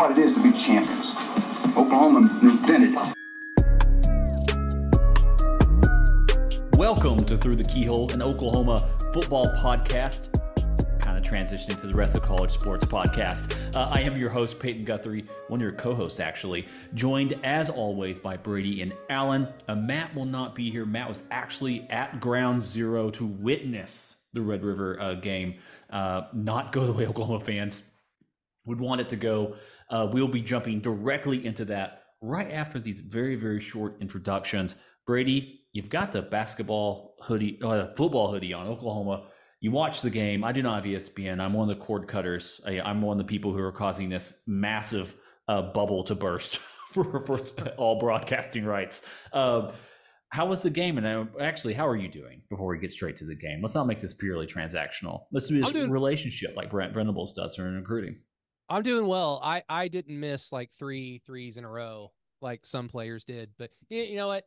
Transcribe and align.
What 0.00 0.12
it 0.12 0.18
is 0.24 0.32
to 0.32 0.40
be 0.40 0.50
champions. 0.52 1.14
Oklahoma 1.76 2.20
invented 2.40 2.94
it. 2.94 3.14
Welcome 6.78 7.18
to 7.26 7.36
Through 7.36 7.56
the 7.56 7.64
Keyhole, 7.64 8.10
an 8.10 8.22
Oklahoma 8.22 8.88
football 9.12 9.44
podcast. 9.58 10.32
Kind 11.00 11.18
of 11.18 11.22
transitioning 11.22 11.78
to 11.82 11.86
the 11.86 11.92
rest 11.92 12.16
of 12.16 12.22
college 12.22 12.50
sports 12.50 12.86
podcast. 12.86 13.54
Uh, 13.76 13.90
I 13.94 14.00
am 14.00 14.16
your 14.16 14.30
host, 14.30 14.58
Peyton 14.58 14.86
Guthrie, 14.86 15.26
one 15.48 15.60
of 15.60 15.62
your 15.62 15.72
co 15.72 15.94
hosts, 15.94 16.18
actually, 16.18 16.66
joined 16.94 17.38
as 17.44 17.68
always 17.68 18.18
by 18.18 18.38
Brady 18.38 18.80
and 18.80 18.94
Allen. 19.10 19.48
Uh, 19.68 19.74
Matt 19.74 20.14
will 20.14 20.24
not 20.24 20.54
be 20.54 20.70
here. 20.70 20.86
Matt 20.86 21.10
was 21.10 21.24
actually 21.30 21.86
at 21.90 22.20
ground 22.20 22.62
zero 22.62 23.10
to 23.10 23.26
witness 23.26 24.16
the 24.32 24.40
Red 24.40 24.64
River 24.64 24.98
uh, 24.98 25.12
game, 25.16 25.56
uh, 25.90 26.22
not 26.32 26.72
go 26.72 26.86
the 26.86 26.92
way 26.94 27.06
Oklahoma 27.06 27.40
fans 27.40 27.82
would 28.64 28.80
want 28.80 29.00
it 29.00 29.08
to 29.10 29.16
go. 29.16 29.56
Uh, 29.90 30.08
we'll 30.12 30.28
be 30.28 30.40
jumping 30.40 30.80
directly 30.80 31.44
into 31.44 31.64
that 31.66 32.04
right 32.22 32.50
after 32.50 32.78
these 32.78 33.00
very, 33.00 33.34
very 33.34 33.60
short 33.60 33.96
introductions. 34.00 34.76
Brady, 35.06 35.62
you've 35.72 35.88
got 35.88 36.12
the 36.12 36.22
basketball 36.22 37.16
hoodie, 37.20 37.58
uh, 37.62 37.88
football 37.96 38.30
hoodie 38.30 38.52
on 38.52 38.66
Oklahoma. 38.66 39.26
You 39.60 39.72
watch 39.72 40.00
the 40.00 40.10
game. 40.10 40.44
I 40.44 40.52
do 40.52 40.62
not 40.62 40.84
have 40.84 40.84
ESPN. 40.84 41.40
I'm 41.40 41.52
one 41.52 41.68
of 41.68 41.76
the 41.76 41.84
cord 41.84 42.06
cutters. 42.08 42.60
I, 42.66 42.80
I'm 42.80 43.02
one 43.02 43.20
of 43.20 43.26
the 43.26 43.28
people 43.28 43.52
who 43.52 43.60
are 43.62 43.72
causing 43.72 44.08
this 44.08 44.42
massive 44.46 45.14
uh, 45.48 45.62
bubble 45.62 46.04
to 46.04 46.14
burst 46.14 46.56
for, 46.92 47.24
for 47.26 47.38
all 47.76 47.98
broadcasting 47.98 48.64
rights. 48.64 49.02
Uh, 49.32 49.72
how 50.30 50.46
was 50.46 50.62
the 50.62 50.70
game? 50.70 50.96
And 50.96 51.06
uh, 51.06 51.24
actually, 51.40 51.74
how 51.74 51.86
are 51.88 51.96
you 51.96 52.08
doing 52.08 52.42
before 52.48 52.68
we 52.68 52.78
get 52.78 52.92
straight 52.92 53.16
to 53.16 53.24
the 53.24 53.34
game? 53.34 53.60
Let's 53.60 53.74
not 53.74 53.86
make 53.86 54.00
this 54.00 54.14
purely 54.14 54.46
transactional. 54.46 55.24
Let's 55.32 55.48
do 55.48 55.60
this 55.60 55.72
doing- 55.72 55.90
relationship 55.90 56.54
like 56.56 56.70
Brent 56.70 56.94
Venables 56.94 57.32
does 57.32 57.58
in 57.58 57.74
recruiting. 57.74 58.16
I'm 58.70 58.82
doing 58.82 59.06
well. 59.06 59.40
I 59.42 59.62
I 59.68 59.88
didn't 59.88 60.18
miss 60.18 60.52
like 60.52 60.70
three 60.78 61.20
threes 61.26 61.56
in 61.56 61.64
a 61.64 61.68
row 61.68 62.12
like 62.40 62.64
some 62.64 62.88
players 62.88 63.24
did, 63.24 63.50
but 63.58 63.70
you 63.88 64.16
know 64.16 64.28
what? 64.28 64.46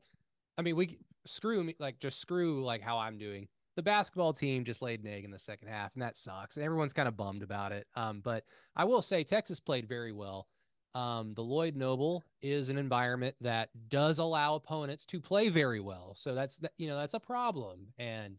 I 0.58 0.62
mean, 0.62 0.76
we 0.76 0.98
screw 1.26 1.64
me 1.64 1.76
like 1.80 2.00
just 2.00 2.20
screw 2.20 2.64
like 2.64 2.82
how 2.82 2.98
I'm 2.98 3.18
doing. 3.18 3.48
The 3.76 3.84
basketball 3.84 4.34
team 4.34 4.66
just 4.66 4.82
laid 4.82 5.02
an 5.04 5.08
egg 5.08 5.26
in 5.26 5.32
the 5.32 5.40
second 5.40 5.68
half, 5.68 5.94
and 5.94 6.02
that 6.04 6.16
sucks. 6.16 6.58
And 6.58 6.66
everyone's 6.66 6.94
kind 6.94 7.08
of 7.08 7.18
bummed 7.18 7.44
about 7.44 7.72
it. 7.72 7.88
Um, 7.96 8.22
but 8.24 8.44
I 8.76 8.86
will 8.86 9.02
say 9.02 9.24
Texas 9.24 9.60
played 9.60 9.88
very 9.88 10.12
well. 10.12 10.48
Um, 10.96 11.34
the 11.34 11.42
Lloyd 11.42 11.76
Noble 11.76 12.24
is 12.44 12.70
an 12.70 12.78
environment 12.78 13.36
that 13.42 13.70
does 13.90 14.20
allow 14.20 14.56
opponents 14.56 15.08
to 15.08 15.20
play 15.20 15.50
very 15.50 15.80
well. 15.80 16.14
So 16.16 16.36
that's 16.36 16.60
th- 16.60 16.74
you 16.78 16.88
know 16.88 16.98
that's 16.98 17.16
a 17.16 17.20
problem. 17.20 17.88
And 17.98 18.38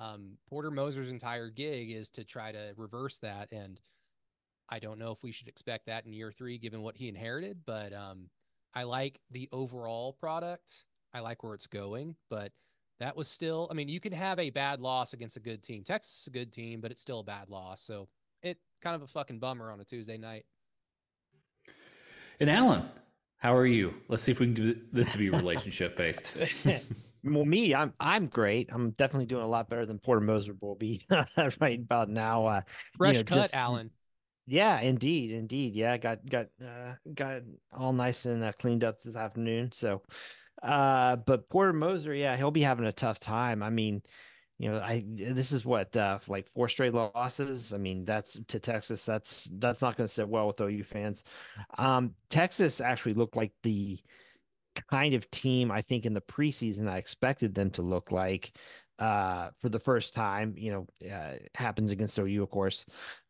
um, 0.00 0.38
Porter 0.48 0.70
Moser's 0.70 1.10
entire 1.10 1.50
gig 1.50 1.90
is 1.90 2.08
to 2.10 2.24
try 2.24 2.52
to 2.52 2.72
reverse 2.76 3.18
that. 3.18 3.50
And 3.50 3.80
I 4.68 4.78
don't 4.78 4.98
know 4.98 5.12
if 5.12 5.22
we 5.22 5.32
should 5.32 5.48
expect 5.48 5.86
that 5.86 6.04
in 6.04 6.12
year 6.12 6.30
three, 6.30 6.58
given 6.58 6.82
what 6.82 6.96
he 6.96 7.08
inherited, 7.08 7.60
but 7.64 7.92
um, 7.92 8.28
I 8.74 8.82
like 8.82 9.20
the 9.30 9.48
overall 9.52 10.12
product. 10.12 10.84
I 11.14 11.20
like 11.20 11.42
where 11.42 11.54
it's 11.54 11.66
going, 11.66 12.16
but 12.28 12.52
that 13.00 13.16
was 13.16 13.28
still, 13.28 13.68
I 13.70 13.74
mean, 13.74 13.88
you 13.88 14.00
can 14.00 14.12
have 14.12 14.38
a 14.38 14.50
bad 14.50 14.80
loss 14.80 15.14
against 15.14 15.36
a 15.36 15.40
good 15.40 15.62
team. 15.62 15.84
Texas 15.84 16.22
is 16.22 16.26
a 16.26 16.30
good 16.30 16.52
team, 16.52 16.80
but 16.80 16.90
it's 16.90 17.00
still 17.00 17.20
a 17.20 17.24
bad 17.24 17.48
loss. 17.48 17.80
So 17.80 18.08
it 18.42 18.58
kind 18.82 18.94
of 18.94 19.02
a 19.02 19.06
fucking 19.06 19.38
bummer 19.38 19.70
on 19.70 19.80
a 19.80 19.84
Tuesday 19.84 20.18
night. 20.18 20.44
And 22.40 22.50
Alan, 22.50 22.82
how 23.38 23.54
are 23.54 23.66
you? 23.66 23.94
Let's 24.08 24.22
see 24.22 24.32
if 24.32 24.40
we 24.40 24.46
can 24.46 24.54
do 24.54 24.80
this 24.92 25.12
to 25.12 25.18
be 25.18 25.30
relationship 25.30 25.96
based. 25.96 26.32
well, 27.24 27.44
me, 27.44 27.74
I'm 27.74 27.92
I'm 27.98 28.26
great. 28.26 28.68
I'm 28.72 28.90
definitely 28.90 29.26
doing 29.26 29.44
a 29.44 29.48
lot 29.48 29.68
better 29.68 29.86
than 29.86 29.98
Porter 29.98 30.20
Moser 30.20 30.54
will 30.60 30.74
be 30.74 31.06
right 31.60 31.80
about 31.80 32.08
now. 32.08 32.46
Uh, 32.46 32.60
Fresh 32.96 33.16
know, 33.16 33.24
cut, 33.24 33.34
just- 33.34 33.54
Alan. 33.54 33.90
Yeah, 34.48 34.80
indeed, 34.80 35.30
indeed. 35.30 35.76
Yeah, 35.76 35.98
got 35.98 36.24
got 36.26 36.46
uh, 36.64 36.94
got 37.14 37.42
all 37.70 37.92
nice 37.92 38.24
and 38.24 38.42
uh, 38.42 38.52
cleaned 38.52 38.82
up 38.82 38.98
this 38.98 39.14
afternoon. 39.14 39.70
So, 39.72 40.02
uh, 40.62 41.16
but 41.16 41.50
Porter 41.50 41.74
Moser, 41.74 42.14
yeah, 42.14 42.34
he'll 42.34 42.50
be 42.50 42.62
having 42.62 42.86
a 42.86 42.92
tough 42.92 43.20
time. 43.20 43.62
I 43.62 43.68
mean, 43.68 44.02
you 44.58 44.70
know, 44.70 44.78
I 44.78 45.04
this 45.06 45.52
is 45.52 45.66
what 45.66 45.94
uh, 45.94 46.18
like 46.28 46.48
four 46.54 46.70
straight 46.70 46.94
losses. 46.94 47.74
I 47.74 47.76
mean, 47.76 48.06
that's 48.06 48.40
to 48.48 48.58
Texas. 48.58 49.04
That's 49.04 49.50
that's 49.58 49.82
not 49.82 49.98
going 49.98 50.06
to 50.06 50.12
sit 50.12 50.26
well 50.26 50.46
with 50.46 50.60
OU 50.62 50.84
fans. 50.84 51.24
Um, 51.76 52.14
Texas 52.30 52.80
actually 52.80 53.14
looked 53.14 53.36
like 53.36 53.52
the 53.62 53.98
kind 54.90 55.12
of 55.12 55.30
team 55.30 55.70
I 55.70 55.82
think 55.82 56.06
in 56.06 56.14
the 56.14 56.22
preseason 56.22 56.88
I 56.88 56.96
expected 56.96 57.54
them 57.54 57.68
to 57.72 57.82
look 57.82 58.12
like 58.12 58.56
uh, 58.98 59.50
for 59.58 59.68
the 59.68 59.78
first 59.78 60.14
time. 60.14 60.54
You 60.56 60.86
know, 61.02 61.10
uh, 61.12 61.34
happens 61.54 61.90
against 61.90 62.18
OU, 62.18 62.42
of 62.42 62.50
course, 62.50 62.86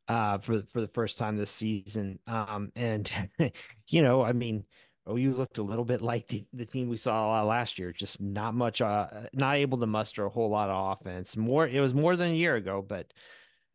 uh, 0.09 0.39
for 0.39 0.63
for 0.63 0.81
the 0.81 0.89
first 0.89 1.19
time 1.19 1.37
this 1.37 1.51
season. 1.51 2.19
Um, 2.27 2.73
and 2.75 3.11
you 3.89 4.03
know, 4.03 4.23
I 4.23 4.33
mean, 4.33 4.65
OU 5.09 5.35
looked 5.35 5.59
a 5.59 5.63
little 5.63 5.85
bit 5.85 6.03
like 6.03 6.29
the, 6.29 6.45
the 6.53 6.67
team 6.67 6.89
we 6.89 6.97
saw 6.97 7.43
last 7.43 7.79
year, 7.79 7.93
just 7.93 8.21
not 8.21 8.55
much, 8.55 8.81
uh, 8.81 9.07
not 9.33 9.57
able 9.57 9.79
to 9.79 9.87
muster 9.87 10.27
a 10.27 10.31
whole 10.31 10.51
lot 10.51 10.69
of 10.69 10.99
offense. 10.99 11.37
More, 11.37 11.67
it 11.67 11.81
was 11.81 11.95
more 11.95 12.17
than 12.17 12.33
a 12.33 12.35
year 12.35 12.57
ago, 12.57 12.85
but 12.87 13.13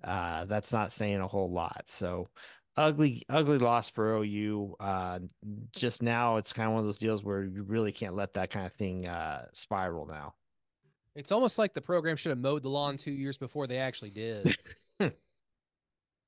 uh, 0.03 0.45
that's 0.45 0.71
not 0.71 0.91
saying 0.91 1.21
a 1.21 1.27
whole 1.27 1.51
lot. 1.51 1.83
So 1.87 2.27
ugly, 2.77 3.23
ugly 3.29 3.57
loss 3.57 3.89
for 3.89 4.17
OU. 4.17 4.75
Uh, 4.79 5.19
just 5.75 6.03
now, 6.03 6.37
it's 6.37 6.53
kind 6.53 6.67
of 6.67 6.73
one 6.73 6.81
of 6.81 6.85
those 6.85 6.99
deals 6.99 7.23
where 7.23 7.43
you 7.43 7.63
really 7.63 7.91
can't 7.91 8.15
let 8.15 8.33
that 8.35 8.51
kind 8.51 8.65
of 8.65 8.73
thing 8.73 9.07
uh, 9.07 9.45
spiral 9.53 10.05
now. 10.05 10.33
It's 11.15 11.31
almost 11.31 11.59
like 11.59 11.73
the 11.73 11.81
program 11.81 12.15
should 12.15 12.31
have 12.31 12.39
mowed 12.39 12.63
the 12.63 12.69
lawn 12.69 12.97
two 12.97 13.11
years 13.11 13.37
before 13.37 13.67
they 13.67 13.77
actually 13.77 14.09
did. 14.09 14.55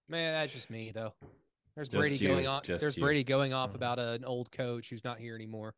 Man, 0.09 0.33
that's 0.33 0.53
just 0.53 0.69
me 0.69 0.91
though. 0.93 1.13
There's 1.75 1.89
Just 1.89 1.99
Brady 1.99 2.15
you, 2.15 2.27
going 2.29 2.47
on. 2.47 2.61
There's 2.65 2.95
you. 2.95 3.03
Brady 3.03 3.23
going 3.23 3.53
off 3.53 3.75
about 3.75 3.99
an 3.99 4.23
old 4.23 4.51
coach 4.51 4.89
who's 4.89 5.03
not 5.03 5.19
here 5.19 5.35
anymore. 5.35 5.73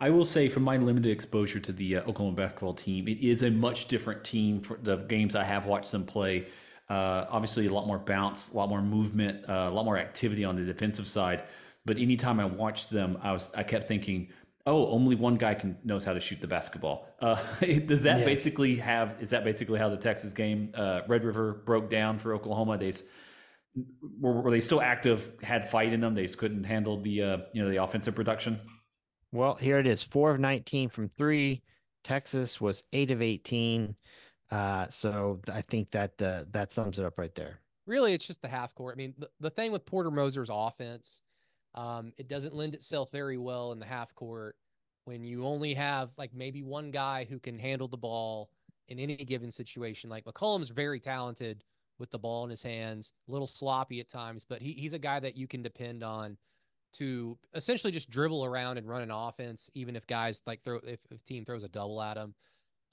I 0.00 0.10
will 0.10 0.24
say, 0.24 0.48
from 0.48 0.62
my 0.62 0.76
limited 0.76 1.10
exposure 1.10 1.58
to 1.58 1.72
the 1.72 1.96
uh, 1.96 2.00
Oklahoma 2.02 2.36
basketball 2.36 2.74
team, 2.74 3.08
it 3.08 3.18
is 3.18 3.42
a 3.42 3.50
much 3.50 3.88
different 3.88 4.22
team 4.22 4.60
for 4.60 4.78
the 4.80 4.96
games 4.96 5.34
I 5.34 5.42
have 5.42 5.66
watched 5.66 5.90
them 5.90 6.04
play. 6.04 6.46
Uh, 6.88 7.26
obviously, 7.30 7.66
a 7.66 7.72
lot 7.72 7.86
more 7.86 7.98
bounce, 7.98 8.52
a 8.52 8.56
lot 8.56 8.68
more 8.68 8.80
movement, 8.80 9.44
uh, 9.48 9.68
a 9.68 9.70
lot 9.70 9.84
more 9.84 9.98
activity 9.98 10.44
on 10.44 10.54
the 10.54 10.62
defensive 10.62 11.08
side. 11.08 11.42
But 11.84 11.98
anytime 11.98 12.38
I 12.38 12.44
watched 12.44 12.90
them, 12.90 13.18
I 13.22 13.32
was 13.32 13.52
I 13.54 13.64
kept 13.64 13.88
thinking, 13.88 14.28
oh, 14.66 14.86
only 14.88 15.16
one 15.16 15.34
guy 15.34 15.54
can 15.54 15.76
knows 15.82 16.04
how 16.04 16.12
to 16.12 16.20
shoot 16.20 16.40
the 16.40 16.46
basketball. 16.46 17.08
Uh, 17.20 17.42
does 17.86 18.02
that 18.04 18.20
Yeah. 18.20 18.24
basically 18.24 18.76
have? 18.76 19.16
Is 19.20 19.30
that 19.30 19.42
basically 19.42 19.80
how 19.80 19.88
the 19.88 19.96
Texas 19.96 20.32
game, 20.32 20.70
uh, 20.74 21.00
Red 21.08 21.24
River, 21.24 21.54
broke 21.54 21.90
down 21.90 22.20
for 22.20 22.34
Oklahoma? 22.34 22.78
They 22.78 22.92
were, 24.20 24.42
were 24.42 24.50
they 24.50 24.60
still 24.60 24.80
active? 24.80 25.32
Had 25.42 25.68
fight 25.68 25.92
in 25.92 26.00
them? 26.00 26.14
They 26.14 26.22
just 26.22 26.38
couldn't 26.38 26.64
handle 26.64 27.00
the 27.00 27.22
uh, 27.22 27.38
you 27.52 27.62
know 27.62 27.68
the 27.68 27.82
offensive 27.82 28.14
production. 28.14 28.60
Well, 29.32 29.54
here 29.54 29.78
it 29.78 29.86
is: 29.86 30.02
four 30.02 30.30
of 30.30 30.40
nineteen 30.40 30.88
from 30.88 31.10
three. 31.16 31.62
Texas 32.04 32.60
was 32.60 32.82
eight 32.92 33.10
of 33.10 33.22
eighteen. 33.22 33.94
Uh, 34.50 34.88
so 34.88 35.40
I 35.52 35.60
think 35.62 35.90
that 35.90 36.20
uh, 36.22 36.44
that 36.52 36.72
sums 36.72 36.98
it 36.98 37.04
up 37.04 37.18
right 37.18 37.34
there. 37.34 37.60
Really, 37.86 38.12
it's 38.12 38.26
just 38.26 38.42
the 38.42 38.48
half 38.48 38.74
court. 38.74 38.94
I 38.94 38.96
mean, 38.96 39.14
the, 39.18 39.28
the 39.40 39.50
thing 39.50 39.72
with 39.72 39.86
Porter 39.86 40.10
Moser's 40.10 40.50
offense, 40.52 41.22
um, 41.74 42.12
it 42.18 42.28
doesn't 42.28 42.54
lend 42.54 42.74
itself 42.74 43.10
very 43.10 43.38
well 43.38 43.72
in 43.72 43.78
the 43.78 43.86
half 43.86 44.14
court 44.14 44.56
when 45.04 45.24
you 45.24 45.46
only 45.46 45.72
have 45.74 46.10
like 46.18 46.34
maybe 46.34 46.62
one 46.62 46.90
guy 46.90 47.26
who 47.28 47.38
can 47.38 47.58
handle 47.58 47.88
the 47.88 47.96
ball 47.96 48.50
in 48.88 48.98
any 48.98 49.16
given 49.16 49.50
situation. 49.50 50.10
Like 50.10 50.24
McCollum's 50.24 50.70
very 50.70 51.00
talented 51.00 51.64
with 51.98 52.10
the 52.10 52.18
ball 52.18 52.44
in 52.44 52.50
his 52.50 52.62
hands, 52.62 53.12
a 53.28 53.32
little 53.32 53.46
sloppy 53.46 54.00
at 54.00 54.08
times, 54.08 54.44
but 54.44 54.62
he, 54.62 54.72
he's 54.72 54.94
a 54.94 54.98
guy 54.98 55.20
that 55.20 55.36
you 55.36 55.46
can 55.46 55.62
depend 55.62 56.02
on 56.02 56.36
to 56.94 57.38
essentially 57.54 57.92
just 57.92 58.10
dribble 58.10 58.44
around 58.44 58.78
and 58.78 58.88
run 58.88 59.02
an 59.02 59.10
offense, 59.10 59.70
even 59.74 59.96
if 59.96 60.06
guys 60.06 60.42
like 60.46 60.62
throw 60.62 60.80
if, 60.84 61.00
if 61.10 61.22
team 61.24 61.44
throws 61.44 61.64
a 61.64 61.68
double 61.68 62.00
at 62.00 62.16
him. 62.16 62.34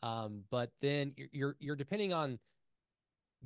Um, 0.03 0.43
but 0.51 0.71
then 0.81 1.13
you're, 1.15 1.29
you're 1.31 1.55
you're 1.59 1.75
depending 1.75 2.13
on 2.13 2.39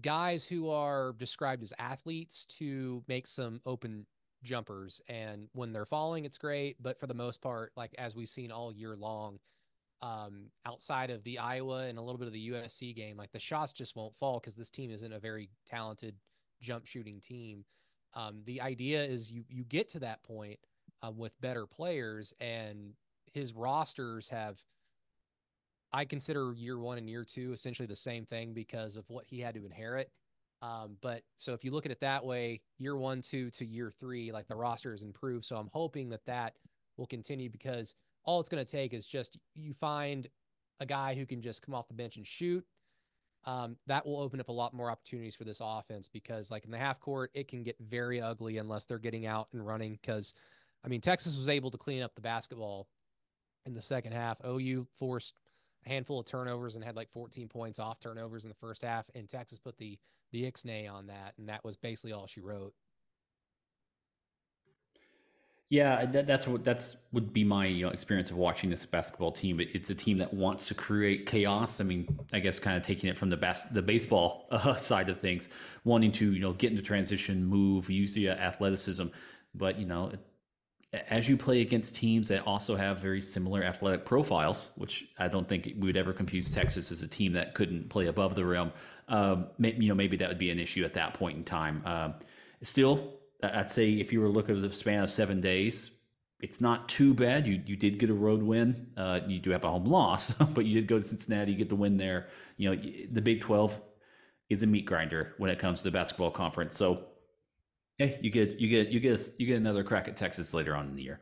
guys 0.02 0.46
who 0.46 0.70
are 0.70 1.14
described 1.18 1.62
as 1.62 1.74
athletes 1.78 2.46
to 2.46 3.04
make 3.08 3.28
some 3.28 3.62
open 3.66 4.06
jumpers, 4.44 5.02
and 5.08 5.50
when 5.54 5.72
they're 5.72 5.86
falling, 5.86 6.26
it's 6.26 6.38
great. 6.38 6.82
But 6.82 7.00
for 7.00 7.08
the 7.08 7.14
most 7.14 7.42
part, 7.42 7.72
like 7.76 7.94
as 7.98 8.16
we've 8.16 8.30
seen 8.30 8.52
all 8.52 8.74
year 8.74 8.96
long, 8.96 9.40
um, 10.02 10.52
outside 10.66 11.10
of 11.10 11.24
the 11.24 11.40
Iowa 11.40 11.88
and 11.88 11.98
a 11.98 12.02
little 12.02 12.18
bit 12.18 12.28
of 12.28 12.34
the 12.34 12.50
USC 12.52 12.96
game, 12.96 13.18
like 13.18 13.32
the 13.32 13.40
shots 13.40 13.74
just 13.74 13.96
won't 13.96 14.16
fall 14.16 14.40
because 14.40 14.56
this 14.56 14.70
team 14.70 14.92
isn't 14.92 15.14
a 15.14 15.20
very 15.20 15.50
talented 15.66 16.16
jump 16.62 16.86
shooting 16.86 17.20
team. 17.20 17.66
Um, 18.14 18.42
the 18.46 18.62
idea 18.62 19.04
is 19.04 19.32
you 19.32 19.44
you 19.50 19.64
get 19.64 19.90
to 19.90 20.00
that 20.00 20.24
point 20.24 20.60
um, 21.02 21.18
with 21.18 21.40
better 21.42 21.66
players, 21.66 22.34
and 22.40 22.94
his 23.34 23.54
rosters 23.54 24.30
have. 24.30 24.62
I 25.92 26.06
consider 26.06 26.54
year 26.56 26.78
one 26.78 27.00
and 27.00 27.10
year 27.10 27.26
two 27.26 27.52
essentially 27.52 27.88
the 27.88 27.96
same 27.96 28.26
thing 28.26 28.54
because 28.54 28.96
of 28.96 29.10
what 29.10 29.26
he 29.26 29.40
had 29.40 29.56
to 29.56 29.66
inherit. 29.66 30.12
Um, 30.62 30.98
but 31.02 31.24
so 31.38 31.54
if 31.54 31.64
you 31.64 31.72
look 31.72 31.86
at 31.86 31.92
it 31.92 32.02
that 32.02 32.26
way, 32.26 32.62
year 32.78 32.96
one, 32.96 33.22
two 33.22 33.50
to 33.52 33.66
year 33.66 33.92
three, 33.92 34.32
like 34.32 34.48
the 34.48 34.56
roster 34.56 34.92
has 34.92 35.04
improved. 35.04 35.46
So 35.46 35.56
I'm 35.56 35.70
hoping 35.72 36.10
that 36.10 36.26
that 36.26 36.54
will 36.98 37.08
continue 37.08 37.50
because 37.50 37.96
all 38.30 38.40
it's 38.40 38.50
going 38.50 38.64
to 38.64 38.72
take 38.72 38.94
is 38.94 39.08
just 39.08 39.38
you 39.56 39.74
find 39.74 40.28
a 40.80 40.86
guy 40.86 41.16
who 41.16 41.26
can 41.26 41.42
just 41.42 41.62
come 41.62 41.74
off 41.74 41.88
the 41.88 41.94
bench 41.94 42.16
and 42.16 42.26
shoot 42.26 42.64
um, 43.46 43.78
that 43.88 44.06
will 44.06 44.20
open 44.20 44.40
up 44.40 44.50
a 44.50 44.54
lot 44.54 44.74
more 44.74 44.92
opportunities 44.92 45.36
for 45.36 45.44
this 45.44 45.62
offense 45.64 46.10
because, 46.10 46.52
like 46.52 46.66
in 46.66 46.72
the 46.72 46.78
half 46.78 47.00
court, 47.00 47.32
it 47.34 47.48
can 47.48 47.64
get 47.64 47.78
very 47.80 48.22
ugly 48.22 48.58
unless 48.58 48.86
they're 48.86 49.00
getting 49.00 49.26
out 49.26 49.48
and 49.54 49.66
running. 49.66 49.98
Because, 50.02 50.34
I 50.84 50.88
mean, 50.88 51.02
Texas 51.02 51.38
was 51.38 51.50
able 51.50 51.72
to 51.72 51.78
clean 51.78 52.02
up 52.02 52.16
the 52.16 52.22
basketball 52.22 52.88
in 53.66 53.74
the 53.74 53.82
second 53.82 54.14
half. 54.14 54.38
OU 54.46 54.88
forced 54.98 55.36
a 55.86 55.90
handful 55.90 56.20
of 56.20 56.26
turnovers 56.26 56.76
and 56.76 56.84
had 56.84 56.96
like 56.96 57.10
14 57.12 57.48
points 57.48 57.80
off 57.80 58.00
turnovers 58.00 58.44
in 58.44 58.50
the 58.50 58.56
first 58.56 58.84
half, 58.84 59.06
and 59.16 59.30
Texas 59.30 59.60
put 59.60 59.78
the 59.78 59.98
the 60.32 60.44
ixnay 60.44 60.92
on 60.92 61.08
that, 61.08 61.34
and 61.40 61.50
that 61.50 61.64
was 61.64 61.76
basically 61.76 62.12
all 62.12 62.28
she 62.28 62.42
wrote. 62.42 62.74
Yeah, 65.70 66.06
that, 66.08 66.26
that's 66.26 66.48
what 66.48 66.64
that's 66.64 66.98
would 67.12 67.32
be 67.32 67.44
my 67.44 67.68
you 67.68 67.86
know, 67.86 67.92
experience 67.92 68.32
of 68.32 68.38
watching 68.38 68.72
this 68.72 68.86
basketball 68.88 69.32
team. 69.32 69.60
It's 69.60 69.92
a 69.92 69.96
team 69.96 70.18
that 70.18 70.34
wants 70.34 70.68
to 70.70 70.74
create 70.74 71.28
chaos. 71.28 71.80
I 71.80 71.84
mean, 71.84 72.20
I 72.34 72.40
guess 72.40 72.60
kind 72.60 72.76
of 72.76 72.82
taking 72.82 73.08
it 73.08 73.16
from 73.16 73.30
the 73.30 73.38
bas- 73.38 73.66
the 73.72 73.84
baseball 73.84 74.48
uh, 74.52 74.76
side 74.78 75.10
of 75.10 75.18
things, 75.20 75.48
wanting 75.84 76.12
to 76.14 76.34
you 76.34 76.40
know 76.40 76.54
get 76.54 76.72
into 76.72 76.82
transition, 76.82 77.46
move, 77.46 77.90
use 77.92 78.16
the 78.16 78.30
athleticism. 78.30 79.08
But 79.54 79.78
you 79.78 79.86
know, 79.86 80.12
as 81.12 81.30
you 81.30 81.38
play 81.38 81.62
against 81.62 81.94
teams 81.96 82.30
that 82.30 82.48
also 82.48 82.76
have 82.76 83.00
very 83.00 83.22
similar 83.22 83.64
athletic 83.64 84.06
profiles, 84.06 84.72
which 84.76 85.08
I 85.20 85.28
don't 85.28 85.48
think 85.48 85.66
we 85.78 85.88
would 85.88 85.98
ever 85.98 86.14
confuse 86.14 86.52
Texas 86.52 86.92
as 86.92 87.04
a 87.04 87.08
team 87.08 87.34
that 87.34 87.54
couldn't 87.54 87.90
play 87.90 88.08
above 88.08 88.34
the 88.34 88.44
rim. 88.44 88.72
Um, 89.08 89.48
maybe, 89.60 89.86
you 89.86 89.90
know, 89.90 89.96
maybe 89.96 90.18
that 90.18 90.30
would 90.30 90.40
be 90.40 90.50
an 90.50 90.58
issue 90.60 90.84
at 90.84 90.94
that 90.94 91.14
point 91.14 91.38
in 91.38 91.44
time. 91.44 91.84
Um, 91.86 92.16
still, 92.64 93.19
I'd 93.42 93.70
say 93.70 93.92
if 93.92 94.12
you 94.12 94.22
were 94.22 94.30
looking 94.30 94.56
at 94.56 94.62
the 94.62 94.76
span 94.76 95.04
of 95.04 95.12
seven 95.12 95.40
days, 95.42 95.92
it's 96.42 96.62
not 96.62 96.88
too 96.88 97.14
bad. 97.14 97.48
You 97.48 97.62
you 97.66 97.76
did 97.76 98.00
get 98.00 98.10
a 98.10 98.14
road 98.14 98.42
win. 98.42 98.88
Uh, 98.96 99.20
you 99.28 99.40
do 99.40 99.52
have 99.52 99.64
a 99.64 99.70
home 99.70 99.86
loss, 99.86 100.32
but 100.54 100.66
you 100.66 100.76
did 100.76 100.88
go 100.88 101.00
to 101.00 101.04
Cincinnati, 101.04 101.52
you 101.52 101.58
get 101.58 101.70
the 101.70 101.76
win 101.76 101.98
there. 101.98 102.28
You 102.58 102.76
know 102.76 102.82
the 103.12 103.22
Big 103.22 103.42
Twelve 103.42 103.80
is 104.50 104.64
a 104.64 104.68
meat 104.68 104.86
grinder 104.86 105.36
when 105.38 105.52
it 105.52 105.60
comes 105.60 105.80
to 105.80 105.84
the 105.86 105.92
basketball 105.92 106.32
conference. 106.32 106.76
So 106.76 107.06
hey, 107.98 108.20
you 108.22 108.32
get 108.32 108.60
you 108.60 108.68
get 108.68 108.90
you 108.90 109.00
get 109.00 109.22
you 109.38 109.46
get 109.46 109.58
another 109.58 109.84
crack 109.84 110.08
at 110.08 110.18
Texas 110.18 110.54
later 110.54 110.76
on 110.76 110.88
in 110.88 110.96
the 110.96 111.04
year. 111.04 111.20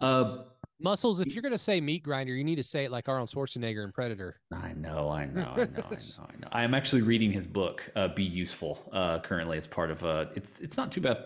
Uh, 0.00 0.44
Muscles, 0.82 1.20
if 1.20 1.34
you're 1.34 1.42
going 1.42 1.52
to 1.52 1.58
say 1.58 1.78
meat 1.78 2.02
grinder, 2.02 2.32
you 2.32 2.42
need 2.42 2.56
to 2.56 2.62
say 2.62 2.86
it 2.86 2.90
like 2.90 3.06
Arnold 3.06 3.28
Schwarzenegger 3.28 3.84
in 3.84 3.92
Predator. 3.92 4.40
I 4.50 4.72
know, 4.72 5.10
I 5.10 5.26
know, 5.26 5.52
I 5.54 5.56
know, 5.56 5.64
I 5.64 5.64
know, 5.64 5.84
I 5.90 6.40
know. 6.40 6.48
I 6.52 6.62
am 6.64 6.72
actually 6.72 7.02
reading 7.02 7.30
his 7.30 7.46
book, 7.46 7.90
uh, 7.96 8.08
Be 8.08 8.24
Useful, 8.24 8.78
uh, 8.90 9.18
currently. 9.18 9.58
It's 9.58 9.66
part 9.66 9.90
of, 9.90 10.02
uh, 10.02 10.26
it's, 10.34 10.58
it's 10.60 10.78
not 10.78 10.90
too 10.90 11.02
bad 11.02 11.18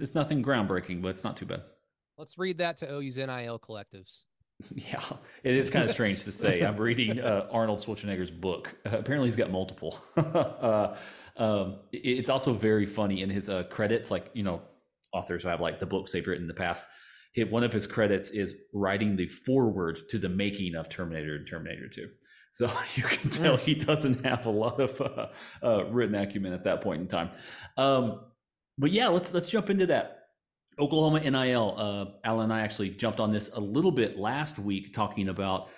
it's 0.00 0.14
nothing 0.14 0.42
groundbreaking, 0.42 1.02
but 1.02 1.08
it's 1.08 1.24
not 1.24 1.36
too 1.36 1.46
bad. 1.46 1.62
Let's 2.18 2.38
read 2.38 2.58
that 2.58 2.78
to 2.78 2.90
OU's 2.90 3.18
NIL 3.18 3.58
collectives. 3.58 4.22
Yeah, 4.74 5.02
it 5.44 5.54
is 5.54 5.68
kind 5.68 5.84
of 5.84 5.90
strange 5.90 6.24
to 6.24 6.32
say. 6.32 6.62
I'm 6.62 6.78
reading 6.78 7.20
uh, 7.20 7.46
Arnold 7.52 7.80
Schwarzenegger's 7.80 8.30
book. 8.30 8.74
Uh, 8.86 8.96
apparently, 8.96 9.26
he's 9.26 9.36
got 9.36 9.50
multiple. 9.50 10.00
uh, 10.16 10.96
um, 11.36 11.80
it's 11.92 12.30
also 12.30 12.54
very 12.54 12.86
funny 12.86 13.20
in 13.20 13.28
his 13.28 13.50
uh, 13.50 13.64
credits, 13.64 14.10
like 14.10 14.30
you 14.32 14.42
know, 14.42 14.62
authors 15.12 15.42
who 15.42 15.50
have 15.50 15.60
like 15.60 15.78
the 15.78 15.84
books 15.84 16.12
they've 16.12 16.26
written 16.26 16.44
in 16.44 16.48
the 16.48 16.54
past. 16.54 16.86
One 17.50 17.64
of 17.64 17.72
his 17.72 17.86
credits 17.86 18.30
is 18.30 18.54
writing 18.72 19.16
the 19.16 19.28
foreword 19.28 19.98
to 20.08 20.18
the 20.18 20.30
making 20.30 20.74
of 20.74 20.88
Terminator 20.88 21.36
and 21.36 21.46
Terminator 21.46 21.86
2. 21.86 22.08
So 22.52 22.72
you 22.94 23.02
can 23.02 23.30
tell 23.30 23.58
he 23.58 23.74
doesn't 23.74 24.24
have 24.24 24.46
a 24.46 24.50
lot 24.50 24.80
of 24.80 24.98
uh, 25.00 25.26
uh, 25.62 25.84
written 25.86 26.14
acumen 26.14 26.54
at 26.54 26.64
that 26.64 26.80
point 26.80 27.02
in 27.02 27.08
time. 27.08 27.30
Um, 27.76 28.20
but 28.78 28.92
yeah, 28.92 29.08
let's 29.08 29.32
let's 29.32 29.48
jump 29.48 29.70
into 29.70 29.86
that. 29.86 30.16
Oklahoma 30.78 31.20
NIL. 31.20 31.74
Uh, 31.76 32.04
Alan 32.24 32.44
and 32.44 32.52
I 32.52 32.60
actually 32.60 32.90
jumped 32.90 33.20
on 33.20 33.32
this 33.32 33.50
a 33.54 33.60
little 33.60 33.92
bit 33.92 34.18
last 34.18 34.58
week, 34.58 34.92
talking 34.92 35.28
about 35.28 35.68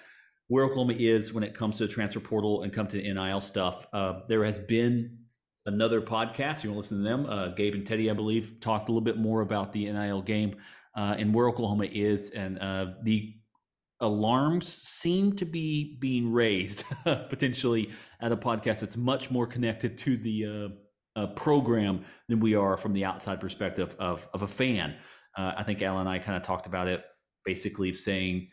where 0.48 0.64
Oklahoma 0.64 0.94
is 0.94 1.32
when 1.32 1.44
it 1.44 1.54
comes 1.54 1.78
to 1.78 1.86
the 1.86 1.92
transfer 1.92 2.20
portal 2.20 2.62
and 2.62 2.72
come 2.72 2.88
to 2.88 2.96
NIL 3.00 3.40
stuff. 3.40 3.86
Uh, 3.92 4.20
there 4.28 4.44
has 4.44 4.58
been 4.58 5.18
another 5.66 6.00
podcast. 6.00 6.64
You 6.64 6.70
want 6.70 6.76
to 6.88 6.94
listen 6.94 6.98
to 6.98 7.04
them? 7.04 7.26
Uh, 7.26 7.48
Gabe 7.48 7.74
and 7.74 7.86
Teddy, 7.86 8.10
I 8.10 8.14
believe, 8.14 8.58
talked 8.60 8.88
a 8.88 8.92
little 8.92 9.04
bit 9.04 9.18
more 9.18 9.42
about 9.42 9.72
the 9.72 9.84
NIL 9.84 10.22
game 10.22 10.56
uh, 10.96 11.14
and 11.18 11.32
where 11.32 11.48
Oklahoma 11.48 11.84
is, 11.84 12.30
and 12.30 12.58
uh, 12.58 12.86
the 13.04 13.34
alarms 14.00 14.72
seem 14.72 15.34
to 15.36 15.44
be 15.44 15.96
being 16.00 16.32
raised 16.32 16.84
potentially 17.04 17.90
at 18.20 18.32
a 18.32 18.36
podcast 18.36 18.80
that's 18.80 18.96
much 18.96 19.30
more 19.30 19.46
connected 19.46 19.98
to 19.98 20.16
the 20.16 20.72
uh, 21.18 21.26
program 21.28 22.04
than 22.28 22.40
we 22.40 22.54
are 22.54 22.76
from 22.76 22.92
the 22.92 23.04
outside 23.04 23.40
perspective 23.40 23.96
of, 23.98 24.28
of 24.32 24.42
a 24.42 24.48
fan. 24.48 24.94
Uh, 25.36 25.52
I 25.56 25.62
think 25.64 25.82
Alan 25.82 26.00
and 26.00 26.08
I 26.08 26.18
kind 26.18 26.36
of 26.36 26.42
talked 26.42 26.66
about 26.66 26.88
it, 26.88 27.02
basically 27.44 27.92
saying, 27.92 28.48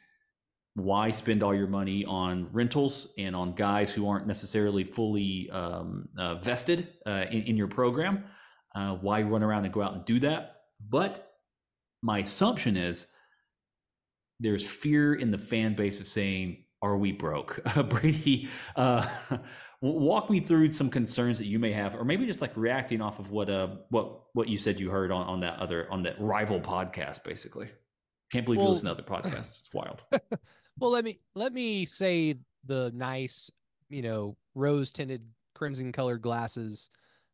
why 0.73 1.11
spend 1.11 1.41
all 1.41 1.53
your 1.53 1.67
money 1.67 2.03
on 2.05 2.49
rentals 2.51 3.07
and 3.17 3.35
on 3.35 3.53
guys 3.53 3.93
who 3.93 4.09
aren't 4.09 4.27
necessarily 4.27 4.83
fully 4.83 5.49
um, 5.51 6.09
uh, 6.17 6.35
vested 6.35 6.89
uh, 7.05 7.25
in, 7.31 7.43
in, 7.43 7.57
your 7.57 7.67
program? 7.67 8.25
Uh, 8.75 8.95
why 8.95 9.21
run 9.21 9.41
around 9.41 9.63
and 9.63 9.73
go 9.73 9.81
out 9.81 9.93
and 9.93 10.03
do 10.03 10.19
that? 10.19 10.63
But 10.89 11.31
my 12.01 12.19
assumption 12.19 12.75
is 12.75 13.07
there's 14.41 14.67
fear 14.67 15.15
in 15.15 15.31
the 15.31 15.37
fan 15.37 15.75
base 15.75 16.01
of 16.01 16.07
saying, 16.07 16.64
are 16.85 16.97
we 16.97 17.11
broke? 17.11 17.59
Brady, 17.89 18.49
uh, 18.75 19.07
walk 19.81 20.29
me 20.29 20.39
through 20.39 20.69
some 20.69 20.89
concerns 20.89 21.37
that 21.39 21.47
you 21.47 21.59
may 21.59 21.71
have, 21.71 21.95
or 21.95 22.05
maybe 22.05 22.25
just 22.25 22.41
like 22.41 22.55
reacting 22.55 23.01
off 23.01 23.19
of 23.19 23.31
what 23.31 23.49
uh 23.49 23.67
what 23.89 24.21
what 24.33 24.47
you 24.47 24.57
said 24.57 24.79
you 24.79 24.89
heard 24.89 25.11
on 25.11 25.25
on 25.27 25.39
that 25.41 25.59
other 25.59 25.91
on 25.91 26.03
that 26.03 26.19
rival 26.19 26.59
podcast. 26.59 27.23
Basically, 27.23 27.67
can't 28.31 28.45
believe 28.45 28.59
well, 28.59 28.67
you 28.67 28.71
listen 28.71 28.85
to 28.85 28.91
other 28.91 29.03
podcasts. 29.03 29.61
It's 29.61 29.73
wild. 29.73 30.03
well, 30.79 30.91
let 30.91 31.03
me 31.03 31.19
let 31.35 31.53
me 31.53 31.85
say 31.85 32.35
the 32.65 32.91
nice, 32.93 33.51
you 33.89 34.01
know, 34.01 34.37
rose 34.53 34.91
tinted, 34.91 35.23
crimson 35.53 35.91
colored 35.91 36.21
glasses 36.21 36.89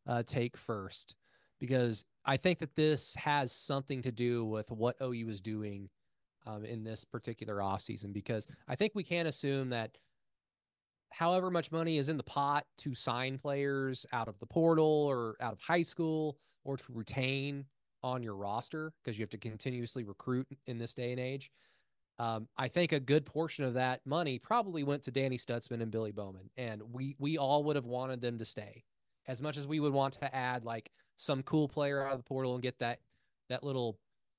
uh, 0.06 0.22
take 0.22 0.56
first, 0.56 1.14
because 1.60 2.04
I 2.24 2.36
think 2.36 2.58
that 2.60 2.74
this 2.74 3.14
has 3.16 3.52
something 3.52 4.02
to 4.02 4.12
do 4.12 4.44
with 4.44 4.70
what 4.70 4.96
OU 5.02 5.28
is 5.28 5.40
doing 5.40 5.88
um, 6.46 6.64
in 6.64 6.84
this 6.84 7.04
particular 7.04 7.56
offseason 7.56 8.12
because 8.12 8.46
I 8.68 8.76
think 8.76 8.92
we 8.94 9.04
can 9.04 9.26
assume 9.26 9.70
that 9.70 9.96
however 11.10 11.50
much 11.50 11.70
money 11.70 11.98
is 11.98 12.08
in 12.08 12.16
the 12.16 12.22
pot 12.22 12.66
to 12.78 12.94
sign 12.94 13.38
players 13.38 14.06
out 14.12 14.28
of 14.28 14.38
the 14.38 14.46
portal 14.46 15.06
or 15.08 15.36
out 15.40 15.52
of 15.52 15.60
high 15.60 15.82
school 15.82 16.38
or 16.64 16.76
to 16.76 16.84
retain 16.88 17.66
on 18.02 18.22
your 18.22 18.34
roster 18.34 18.92
because 19.02 19.18
you 19.18 19.22
have 19.22 19.30
to 19.30 19.38
continuously 19.38 20.04
recruit 20.04 20.46
in 20.66 20.78
this 20.78 20.94
day 20.94 21.12
and 21.12 21.20
age. 21.20 21.50
Um, 22.18 22.48
I 22.56 22.68
think 22.68 22.92
a 22.92 23.00
good 23.00 23.24
portion 23.24 23.64
of 23.64 23.74
that 23.74 24.00
money 24.04 24.38
probably 24.38 24.84
went 24.84 25.02
to 25.04 25.10
Danny 25.10 25.38
Stutsman 25.38 25.80
and 25.80 25.90
Billy 25.90 26.12
Bowman, 26.12 26.50
and 26.56 26.82
we 26.92 27.16
we 27.18 27.38
all 27.38 27.64
would 27.64 27.76
have 27.76 27.86
wanted 27.86 28.20
them 28.20 28.38
to 28.38 28.44
stay 28.44 28.84
as 29.26 29.40
much 29.40 29.56
as 29.56 29.66
we 29.66 29.80
would 29.80 29.92
want 29.92 30.14
to 30.14 30.34
add 30.34 30.64
like 30.64 30.90
some 31.16 31.42
cool 31.42 31.68
player 31.68 32.04
out 32.04 32.12
of 32.12 32.18
the 32.18 32.24
portal 32.24 32.54
and 32.54 32.62
get 32.62 32.78
that 32.80 32.98
that 33.48 33.64
little 33.64 33.98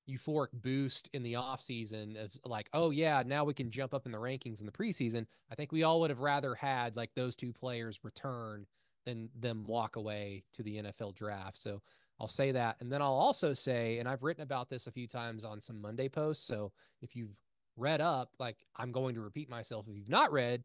euphoric 0.10 0.50
boost 0.54 1.10
in 1.14 1.24
the 1.24 1.34
offseason 1.34 2.22
of 2.24 2.32
like, 2.46 2.70
oh 2.74 2.90
yeah, 2.90 3.24
now 3.26 3.44
we 3.44 3.54
can 3.54 3.72
jump 3.72 3.94
up 3.94 4.06
in 4.06 4.12
the 4.12 4.18
rankings 4.18 4.60
in 4.60 4.66
the 4.66 4.72
preseason. 4.72 5.26
I 5.52 5.56
think 5.56 5.72
we 5.72 5.84
all 5.84 6.02
would 6.02 6.10
have 6.10 6.20
rather 6.20 6.56
had 6.56 6.96
like 6.96 7.12
those 7.16 7.36
two 7.36 7.54
players 7.54 8.00
return 8.04 8.66
than 9.06 9.30
them 9.38 9.66
walk 9.66 9.96
away 9.96 10.44
to 10.54 10.64
the 10.64 10.78
NFL 10.78 11.16
draft. 11.16 11.58
So 11.58 11.82
I'll 12.20 12.28
say 12.28 12.52
that. 12.52 12.78
And 12.80 12.92
then 12.92 13.02
I'll 13.02 13.14
also 13.14 13.54
say, 13.54 14.00
and 14.00 14.08
I've 14.08 14.24
written 14.24 14.44
about 14.44 14.70
this 14.70 14.88
a 14.88 14.92
few 14.92 15.08
times 15.08 15.44
on 15.44 15.60
some 15.62 15.82
Monday 15.82 16.10
posts. 16.10 16.46
So 16.46 16.72
if 17.02 17.16
you've 17.16 17.36
read 17.76 18.02
up, 18.02 18.32
like 18.40 18.58
I'm 18.78 18.92
going 18.92 19.16
to 19.16 19.22
repeat 19.22 19.50
myself. 19.50 19.88
If 19.88 19.96
you've 19.98 20.10
not 20.10 20.32
read, 20.32 20.64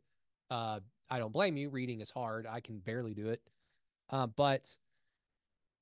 uh, 0.51 0.81
I 1.11 1.19
don't 1.19 1.33
blame 1.33 1.57
you. 1.57 1.71
Reading 1.71 2.01
is 2.01 2.11
hard. 2.11 2.47
I 2.47 2.61
can 2.61 2.79
barely 2.79 3.15
do 3.15 3.29
it. 3.29 3.41
Uh, 4.11 4.27
but 4.27 4.71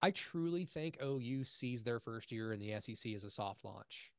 I 0.02 0.10
truly 0.10 0.64
think 0.64 0.98
OU 1.02 1.44
sees 1.44 1.82
their 1.82 2.00
first 2.00 2.30
year 2.30 2.52
in 2.52 2.60
the 2.60 2.78
SEC 2.80 3.12
as 3.12 3.24
a 3.24 3.30
soft 3.30 3.64
launch. 3.64 4.12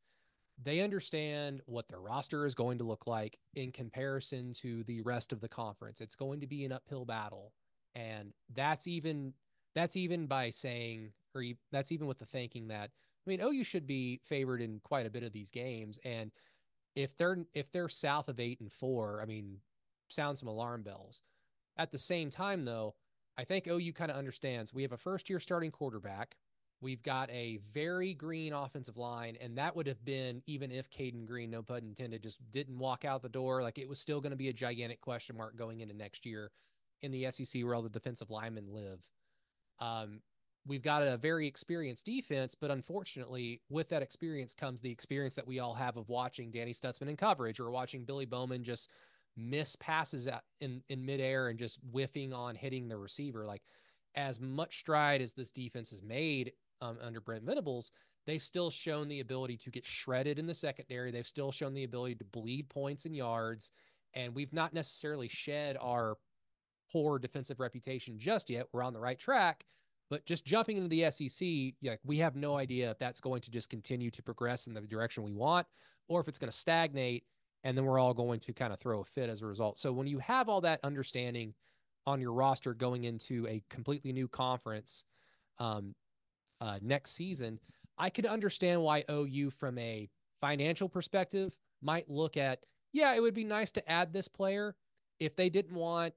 They 0.62 0.82
understand 0.82 1.62
what 1.66 1.88
their 1.88 2.00
roster 2.00 2.46
is 2.46 2.56
going 2.56 2.80
to 2.80 2.84
look 2.84 3.06
like 3.06 3.38
in 3.54 3.72
comparison 3.72 4.54
to 4.54 4.84
the 4.84 5.02
rest 5.02 5.32
of 5.32 5.40
the 5.40 5.48
conference. 5.48 6.02
It's 6.02 6.16
going 6.16 6.42
to 6.42 6.48
be 6.48 6.66
an 6.66 6.72
uphill 6.72 7.06
battle. 7.06 7.54
And 7.94 8.34
that's 8.54 8.88
even 8.88 9.34
that's 9.76 9.96
even 9.96 10.26
by 10.26 10.50
saying 10.50 11.12
or 11.36 11.44
that's 11.72 11.92
even 11.92 12.08
with 12.08 12.18
the 12.18 12.26
thinking 12.26 12.70
that 12.70 12.90
I 13.26 13.30
mean 13.30 13.42
OU 13.42 13.64
should 13.64 13.86
be 13.86 14.20
favored 14.24 14.62
in 14.62 14.80
quite 14.84 15.06
a 15.06 15.12
bit 15.12 15.24
of 15.24 15.32
these 15.32 15.52
games 15.52 16.00
and 16.04 16.32
if 16.98 17.16
they're 17.16 17.38
if 17.54 17.72
they're 17.72 17.90
south 17.90 18.28
of 18.28 18.40
8 18.40 18.60
and 18.60 18.72
4, 18.72 19.22
I 19.22 19.26
mean 19.26 19.58
sound 20.10 20.40
some 20.40 20.50
alarm 20.50 20.82
bells. 20.82 21.22
At 21.78 21.92
the 21.92 22.00
same 22.00 22.32
time 22.32 22.66
though, 22.66 22.96
I 23.38 23.44
think 23.44 23.68
OU 23.68 23.94
kind 23.94 24.12
of 24.12 24.18
understands 24.18 24.74
we 24.74 24.82
have 24.82 24.92
a 24.92 24.98
first 24.98 25.30
year 25.30 25.40
starting 25.40 25.72
quarterback. 25.72 26.38
We've 26.80 27.02
got 27.02 27.32
a 27.32 27.58
very 27.74 28.14
green 28.14 28.54
offensive 28.54 28.98
line, 28.98 29.36
and 29.42 29.58
that 29.58 29.76
would 29.76 29.88
have 29.88 30.04
been 30.06 30.44
even 30.46 30.72
if 30.72 30.90
Cayden 30.92 31.26
Green, 31.26 31.50
no 31.50 31.64
pun 31.64 31.80
intended, 31.80 32.22
just 32.22 32.40
didn't 32.52 32.78
walk 32.78 33.04
out 33.04 33.24
the 33.24 33.30
door. 33.30 33.64
Like 33.64 33.80
it 33.80 33.90
was 33.90 34.00
still 34.00 34.22
going 34.22 34.32
to 34.32 34.38
be 34.38 34.50
a 34.50 34.54
gigantic 34.54 35.02
question 35.02 35.38
mark 35.38 35.56
going 35.56 35.80
into 35.80 35.96
next 35.96 36.26
year 36.26 36.52
in 37.02 37.12
the 37.12 37.30
SEC 37.32 37.64
where 37.64 37.74
all 37.76 37.82
the 37.82 37.90
defensive 37.90 38.30
linemen 38.30 38.68
live. 38.72 39.08
Um, 39.80 40.22
we've 40.68 40.82
got 40.84 41.02
a 41.02 41.18
very 41.18 41.48
experienced 41.48 42.06
defense, 42.06 42.54
but 42.54 42.70
unfortunately, 42.70 43.62
with 43.70 43.90
that 43.90 44.04
experience 44.04 44.54
comes 44.54 44.82
the 44.82 44.92
experience 44.92 45.36
that 45.36 45.48
we 45.48 45.60
all 45.60 45.76
have 45.76 45.98
of 45.98 46.10
watching 46.10 46.52
Danny 46.52 46.74
Stutsman 46.74 47.10
in 47.10 47.18
coverage 47.18 47.60
or 47.60 47.72
watching 47.72 48.04
Billy 48.04 48.26
Bowman 48.26 48.64
just 48.64 48.90
miss 49.38 49.76
passes 49.76 50.28
in 50.60 50.82
in 50.90 51.06
midair 51.06 51.48
and 51.50 51.60
just 51.60 51.80
whiffing 51.92 52.34
on 52.34 52.56
hitting 52.56 52.88
the 52.88 52.98
receiver. 52.98 53.46
Like 53.46 53.62
as 54.16 54.40
much 54.40 54.80
stride 54.80 55.22
as 55.22 55.34
this 55.34 55.52
defense 55.52 55.92
has 55.92 56.02
made 56.02 56.54
um, 56.82 56.98
under 57.02 57.22
Brent 57.22 57.44
Venables, 57.44 57.92
they've 58.26 58.42
still 58.42 58.72
shown 58.72 59.08
the 59.08 59.20
ability 59.20 59.58
to 59.58 59.70
get 59.70 59.86
shredded 59.86 60.40
in 60.40 60.48
the 60.48 60.54
secondary. 60.54 61.12
They've 61.12 61.28
still 61.28 61.52
shown 61.52 61.74
the 61.74 61.84
ability 61.84 62.16
to 62.16 62.26
bleed 62.26 62.70
points 62.70 63.06
and 63.06 63.16
yards, 63.16 63.72
and 64.14 64.34
we've 64.34 64.54
not 64.54 64.74
necessarily 64.74 65.28
shed 65.28 65.78
our 65.80 66.18
poor 66.92 67.20
defensive 67.20 67.60
reputation 67.60 68.18
just 68.18 68.50
yet. 68.50 68.68
We're 68.72 68.84
on 68.84 68.94
the 68.94 69.00
right 69.00 69.20
track. 69.20 69.66
But 70.10 70.26
just 70.26 70.46
jumping 70.46 70.78
into 70.78 70.88
the 70.88 71.12
SEC, 71.12 71.76
yeah, 71.82 71.96
we 72.06 72.20
have 72.20 72.36
no 72.36 72.56
idea 72.58 72.92
if 72.92 72.98
that's 72.98 73.20
going 73.20 73.42
to 73.42 73.52
just 73.52 73.70
continue 73.70 74.10
to 74.12 74.24
progress 74.24 74.68
in 74.68 74.74
the 74.74 74.80
direction 74.82 75.24
we 75.24 75.34
want, 75.34 75.68
or 76.08 76.22
if 76.22 76.30
it's 76.30 76.38
going 76.38 76.50
to 76.50 76.58
stagnate 76.58 77.26
and 77.68 77.78
then 77.78 77.84
we're 77.84 78.00
all 78.00 78.14
going 78.14 78.40
to 78.40 78.54
kind 78.54 78.72
of 78.72 78.80
throw 78.80 79.02
a 79.02 79.04
fit 79.04 79.30
as 79.30 79.42
a 79.42 79.46
result. 79.46 79.78
So 79.78 79.92
when 79.92 80.08
you 80.08 80.20
have 80.20 80.48
all 80.48 80.62
that 80.62 80.80
understanding 80.86 81.54
on 82.06 82.22
your 82.22 82.32
roster 82.32 82.74
going 82.74 83.04
into 83.04 83.46
a 83.46 83.62
completely 83.70 84.14
new 84.14 84.30
conference 84.30 85.04
um, 85.60 85.94
uh, 86.62 86.80
next 86.82 87.12
season, 87.12 87.60
I 87.98 88.10
could 88.10 88.26
understand 88.26 88.82
why 88.82 89.04
OU, 89.12 89.50
from 89.50 89.78
a 89.80 90.08
financial 90.40 90.88
perspective, 90.88 91.58
might 91.82 92.10
look 92.10 92.38
at, 92.38 92.66
yeah, 92.94 93.14
it 93.14 93.22
would 93.22 93.34
be 93.34 93.44
nice 93.44 93.74
to 93.74 93.92
add 93.92 94.14
this 94.14 94.30
player. 94.30 94.74
If 95.20 95.36
they 95.36 95.50
didn't 95.50 95.76
want 95.76 96.14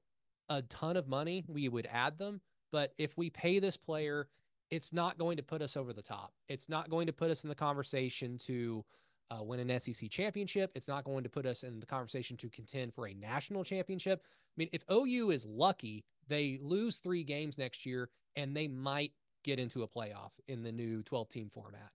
a 0.50 0.62
ton 0.62 0.97
of 0.97 1.09
money, 1.09 1.45
we 1.49 1.69
would 1.69 1.88
add 1.90 2.16
them. 2.16 2.42
But 2.71 2.95
if 2.97 3.19
we 3.19 3.28
pay 3.28 3.59
this 3.59 3.76
player, 3.76 4.28
it's 4.71 4.92
not 4.92 5.19
going 5.19 5.37
to 5.38 5.42
put 5.42 5.62
us 5.62 5.76
over 5.76 5.92
the 5.92 6.00
top. 6.00 6.33
It's 6.49 6.69
not 6.69 6.90
going 6.90 7.09
to 7.09 7.12
put 7.12 7.33
us 7.33 7.42
in 7.42 7.49
the 7.49 7.57
conversation 7.57 8.38
to 8.47 8.85
uh, 9.31 9.43
win 9.43 9.61
an 9.61 9.79
SEC 9.81 10.11
championship. 10.11 10.73
It's 10.75 10.89
not 10.89 11.05
going 11.05 11.25
to 11.25 11.31
put 11.31 11.47
us 11.47 11.63
in 11.63 11.81
the 11.81 11.87
conversation 11.87 12.37
to 12.39 12.49
contend 12.49 12.95
for 12.95 13.07
a 13.07 13.15
national 13.15 13.65
championship. 13.65 14.23
I 14.25 14.55
mean, 14.57 14.69
if 14.73 14.85
OU 14.91 15.31
is 15.31 15.47
lucky, 15.47 16.05
they 16.29 16.59
lose 16.61 16.99
three 16.99 17.23
games 17.23 17.59
next 17.59 17.87
year 17.87 18.11
and 18.37 18.57
they 18.57 18.69
might 18.69 19.13
get 19.45 19.59
into 19.59 19.83
a 19.83 19.89
playoff 19.89 20.33
in 20.49 20.63
the 20.63 20.73
new 20.73 21.03
12 21.03 21.29
team 21.29 21.49
format. 21.49 21.91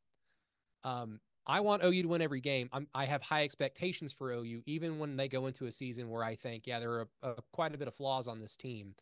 Um, 0.83 1.19
I 1.47 1.59
want 1.59 1.83
OU 1.83 2.03
to 2.03 2.07
win 2.07 2.21
every 2.21 2.41
game. 2.41 2.69
I'm, 2.73 2.87
i 2.95 3.05
have 3.05 3.21
high 3.21 3.43
expectations 3.43 4.11
for 4.11 4.31
OU, 4.31 4.63
even 4.65 4.97
when 4.97 5.15
they 5.15 5.27
go 5.27 5.45
into 5.45 5.67
a 5.67 5.71
season 5.71 6.09
where 6.09 6.23
I 6.23 6.35
think, 6.35 6.65
yeah, 6.65 6.79
there 6.79 6.91
are 6.91 7.07
a, 7.21 7.29
a, 7.29 7.35
quite 7.53 7.75
a 7.75 7.77
bit 7.77 7.87
of 7.87 7.93
flaws 7.93 8.27
on 8.27 8.39
this 8.39 8.55
team 8.55 8.95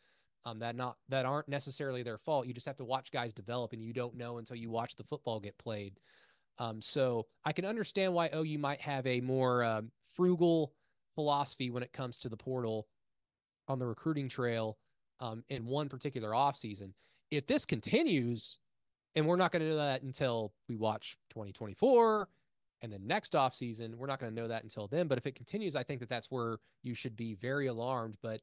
um, 0.46 0.60
that 0.60 0.76
not 0.76 0.98
that 1.10 1.26
aren't 1.26 1.48
necessarily 1.48 2.04
their 2.04 2.18
fault. 2.18 2.46
You 2.46 2.54
just 2.54 2.66
have 2.66 2.78
to 2.78 2.84
watch 2.84 3.12
guys 3.12 3.32
develop, 3.34 3.72
and 3.74 3.82
you 3.82 3.94
don't 3.94 4.16
know 4.16 4.38
until 4.38 4.58
you 4.58 4.70
watch 4.70 4.96
the 4.96 5.04
football 5.04 5.40
get 5.40 5.58
played. 5.58 6.00
Um, 6.60 6.82
so 6.82 7.26
I 7.44 7.52
can 7.52 7.66
understand 7.66 8.14
why 8.14 8.30
OU 8.34 8.60
might 8.60 8.82
have 8.82 9.08
a 9.08 9.22
more 9.22 9.64
um, 9.64 9.92
frugal 10.08 10.74
philosophy 11.16 11.70
when 11.70 11.84
it 11.84 11.94
comes 11.94 12.20
to 12.20 12.30
the 12.30 12.38
portal 12.38 12.88
on 13.68 13.80
the 13.80 13.86
recruiting 13.86 14.30
trail 14.30 14.78
um, 15.20 15.44
in 15.50 15.66
one 15.66 15.90
particular 15.90 16.32
offseason. 16.32 16.94
If 17.32 17.48
this 17.48 17.66
continues, 17.66 18.60
and 19.16 19.26
we're 19.26 19.38
not 19.38 19.52
going 19.52 19.62
to 19.62 19.70
know 19.70 19.78
that 19.78 20.04
until 20.04 20.54
we 20.68 20.76
watch 20.76 21.18
2024 21.32 22.28
and 22.82 22.92
the 22.92 23.00
next 23.00 23.34
offseason, 23.34 23.96
we're 23.96 24.08
not 24.08 24.20
going 24.20 24.34
to 24.36 24.42
know 24.42 24.50
that 24.50 24.64
until 24.64 24.88
then. 24.88 25.08
But 25.08 25.18
if 25.18 25.26
it 25.26 25.36
continues, 25.36 25.76
I 25.76 25.84
think 25.84 26.02
that 26.02 26.10
that's 26.10 26.30
where 26.30 26.58
you 26.84 26.94
should 26.94 27.16
be 27.16 27.34
very 27.34 27.68
alarmed. 27.68 28.18
But 28.22 28.42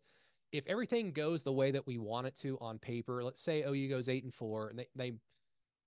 if 0.53 0.67
everything 0.67 1.13
goes 1.13 1.43
the 1.43 1.53
way 1.53 1.71
that 1.73 1.87
we 1.87 1.99
want 1.99 2.27
it 2.27 2.37
to 2.37 2.59
on 2.61 2.79
paper, 2.79 3.23
let's 3.23 3.43
say 3.43 3.63
OU 3.63 3.89
goes 3.89 4.09
eight 4.09 4.25
and 4.25 4.35
four, 4.35 4.69
and 4.69 4.79
they, 4.79 4.87
they 4.97 5.13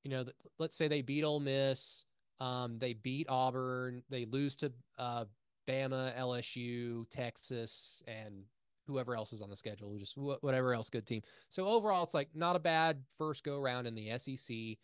you 0.03 0.11
know, 0.11 0.25
let's 0.59 0.75
say 0.75 0.87
they 0.87 1.01
beat 1.01 1.23
Ole 1.23 1.39
Miss, 1.39 2.05
um, 2.39 2.77
they 2.79 2.93
beat 2.93 3.27
Auburn. 3.29 4.03
They 4.09 4.25
lose 4.25 4.55
to 4.57 4.71
uh, 4.97 5.25
Bama, 5.67 6.17
LSU, 6.17 7.05
Texas, 7.09 8.03
and 8.07 8.43
whoever 8.87 9.15
else 9.15 9.33
is 9.33 9.41
on 9.41 9.49
the 9.49 9.55
schedule, 9.55 9.95
just 9.97 10.15
wh- 10.15 10.43
whatever 10.43 10.73
else 10.73 10.89
good 10.89 11.05
team. 11.05 11.21
So 11.49 11.67
overall, 11.67 12.03
it's 12.03 12.13
like 12.13 12.29
not 12.35 12.55
a 12.55 12.59
bad 12.59 13.03
first 13.17 13.43
go 13.43 13.59
round 13.59 13.87
in 13.87 13.95
the 13.95 14.17
SEC. 14.17 14.77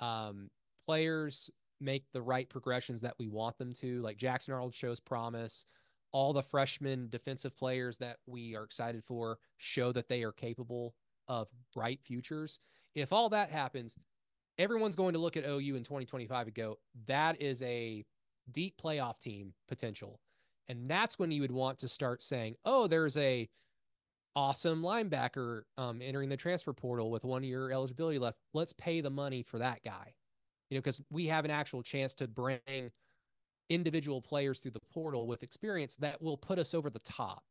Um, 0.00 0.50
players 0.84 1.50
make 1.80 2.04
the 2.12 2.22
right 2.22 2.48
progressions 2.48 3.00
that 3.02 3.14
we 3.18 3.28
want 3.28 3.58
them 3.58 3.72
to. 3.74 4.02
Like 4.02 4.16
Jackson 4.16 4.54
Arnold 4.54 4.74
shows 4.74 5.00
promise. 5.00 5.64
All 6.10 6.32
the 6.32 6.42
freshman 6.42 7.08
defensive 7.10 7.56
players 7.56 7.98
that 7.98 8.16
we 8.26 8.56
are 8.56 8.64
excited 8.64 9.04
for 9.04 9.38
show 9.58 9.92
that 9.92 10.08
they 10.08 10.22
are 10.22 10.32
capable 10.32 10.94
of 11.28 11.48
bright 11.74 12.00
futures. 12.02 12.58
If 12.94 13.12
all 13.12 13.28
that 13.28 13.50
happens, 13.50 13.94
everyone's 14.58 14.96
going 14.96 15.12
to 15.12 15.18
look 15.18 15.36
at 15.36 15.44
OU 15.44 15.76
in 15.76 15.84
2025 15.84 16.46
and 16.46 16.54
go, 16.54 16.78
that 17.06 17.40
is 17.40 17.62
a 17.62 18.04
deep 18.50 18.74
playoff 18.82 19.18
team 19.18 19.54
potential. 19.68 20.20
And 20.68 20.90
that's 20.90 21.18
when 21.18 21.30
you 21.30 21.40
would 21.42 21.52
want 21.52 21.78
to 21.78 21.88
start 21.88 22.22
saying, 22.22 22.56
oh, 22.64 22.86
there's 22.86 23.16
a 23.16 23.48
awesome 24.36 24.82
linebacker 24.82 25.62
um, 25.76 26.00
entering 26.02 26.28
the 26.28 26.36
transfer 26.36 26.72
portal 26.72 27.10
with 27.10 27.24
one 27.24 27.42
year 27.42 27.72
eligibility 27.72 28.18
left. 28.18 28.38
Let's 28.52 28.72
pay 28.72 29.00
the 29.00 29.10
money 29.10 29.42
for 29.42 29.58
that 29.58 29.82
guy. 29.82 30.14
You 30.70 30.76
know, 30.76 30.80
because 30.80 31.00
we 31.10 31.26
have 31.26 31.44
an 31.46 31.50
actual 31.50 31.82
chance 31.82 32.12
to 32.14 32.28
bring 32.28 32.60
individual 33.70 34.20
players 34.20 34.60
through 34.60 34.72
the 34.72 34.80
portal 34.92 35.26
with 35.26 35.42
experience 35.42 35.96
that 35.96 36.20
will 36.20 36.36
put 36.36 36.58
us 36.58 36.74
over 36.74 36.90
the 36.90 36.98
top. 37.00 37.42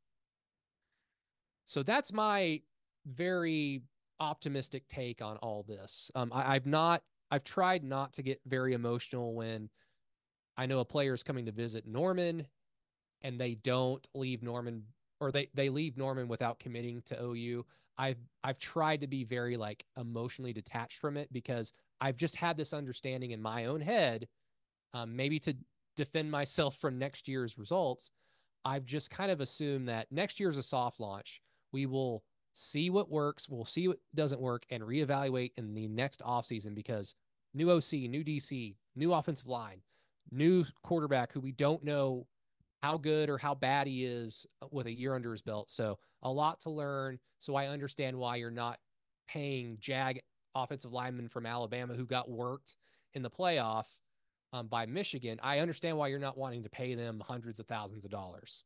So 1.65 1.83
that's 1.83 2.13
my 2.13 2.61
very 3.05 3.81
optimistic 4.19 4.87
take 4.87 5.21
on 5.21 5.37
all 5.37 5.63
this. 5.67 6.11
Um, 6.15 6.31
I, 6.33 6.55
I've 6.55 6.65
not, 6.65 7.03
I've 7.31 7.43
tried 7.43 7.83
not 7.83 8.13
to 8.13 8.23
get 8.23 8.39
very 8.45 8.73
emotional 8.73 9.33
when 9.33 9.69
I 10.57 10.65
know 10.65 10.79
a 10.79 10.85
player 10.85 11.13
is 11.13 11.23
coming 11.23 11.45
to 11.45 11.51
visit 11.51 11.85
Norman 11.85 12.47
and 13.21 13.39
they 13.39 13.55
don't 13.55 14.05
leave 14.13 14.43
Norman 14.43 14.83
or 15.19 15.31
they, 15.31 15.49
they 15.53 15.69
leave 15.69 15.97
Norman 15.97 16.27
without 16.27 16.59
committing 16.59 17.01
to 17.07 17.21
OU. 17.21 17.65
I've, 17.97 18.17
I've 18.43 18.59
tried 18.59 19.01
to 19.01 19.07
be 19.07 19.23
very 19.23 19.57
like 19.57 19.83
emotionally 19.99 20.53
detached 20.53 20.99
from 20.99 21.17
it 21.17 21.31
because 21.33 21.73
I've 21.99 22.17
just 22.17 22.35
had 22.35 22.57
this 22.57 22.73
understanding 22.73 23.31
in 23.31 23.41
my 23.41 23.65
own 23.65 23.81
head, 23.81 24.27
um, 24.93 25.15
maybe 25.15 25.39
to 25.39 25.55
defend 25.95 26.29
myself 26.31 26.77
from 26.77 26.99
next 26.99 27.27
year's 27.27 27.57
results. 27.57 28.11
I've 28.63 28.85
just 28.85 29.09
kind 29.09 29.31
of 29.31 29.41
assumed 29.41 29.89
that 29.89 30.11
next 30.11 30.39
year's 30.39 30.57
a 30.57 30.63
soft 30.63 30.99
launch. 30.99 31.41
We 31.71 31.85
will 31.85 32.23
see 32.57 32.89
what 32.89 33.09
works, 33.09 33.47
we'll 33.47 33.65
see 33.65 33.87
what 33.87 33.99
doesn't 34.15 34.41
work, 34.41 34.65
and 34.71 34.81
reevaluate 34.81 35.51
in 35.57 35.75
the 35.75 35.87
next 35.87 36.21
offseason 36.21 36.73
because 36.73 37.13
new 37.53 37.69
OC, 37.69 37.93
new 38.09 38.23
DC, 38.23 38.75
new 38.95 39.13
offensive 39.13 39.47
line, 39.47 39.81
new 40.31 40.65
quarterback 40.83 41.31
who 41.31 41.39
we 41.39 41.51
don't 41.51 41.83
know 41.83 42.25
how 42.81 42.97
good 42.97 43.29
or 43.29 43.37
how 43.37 43.53
bad 43.53 43.85
he 43.85 44.05
is 44.05 44.47
with 44.71 44.87
a 44.87 44.91
year 44.91 45.13
under 45.13 45.31
his 45.31 45.41
belt. 45.41 45.69
So 45.69 45.99
a 46.23 46.31
lot 46.31 46.59
to 46.61 46.71
learn. 46.71 47.19
So 47.39 47.55
I 47.55 47.67
understand 47.67 48.17
why 48.17 48.37
you're 48.37 48.49
not 48.49 48.79
paying 49.27 49.77
Jag 49.79 50.21
offensive 50.55 50.93
lineman 50.93 51.29
from 51.29 51.45
Alabama 51.45 51.93
who 51.93 52.05
got 52.05 52.29
worked 52.29 52.77
in 53.13 53.21
the 53.21 53.29
playoff 53.29 53.85
um, 54.51 54.67
by 54.67 54.87
Michigan. 54.87 55.39
I 55.43 55.59
understand 55.59 55.97
why 55.97 56.07
you're 56.07 56.17
not 56.17 56.37
wanting 56.37 56.63
to 56.63 56.69
pay 56.69 56.95
them 56.95 57.21
hundreds 57.23 57.59
of 57.59 57.67
thousands 57.67 58.03
of 58.03 58.11
dollars. 58.11 58.63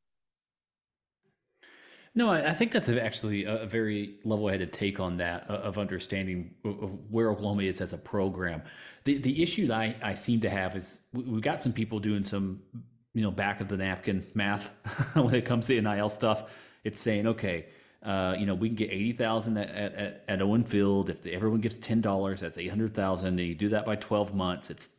No, 2.13 2.29
I, 2.29 2.53
think 2.53 2.73
that's 2.73 2.89
actually 2.89 3.45
a, 3.45 3.65
very 3.65 4.19
level-headed 4.25 4.73
take 4.73 4.99
on 4.99 5.15
that 5.17 5.49
of 5.49 5.77
understanding 5.77 6.53
of 6.65 7.09
where 7.09 7.31
Oklahoma 7.31 7.63
is 7.63 7.79
as 7.79 7.93
a 7.93 7.97
program. 7.97 8.61
The 9.05 9.17
the 9.17 9.41
issue 9.41 9.67
that 9.67 9.79
I, 9.79 9.95
I 10.03 10.15
seem 10.15 10.41
to 10.41 10.49
have 10.49 10.75
is 10.75 11.01
we've 11.13 11.41
got 11.41 11.61
some 11.61 11.71
people 11.71 11.99
doing 11.99 12.23
some 12.23 12.63
you 13.13 13.21
know 13.21 13.31
back 13.31 13.61
of 13.61 13.69
the 13.69 13.77
napkin 13.77 14.25
math 14.33 14.71
when 15.13 15.33
it 15.33 15.45
comes 15.45 15.67
to 15.67 15.81
NIL 15.81 16.09
stuff. 16.09 16.51
It's 16.83 16.99
saying 16.99 17.27
okay, 17.27 17.67
uh, 18.03 18.35
you 18.37 18.45
know, 18.45 18.55
we 18.55 18.67
can 18.67 18.75
get 18.75 18.89
eighty 18.91 19.13
thousand 19.13 19.57
at, 19.57 19.69
at 19.69 20.23
at 20.27 20.41
Owen 20.41 20.63
Field. 20.63 21.09
If 21.09 21.25
everyone 21.25 21.61
gives 21.61 21.77
ten 21.77 22.01
dollars, 22.01 22.41
that's 22.41 22.57
eight 22.57 22.69
hundred 22.69 22.93
thousand. 22.95 23.39
And 23.39 23.47
you 23.47 23.55
do 23.55 23.69
that 23.69 23.85
by 23.85 23.95
twelve 23.95 24.33
months, 24.33 24.69
it's 24.69 24.89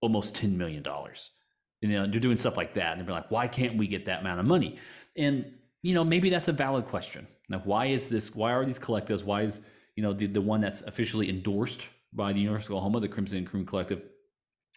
almost 0.00 0.34
ten 0.34 0.58
million 0.58 0.82
dollars. 0.82 1.30
You 1.80 1.88
know, 1.88 2.04
you're 2.04 2.20
doing 2.20 2.36
stuff 2.36 2.56
like 2.56 2.74
that, 2.74 2.98
and 2.98 3.06
they're 3.06 3.14
like, 3.14 3.30
why 3.30 3.48
can't 3.48 3.76
we 3.78 3.86
get 3.86 4.06
that 4.06 4.20
amount 4.20 4.40
of 4.40 4.46
money? 4.46 4.78
And 5.16 5.50
you 5.82 5.94
know, 5.94 6.04
maybe 6.04 6.30
that's 6.30 6.48
a 6.48 6.52
valid 6.52 6.86
question. 6.86 7.26
Like, 7.48 7.64
why 7.64 7.86
is 7.86 8.08
this? 8.08 8.34
Why 8.34 8.52
are 8.52 8.64
these 8.64 8.78
collectives? 8.78 9.24
Why 9.24 9.42
is 9.42 9.60
you 9.94 10.02
know 10.02 10.12
the 10.12 10.26
the 10.26 10.40
one 10.40 10.60
that's 10.60 10.82
officially 10.82 11.28
endorsed 11.28 11.86
by 12.12 12.32
the 12.32 12.40
University 12.40 12.72
of 12.72 12.78
Oklahoma, 12.78 13.00
the 13.00 13.08
Crimson 13.08 13.38
and 13.38 13.46
Cream 13.46 13.66
Collective? 13.66 14.02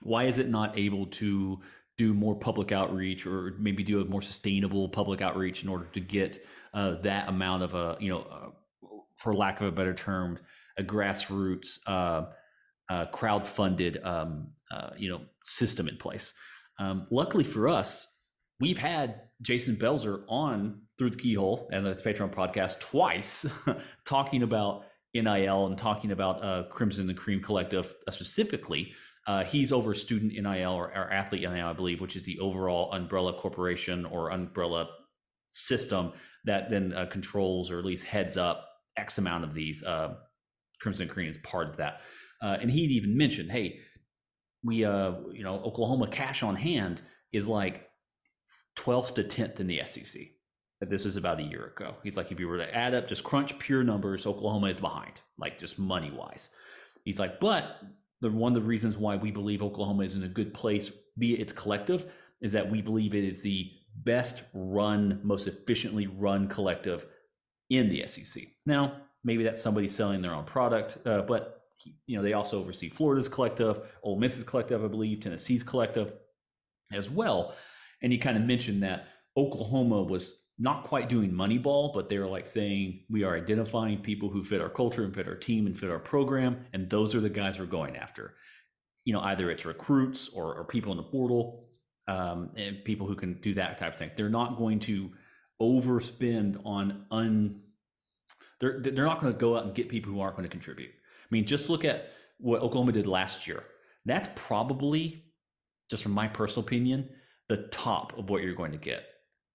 Why 0.01 0.25
is 0.25 0.37
it 0.37 0.49
not 0.49 0.77
able 0.77 1.07
to 1.07 1.59
do 1.99 2.13
more 2.13 2.33
public 2.33 2.71
outreach 2.71 3.25
or 3.25 3.55
maybe 3.59 3.83
do 3.83 3.99
a 3.99 4.05
more 4.05 4.21
sustainable 4.21 4.87
public 4.87 5.21
outreach 5.21 5.63
in 5.63 5.69
order 5.69 5.83
to 5.93 5.99
get 5.99 6.41
uh, 6.73 6.95
that 7.01 7.27
amount 7.27 7.61
of 7.61 7.73
a 7.73 7.97
you 7.99 8.07
know 8.07 8.21
uh, 8.21 8.87
for 9.17 9.35
lack 9.35 9.59
of 9.59 9.67
a 9.67 9.71
better 9.71 9.93
term 9.93 10.39
a 10.77 10.83
grassroots 10.83 11.79
uh, 11.87 12.23
uh 12.89 13.05
crowd 13.07 13.45
funded 13.45 13.99
um, 14.05 14.47
uh, 14.71 14.91
you 14.97 15.09
know 15.09 15.19
system 15.43 15.89
in 15.89 15.97
place 15.97 16.33
um, 16.79 17.05
luckily 17.11 17.43
for 17.43 17.67
us 17.67 18.07
we've 18.61 18.77
had 18.77 19.23
jason 19.41 19.75
belzer 19.75 20.23
on 20.29 20.81
through 20.99 21.09
the 21.09 21.17
keyhole 21.17 21.67
and 21.71 21.83
this 21.83 22.01
patreon 22.01 22.31
podcast 22.31 22.79
twice 22.79 23.45
talking 24.05 24.43
about 24.43 24.83
nil 25.15 25.65
and 25.65 25.77
talking 25.77 26.11
about 26.11 26.43
uh, 26.43 26.63
crimson 26.69 27.09
and 27.09 27.17
cream 27.17 27.41
collective 27.41 27.95
specifically 28.11 28.93
uh, 29.29 29.43
he's 29.43 29.71
over 29.71 29.93
student 29.93 30.33
NIL 30.33 30.71
or, 30.71 30.85
or, 30.85 31.13
athlete 31.13 31.41
NIL, 31.43 31.67
I 31.67 31.73
believe, 31.73 32.01
which 32.01 32.15
is 32.15 32.25
the 32.25 32.39
overall 32.39 32.91
umbrella 32.91 33.33
corporation 33.33 34.03
or 34.05 34.31
umbrella 34.31 34.87
system 35.51 36.13
that 36.45 36.71
then 36.71 36.93
uh, 36.93 37.05
controls 37.05 37.69
or 37.69 37.77
at 37.77 37.85
least 37.85 38.05
heads 38.05 38.37
up 38.37 38.67
X 38.97 39.19
amount 39.19 39.43
of 39.43 39.53
these. 39.53 39.83
Uh, 39.83 40.15
Crimson 40.81 41.07
Cream 41.07 41.29
is 41.29 41.37
part 41.37 41.69
of 41.69 41.77
that. 41.77 42.01
Uh, 42.41 42.57
and 42.59 42.71
he'd 42.71 42.89
even 42.89 43.17
mentioned, 43.17 43.51
hey, 43.51 43.79
we, 44.63 44.83
uh, 44.83 45.11
you 45.31 45.43
know, 45.43 45.55
Oklahoma 45.55 46.07
cash 46.07 46.41
on 46.41 46.55
hand 46.55 47.01
is 47.31 47.47
like 47.47 47.87
12th 48.77 49.15
to 49.15 49.23
10th 49.23 49.59
in 49.59 49.67
the 49.67 49.81
SEC. 49.85 50.23
This 50.81 51.03
was 51.03 51.17
about 51.17 51.39
a 51.39 51.43
year 51.43 51.73
ago. 51.75 51.95
He's 52.03 52.15
like, 52.15 52.31
if 52.31 52.39
you 52.39 52.47
were 52.47 52.57
to 52.57 52.75
add 52.75 52.93
up, 52.93 53.07
just 53.07 53.23
crunch 53.23 53.57
pure 53.59 53.83
numbers, 53.83 54.25
Oklahoma 54.25 54.67
is 54.67 54.79
behind, 54.79 55.19
like 55.37 55.57
just 55.59 55.77
money 55.77 56.09
wise. 56.09 56.51
He's 57.03 57.19
like, 57.19 57.39
but 57.39 57.77
the 58.21 58.29
one 58.29 58.55
of 58.55 58.61
the 58.61 58.67
reasons 58.67 58.97
why 58.97 59.17
we 59.17 59.31
believe 59.31 59.61
Oklahoma 59.61 60.03
is 60.03 60.15
in 60.15 60.23
a 60.23 60.29
good 60.29 60.53
place, 60.53 60.89
be 61.17 61.33
it 61.33 61.41
its 61.41 61.53
collective, 61.53 62.05
is 62.41 62.53
that 62.53 62.69
we 62.69 62.81
believe 62.81 63.13
it 63.13 63.25
is 63.25 63.41
the 63.41 63.69
best 64.03 64.43
run, 64.53 65.19
most 65.23 65.47
efficiently 65.47 66.07
run 66.07 66.47
collective 66.47 67.05
in 67.69 67.89
the 67.89 68.07
SEC. 68.07 68.43
Now, 68.65 69.01
maybe 69.23 69.43
that's 69.43 69.61
somebody 69.61 69.87
selling 69.87 70.21
their 70.21 70.33
own 70.33 70.45
product, 70.45 70.97
uh, 71.05 71.21
but 71.21 71.61
you 72.05 72.17
know 72.17 72.23
they 72.23 72.33
also 72.33 72.59
oversee 72.59 72.89
Florida's 72.89 73.27
collective, 73.27 73.79
Ole 74.03 74.19
Miss's 74.19 74.43
collective, 74.43 74.83
I 74.83 74.87
believe, 74.87 75.21
Tennessee's 75.21 75.63
collective 75.63 76.13
as 76.91 77.09
well. 77.09 77.53
And 78.01 78.11
he 78.11 78.17
kind 78.17 78.37
of 78.37 78.43
mentioned 78.43 78.83
that 78.83 79.07
Oklahoma 79.37 80.03
was 80.03 80.38
not 80.59 80.83
quite 80.83 81.07
doing 81.07 81.31
Moneyball, 81.31 81.93
but 81.93 82.09
they 82.09 82.19
were 82.19 82.27
like 82.27 82.47
saying 82.47 82.99
we 83.09 83.23
are 83.23 83.37
identifying 83.37 83.99
people 83.99 84.29
who 84.29 84.43
fit 84.43 84.59
our 84.59 84.69
culture 84.69 85.05
and 85.05 85.15
fit 85.15 85.27
our 85.27 85.35
team 85.35 85.65
and 85.65 85.79
fit 85.79 85.89
our 85.89 85.99
program, 85.99 86.65
and 86.73 86.89
those 86.89 87.15
are 87.15 87.21
the 87.21 87.29
guys 87.29 87.57
we're 87.57 87.65
going 87.65 87.95
after. 87.95 88.35
You 89.05 89.13
know, 89.13 89.21
either 89.21 89.49
it's 89.49 89.65
recruits 89.65 90.27
or, 90.27 90.53
or 90.53 90.65
people 90.65 90.91
in 90.91 90.97
the 90.97 91.03
portal, 91.03 91.69
um, 92.07 92.51
and 92.57 92.83
people 92.83 93.07
who 93.07 93.15
can 93.15 93.35
do 93.35 93.53
that 93.53 93.77
type 93.77 93.93
of 93.93 93.99
thing. 93.99 94.11
They're 94.17 94.29
not 94.29 94.57
going 94.57 94.81
to 94.81 95.11
overspend 95.61 96.59
on 96.65 97.05
un. 97.09 97.61
They're 98.59 98.81
they're 98.81 99.05
not 99.05 99.21
going 99.21 99.31
to 99.31 99.39
go 99.39 99.57
out 99.57 99.63
and 99.63 99.73
get 99.73 99.87
people 99.87 100.11
who 100.11 100.19
aren't 100.19 100.35
going 100.35 100.47
to 100.47 100.51
contribute. 100.51 100.89
I 100.89 101.27
mean, 101.31 101.45
just 101.45 101.69
look 101.69 101.85
at 101.85 102.11
what 102.37 102.61
Oklahoma 102.61 102.91
did 102.91 103.07
last 103.07 103.47
year. 103.47 103.63
That's 104.05 104.27
probably, 104.35 105.23
just 105.89 106.03
from 106.03 106.11
my 106.11 106.27
personal 106.27 106.65
opinion, 106.65 107.09
the 107.47 107.67
top 107.71 108.17
of 108.17 108.29
what 108.29 108.43
you're 108.43 108.55
going 108.55 108.71
to 108.73 108.77
get 108.77 109.05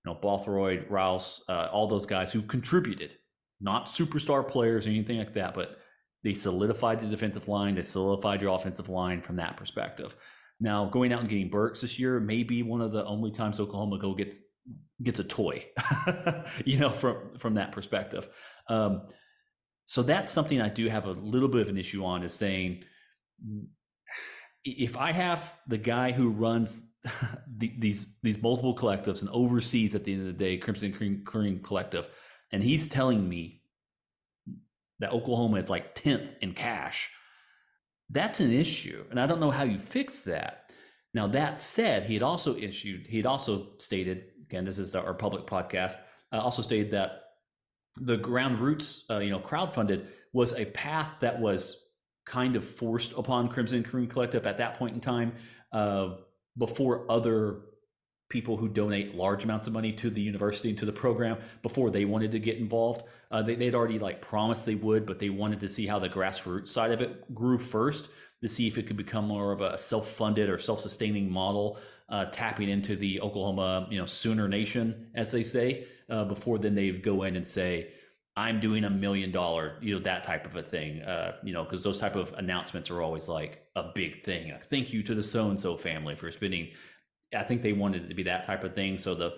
you 0.04 0.12
know, 0.12 0.18
Bothroyd, 0.20 0.86
Rouse, 0.90 1.42
uh, 1.48 1.68
all 1.72 1.86
those 1.86 2.06
guys 2.06 2.32
who 2.32 2.42
contributed, 2.42 3.16
not 3.60 3.86
superstar 3.86 4.46
players 4.46 4.86
or 4.86 4.90
anything 4.90 5.18
like 5.18 5.34
that, 5.34 5.54
but 5.54 5.78
they 6.22 6.34
solidified 6.34 7.00
the 7.00 7.06
defensive 7.06 7.48
line, 7.48 7.74
they 7.74 7.82
solidified 7.82 8.42
your 8.42 8.54
offensive 8.54 8.88
line 8.88 9.22
from 9.22 9.36
that 9.36 9.56
perspective. 9.56 10.16
Now, 10.60 10.86
going 10.86 11.12
out 11.12 11.20
and 11.20 11.28
getting 11.28 11.50
Burks 11.50 11.80
this 11.80 11.98
year 11.98 12.20
may 12.20 12.42
be 12.42 12.62
one 12.62 12.80
of 12.80 12.92
the 12.92 13.04
only 13.04 13.30
times 13.30 13.60
Oklahoma 13.60 13.98
go 13.98 14.14
gets 14.14 14.40
gets 15.02 15.18
a 15.18 15.24
toy, 15.24 15.66
you 16.64 16.78
know, 16.78 16.90
from 16.90 17.36
from 17.38 17.54
that 17.54 17.72
perspective. 17.72 18.28
Um, 18.68 19.08
so 19.86 20.02
that's 20.02 20.30
something 20.30 20.60
I 20.60 20.68
do 20.68 20.88
have 20.88 21.06
a 21.06 21.12
little 21.12 21.48
bit 21.48 21.60
of 21.60 21.68
an 21.68 21.76
issue 21.76 22.04
on 22.04 22.22
is 22.22 22.32
saying 22.32 22.84
if 24.64 24.96
I 24.96 25.12
have 25.12 25.54
the 25.66 25.76
guy 25.76 26.12
who 26.12 26.30
runs 26.30 26.86
these 27.56 28.06
these 28.22 28.40
multiple 28.40 28.74
collectives 28.74 29.20
and 29.20 29.30
oversees 29.30 29.94
at 29.94 30.04
the 30.04 30.12
end 30.12 30.22
of 30.22 30.26
the 30.26 30.32
day 30.32 30.56
Crimson 30.56 30.92
Cream, 30.92 31.22
Cream 31.24 31.60
Collective, 31.60 32.08
and 32.52 32.62
he's 32.62 32.88
telling 32.88 33.28
me 33.28 33.62
that 35.00 35.12
Oklahoma 35.12 35.58
is 35.58 35.70
like 35.70 35.94
tenth 35.94 36.34
in 36.40 36.52
cash. 36.52 37.10
That's 38.10 38.40
an 38.40 38.52
issue, 38.52 39.04
and 39.10 39.20
I 39.20 39.26
don't 39.26 39.40
know 39.40 39.50
how 39.50 39.64
you 39.64 39.78
fix 39.78 40.20
that. 40.20 40.70
Now 41.12 41.26
that 41.28 41.60
said, 41.60 42.04
he 42.04 42.14
had 42.14 42.22
also 42.22 42.56
issued 42.56 43.06
he 43.06 43.18
had 43.18 43.26
also 43.26 43.74
stated 43.78 44.24
again 44.42 44.64
this 44.64 44.78
is 44.78 44.94
our 44.94 45.14
public 45.14 45.46
podcast 45.46 45.94
uh, 46.32 46.38
also 46.38 46.62
stated 46.62 46.90
that 46.92 47.20
the 47.96 48.16
ground 48.16 48.58
roots 48.58 49.04
uh, 49.10 49.18
you 49.18 49.30
know 49.30 49.40
crowdfunded 49.40 50.06
was 50.32 50.52
a 50.54 50.64
path 50.66 51.12
that 51.20 51.40
was 51.40 51.84
kind 52.26 52.56
of 52.56 52.64
forced 52.64 53.12
upon 53.12 53.48
Crimson 53.48 53.82
Cream 53.82 54.06
Collective 54.06 54.46
at 54.46 54.58
that 54.58 54.74
point 54.74 54.94
in 54.94 55.00
time. 55.00 55.34
Uh, 55.72 56.16
before 56.56 57.10
other 57.10 57.60
people 58.28 58.56
who 58.56 58.68
donate 58.68 59.14
large 59.14 59.44
amounts 59.44 59.66
of 59.66 59.72
money 59.72 59.92
to 59.92 60.10
the 60.10 60.20
university 60.20 60.70
and 60.70 60.78
to 60.78 60.86
the 60.86 60.92
program 60.92 61.38
before 61.62 61.90
they 61.90 62.04
wanted 62.04 62.32
to 62.32 62.38
get 62.38 62.56
involved. 62.56 63.02
Uh, 63.30 63.42
they, 63.42 63.54
they'd 63.54 63.74
already 63.74 63.98
like 63.98 64.20
promised 64.20 64.64
they 64.64 64.74
would, 64.74 65.06
but 65.06 65.18
they 65.18 65.28
wanted 65.28 65.60
to 65.60 65.68
see 65.68 65.86
how 65.86 65.98
the 65.98 66.08
grassroots 66.08 66.68
side 66.68 66.90
of 66.90 67.00
it 67.00 67.32
grew 67.34 67.58
first 67.58 68.08
to 68.42 68.48
see 68.48 68.66
if 68.66 68.76
it 68.76 68.86
could 68.86 68.96
become 68.96 69.26
more 69.26 69.52
of 69.52 69.60
a 69.60 69.78
self-funded 69.78 70.48
or 70.50 70.58
self-sustaining 70.58 71.30
model, 71.30 71.78
uh, 72.08 72.26
tapping 72.26 72.68
into 72.68 72.96
the 72.96 73.20
Oklahoma, 73.20 73.86
you 73.90 73.98
know, 73.98 74.04
Sooner 74.04 74.48
Nation, 74.48 75.06
as 75.14 75.30
they 75.30 75.42
say, 75.42 75.86
uh, 76.10 76.24
before 76.24 76.58
then 76.58 76.74
they'd 76.74 77.02
go 77.02 77.22
in 77.22 77.36
and 77.36 77.46
say, 77.46 77.92
I'm 78.36 78.58
doing 78.58 78.84
a 78.84 78.90
million 78.90 79.30
dollar, 79.30 79.76
you 79.80 79.94
know, 79.94 80.00
that 80.02 80.24
type 80.24 80.44
of 80.44 80.56
a 80.56 80.62
thing, 80.62 81.02
uh, 81.02 81.36
you 81.44 81.52
know, 81.52 81.62
because 81.62 81.84
those 81.84 82.00
type 82.00 82.16
of 82.16 82.32
announcements 82.32 82.90
are 82.90 83.00
always 83.00 83.28
like 83.28 83.62
a 83.76 83.90
big 83.94 84.24
thing. 84.24 84.52
Thank 84.64 84.92
you 84.92 85.04
to 85.04 85.14
the 85.14 85.22
so 85.22 85.50
and 85.50 85.60
so 85.60 85.76
family 85.76 86.16
for 86.16 86.30
spending. 86.32 86.70
I 87.36 87.44
think 87.44 87.62
they 87.62 87.72
wanted 87.72 88.04
it 88.04 88.08
to 88.08 88.14
be 88.14 88.24
that 88.24 88.44
type 88.44 88.64
of 88.64 88.74
thing, 88.74 88.98
so 88.98 89.14
the 89.14 89.36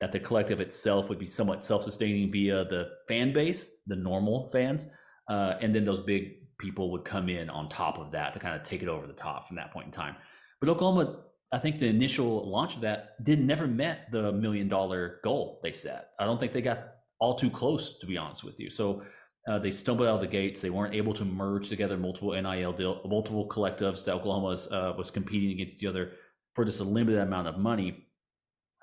that 0.00 0.12
the 0.12 0.20
collective 0.20 0.60
itself 0.60 1.08
would 1.08 1.18
be 1.18 1.26
somewhat 1.26 1.62
self 1.62 1.82
sustaining 1.82 2.30
via 2.30 2.64
the 2.64 2.88
fan 3.08 3.32
base, 3.32 3.82
the 3.86 3.96
normal 3.96 4.48
fans, 4.50 4.86
uh, 5.28 5.54
and 5.60 5.74
then 5.74 5.84
those 5.84 6.00
big 6.00 6.56
people 6.58 6.90
would 6.92 7.04
come 7.04 7.28
in 7.28 7.50
on 7.50 7.68
top 7.68 7.98
of 7.98 8.12
that 8.12 8.32
to 8.32 8.38
kind 8.38 8.54
of 8.54 8.62
take 8.62 8.82
it 8.82 8.88
over 8.88 9.06
the 9.06 9.12
top 9.12 9.46
from 9.46 9.56
that 9.56 9.72
point 9.72 9.86
in 9.86 9.92
time. 9.92 10.14
But 10.60 10.68
Oklahoma, 10.68 11.22
I 11.52 11.58
think 11.58 11.80
the 11.80 11.86
initial 11.86 12.48
launch 12.48 12.76
of 12.76 12.82
that 12.82 13.24
did 13.24 13.40
never 13.40 13.66
met 13.66 14.10
the 14.12 14.32
million 14.32 14.68
dollar 14.68 15.20
goal 15.24 15.60
they 15.62 15.72
set. 15.72 16.10
I 16.18 16.24
don't 16.24 16.38
think 16.38 16.52
they 16.52 16.62
got 16.62 16.97
all 17.20 17.34
too 17.34 17.50
close, 17.50 17.98
to 17.98 18.06
be 18.06 18.16
honest 18.16 18.44
with 18.44 18.60
you. 18.60 18.70
So 18.70 19.02
uh, 19.48 19.58
they 19.58 19.70
stumbled 19.70 20.08
out 20.08 20.16
of 20.16 20.20
the 20.20 20.26
gates. 20.26 20.60
They 20.60 20.70
weren't 20.70 20.94
able 20.94 21.14
to 21.14 21.24
merge 21.24 21.68
together 21.68 21.96
multiple 21.96 22.30
NIL 22.32 22.72
deal, 22.72 23.00
multiple 23.06 23.48
collectives 23.48 24.04
that 24.04 24.14
Oklahoma 24.14 24.46
was, 24.46 24.70
uh, 24.70 24.94
was 24.96 25.10
competing 25.10 25.50
against 25.50 25.82
each 25.82 25.88
other 25.88 26.12
for 26.54 26.64
just 26.64 26.80
a 26.80 26.84
limited 26.84 27.20
amount 27.20 27.48
of 27.48 27.58
money. 27.58 28.06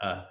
Uh, 0.01 0.23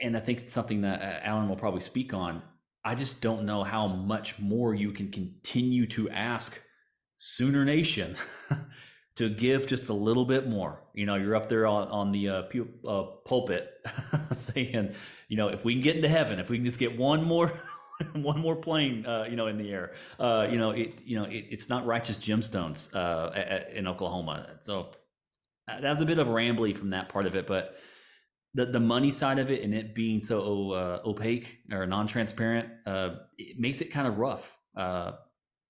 and 0.00 0.16
I 0.16 0.20
think 0.20 0.40
it's 0.40 0.52
something 0.52 0.82
that 0.82 1.02
uh, 1.02 1.26
Alan 1.26 1.48
will 1.48 1.56
probably 1.56 1.80
speak 1.80 2.14
on. 2.14 2.42
I 2.84 2.94
just 2.94 3.20
don't 3.20 3.44
know 3.44 3.64
how 3.64 3.88
much 3.88 4.38
more 4.38 4.74
you 4.74 4.92
can 4.92 5.10
continue 5.10 5.86
to 5.88 6.08
ask 6.10 6.60
Sooner 7.18 7.64
Nation 7.64 8.16
to 9.16 9.28
give 9.28 9.66
just 9.66 9.88
a 9.88 9.92
little 9.94 10.24
bit 10.24 10.48
more. 10.48 10.82
You 10.94 11.06
know, 11.06 11.16
you're 11.16 11.34
up 11.34 11.48
there 11.48 11.66
on, 11.66 11.88
on 11.88 12.12
the 12.12 12.28
uh, 12.28 12.42
pu- 12.42 12.68
uh, 12.86 13.02
pulpit 13.26 13.70
saying, 14.32 14.94
you 15.28 15.36
know, 15.36 15.48
if 15.48 15.64
we 15.64 15.74
can 15.74 15.82
get 15.82 15.96
into 15.96 16.08
heaven, 16.08 16.38
if 16.38 16.48
we 16.48 16.56
can 16.58 16.64
just 16.64 16.78
get 16.78 16.98
one 16.98 17.24
more. 17.24 17.52
one 18.12 18.38
more 18.38 18.54
plane, 18.54 19.06
uh, 19.06 19.24
you 19.24 19.36
know, 19.36 19.46
in 19.46 19.56
the 19.56 19.72
air. 19.72 19.94
Uh, 20.20 20.46
you 20.50 20.58
know, 20.58 20.72
it, 20.72 21.00
you 21.06 21.18
know, 21.18 21.24
it, 21.24 21.46
it's 21.48 21.70
not 21.70 21.86
righteous 21.86 22.18
gemstones 22.18 22.94
uh, 22.94 23.32
at, 23.34 23.72
in 23.72 23.86
Oklahoma. 23.86 24.58
So 24.60 24.88
that 25.66 25.82
was 25.82 26.02
a 26.02 26.04
bit 26.04 26.18
of 26.18 26.26
rambly 26.26 26.76
from 26.76 26.90
that 26.90 27.08
part 27.08 27.24
of 27.24 27.34
it, 27.36 27.46
but 27.46 27.78
the 28.52 28.66
the 28.66 28.80
money 28.80 29.10
side 29.10 29.38
of 29.38 29.50
it 29.50 29.62
and 29.62 29.72
it 29.72 29.94
being 29.94 30.20
so 30.20 30.72
uh, 30.72 31.00
opaque 31.06 31.60
or 31.72 31.86
non-transparent, 31.86 32.68
uh, 32.84 33.14
it 33.38 33.58
makes 33.58 33.80
it 33.80 33.90
kind 33.90 34.06
of 34.06 34.18
rough 34.18 34.54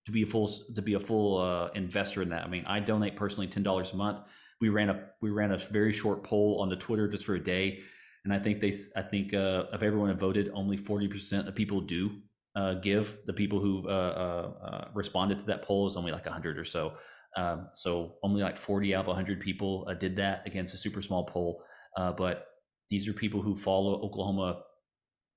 to 0.06 0.12
be 0.12 0.22
a 0.22 0.26
full 0.26 0.48
to 0.74 0.82
be 0.82 0.94
a 0.94 1.00
full 1.00 1.38
uh, 1.38 1.68
investor 1.74 2.22
in 2.22 2.30
that. 2.30 2.44
I 2.44 2.48
mean, 2.48 2.64
I 2.66 2.80
donate 2.80 3.16
personally 3.16 3.48
ten 3.48 3.62
dollars 3.62 3.92
a 3.92 3.96
month. 3.96 4.22
We 4.60 4.68
ran 4.68 4.88
a 4.88 5.08
we 5.20 5.30
ran 5.30 5.50
a 5.50 5.58
very 5.58 5.92
short 5.92 6.22
poll 6.22 6.60
on 6.62 6.68
the 6.68 6.76
Twitter 6.76 7.08
just 7.08 7.24
for 7.24 7.34
a 7.34 7.42
day, 7.42 7.80
and 8.26 8.34
I 8.34 8.40
think 8.40 8.60
they, 8.60 8.72
I 8.96 9.02
think 9.02 9.34
uh, 9.34 9.66
of 9.72 9.84
everyone 9.84 10.10
who 10.10 10.16
voted, 10.16 10.50
only 10.52 10.76
forty 10.76 11.06
percent 11.06 11.46
of 11.46 11.54
people 11.54 11.80
do 11.80 12.10
uh, 12.56 12.74
give. 12.74 13.18
The 13.24 13.32
people 13.32 13.60
who 13.60 13.88
uh, 13.88 13.92
uh, 13.92 14.64
uh 14.66 14.88
responded 14.94 15.38
to 15.38 15.46
that 15.46 15.62
poll 15.62 15.86
is 15.86 15.94
only 15.94 16.10
like 16.10 16.26
hundred 16.26 16.58
or 16.58 16.64
so. 16.64 16.94
Um, 17.36 17.68
so 17.74 18.16
only 18.24 18.42
like 18.42 18.56
forty 18.56 18.96
out 18.96 19.06
of 19.06 19.14
hundred 19.14 19.38
people 19.38 19.86
uh, 19.88 19.94
did 19.94 20.16
that 20.16 20.42
against 20.44 20.74
a 20.74 20.76
super 20.76 21.00
small 21.00 21.24
poll. 21.24 21.62
but 21.96 22.48
these 22.90 23.06
are 23.06 23.12
people 23.12 23.40
who 23.40 23.54
follow 23.54 24.02
Oklahoma 24.02 24.62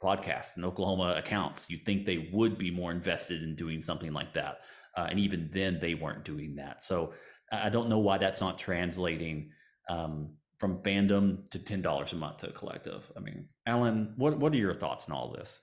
podcasts 0.03 0.55
and 0.55 0.65
Oklahoma 0.65 1.13
accounts. 1.15 1.69
You 1.69 1.77
think 1.77 2.07
they 2.07 2.31
would 2.33 2.57
be 2.57 2.71
more 2.71 2.91
invested 2.91 3.43
in 3.43 3.55
doing 3.55 3.81
something 3.81 4.13
like 4.13 4.33
that, 4.33 4.61
and 4.97 5.19
even 5.19 5.51
then 5.53 5.77
they 5.79 5.93
weren't 5.93 6.25
doing 6.25 6.55
that. 6.55 6.83
So 6.83 7.13
I 7.51 7.69
don't 7.69 7.87
know 7.87 7.99
why 7.99 8.17
that's 8.17 8.41
not 8.41 8.57
translating. 8.57 9.51
Um, 9.87 10.37
from 10.59 10.77
fandom 10.79 11.47
to 11.49 11.59
ten 11.59 11.81
dollars 11.81 12.13
a 12.13 12.15
month 12.15 12.37
to 12.37 12.49
a 12.49 12.51
collective. 12.51 13.11
I 13.15 13.21
mean, 13.21 13.47
Alan, 13.65 14.13
what 14.17 14.37
what 14.37 14.53
are 14.53 14.57
your 14.57 14.73
thoughts 14.73 15.09
on 15.09 15.15
all 15.15 15.31
this? 15.31 15.61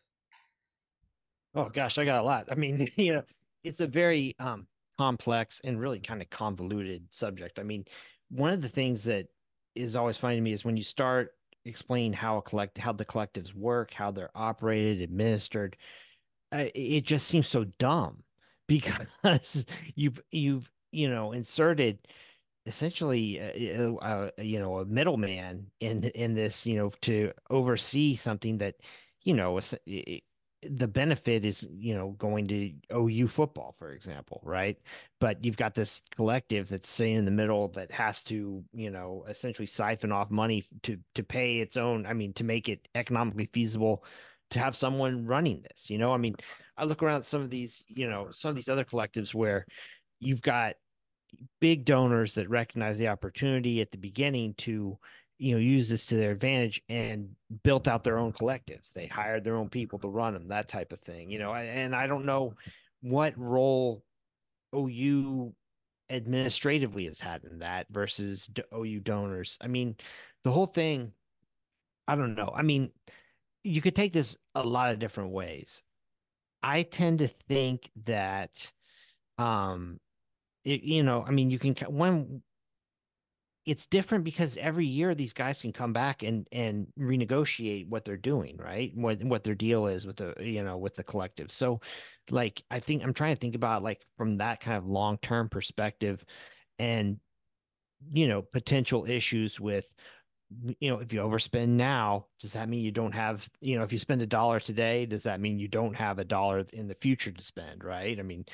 Oh 1.55 1.69
gosh, 1.69 1.99
I 1.99 2.05
got 2.05 2.23
a 2.23 2.27
lot. 2.27 2.49
I 2.51 2.55
mean, 2.55 2.89
you 2.97 3.15
know, 3.15 3.23
it's 3.63 3.81
a 3.81 3.87
very 3.87 4.35
um 4.39 4.67
complex 4.99 5.61
and 5.65 5.79
really 5.79 6.01
kind 6.01 6.23
of 6.23 6.31
convoluted 6.31 7.05
subject. 7.11 7.59
I 7.59 7.63
mean, 7.63 7.85
one 8.31 8.53
of 8.53 8.63
the 8.63 8.69
things 8.69 9.05
that 9.05 9.27
is 9.75 9.95
always 9.95 10.17
funny 10.17 10.37
to 10.37 10.41
me 10.41 10.53
is 10.53 10.65
when 10.65 10.77
you 10.77 10.83
start 10.83 11.33
explaining 11.67 12.13
how 12.13 12.39
a 12.39 12.43
collect 12.43 12.79
how 12.79 12.93
the 12.93 13.05
collectives 13.05 13.55
work, 13.55 13.93
how 13.93 14.11
they're 14.11 14.31
operated, 14.35 15.03
administered, 15.03 15.77
uh, 16.53 16.65
it 16.75 17.03
just 17.03 17.27
seems 17.27 17.49
so 17.49 17.65
dumb 17.79 18.23
because 18.69 19.67
you've 19.95 20.21
you've 20.31 20.71
you 20.91 21.09
know 21.09 21.33
inserted 21.33 21.99
essentially 22.67 23.41
uh, 23.41 23.93
uh, 23.95 24.31
you 24.39 24.59
know 24.59 24.81
a 24.81 24.85
middleman 24.85 25.67
in 25.81 26.05
in 26.05 26.35
this 26.35 26.67
you 26.67 26.77
know 26.77 26.91
to 27.03 27.33
oversee 27.51 28.15
something 28.15 28.59
that 28.59 28.75
you 29.23 29.35
know 29.35 29.61
the 30.63 30.89
benefit 30.89 31.45
is 31.45 31.67
you 31.71 31.95
know 31.95 32.11
going 32.19 32.47
to 32.49 32.73
OU 32.93 33.29
football 33.29 33.75
for 33.79 33.93
example 33.93 34.41
right? 34.43 34.79
But 35.21 35.45
you've 35.45 35.57
got 35.57 35.75
this 35.75 36.03
collective 36.15 36.69
that's 36.69 36.89
sitting 36.89 37.17
in 37.17 37.25
the 37.25 37.31
middle 37.31 37.69
that 37.69 37.91
has 37.93 38.23
to 38.25 38.65
you 38.73 38.91
know 38.91 39.25
essentially 39.29 39.67
siphon 39.67 40.13
off 40.13 40.31
money 40.31 40.65
to 40.83 40.99
to 41.15 41.23
pay 41.23 41.61
its 41.61 41.77
own 41.77 42.07
I 42.07 42.15
mean 42.15 42.33
to 42.35 42.45
make 42.45 42.69
it 42.69 42.89
economically 42.95 43.49
feasible 43.53 44.05
to 44.51 44.59
have 44.59 44.77
someone 44.77 45.27
running 45.27 45.63
this 45.63 45.89
you 45.89 45.99
know? 45.99 46.13
I 46.13 46.17
mean 46.17 46.35
I 46.77 46.85
look 46.85 47.03
around 47.03 47.23
some 47.23 47.43
of 47.43 47.51
these 47.51 47.85
you 47.89 48.09
know 48.09 48.29
some 48.31 48.51
of 48.51 48.57
these 48.57 48.69
other 48.69 48.85
collectives 48.85 49.35
where 49.35 49.67
you've 50.21 50.43
got 50.43 50.75
big 51.61 51.85
donors 51.85 52.35
that 52.35 52.49
recognize 52.51 52.99
the 52.99 53.09
opportunity 53.09 53.81
at 53.81 53.91
the 53.91 53.99
beginning 53.99 54.55
to 54.55 54.99
you 55.39 55.53
know 55.53 55.59
use 55.59 55.89
this 55.89 56.07
to 56.07 56.17
their 56.17 56.31
advantage 56.31 56.83
and 56.89 57.29
built 57.63 57.89
out 57.89 58.05
their 58.05 58.19
own 58.19 58.33
collectives. 58.33 58.93
They 58.93 59.07
hired 59.07 59.45
their 59.45 59.57
own 59.57 59.69
people 59.69 59.99
to 60.01 60.09
run 60.09 60.35
them 60.35 60.49
that 60.49 60.69
type 60.69 60.93
of 60.93 61.01
thing 61.01 61.31
you 61.31 61.39
know 61.39 61.55
and 61.55 61.95
i 61.95 62.07
don't 62.07 62.25
know 62.25 62.55
what 63.03 63.39
role 63.39 64.03
ou 64.75 65.53
administratively 66.11 67.07
has 67.07 67.21
had 67.21 67.43
in 67.45 67.59
that 67.61 67.87
versus 67.91 68.51
ou 68.73 69.01
donors. 69.01 69.59
I 69.61 69.67
mean 69.67 69.97
the 70.45 70.53
whole 70.53 70.67
thing 70.67 71.13
i 72.09 72.15
don't 72.15 72.35
know. 72.35 72.53
I 72.55 72.63
mean 72.63 72.91
you 73.63 73.81
could 73.83 73.97
take 73.97 74.13
this 74.13 74.39
a 74.55 74.63
lot 74.63 74.93
of 74.93 75.01
different 75.01 75.31
ways. 75.31 75.83
I 76.63 76.83
tend 76.83 77.19
to 77.19 77.29
think 77.29 77.91
that 78.05 78.73
um 79.39 79.99
it, 80.67 80.83
you 80.83 81.03
know, 81.05 81.25
I 81.27 81.31
mean, 81.31 81.49
you 81.49 81.59
can 81.59 81.75
when 81.89 82.43
it's 83.65 83.87
different 83.87 84.25
because 84.25 84.57
every 84.59 84.87
year 84.87 85.15
these 85.15 85.33
guys 85.33 85.61
can 85.63 85.73
come 85.73 85.93
back 85.93 86.23
and 86.23 86.47
and 86.53 86.89
renegotiate 86.99 87.89
what 87.89 88.05
they're 88.05 88.17
doing, 88.17 88.57
right? 88.59 88.93
What 88.95 89.23
what 89.25 89.45
their 89.45 89.55
deal 89.55 89.87
is 89.87 90.07
with 90.07 90.17
the 90.17 90.35
you 90.41 90.65
know 90.65 90.77
with 90.77 90.97
the 90.97 91.05
collective. 91.05 91.53
So, 91.53 91.81
like, 92.31 92.63
I 92.71 92.81
think 92.81 93.03
I'm 93.03 93.15
trying 93.15 93.35
to 93.35 93.41
think 93.41 93.55
about 93.55 93.85
like 93.85 94.03
from 94.17 94.39
that 94.39 94.61
kind 94.61 94.77
of 94.77 94.87
long 94.87 95.19
term 95.19 95.49
perspective, 95.49 96.25
and 96.81 97.19
you 98.13 98.27
know 98.27 98.43
potential 98.43 99.07
issues 99.07 99.61
with 99.61 99.93
you 100.81 100.91
know 100.91 100.99
if 100.99 101.13
you 101.13 101.21
overspend 101.21 101.69
now 101.69 102.27
does 102.39 102.53
that 102.53 102.69
mean 102.69 102.85
you 102.85 102.93
don't 102.93 103.15
have 103.15 103.49
you 103.61 103.77
know 103.77 103.83
if 103.83 103.91
you 103.91 103.99
spend 103.99 104.23
a 104.23 104.27
dollar 104.27 104.61
today 104.61 105.05
does 105.05 105.25
that 105.25 105.41
mean 105.41 105.59
you 105.59 105.67
don't 105.67 105.95
have 105.95 106.21
a 106.21 106.25
dollar 106.25 106.65
in 106.73 106.87
the 106.87 106.95
future 106.95 107.33
to 107.33 107.43
spend 107.43 107.83
right 107.83 108.21
i 108.21 108.23
mean 108.23 108.45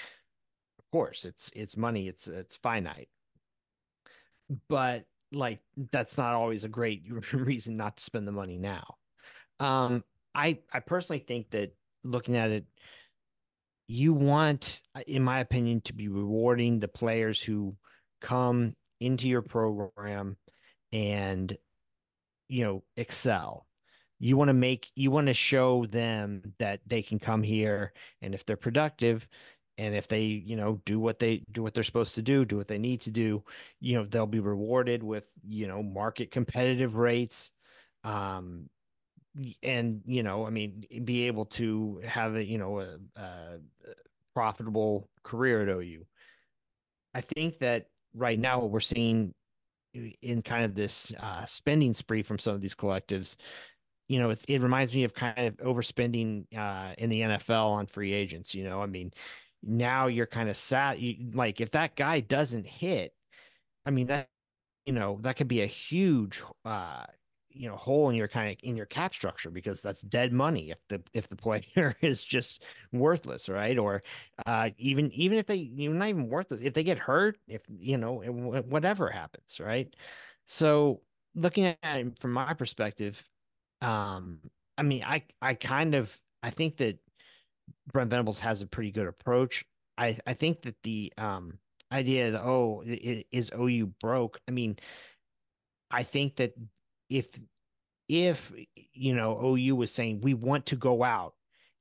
course 0.93 1.25
it's 1.25 1.51
it's 1.55 1.77
money 1.77 2.09
it's 2.09 2.29
it's 2.29 2.57
finite. 2.57 3.09
But 4.69 5.05
like 5.33 5.61
that's 5.91 6.19
not 6.19 6.35
always 6.35 6.65
a 6.65 6.69
great 6.69 7.05
reason 7.33 7.77
not 7.77 7.97
to 7.97 8.05
spend 8.05 8.29
the 8.29 8.33
money 8.33 8.59
now. 8.59 8.97
Um 9.61 10.05
i 10.35 10.59
i 10.73 10.81
personally 10.81 11.19
think 11.19 11.51
that 11.51 11.75
looking 12.05 12.37
at 12.37 12.51
it 12.51 12.65
you 13.87 14.15
want 14.15 14.81
in 15.07 15.23
my 15.23 15.41
opinion 15.41 15.81
to 15.83 15.93
be 15.93 16.09
rewarding 16.09 16.79
the 16.79 16.89
players 16.89 17.43
who 17.43 17.77
come 18.23 18.75
into 19.01 19.29
your 19.29 19.43
program 19.43 20.37
and 20.93 21.57
you 22.49 22.65
know 22.65 22.83
excel. 22.97 23.67
You 24.19 24.37
want 24.37 24.49
to 24.49 24.55
make 24.55 24.89
you 24.95 25.11
want 25.11 25.27
to 25.27 25.35
show 25.35 25.85
them 25.87 26.55
that 26.59 26.81
they 26.87 27.03
can 27.03 27.19
come 27.19 27.43
here 27.43 27.93
and 28.21 28.35
if 28.35 28.47
they're 28.47 28.57
productive 28.57 29.29
and 29.79 29.95
if 29.95 30.09
they 30.09 30.23
you 30.23 30.57
know 30.57 30.81
do 30.85 30.99
what 31.01 31.19
they 31.19 31.43
do 31.53 31.63
what 31.63 31.75
they're 31.75 31.85
supposed 31.85 32.15
to 32.15 32.23
do 32.23 32.45
do 32.45 32.57
what 32.57 32.67
they 32.67 32.79
need 32.79 33.01
to 33.01 33.11
do 33.11 33.43
you 33.81 33.97
know 33.97 34.05
they'll 34.05 34.27
be 34.27 34.41
rewarded 34.41 35.03
with 35.03 35.25
you 35.49 35.67
know 35.67 35.83
market 35.83 36.31
competitive 36.31 36.97
rates 36.97 37.53
um 38.05 38.69
and 39.63 40.03
you 40.07 40.23
know 40.23 40.47
i 40.47 40.51
mean 40.51 40.85
be 41.05 41.27
able 41.27 41.47
to 41.47 42.01
have 42.05 42.37
a 42.37 42.45
you 42.45 42.59
know 42.59 42.81
a, 42.81 42.99
a 43.17 43.59
profitable 44.35 45.09
career 45.23 45.63
at 45.63 45.69
ou 45.69 46.05
i 47.15 47.21
think 47.21 47.59
that 47.59 47.87
right 48.15 48.39
now 48.39 48.61
what 48.61 48.71
we're 48.71 48.81
seeing 48.81 49.33
in 50.23 50.41
kind 50.41 50.65
of 50.65 50.75
this 50.75 51.13
uh, 51.21 51.45
spending 51.45 51.93
spree 51.93 52.23
from 52.23 52.39
some 52.39 52.55
of 52.55 52.63
these 52.63 52.75
collectives 52.75 53.37
you 54.09 54.19
know, 54.19 54.29
it, 54.29 54.45
it, 54.47 54.61
reminds 54.61 54.93
me 54.93 55.05
of 55.05 55.15
kind 55.15 55.47
of 55.47 55.57
overspending 55.59 56.45
uh, 56.55 56.93
in 56.99 57.09
the 57.09 57.23
NFL 57.23 57.71
on 57.71 57.87
free 57.87 58.13
agents. 58.13 58.55
You 58.55 58.65
know, 58.65 58.83
I 58.83 58.87
mean, 58.87 59.11
now 59.63 60.07
you're 60.07 60.27
kind 60.27 60.49
of 60.49 60.57
sad. 60.57 60.99
you, 60.99 61.31
like 61.35 61.61
if 61.61 61.71
that 61.73 61.97
guy 61.97 62.21
doesn't 62.21 62.67
hit 62.67 63.15
i 63.87 63.91
mean 63.91 64.07
that 64.07 64.29
you 64.87 64.93
know 64.93 65.19
that 65.23 65.37
could 65.37 65.49
be 65.49 65.63
a 65.63 65.67
huge 65.67 66.43
uh 66.65 67.05
you 67.51 67.69
know 67.69 67.77
hole 67.77 68.09
in 68.11 68.17
your 68.17 68.29
kind 68.29 68.51
of 68.53 68.59
in 68.63 68.77
your 68.77 68.87
cap 68.87 69.15
structure 69.15 69.51
because 69.51 69.83
that's 69.83 70.03
dead 70.03 70.33
money 70.33 70.71
if 70.71 70.79
the 70.89 71.03
if 71.15 71.29
the 71.29 71.37
player 71.37 71.97
is 72.03 72.23
just 72.23 72.65
worthless 72.93 73.49
right 73.49 73.79
or 73.79 74.03
uh 74.47 74.71
even 74.79 75.13
even 75.13 75.39
if 75.39 75.47
they 75.47 75.57
you're 75.57 75.93
not 75.95 76.09
even 76.09 76.29
worthless 76.29 76.61
if 76.63 76.75
they 76.75 76.85
get 76.85 76.99
hurt 76.99 77.39
if 77.49 77.63
you 77.69 77.99
know 77.99 78.23
whatever 78.69 79.11
happens 79.11 79.61
right 79.61 79.95
so 80.47 81.03
looking 81.35 81.67
at 81.67 81.79
it 82.01 82.19
from 82.19 82.33
my 82.33 82.55
perspective 82.55 83.23
um 83.81 84.41
i 84.79 84.83
mean 84.83 85.03
i 85.05 85.25
i 85.43 85.55
kind 85.55 85.95
of 85.95 86.21
i 86.43 86.51
think 86.51 86.77
that 86.79 86.99
Brent 87.93 88.11
Venables 88.11 88.41
has 88.41 88.63
a 88.63 88.67
pretty 88.67 88.91
good 88.91 89.07
approach. 89.07 89.65
I 89.99 90.19
I 90.27 90.35
think 90.35 90.63
that 90.63 90.77
the 90.83 91.13
um 91.19 91.59
idea 91.91 92.33
that 92.33 92.43
oh 92.43 92.83
is 92.85 93.51
OU 93.59 93.93
broke. 94.01 94.41
I 94.49 94.51
mean, 94.51 94.77
I 95.91 96.03
think 96.03 96.37
that 96.37 96.55
if 97.11 97.29
if 98.09 98.53
you 98.93 99.15
know 99.15 99.39
OU 99.45 99.77
was 99.77 99.93
saying 99.93 100.21
we 100.21 100.35
want 100.35 100.67
to 100.67 100.77
go 100.77 101.03
out 101.03 101.35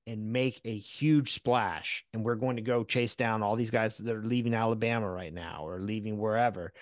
and 0.07 0.33
make 0.33 0.59
a 0.65 0.77
huge 0.77 1.33
splash 1.33 2.05
and 2.13 2.23
we're 2.23 2.35
going 2.35 2.55
to 2.55 2.61
go 2.61 2.83
chase 2.83 3.15
down 3.15 3.43
all 3.43 3.55
these 3.55 3.71
guys 3.71 3.97
that 3.97 4.15
are 4.15 4.23
leaving 4.23 4.53
Alabama 4.53 5.09
right 5.09 5.33
now 5.33 5.65
or 5.65 5.79
leaving 5.79 6.17
wherever 6.17 6.73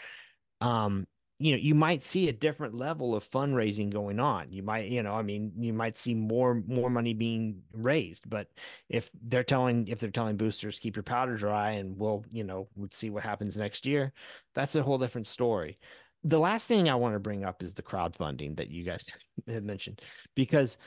um 0.61 1.05
you 1.39 1.53
know 1.53 1.57
you 1.57 1.73
might 1.73 2.03
see 2.03 2.27
a 2.27 2.33
different 2.33 2.75
level 2.75 3.15
of 3.15 3.29
fundraising 3.29 3.89
going 3.89 4.19
on. 4.19 4.51
You 4.51 4.61
might 4.61 4.89
you 4.89 5.01
know 5.01 5.13
i 5.13 5.21
mean 5.21 5.51
you 5.57 5.73
might 5.73 5.97
see 5.97 6.13
more 6.13 6.61
more 6.67 6.89
money 6.89 7.13
being 7.13 7.61
raised 7.73 8.29
but 8.29 8.47
if 8.89 9.09
they're 9.23 9.43
telling 9.43 9.87
if 9.87 9.99
they're 9.99 10.11
telling 10.11 10.37
boosters 10.37 10.79
keep 10.79 10.95
your 10.95 11.03
powder 11.03 11.35
dry 11.37 11.71
and 11.71 11.97
we'll 11.97 12.25
you 12.31 12.43
know 12.43 12.67
we'll 12.75 12.89
see 12.91 13.09
what 13.09 13.23
happens 13.23 13.57
next 13.57 13.85
year 13.85 14.13
that's 14.53 14.75
a 14.75 14.83
whole 14.83 14.97
different 14.97 15.27
story. 15.27 15.79
The 16.25 16.39
last 16.39 16.67
thing 16.67 16.89
i 16.89 16.95
want 16.95 17.15
to 17.15 17.19
bring 17.19 17.45
up 17.45 17.63
is 17.63 17.73
the 17.73 17.81
crowdfunding 17.83 18.57
that 18.57 18.69
you 18.69 18.83
guys 18.83 19.09
had 19.47 19.63
mentioned 19.63 20.01
because 20.35 20.77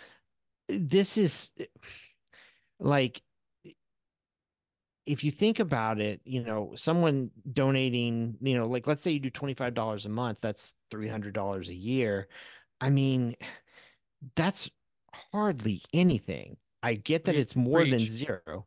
this 0.68 1.16
is 1.16 1.50
like 2.78 3.22
if 5.06 5.24
you 5.24 5.30
think 5.30 5.60
about 5.60 6.00
it, 6.00 6.20
you 6.24 6.42
know, 6.44 6.72
someone 6.76 7.30
donating, 7.52 8.36
you 8.40 8.56
know, 8.56 8.66
like 8.66 8.86
let's 8.86 9.02
say 9.02 9.10
you 9.10 9.20
do 9.20 9.30
$25 9.30 10.06
a 10.06 10.08
month, 10.08 10.38
that's 10.40 10.74
$300 10.92 11.68
a 11.68 11.74
year. 11.74 12.28
I 12.80 12.90
mean, 12.90 13.36
that's 14.36 14.70
hardly 15.32 15.82
anything. 15.92 16.56
I 16.82 16.94
get 16.94 17.24
that 17.24 17.36
it's 17.36 17.56
more 17.56 17.84
than 17.84 17.98
zero, 17.98 18.66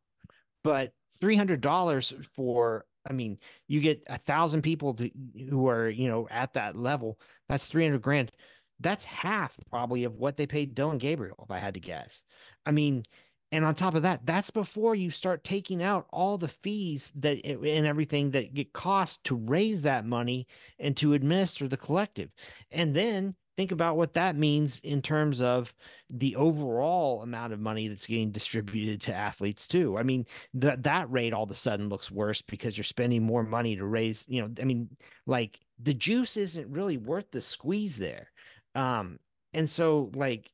but 0.63 0.93
$300 1.21 2.26
for, 2.36 2.86
I 3.10 3.13
mean, 3.13 3.38
you 3.67 3.82
get 3.82 4.04
a 4.08 4.17
thousand 4.17 4.62
people 4.62 4.93
to, 4.95 5.10
who 5.50 5.67
are, 5.67 5.89
you 5.89 6.08
know, 6.08 6.28
at 6.32 6.54
that 6.54 6.76
level, 6.76 7.19
that's 7.48 7.67
300 7.67 8.02
grand. 8.02 8.32
that's 8.80 9.06
half 9.06 9.58
probably 9.69 10.04
of 10.04 10.15
what 10.15 10.38
they 10.38 10.45
paid 10.45 10.76
Dillon 10.76 10.98
Gabriel, 10.98 11.38
if 11.43 11.52
I 11.52 11.60
had 11.60 11.74
to 11.76 11.80
guess. 11.80 12.24
I 12.65 12.71
mean, 12.71 13.04
and 13.51 13.63
on 13.63 13.75
top 13.75 13.95
of 13.95 14.01
that, 14.01 14.25
that's 14.25 14.49
before 14.49 14.95
you 14.95 15.12
start 15.12 15.43
taking 15.43 15.84
out 15.84 16.08
all 16.12 16.38
the 16.38 16.47
fees 16.47 17.12
that 17.15 17.45
and 17.45 17.86
everything 17.86 18.31
that 18.31 18.58
it 18.58 18.73
costs 18.73 19.19
to 19.25 19.36
raise 19.36 19.81
that 19.84 20.05
money 20.05 20.47
and 20.79 20.97
to 20.97 21.13
administer 21.13 21.67
the 21.67 21.77
collective. 21.77 22.31
And 22.71 22.95
then 22.95 23.36
think 23.55 23.71
about 23.71 23.97
what 23.97 24.13
that 24.13 24.36
means 24.36 24.79
in 24.79 25.01
terms 25.01 25.41
of 25.41 25.73
the 26.10 26.36
overall 26.36 27.21
amount 27.21 27.53
of 27.53 27.60
money 27.60 27.88
that's 27.88 28.08
getting 28.08 28.31
distributed 28.31 28.99
to 29.01 29.13
athletes 29.13 29.67
too. 29.67 29.97
I 29.97 30.03
mean, 30.03 30.25
that 30.55 30.84
that 30.84 31.10
rate 31.12 31.34
all 31.34 31.43
of 31.43 31.51
a 31.51 31.55
sudden 31.55 31.88
looks 31.88 32.12
worse 32.12 32.41
because 32.41 32.77
you're 32.77 32.84
spending 32.84 33.23
more 33.23 33.43
money 33.43 33.75
to 33.75 33.86
raise, 33.86 34.25
you 34.27 34.41
know, 34.41 34.49
I 34.60 34.65
mean, 34.65 34.89
like 35.25 35.60
the 35.81 35.93
juice 35.93 36.36
isn't 36.36 36.69
really 36.69 36.97
worth 36.97 37.31
the 37.31 37.41
squeeze 37.41 37.97
there. 37.97 38.31
Um, 38.73 39.19
and 39.53 39.69
so 39.69 40.12
like 40.15 40.51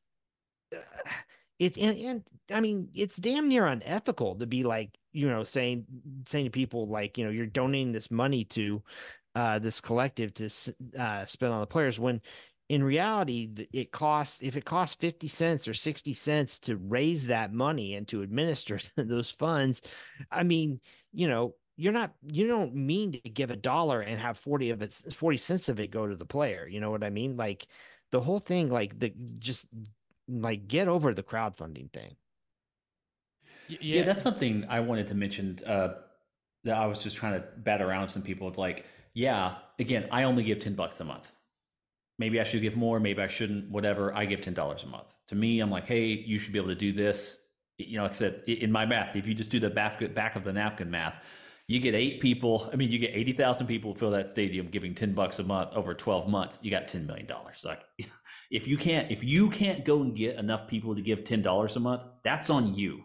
uh, 0.74 1.10
it 1.62 1.76
and, 1.78 1.96
and 1.98 2.24
I 2.52 2.60
mean, 2.60 2.88
it's 2.94 3.16
damn 3.16 3.48
near 3.48 3.66
unethical 3.66 4.34
to 4.36 4.46
be 4.46 4.64
like, 4.64 4.90
you 5.12 5.28
know, 5.28 5.44
saying 5.44 5.84
saying 6.26 6.46
to 6.46 6.50
people 6.50 6.88
like, 6.88 7.16
you 7.16 7.24
know, 7.24 7.30
you're 7.30 7.46
donating 7.46 7.92
this 7.92 8.10
money 8.10 8.44
to 8.46 8.82
uh, 9.34 9.58
this 9.58 9.80
collective 9.80 10.34
to 10.34 10.50
uh, 10.98 11.24
spend 11.24 11.52
on 11.52 11.60
the 11.60 11.66
players 11.66 11.98
when 11.98 12.20
in 12.68 12.82
reality 12.82 13.50
it 13.72 13.92
costs 13.92 14.38
if 14.42 14.56
it 14.56 14.64
costs 14.64 14.96
50 14.96 15.28
cents 15.28 15.68
or 15.68 15.74
60 15.74 16.12
cents 16.14 16.58
to 16.60 16.76
raise 16.76 17.26
that 17.26 17.52
money 17.52 17.94
and 17.94 18.06
to 18.08 18.22
administer 18.22 18.78
those 18.96 19.30
funds 19.30 19.82
i 20.30 20.42
mean 20.44 20.80
you 21.12 21.28
know 21.28 21.54
you're 21.76 21.92
not 21.92 22.12
you 22.30 22.46
don't 22.46 22.74
mean 22.74 23.10
to 23.12 23.18
give 23.20 23.50
a 23.50 23.56
dollar 23.56 24.02
and 24.02 24.18
have 24.20 24.38
40 24.38 24.70
of 24.70 24.80
it 24.80 24.92
40 24.92 25.36
cents 25.38 25.68
of 25.68 25.80
it 25.80 25.90
go 25.90 26.06
to 26.06 26.14
the 26.14 26.24
player 26.24 26.66
you 26.68 26.80
know 26.80 26.90
what 26.90 27.02
i 27.02 27.10
mean? 27.10 27.36
Like 27.36 27.66
the 28.12 28.20
whole 28.20 28.38
thing 28.38 28.70
like 28.70 28.98
the 28.98 29.12
just 29.38 29.66
like 30.40 30.68
get 30.68 30.88
over 30.88 31.12
the 31.12 31.22
crowdfunding 31.22 31.92
thing 31.92 32.16
yeah. 33.68 33.78
yeah 33.80 34.02
that's 34.02 34.22
something 34.22 34.64
i 34.68 34.80
wanted 34.80 35.06
to 35.06 35.14
mention 35.14 35.58
uh 35.66 35.94
that 36.64 36.76
i 36.76 36.86
was 36.86 37.02
just 37.02 37.16
trying 37.16 37.34
to 37.34 37.46
bat 37.58 37.82
around 37.82 38.08
some 38.08 38.22
people 38.22 38.48
it's 38.48 38.58
like 38.58 38.86
yeah 39.14 39.56
again 39.78 40.08
i 40.10 40.24
only 40.24 40.42
give 40.42 40.58
10 40.58 40.74
bucks 40.74 41.00
a 41.00 41.04
month 41.04 41.32
maybe 42.22 42.40
I 42.40 42.44
should 42.44 42.62
give 42.62 42.76
more, 42.76 43.00
maybe 43.00 43.20
I 43.20 43.26
shouldn't, 43.26 43.68
whatever. 43.68 44.14
I 44.14 44.26
give 44.26 44.40
$10 44.40 44.84
a 44.84 44.86
month. 44.86 45.16
To 45.26 45.34
me, 45.34 45.58
I'm 45.58 45.72
like, 45.72 45.86
hey, 45.86 46.06
you 46.06 46.38
should 46.38 46.52
be 46.52 46.58
able 46.60 46.68
to 46.68 46.74
do 46.76 46.92
this. 46.92 47.38
You 47.78 47.96
know, 47.96 48.04
like 48.04 48.12
I 48.12 48.14
said, 48.14 48.42
in 48.46 48.70
my 48.70 48.86
math, 48.86 49.16
if 49.16 49.26
you 49.26 49.34
just 49.34 49.50
do 49.50 49.58
the 49.58 49.70
back, 49.70 50.14
back 50.14 50.36
of 50.36 50.44
the 50.44 50.52
napkin 50.52 50.88
math, 50.88 51.16
you 51.68 51.80
get 51.80 51.94
eight 51.94 52.20
people. 52.20 52.68
I 52.72 52.76
mean, 52.76 52.90
you 52.90 52.98
get 52.98 53.12
80,000 53.14 53.66
people 53.66 53.94
fill 53.94 54.10
that 54.10 54.30
stadium 54.30 54.66
giving 54.68 54.94
10 54.94 55.14
bucks 55.14 55.38
a 55.38 55.44
month 55.44 55.70
over 55.74 55.94
12 55.94 56.28
months. 56.28 56.60
You 56.62 56.70
got 56.70 56.88
$10 56.88 57.06
million. 57.06 57.28
Like 57.64 57.82
if 58.50 58.66
you 58.66 58.76
can't, 58.76 59.10
if 59.10 59.22
you 59.24 59.48
can't 59.50 59.84
go 59.84 60.02
and 60.02 60.14
get 60.14 60.36
enough 60.36 60.66
people 60.66 60.94
to 60.94 61.02
give 61.02 61.24
$10 61.24 61.76
a 61.76 61.80
month, 61.80 62.02
that's 62.24 62.50
on 62.50 62.74
you. 62.74 63.04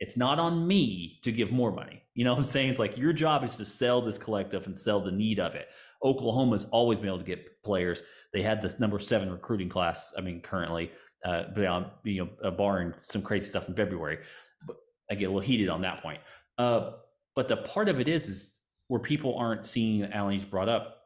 It's 0.00 0.16
not 0.16 0.40
on 0.40 0.66
me 0.66 1.20
to 1.22 1.30
give 1.30 1.52
more 1.52 1.70
money. 1.70 2.02
You 2.14 2.24
know 2.24 2.32
what 2.32 2.38
I'm 2.38 2.44
saying? 2.44 2.70
It's 2.70 2.78
like 2.80 2.98
your 2.98 3.12
job 3.12 3.44
is 3.44 3.56
to 3.56 3.64
sell 3.64 4.02
this 4.02 4.18
collective 4.18 4.66
and 4.66 4.76
sell 4.76 5.00
the 5.00 5.12
need 5.12 5.38
of 5.38 5.54
it. 5.54 5.68
Oklahoma's 6.02 6.64
always 6.72 6.98
been 6.98 7.08
able 7.08 7.18
to 7.18 7.24
get 7.24 7.62
players. 7.62 8.02
They 8.32 8.42
had 8.42 8.60
this 8.60 8.80
number 8.80 8.98
seven 8.98 9.30
recruiting 9.30 9.68
class. 9.68 10.12
I 10.18 10.20
mean, 10.20 10.40
currently, 10.40 10.90
uh, 11.24 11.44
beyond 11.54 11.86
you 12.02 12.28
know, 12.42 12.50
barring 12.50 12.94
some 12.96 13.22
crazy 13.22 13.46
stuff 13.46 13.68
in 13.68 13.76
February. 13.76 14.18
But 14.66 14.76
I 15.08 15.14
get 15.14 15.26
a 15.26 15.28
little 15.28 15.40
heated 15.40 15.68
on 15.68 15.82
that 15.82 16.02
point. 16.02 16.18
Uh, 16.58 16.92
but 17.34 17.48
the 17.48 17.56
part 17.56 17.88
of 17.88 18.00
it 18.00 18.08
is, 18.08 18.28
is 18.28 18.60
where 18.88 19.00
people 19.00 19.36
aren't 19.36 19.66
seeing 19.66 20.04
Alan's 20.12 20.44
brought 20.44 20.68
up. 20.68 20.98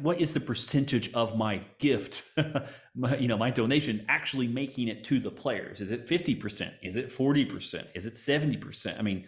What 0.00 0.20
is 0.20 0.32
the 0.32 0.40
percentage 0.40 1.12
of 1.14 1.36
my 1.36 1.62
gift, 1.78 2.22
my, 2.94 3.16
you 3.16 3.28
know, 3.28 3.36
my 3.36 3.50
donation 3.50 4.04
actually 4.08 4.46
making 4.48 4.88
it 4.88 5.04
to 5.04 5.18
the 5.18 5.30
players? 5.30 5.80
Is 5.80 5.90
it 5.90 6.06
50%? 6.06 6.72
Is 6.82 6.96
it 6.96 7.10
40%? 7.10 7.86
Is 7.94 8.06
it 8.06 8.14
70%? 8.14 8.98
I 8.98 9.02
mean, 9.02 9.26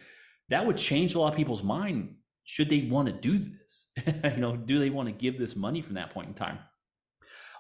that 0.49 0.65
would 0.65 0.79
change 0.79 1.15
a 1.15 1.19
lot 1.19 1.33
of 1.33 1.37
people's 1.37 1.63
mind 1.63 2.15
should 2.47 2.71
they 2.71 2.83
want 2.83 3.09
to 3.09 3.13
do 3.13 3.37
this? 3.37 3.89
you 4.07 4.41
know, 4.41 4.57
do 4.57 4.79
they 4.79 4.89
want 4.89 5.09
to 5.09 5.13
give 5.13 5.37
this 5.37 5.55
money 5.55 5.83
from 5.83 5.95
that 5.95 6.15
point 6.15 6.29
in 6.29 6.35
time? 6.35 6.59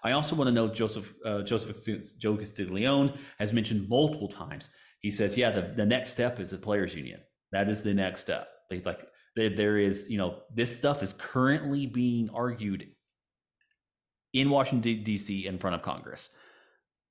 I 0.02 0.12
also 0.12 0.36
want 0.36 0.46
to 0.46 0.54
know 0.54 0.68
Joseph 0.68 1.12
uh, 1.24 1.42
Joseph 1.42 1.84
Joe 2.18 2.36
Castiglione 2.36 3.12
has 3.40 3.52
mentioned 3.52 3.88
multiple 3.88 4.28
times. 4.28 4.68
He 5.00 5.10
says, 5.10 5.36
"Yeah, 5.36 5.50
the, 5.50 5.62
the 5.62 5.84
next 5.84 6.10
step 6.10 6.38
is 6.38 6.50
the 6.50 6.58
players' 6.58 6.94
union. 6.94 7.20
That 7.50 7.68
is 7.68 7.82
the 7.82 7.94
next 7.94 8.20
step." 8.20 8.48
He's 8.70 8.86
like, 8.86 9.06
there, 9.34 9.50
there 9.50 9.78
is, 9.78 10.08
you 10.08 10.18
know, 10.18 10.42
this 10.54 10.76
stuff 10.76 11.02
is 11.02 11.12
currently 11.12 11.86
being 11.86 12.30
argued 12.30 12.88
in 14.32 14.50
Washington 14.50 15.02
D.C. 15.02 15.46
in 15.46 15.58
front 15.58 15.76
of 15.76 15.82
Congress. 15.82 16.30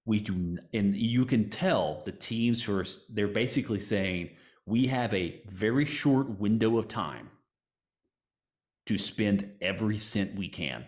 We 0.06 0.20
do, 0.20 0.58
and 0.74 0.96
you 0.96 1.26
can 1.26 1.50
tell 1.50 2.04
the 2.06 2.12
teams 2.12 2.62
who 2.62 2.78
are 2.78 2.86
they're 3.10 3.28
basically 3.28 3.80
saying 3.80 4.30
we 4.66 4.88
have 4.88 5.14
a 5.14 5.42
very 5.50 5.86
short 5.86 6.40
window 6.40 6.78
of 6.78 6.88
time 6.88 7.30
to 8.86 8.98
spend 8.98 9.52
every 9.62 9.98
cent 9.98 10.36
we 10.36 10.48
can 10.48 10.86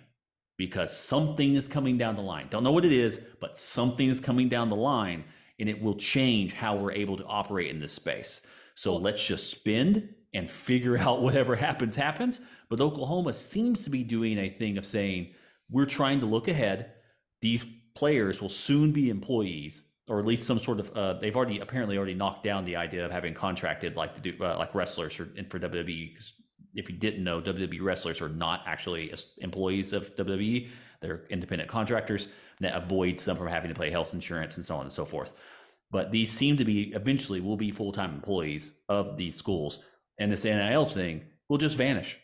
because 0.57 0.95
something 0.95 1.55
is 1.55 1.67
coming 1.67 1.97
down 1.97 2.15
the 2.15 2.21
line. 2.21 2.47
Don't 2.49 2.63
know 2.63 2.71
what 2.71 2.85
it 2.85 2.91
is, 2.91 3.19
but 3.39 3.57
something 3.57 4.09
is 4.09 4.19
coming 4.19 4.49
down 4.49 4.69
the 4.69 4.75
line 4.75 5.23
and 5.59 5.69
it 5.69 5.81
will 5.81 5.95
change 5.95 6.53
how 6.53 6.75
we're 6.75 6.91
able 6.91 7.17
to 7.17 7.25
operate 7.25 7.69
in 7.69 7.79
this 7.79 7.93
space. 7.93 8.41
So 8.75 8.95
let's 8.95 9.25
just 9.25 9.49
spend 9.49 10.09
and 10.33 10.49
figure 10.49 10.97
out 10.99 11.21
whatever 11.21 11.55
happens, 11.55 11.95
happens. 11.95 12.41
But 12.69 12.81
Oklahoma 12.81 13.33
seems 13.33 13.83
to 13.83 13.89
be 13.89 14.03
doing 14.03 14.37
a 14.37 14.49
thing 14.49 14.77
of 14.77 14.85
saying, 14.85 15.33
we're 15.69 15.85
trying 15.85 16.19
to 16.21 16.25
look 16.25 16.47
ahead. 16.47 16.93
These 17.41 17.65
players 17.95 18.41
will 18.41 18.49
soon 18.49 18.91
be 18.91 19.09
employees, 19.09 19.83
or 20.07 20.19
at 20.19 20.25
least 20.25 20.45
some 20.45 20.59
sort 20.59 20.79
of. 20.79 20.91
Uh, 20.95 21.13
they've 21.13 21.35
already 21.35 21.59
apparently 21.59 21.97
already 21.97 22.13
knocked 22.13 22.43
down 22.43 22.63
the 22.63 22.75
idea 22.75 23.05
of 23.05 23.11
having 23.11 23.33
contracted 23.33 23.95
like 23.95 24.15
to 24.15 24.21
do 24.21 24.33
uh, 24.41 24.57
like 24.57 24.73
wrestlers 24.73 25.13
for, 25.13 25.25
for 25.49 25.59
WWE 25.59 26.17
if 26.77 26.89
you 26.89 26.95
didn't 26.95 27.23
know, 27.23 27.41
WWE 27.41 27.81
wrestlers 27.81 28.21
are 28.21 28.29
not 28.29 28.61
actually 28.67 29.13
employees 29.39 29.93
of 29.93 30.15
WWE. 30.15 30.69
They're 31.01 31.23
independent 31.29 31.69
contractors 31.69 32.27
that 32.59 32.75
avoid 32.75 33.19
some 33.19 33.35
from 33.35 33.47
having 33.47 33.73
to 33.73 33.79
pay 33.79 33.89
health 33.89 34.13
insurance 34.13 34.57
and 34.57 34.65
so 34.65 34.75
on 34.75 34.81
and 34.81 34.91
so 34.91 35.03
forth. 35.03 35.33
But 35.89 36.11
these 36.11 36.31
seem 36.31 36.55
to 36.57 36.65
be 36.65 36.93
eventually 36.93 37.41
will 37.41 37.57
be 37.57 37.71
full 37.71 37.91
time 37.91 38.13
employees 38.13 38.73
of 38.89 39.17
these 39.17 39.35
schools, 39.35 39.83
and 40.19 40.31
this 40.31 40.43
NIL 40.43 40.85
thing 40.85 41.25
will 41.49 41.57
just 41.57 41.77
vanish. 41.77 42.19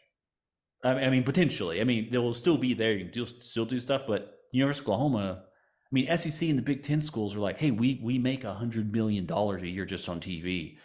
I 0.83 1.09
mean, 1.09 1.23
potentially. 1.23 1.79
I 1.79 1.85
mean, 1.85 2.09
they 2.11 2.17
will 2.17 2.33
still 2.33 2.57
be 2.57 2.73
there. 2.73 2.91
You 2.91 3.09
can 3.09 3.25
still 3.39 3.65
do 3.65 3.79
stuff, 3.79 4.03
but 4.05 4.39
University 4.51 4.83
of 4.83 4.89
Oklahoma. 4.89 5.43
I 5.45 5.89
mean, 5.93 6.17
SEC 6.17 6.49
and 6.49 6.57
the 6.57 6.63
Big 6.63 6.83
Ten 6.83 6.99
schools 6.99 7.35
are 7.35 7.39
like, 7.39 7.57
hey, 7.57 7.71
we 7.71 8.01
we 8.03 8.19
make 8.19 8.43
a 8.43 8.53
hundred 8.53 8.91
million 8.91 9.25
dollars 9.25 9.63
a 9.63 9.67
year 9.67 9.85
just 9.85 10.09
on 10.09 10.19
TV 10.19 10.77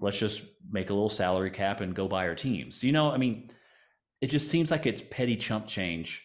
let's 0.00 0.18
just 0.18 0.42
make 0.70 0.90
a 0.90 0.94
little 0.94 1.08
salary 1.08 1.50
cap 1.50 1.80
and 1.80 1.94
go 1.94 2.08
buy 2.08 2.26
our 2.28 2.34
teams. 2.34 2.82
You 2.82 2.92
know, 2.92 3.10
I 3.10 3.16
mean, 3.16 3.50
it 4.20 4.28
just 4.28 4.48
seems 4.48 4.70
like 4.70 4.86
it's 4.86 5.00
petty 5.00 5.36
chump 5.36 5.66
change 5.66 6.24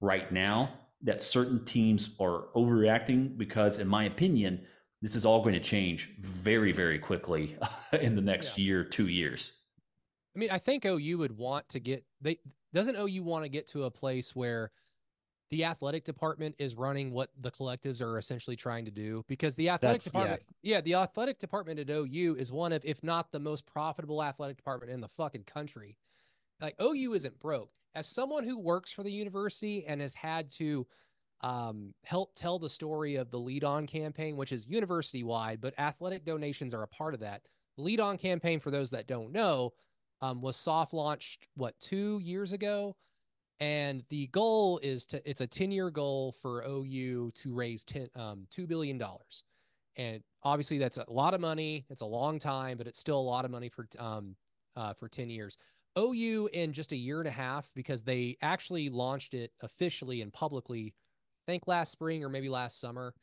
right 0.00 0.30
now 0.30 0.74
that 1.02 1.22
certain 1.22 1.64
teams 1.64 2.10
are 2.20 2.46
overreacting 2.54 3.36
because, 3.36 3.78
in 3.78 3.88
my 3.88 4.04
opinion, 4.04 4.66
this 5.02 5.14
is 5.14 5.24
all 5.24 5.42
going 5.42 5.54
to 5.54 5.60
change 5.60 6.14
very, 6.18 6.72
very 6.72 6.98
quickly 6.98 7.56
in 8.00 8.14
the 8.14 8.22
next 8.22 8.58
yeah. 8.58 8.64
year, 8.64 8.84
two 8.84 9.08
years. 9.08 9.52
I 10.34 10.38
mean, 10.38 10.50
I 10.50 10.58
think 10.58 10.84
OU 10.84 11.18
would 11.18 11.36
want 11.36 11.68
to 11.70 11.80
get 11.80 12.04
they 12.20 12.38
doesn't 12.74 12.96
OU 12.96 13.22
want 13.22 13.44
to 13.44 13.48
get 13.48 13.66
to 13.68 13.84
a 13.84 13.90
place 13.90 14.36
where 14.36 14.70
the 15.50 15.64
athletic 15.64 16.04
department 16.04 16.56
is 16.58 16.74
running 16.74 17.12
what 17.12 17.30
the 17.40 17.50
collectives 17.50 18.02
are 18.02 18.18
essentially 18.18 18.56
trying 18.56 18.84
to 18.84 18.90
do 18.90 19.24
because 19.28 19.56
the 19.56 19.68
athletic 19.68 20.00
That's, 20.00 20.04
department 20.06 20.42
yeah. 20.62 20.76
yeah. 20.76 20.80
the 20.80 20.94
athletic 20.94 21.38
department 21.38 21.78
at 21.78 21.88
OU 21.88 22.36
is 22.38 22.52
one 22.52 22.72
of 22.72 22.84
if 22.84 23.02
not 23.02 23.32
the 23.32 23.38
most 23.38 23.64
profitable 23.64 24.22
athletic 24.22 24.56
department 24.56 24.92
in 24.92 25.00
the 25.00 25.08
fucking 25.08 25.44
country 25.44 25.96
like 26.60 26.74
OU 26.82 27.14
isn't 27.14 27.38
broke 27.38 27.70
as 27.94 28.06
someone 28.06 28.44
who 28.44 28.58
works 28.58 28.92
for 28.92 29.02
the 29.02 29.12
university 29.12 29.86
and 29.86 30.00
has 30.00 30.14
had 30.14 30.50
to 30.50 30.86
um, 31.42 31.92
help 32.04 32.34
tell 32.34 32.58
the 32.58 32.70
story 32.70 33.16
of 33.16 33.30
the 33.30 33.38
lead 33.38 33.64
on 33.64 33.86
campaign 33.86 34.36
which 34.36 34.52
is 34.52 34.66
university 34.66 35.22
wide 35.22 35.60
but 35.60 35.78
athletic 35.78 36.24
donations 36.24 36.72
are 36.72 36.82
a 36.82 36.88
part 36.88 37.14
of 37.14 37.20
that 37.20 37.42
lead 37.76 38.00
on 38.00 38.16
campaign 38.16 38.58
for 38.58 38.70
those 38.70 38.90
that 38.90 39.06
don't 39.06 39.32
know 39.32 39.72
um, 40.22 40.40
was 40.40 40.56
soft 40.56 40.94
launched 40.94 41.46
what 41.56 41.78
two 41.78 42.20
years 42.22 42.52
ago 42.52 42.96
and 43.60 44.04
the 44.10 44.26
goal 44.28 44.78
is 44.82 45.06
to 45.06 45.28
it's 45.28 45.40
a 45.40 45.46
10 45.46 45.70
year 45.70 45.90
goal 45.90 46.32
for 46.40 46.62
OU 46.62 47.32
to 47.36 47.54
raise 47.54 47.84
10 47.84 48.08
um, 48.14 48.46
2 48.50 48.66
billion 48.66 48.98
dollars. 48.98 49.44
And 49.96 50.22
obviously 50.42 50.76
that's 50.76 50.98
a 50.98 51.06
lot 51.08 51.32
of 51.32 51.40
money, 51.40 51.86
it's 51.88 52.02
a 52.02 52.06
long 52.06 52.38
time, 52.38 52.76
but 52.76 52.86
it's 52.86 52.98
still 52.98 53.18
a 53.18 53.20
lot 53.20 53.44
of 53.44 53.50
money 53.50 53.68
for 53.68 53.86
um 53.98 54.36
uh, 54.76 54.92
for 54.92 55.08
10 55.08 55.30
years. 55.30 55.56
OU 55.98 56.50
in 56.52 56.74
just 56.74 56.92
a 56.92 56.96
year 56.96 57.20
and 57.20 57.28
a 57.28 57.32
half 57.32 57.70
because 57.74 58.02
they 58.02 58.36
actually 58.42 58.90
launched 58.90 59.32
it 59.32 59.52
officially 59.62 60.20
and 60.20 60.30
publicly 60.30 60.92
think 61.46 61.66
last 61.66 61.92
spring 61.92 62.24
or 62.24 62.28
maybe 62.28 62.48
last 62.48 62.80
summer. 62.80 63.14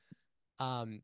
Um, 0.59 1.01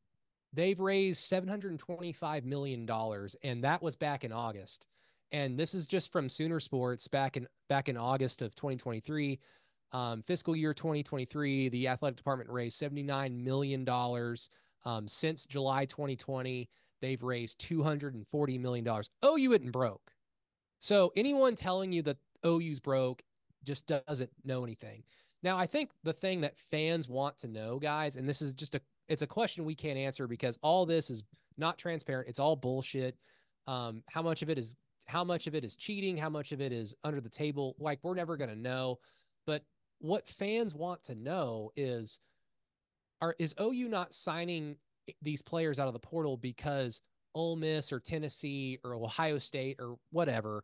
they've 0.54 0.80
raised 0.80 1.22
725 1.24 2.46
million 2.46 2.86
dollars 2.86 3.36
and 3.44 3.64
that 3.64 3.82
was 3.82 3.96
back 3.96 4.24
in 4.24 4.32
August 4.32 4.86
and 5.32 5.58
this 5.58 5.74
is 5.74 5.88
just 5.88 6.12
from 6.12 6.30
Sooner 6.30 6.60
Sports 6.60 7.08
back 7.08 7.38
in 7.38 7.48
back 7.68 7.90
in 7.90 7.98
August 7.98 8.42
of 8.42 8.56
2023. 8.56 9.40
Um, 9.92 10.22
fiscal 10.22 10.56
year 10.56 10.74
2023, 10.74 11.70
the 11.70 11.88
athletic 11.88 12.18
department 12.18 12.50
raised 12.52 12.80
$79 12.82 13.44
million. 13.44 13.88
Um, 14.86 15.08
since 15.08 15.46
July 15.48 15.86
2020, 15.86 16.70
they've 17.02 17.24
raised 17.24 17.60
$240 17.62 18.60
million. 18.60 18.88
OU 19.26 19.54
isn't 19.54 19.72
broke. 19.72 20.12
So 20.80 21.12
anyone 21.16 21.56
telling 21.56 21.92
you 21.92 22.04
that 22.04 22.18
OU's 22.46 22.80
broke 22.80 23.24
just 23.64 23.88
doesn't 23.88 24.30
know 24.46 24.64
anything. 24.64 25.04
Now, 25.42 25.58
I 25.58 25.66
think 25.66 25.92
the 26.04 26.14
thing 26.14 26.42
that 26.42 26.58
fans 26.58 27.08
want 27.08 27.38
to 27.40 27.48
know, 27.48 27.80
guys, 27.80 28.16
and 28.16 28.28
this 28.28 28.42
is 28.42 28.54
just 28.54 28.76
a 28.76 28.82
it's 29.08 29.22
a 29.22 29.28
question 29.28 29.66
we 29.66 29.76
can't 29.76 29.98
answer 29.98 30.28
because 30.28 30.58
all 30.62 30.86
this 30.86 31.10
is 31.10 31.24
not 31.58 31.78
transparent. 31.78 32.30
It's 32.30 32.40
all 32.40 32.56
bullshit. 32.56 33.18
Um, 33.68 34.04
how 34.08 34.22
much 34.22 34.42
of 34.42 34.50
it 34.50 34.58
is 34.58 34.76
how 35.06 35.24
much 35.24 35.48
of 35.48 35.56
it 35.56 35.64
is 35.64 35.76
cheating? 35.76 36.18
How 36.18 36.30
much 36.30 36.52
of 36.52 36.62
it 36.62 36.72
is 36.72 36.96
under 37.04 37.22
the 37.22 37.30
table? 37.30 37.76
Like 37.80 38.00
we're 38.04 38.16
never 38.16 38.38
gonna 38.38 38.56
know. 38.56 39.00
But 39.48 39.64
what 40.00 40.28
fans 40.28 40.76
want 40.76 41.04
to 41.04 41.16
know 41.16 41.72
is 41.76 42.20
are 43.22 43.36
is 43.40 43.56
OU 43.60 43.88
not 43.90 44.14
signing 44.14 44.76
these 45.22 45.42
players 45.42 45.80
out 45.80 45.88
of 45.88 45.94
the 45.94 46.00
portal 46.00 46.38
because 46.38 47.02
Ole 47.34 47.56
Miss 47.56 47.92
or 47.92 48.00
Tennessee 48.00 48.80
or 48.84 48.94
Ohio 48.96 49.40
State 49.40 49.78
or 49.80 49.98
whatever 50.12 50.64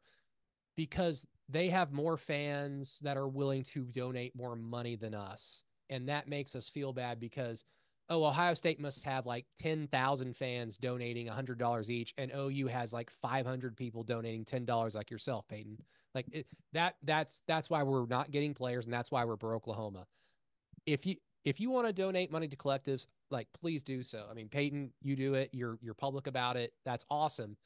because 0.75 1.25
they 1.49 1.69
have 1.69 1.91
more 1.91 2.17
fans 2.17 2.99
that 2.99 3.17
are 3.17 3.27
willing 3.27 3.63
to 3.63 3.83
donate 3.85 4.35
more 4.35 4.55
money 4.55 4.95
than 4.95 5.13
us. 5.13 5.63
And 5.89 6.09
that 6.09 6.27
makes 6.27 6.55
us 6.55 6.69
feel 6.69 6.93
bad 6.93 7.19
because, 7.19 7.63
oh, 8.09 8.23
Ohio 8.23 8.55
State 8.55 8.79
must 8.79 9.03
have 9.03 9.25
like 9.25 9.45
10,000 9.59 10.35
fans 10.35 10.77
donating 10.77 11.27
$100 11.27 11.89
each, 11.89 12.13
and 12.17 12.31
OU 12.35 12.67
has 12.67 12.91
like 12.91 13.11
500 13.21 13.77
people 13.77 14.03
donating 14.03 14.45
$10 14.45 14.95
like 14.95 15.11
yourself, 15.11 15.47
Peyton. 15.47 15.77
Like 16.15 16.25
it, 16.31 16.47
that, 16.73 16.95
that's, 17.03 17.43
that's 17.47 17.69
why 17.69 17.83
we're 17.83 18.07
not 18.07 18.31
getting 18.31 18.53
players, 18.53 18.85
and 18.85 18.93
that's 18.93 19.11
why 19.11 19.25
we're 19.25 19.37
for 19.37 19.53
Oklahoma. 19.55 20.07
If 20.87 21.05
you, 21.05 21.17
if 21.43 21.59
you 21.59 21.69
want 21.69 21.85
to 21.85 21.93
donate 21.93 22.31
money 22.31 22.47
to 22.47 22.55
collectives, 22.55 23.05
like 23.29 23.47
please 23.53 23.83
do 23.83 24.01
so. 24.01 24.25
I 24.29 24.33
mean, 24.33 24.49
Peyton, 24.49 24.91
you 25.01 25.15
do 25.15 25.35
it. 25.35 25.49
You're 25.53 25.77
you're 25.81 25.93
public 25.93 26.27
about 26.27 26.57
it. 26.57 26.73
That's 26.85 27.05
awesome. 27.09 27.57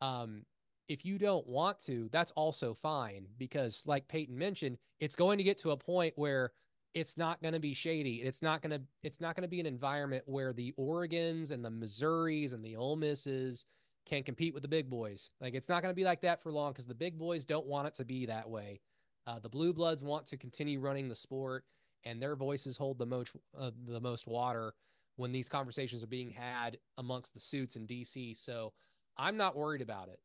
Um, 0.00 0.42
if 0.88 1.04
you 1.04 1.18
don't 1.18 1.46
want 1.46 1.78
to, 1.80 2.08
that's 2.12 2.32
also 2.32 2.74
fine 2.74 3.26
because, 3.38 3.84
like 3.86 4.08
Peyton 4.08 4.36
mentioned, 4.36 4.78
it's 5.00 5.16
going 5.16 5.38
to 5.38 5.44
get 5.44 5.58
to 5.58 5.70
a 5.70 5.76
point 5.76 6.14
where 6.16 6.52
it's 6.94 7.16
not 7.16 7.40
going 7.40 7.54
to 7.54 7.60
be 7.60 7.74
shady. 7.74 8.16
It's 8.16 8.42
not 8.42 8.62
going 8.62 8.78
to 8.78 8.82
it's 9.02 9.20
not 9.20 9.34
going 9.34 9.42
to 9.42 9.48
be 9.48 9.60
an 9.60 9.66
environment 9.66 10.24
where 10.26 10.52
the 10.52 10.74
Oregons 10.78 11.50
and 11.50 11.64
the 11.64 11.70
Missouris 11.70 12.52
and 12.52 12.64
the 12.64 12.76
Ole 12.76 12.96
Misses 12.96 13.66
can 14.04 14.22
compete 14.22 14.52
with 14.52 14.62
the 14.62 14.68
big 14.68 14.90
boys. 14.90 15.30
Like 15.40 15.54
it's 15.54 15.68
not 15.68 15.82
going 15.82 15.92
to 15.92 15.96
be 15.96 16.04
like 16.04 16.20
that 16.22 16.42
for 16.42 16.52
long 16.52 16.72
because 16.72 16.86
the 16.86 16.94
big 16.94 17.18
boys 17.18 17.44
don't 17.44 17.66
want 17.66 17.88
it 17.88 17.94
to 17.94 18.04
be 18.04 18.26
that 18.26 18.50
way. 18.50 18.80
Uh, 19.26 19.38
the 19.38 19.48
blue 19.48 19.72
bloods 19.72 20.04
want 20.04 20.26
to 20.26 20.36
continue 20.36 20.80
running 20.80 21.08
the 21.08 21.14
sport, 21.14 21.64
and 22.04 22.20
their 22.20 22.34
voices 22.34 22.76
hold 22.76 22.98
the 22.98 23.06
most 23.06 23.34
uh, 23.58 23.70
the 23.86 24.00
most 24.00 24.26
water 24.26 24.74
when 25.16 25.32
these 25.32 25.48
conversations 25.48 26.02
are 26.02 26.08
being 26.08 26.30
had 26.30 26.78
amongst 26.98 27.32
the 27.32 27.40
suits 27.40 27.76
in 27.76 27.86
DC. 27.86 28.36
So 28.36 28.72
I'm 29.16 29.36
not 29.36 29.56
worried 29.56 29.82
about 29.82 30.08
it 30.08 30.18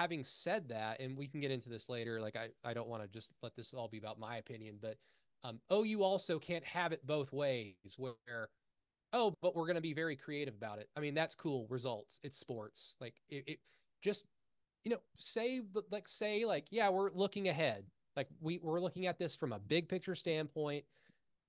having 0.00 0.24
said 0.24 0.70
that, 0.70 0.98
and 0.98 1.14
we 1.14 1.26
can 1.26 1.40
get 1.40 1.50
into 1.50 1.68
this 1.68 1.90
later, 1.90 2.20
like 2.22 2.34
I, 2.34 2.48
I 2.64 2.72
don't 2.72 2.88
want 2.88 3.02
to 3.02 3.08
just 3.08 3.34
let 3.42 3.54
this 3.54 3.74
all 3.74 3.86
be 3.86 3.98
about 3.98 4.18
my 4.18 4.38
opinion, 4.38 4.78
but 4.80 4.96
um, 5.44 5.60
OU 5.70 6.02
also 6.02 6.38
can't 6.38 6.64
have 6.64 6.92
it 6.92 7.06
both 7.06 7.34
ways 7.34 7.74
where, 7.98 8.48
oh, 9.12 9.34
but 9.42 9.54
we're 9.54 9.66
going 9.66 9.74
to 9.74 9.82
be 9.82 9.92
very 9.92 10.16
creative 10.16 10.54
about 10.54 10.78
it. 10.78 10.88
I 10.96 11.00
mean, 11.00 11.12
that's 11.12 11.34
cool. 11.34 11.66
Results. 11.68 12.18
It's 12.22 12.38
sports. 12.38 12.96
Like 12.98 13.14
it, 13.28 13.44
it 13.46 13.58
just, 14.00 14.24
you 14.84 14.90
know, 14.90 15.00
say 15.18 15.60
like 15.90 16.08
say 16.08 16.46
like, 16.46 16.68
yeah, 16.70 16.88
we're 16.88 17.10
looking 17.12 17.48
ahead. 17.48 17.84
Like 18.16 18.28
we 18.40 18.58
we're 18.62 18.80
looking 18.80 19.06
at 19.06 19.18
this 19.18 19.36
from 19.36 19.52
a 19.52 19.58
big 19.58 19.86
picture 19.88 20.14
standpoint. 20.14 20.84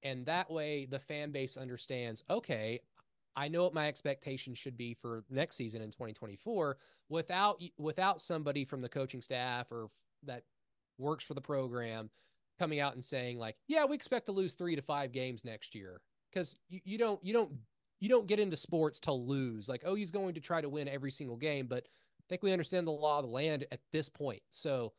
And 0.03 0.25
that 0.25 0.51
way 0.51 0.87
the 0.89 0.99
fan 0.99 1.31
base 1.31 1.55
understands, 1.55 2.23
okay, 2.29 2.81
I 3.35 3.47
know 3.47 3.63
what 3.63 3.73
my 3.73 3.87
expectations 3.87 4.57
should 4.57 4.77
be 4.77 4.93
for 4.93 5.23
next 5.29 5.55
season 5.55 5.81
in 5.81 5.89
2024 5.91 6.77
without 7.09 7.61
without 7.77 8.21
somebody 8.21 8.65
from 8.65 8.81
the 8.81 8.89
coaching 8.89 9.21
staff 9.21 9.71
or 9.71 9.89
that 10.23 10.43
works 10.97 11.23
for 11.23 11.33
the 11.33 11.41
program 11.41 12.09
coming 12.59 12.79
out 12.79 12.93
and 12.93 13.03
saying 13.03 13.37
like, 13.39 13.55
yeah, 13.67 13.85
we 13.85 13.95
expect 13.95 14.25
to 14.27 14.31
lose 14.31 14.53
3 14.53 14.75
to 14.75 14.81
5 14.81 15.11
games 15.11 15.45
next 15.45 15.75
year 15.75 16.01
cuz 16.33 16.55
you, 16.69 16.81
you 16.83 16.97
don't 16.97 17.23
you 17.23 17.33
don't 17.33 17.51
you 17.99 18.09
don't 18.09 18.27
get 18.27 18.39
into 18.39 18.55
sports 18.55 18.99
to 19.01 19.13
lose. 19.13 19.69
Like, 19.69 19.83
oh, 19.85 19.95
he's 19.95 20.11
going 20.11 20.33
to 20.33 20.41
try 20.41 20.59
to 20.59 20.69
win 20.69 20.87
every 20.87 21.11
single 21.11 21.37
game, 21.37 21.67
but 21.67 21.85
I 21.85 22.23
think 22.27 22.43
we 22.43 22.51
understand 22.51 22.87
the 22.87 22.91
law 22.91 23.19
of 23.19 23.25
the 23.25 23.31
land 23.31 23.65
at 23.71 23.79
this 23.91 24.09
point. 24.09 24.41
So 24.49 24.93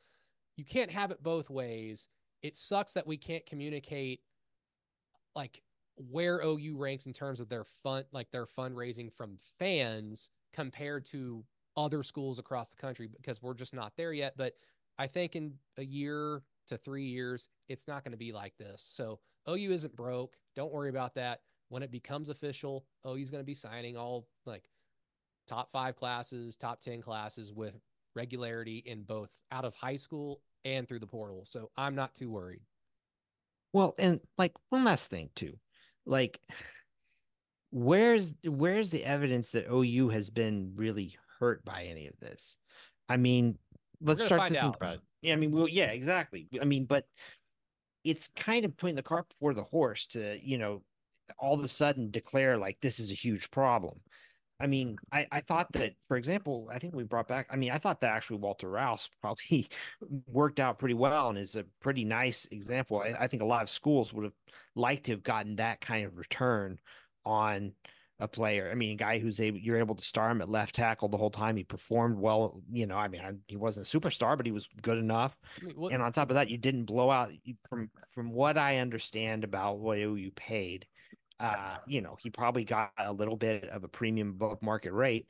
you 0.56 0.64
can't 0.64 0.90
have 0.90 1.10
it 1.10 1.22
both 1.22 1.50
ways. 1.50 2.08
It 2.42 2.56
sucks 2.56 2.92
that 2.92 3.06
we 3.06 3.16
can't 3.16 3.44
communicate 3.44 4.20
like 5.34 5.62
where 5.96 6.40
OU 6.40 6.76
ranks 6.76 7.06
in 7.06 7.12
terms 7.12 7.40
of 7.40 7.48
their 7.48 7.64
fund, 7.64 8.04
like 8.12 8.30
their 8.30 8.46
fundraising 8.46 9.12
from 9.12 9.38
fans 9.58 10.30
compared 10.52 11.04
to 11.06 11.44
other 11.76 12.02
schools 12.02 12.38
across 12.38 12.70
the 12.70 12.76
country 12.76 13.08
because 13.08 13.42
we're 13.42 13.54
just 13.54 13.74
not 13.74 13.92
there 13.96 14.12
yet. 14.12 14.34
But 14.36 14.54
I 14.98 15.06
think 15.06 15.36
in 15.36 15.54
a 15.78 15.84
year 15.84 16.42
to 16.68 16.76
three 16.76 17.04
years, 17.04 17.48
it's 17.68 17.88
not 17.88 18.04
going 18.04 18.12
to 18.12 18.18
be 18.18 18.32
like 18.32 18.56
this. 18.58 18.82
So 18.82 19.20
OU 19.48 19.72
isn't 19.72 19.96
broke. 19.96 20.36
Don't 20.54 20.72
worry 20.72 20.90
about 20.90 21.14
that. 21.14 21.40
When 21.68 21.82
it 21.82 21.90
becomes 21.90 22.28
official, 22.28 22.84
OU's 23.06 23.30
going 23.30 23.42
to 23.42 23.46
be 23.46 23.54
signing 23.54 23.96
all 23.96 24.28
like 24.44 24.68
top 25.48 25.70
five 25.72 25.96
classes, 25.96 26.56
top 26.56 26.80
10 26.80 27.00
classes 27.00 27.52
with 27.52 27.74
regularity 28.14 28.82
in 28.84 29.02
both 29.04 29.30
out 29.50 29.64
of 29.64 29.74
high 29.74 29.96
school 29.96 30.42
and 30.64 30.86
through 30.86 31.00
the 31.00 31.06
portal. 31.06 31.44
So 31.46 31.70
I'm 31.76 31.94
not 31.94 32.14
too 32.14 32.30
worried. 32.30 32.60
Well, 33.72 33.94
and 33.98 34.20
like 34.36 34.52
one 34.68 34.84
last 34.84 35.08
thing 35.08 35.30
too 35.34 35.54
like 36.06 36.40
where's 37.70 38.34
where's 38.44 38.90
the 38.90 39.04
evidence 39.04 39.50
that 39.50 39.66
OU 39.72 40.10
has 40.10 40.30
been 40.30 40.72
really 40.76 41.16
hurt 41.38 41.64
by 41.64 41.84
any 41.84 42.06
of 42.06 42.18
this? 42.20 42.56
I 43.08 43.16
mean, 43.16 43.58
let's 44.00 44.22
start 44.22 44.48
to 44.48 44.60
think 44.60 44.76
about 44.76 44.94
it. 44.94 45.00
Yeah, 45.22 45.34
I 45.34 45.36
mean, 45.36 45.52
well, 45.52 45.68
yeah, 45.68 45.86
exactly. 45.86 46.48
I 46.60 46.64
mean, 46.64 46.84
but 46.84 47.06
it's 48.04 48.28
kind 48.34 48.64
of 48.64 48.76
putting 48.76 48.96
the 48.96 49.02
cart 49.02 49.28
before 49.28 49.54
the 49.54 49.62
horse 49.62 50.06
to, 50.08 50.38
you 50.42 50.58
know, 50.58 50.82
all 51.38 51.54
of 51.54 51.64
a 51.64 51.68
sudden 51.68 52.10
declare 52.10 52.58
like 52.58 52.78
this 52.80 52.98
is 52.98 53.10
a 53.10 53.16
huge 53.16 53.50
problem. 53.50 54.00
I 54.60 54.66
mean, 54.68 54.96
I, 55.10 55.26
I 55.32 55.40
thought 55.40 55.72
that, 55.72 55.94
for 56.06 56.16
example, 56.16 56.68
I 56.72 56.78
think 56.78 56.94
we 56.94 57.02
brought 57.02 57.26
back, 57.26 57.48
I 57.50 57.56
mean, 57.56 57.72
I 57.72 57.78
thought 57.78 58.00
that 58.00 58.12
actually 58.12 58.38
Walter 58.38 58.70
Rouse 58.70 59.08
probably 59.20 59.68
worked 60.26 60.60
out 60.60 60.78
pretty 60.78 60.94
well 60.94 61.30
and 61.30 61.38
is 61.38 61.56
a 61.56 61.64
pretty 61.80 62.04
nice 62.04 62.46
example. 62.52 63.02
I, 63.04 63.24
I 63.24 63.26
think 63.26 63.42
a 63.42 63.46
lot 63.46 63.62
of 63.62 63.68
schools 63.68 64.12
would 64.12 64.24
have 64.24 64.34
liked 64.76 65.06
to 65.06 65.12
have 65.12 65.22
gotten 65.22 65.56
that 65.56 65.80
kind 65.80 66.06
of 66.06 66.16
return 66.16 66.78
on 67.24 67.72
a 68.22 68.28
player. 68.28 68.70
I 68.70 68.76
mean, 68.76 68.92
a 68.92 68.96
guy 68.96 69.18
who's 69.18 69.40
able, 69.40 69.58
you're 69.58 69.78
able 69.78 69.96
to 69.96 70.04
star 70.04 70.30
him 70.30 70.40
at 70.40 70.48
left 70.48 70.76
tackle 70.76 71.08
the 71.08 71.16
whole 71.16 71.30
time. 71.30 71.56
He 71.56 71.64
performed 71.64 72.18
well. 72.18 72.62
You 72.70 72.86
know, 72.86 72.96
I 72.96 73.08
mean, 73.08 73.20
I, 73.20 73.32
he 73.48 73.56
wasn't 73.56 73.92
a 73.92 73.98
superstar, 73.98 74.36
but 74.36 74.46
he 74.46 74.52
was 74.52 74.68
good 74.80 74.98
enough. 74.98 75.36
I 75.60 75.64
mean, 75.64 75.92
and 75.92 76.02
on 76.02 76.12
top 76.12 76.30
of 76.30 76.34
that, 76.34 76.48
you 76.48 76.56
didn't 76.56 76.84
blow 76.84 77.10
out. 77.10 77.32
From 77.68 77.90
from 78.14 78.30
what 78.30 78.56
I 78.56 78.78
understand 78.78 79.42
about 79.42 79.80
what 79.80 79.98
you 79.98 80.30
paid, 80.36 80.86
uh, 81.42 81.78
you 81.86 82.00
know, 82.00 82.16
he 82.20 82.30
probably 82.30 82.64
got 82.64 82.92
a 82.98 83.12
little 83.12 83.36
bit 83.36 83.64
of 83.64 83.84
a 83.84 83.88
premium 83.88 84.30
above 84.30 84.62
market 84.62 84.92
rate, 84.92 85.26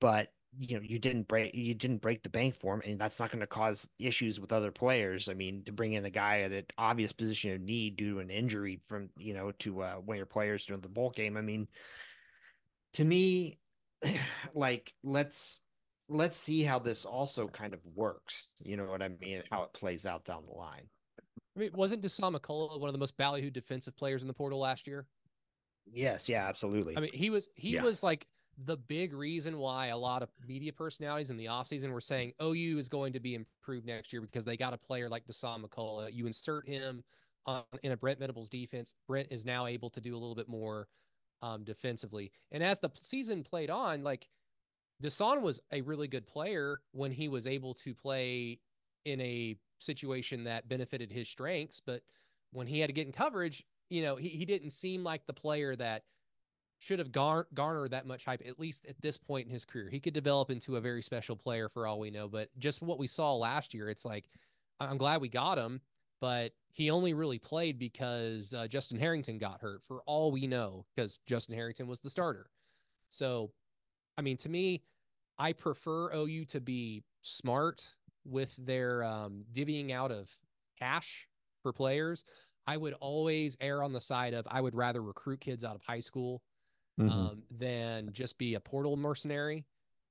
but 0.00 0.28
you 0.58 0.76
know, 0.76 0.82
you 0.82 0.98
didn't 0.98 1.26
break 1.26 1.54
you 1.54 1.74
didn't 1.74 2.02
break 2.02 2.22
the 2.22 2.28
bank 2.28 2.54
for 2.54 2.74
him, 2.74 2.82
and 2.84 3.00
that's 3.00 3.18
not 3.18 3.30
going 3.30 3.40
to 3.40 3.46
cause 3.46 3.88
issues 3.98 4.38
with 4.38 4.52
other 4.52 4.70
players. 4.70 5.28
I 5.28 5.34
mean, 5.34 5.64
to 5.64 5.72
bring 5.72 5.94
in 5.94 6.04
a 6.04 6.10
guy 6.10 6.42
at 6.42 6.52
an 6.52 6.66
obvious 6.78 7.12
position 7.12 7.52
of 7.52 7.60
need 7.62 7.96
due 7.96 8.14
to 8.14 8.20
an 8.20 8.30
injury 8.30 8.80
from 8.86 9.08
you 9.16 9.34
know 9.34 9.52
to 9.60 9.82
uh, 9.82 9.94
one 9.94 10.16
of 10.16 10.18
your 10.18 10.26
players 10.26 10.66
during 10.66 10.82
the 10.82 10.88
bowl 10.88 11.10
game. 11.10 11.36
I 11.36 11.40
mean, 11.40 11.66
to 12.94 13.04
me, 13.04 13.58
like 14.54 14.92
let's 15.02 15.60
let's 16.08 16.36
see 16.36 16.62
how 16.62 16.78
this 16.78 17.04
also 17.04 17.48
kind 17.48 17.72
of 17.74 17.80
works. 17.94 18.50
You 18.62 18.76
know 18.76 18.84
what 18.84 19.02
I 19.02 19.08
mean? 19.08 19.42
How 19.50 19.62
it 19.62 19.72
plays 19.72 20.06
out 20.06 20.24
down 20.24 20.44
the 20.46 20.56
line. 20.56 20.88
I 21.56 21.60
mean, 21.60 21.70
wasn't 21.72 22.02
Dasan 22.02 22.36
McCullough 22.36 22.78
one 22.78 22.88
of 22.88 22.92
the 22.92 22.98
most 22.98 23.16
ballyhooed 23.16 23.52
defensive 23.52 23.96
players 23.96 24.22
in 24.22 24.28
the 24.28 24.34
portal 24.34 24.58
last 24.58 24.86
year? 24.86 25.06
Yes, 25.92 26.28
yeah, 26.28 26.46
absolutely. 26.46 26.96
I 26.96 27.00
mean, 27.00 27.10
he 27.12 27.30
was 27.30 27.48
he 27.54 27.70
yeah. 27.70 27.82
was 27.82 28.02
like 28.02 28.26
the 28.64 28.76
big 28.76 29.12
reason 29.12 29.58
why 29.58 29.88
a 29.88 29.96
lot 29.96 30.22
of 30.22 30.30
media 30.46 30.72
personalities 30.72 31.30
in 31.30 31.36
the 31.36 31.46
offseason 31.46 31.90
were 31.90 32.00
saying 32.00 32.32
OU 32.42 32.78
is 32.78 32.88
going 32.88 33.12
to 33.12 33.20
be 33.20 33.34
improved 33.34 33.86
next 33.86 34.12
year 34.12 34.22
because 34.22 34.44
they 34.44 34.56
got 34.56 34.72
a 34.72 34.78
player 34.78 35.08
like 35.08 35.26
Dasan 35.26 35.64
McCullough. 35.64 36.12
You 36.12 36.26
insert 36.26 36.68
him 36.68 37.02
on, 37.46 37.64
in 37.82 37.92
a 37.92 37.96
Brent 37.96 38.18
Venables 38.20 38.48
defense. 38.48 38.94
Brent 39.08 39.28
is 39.30 39.44
now 39.44 39.66
able 39.66 39.90
to 39.90 40.00
do 40.00 40.12
a 40.12 40.18
little 40.18 40.36
bit 40.36 40.48
more 40.48 40.88
um, 41.42 41.64
defensively. 41.64 42.30
And 42.52 42.62
as 42.62 42.78
the 42.78 42.90
season 42.94 43.42
played 43.42 43.70
on, 43.70 44.04
like 44.04 44.28
Dasan 45.02 45.40
was 45.40 45.60
a 45.72 45.80
really 45.82 46.08
good 46.08 46.26
player 46.26 46.80
when 46.92 47.10
he 47.10 47.28
was 47.28 47.46
able 47.46 47.74
to 47.74 47.94
play 47.94 48.60
in 49.04 49.20
a 49.20 49.56
situation 49.80 50.44
that 50.44 50.68
benefited 50.68 51.12
his 51.12 51.28
strengths. 51.28 51.80
But 51.84 52.02
when 52.52 52.66
he 52.66 52.78
had 52.78 52.86
to 52.86 52.92
get 52.92 53.06
in 53.06 53.12
coverage, 53.12 53.64
you 53.88 54.02
know, 54.02 54.16
he, 54.16 54.28
he 54.28 54.44
didn't 54.44 54.70
seem 54.70 55.04
like 55.04 55.26
the 55.26 55.32
player 55.32 55.74
that 55.76 56.04
should 56.78 56.98
have 56.98 57.12
gar- 57.12 57.46
garnered 57.54 57.92
that 57.92 58.06
much 58.06 58.24
hype, 58.24 58.42
at 58.46 58.58
least 58.58 58.86
at 58.86 59.00
this 59.00 59.16
point 59.16 59.46
in 59.46 59.52
his 59.52 59.64
career. 59.64 59.88
He 59.88 60.00
could 60.00 60.14
develop 60.14 60.50
into 60.50 60.76
a 60.76 60.80
very 60.80 61.02
special 61.02 61.36
player 61.36 61.68
for 61.68 61.86
all 61.86 61.98
we 61.98 62.10
know. 62.10 62.28
But 62.28 62.50
just 62.58 62.82
what 62.82 62.98
we 62.98 63.06
saw 63.06 63.34
last 63.34 63.74
year, 63.74 63.88
it's 63.88 64.04
like, 64.04 64.28
I'm 64.80 64.98
glad 64.98 65.20
we 65.20 65.28
got 65.28 65.56
him, 65.56 65.80
but 66.20 66.52
he 66.72 66.90
only 66.90 67.14
really 67.14 67.38
played 67.38 67.78
because 67.78 68.52
uh, 68.52 68.66
Justin 68.66 68.98
Harrington 68.98 69.38
got 69.38 69.60
hurt, 69.60 69.84
for 69.84 70.02
all 70.06 70.32
we 70.32 70.46
know, 70.46 70.84
because 70.94 71.18
Justin 71.26 71.54
Harrington 71.54 71.86
was 71.86 72.00
the 72.00 72.10
starter. 72.10 72.50
So, 73.08 73.52
I 74.18 74.22
mean, 74.22 74.36
to 74.38 74.48
me, 74.48 74.82
I 75.38 75.52
prefer 75.52 76.12
OU 76.12 76.46
to 76.46 76.60
be 76.60 77.04
smart 77.22 77.94
with 78.24 78.54
their 78.56 79.04
um, 79.04 79.44
divvying 79.52 79.92
out 79.92 80.10
of 80.10 80.30
cash 80.78 81.28
for 81.62 81.72
players. 81.72 82.24
I 82.66 82.76
would 82.76 82.94
always 82.94 83.56
err 83.60 83.82
on 83.82 83.92
the 83.92 84.00
side 84.00 84.34
of 84.34 84.46
I 84.50 84.60
would 84.60 84.74
rather 84.74 85.02
recruit 85.02 85.40
kids 85.40 85.64
out 85.64 85.74
of 85.76 85.82
high 85.82 86.00
school 86.00 86.42
Mhm. 86.98 87.10
um, 87.10 87.42
than 87.50 88.12
just 88.12 88.38
be 88.38 88.54
a 88.54 88.60
portal 88.60 88.96
mercenary. 88.96 89.64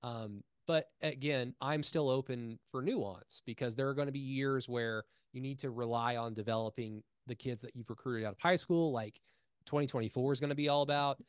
Um, 0.03 0.43
but 0.67 0.91
again, 1.01 1.55
I'm 1.61 1.81
still 1.83 2.09
open 2.09 2.59
for 2.69 2.81
nuance 2.81 3.41
because 3.45 3.75
there 3.75 3.87
are 3.89 3.93
going 3.93 4.07
to 4.07 4.11
be 4.13 4.19
years 4.19 4.67
where 4.67 5.05
you 5.31 5.41
need 5.41 5.59
to 5.59 5.71
rely 5.71 6.15
on 6.17 6.33
developing 6.33 7.03
the 7.25 7.35
kids 7.35 7.61
that 7.61 7.75
you've 7.75 7.89
recruited 7.89 8.25
out 8.25 8.33
of 8.33 8.39
high 8.39 8.57
school, 8.57 8.91
like 8.91 9.19
2024 9.65 10.33
is 10.33 10.39
going 10.41 10.49
to 10.49 10.55
be 10.55 10.67
all 10.69 10.81
about. 10.81 11.23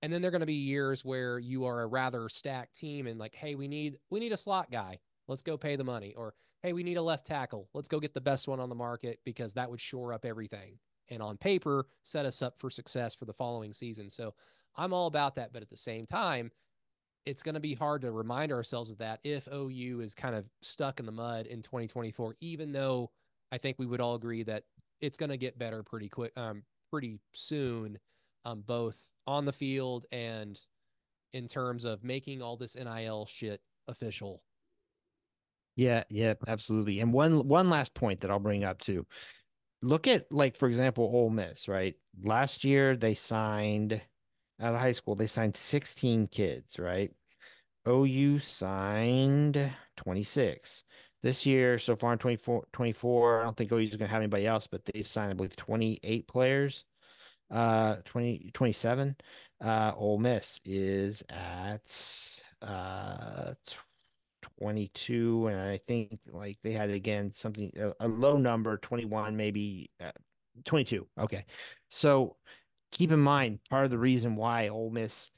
And 0.00 0.12
then 0.12 0.22
there 0.22 0.28
are 0.28 0.32
going 0.32 0.40
to 0.40 0.46
be 0.46 0.54
years 0.54 1.04
where 1.04 1.38
you 1.38 1.64
are 1.66 1.82
a 1.82 1.86
rather 1.86 2.28
stacked 2.28 2.74
team 2.74 3.06
and 3.06 3.18
like, 3.18 3.34
hey, 3.34 3.54
we 3.56 3.68
need 3.68 3.98
we 4.10 4.20
need 4.20 4.32
a 4.32 4.36
slot 4.38 4.70
guy. 4.70 5.00
Let's 5.26 5.42
go 5.42 5.58
pay 5.58 5.76
the 5.76 5.84
money. 5.84 6.14
Or 6.14 6.34
hey, 6.62 6.72
we 6.72 6.82
need 6.82 6.96
a 6.96 7.02
left 7.02 7.26
tackle. 7.26 7.68
Let's 7.74 7.88
go 7.88 8.00
get 8.00 8.14
the 8.14 8.20
best 8.20 8.48
one 8.48 8.60
on 8.60 8.68
the 8.68 8.74
market 8.74 9.20
because 9.24 9.54
that 9.54 9.70
would 9.70 9.80
shore 9.80 10.12
up 10.12 10.24
everything. 10.24 10.78
And 11.10 11.22
on 11.22 11.36
paper, 11.36 11.86
set 12.02 12.26
us 12.26 12.42
up 12.42 12.58
for 12.58 12.68
success 12.68 13.14
for 13.14 13.24
the 13.24 13.32
following 13.32 13.72
season. 13.72 14.10
So 14.10 14.34
I'm 14.76 14.92
all 14.92 15.06
about 15.06 15.36
that. 15.36 15.52
But 15.52 15.62
at 15.62 15.70
the 15.70 15.76
same 15.76 16.06
time, 16.06 16.50
it's 17.24 17.42
going 17.42 17.54
to 17.54 17.60
be 17.60 17.74
hard 17.74 18.02
to 18.02 18.12
remind 18.12 18.52
ourselves 18.52 18.90
of 18.90 18.98
that 18.98 19.20
if 19.22 19.48
OU 19.52 20.00
is 20.00 20.14
kind 20.14 20.34
of 20.34 20.46
stuck 20.62 21.00
in 21.00 21.06
the 21.06 21.12
mud 21.12 21.46
in 21.46 21.62
2024, 21.62 22.36
even 22.40 22.72
though 22.72 23.10
I 23.52 23.58
think 23.58 23.78
we 23.78 23.86
would 23.86 24.00
all 24.00 24.14
agree 24.14 24.42
that 24.44 24.64
it's 25.00 25.16
going 25.16 25.30
to 25.30 25.36
get 25.36 25.58
better 25.58 25.82
pretty 25.82 26.08
quick, 26.08 26.32
um, 26.36 26.62
pretty 26.90 27.20
soon, 27.32 27.98
um, 28.44 28.62
both 28.66 28.98
on 29.26 29.44
the 29.44 29.52
field 29.52 30.06
and 30.10 30.60
in 31.32 31.46
terms 31.46 31.84
of 31.84 32.02
making 32.02 32.42
all 32.42 32.56
this 32.56 32.76
NIL 32.76 33.26
shit 33.26 33.60
official. 33.86 34.42
Yeah, 35.78 36.02
yeah, 36.10 36.34
absolutely. 36.48 36.98
And 37.00 37.12
one 37.12 37.46
one 37.46 37.70
last 37.70 37.94
point 37.94 38.20
that 38.20 38.30
I'll 38.32 38.40
bring 38.40 38.64
up 38.64 38.80
too. 38.80 39.06
Look 39.82 40.06
at 40.08 40.30
like 40.32 40.56
for 40.56 40.68
example, 40.68 41.04
Ole 41.04 41.30
Miss, 41.30 41.68
right? 41.68 41.96
Last 42.22 42.64
year 42.64 42.96
they 42.96 43.14
signed 43.14 43.94
out 44.60 44.74
of 44.74 44.80
high 44.80 44.92
school, 44.92 45.16
they 45.16 45.28
signed 45.28 45.56
16 45.56 46.28
kids, 46.28 46.78
right? 46.80 47.12
OU 47.86 48.38
signed 48.40 49.72
26. 49.96 50.84
This 51.22 51.46
year, 51.46 51.78
so 51.78 51.96
far 51.96 52.12
in 52.14 52.18
24, 52.20 52.66
24 52.72 53.40
I 53.42 53.44
don't 53.44 53.56
think 53.56 53.72
OU's 53.72 53.90
going 53.90 54.00
to 54.00 54.06
have 54.08 54.22
anybody 54.22 54.46
else, 54.46 54.66
but 54.68 54.84
they've 54.86 55.06
signed, 55.06 55.30
I 55.32 55.34
believe, 55.34 55.56
28 55.56 56.28
players, 56.28 56.84
uh, 57.50 57.96
20, 58.04 58.50
27. 58.54 59.16
Uh, 59.60 59.92
Ole 59.96 60.18
Miss 60.18 60.60
is 60.64 61.22
at 61.30 62.42
uh, 62.62 63.54
22 64.58 65.46
and 65.48 65.60
i 65.60 65.78
think 65.86 66.18
like 66.32 66.58
they 66.62 66.72
had 66.72 66.90
again 66.90 67.32
something 67.32 67.70
a, 67.76 67.92
a 68.00 68.08
low 68.08 68.36
number 68.36 68.76
21 68.78 69.36
maybe 69.36 69.90
uh, 70.02 70.10
22 70.64 71.06
okay. 71.20 71.44
So 71.88 72.36
keep 72.90 73.12
in 73.12 73.20
mind 73.20 73.58
part 73.70 73.84
of 73.84 73.90
the 73.90 73.98
reason 73.98 74.36
why 74.36 74.68
Ole 74.68 74.90
Miss 74.90 75.30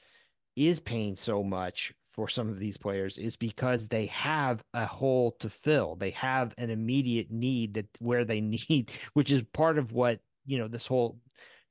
is 0.57 0.81
paying 0.81 1.17
so 1.17 1.43
much 1.43 1.93
for 2.11 2.29
some 2.29 2.49
of 2.49 2.59
these 2.59 2.77
players 2.77 3.19
is 3.19 3.37
because 3.37 3.87
they 3.87 4.07
have 4.07 4.63
a 4.75 4.85
hole 4.85 5.37
to 5.41 5.49
fill. 5.49 5.97
They 5.97 6.11
have 6.11 6.55
an 6.59 6.71
immediate 6.71 7.31
need 7.31 7.75
that 7.75 7.87
where 7.99 8.25
they 8.25 8.41
need 8.69 8.93
which 9.15 9.31
is 9.31 9.43
part 9.53 9.79
of 9.79 9.93
what 9.93 10.21
you 10.47 10.59
know 10.59 10.69
this 10.69 10.87
whole 10.87 11.19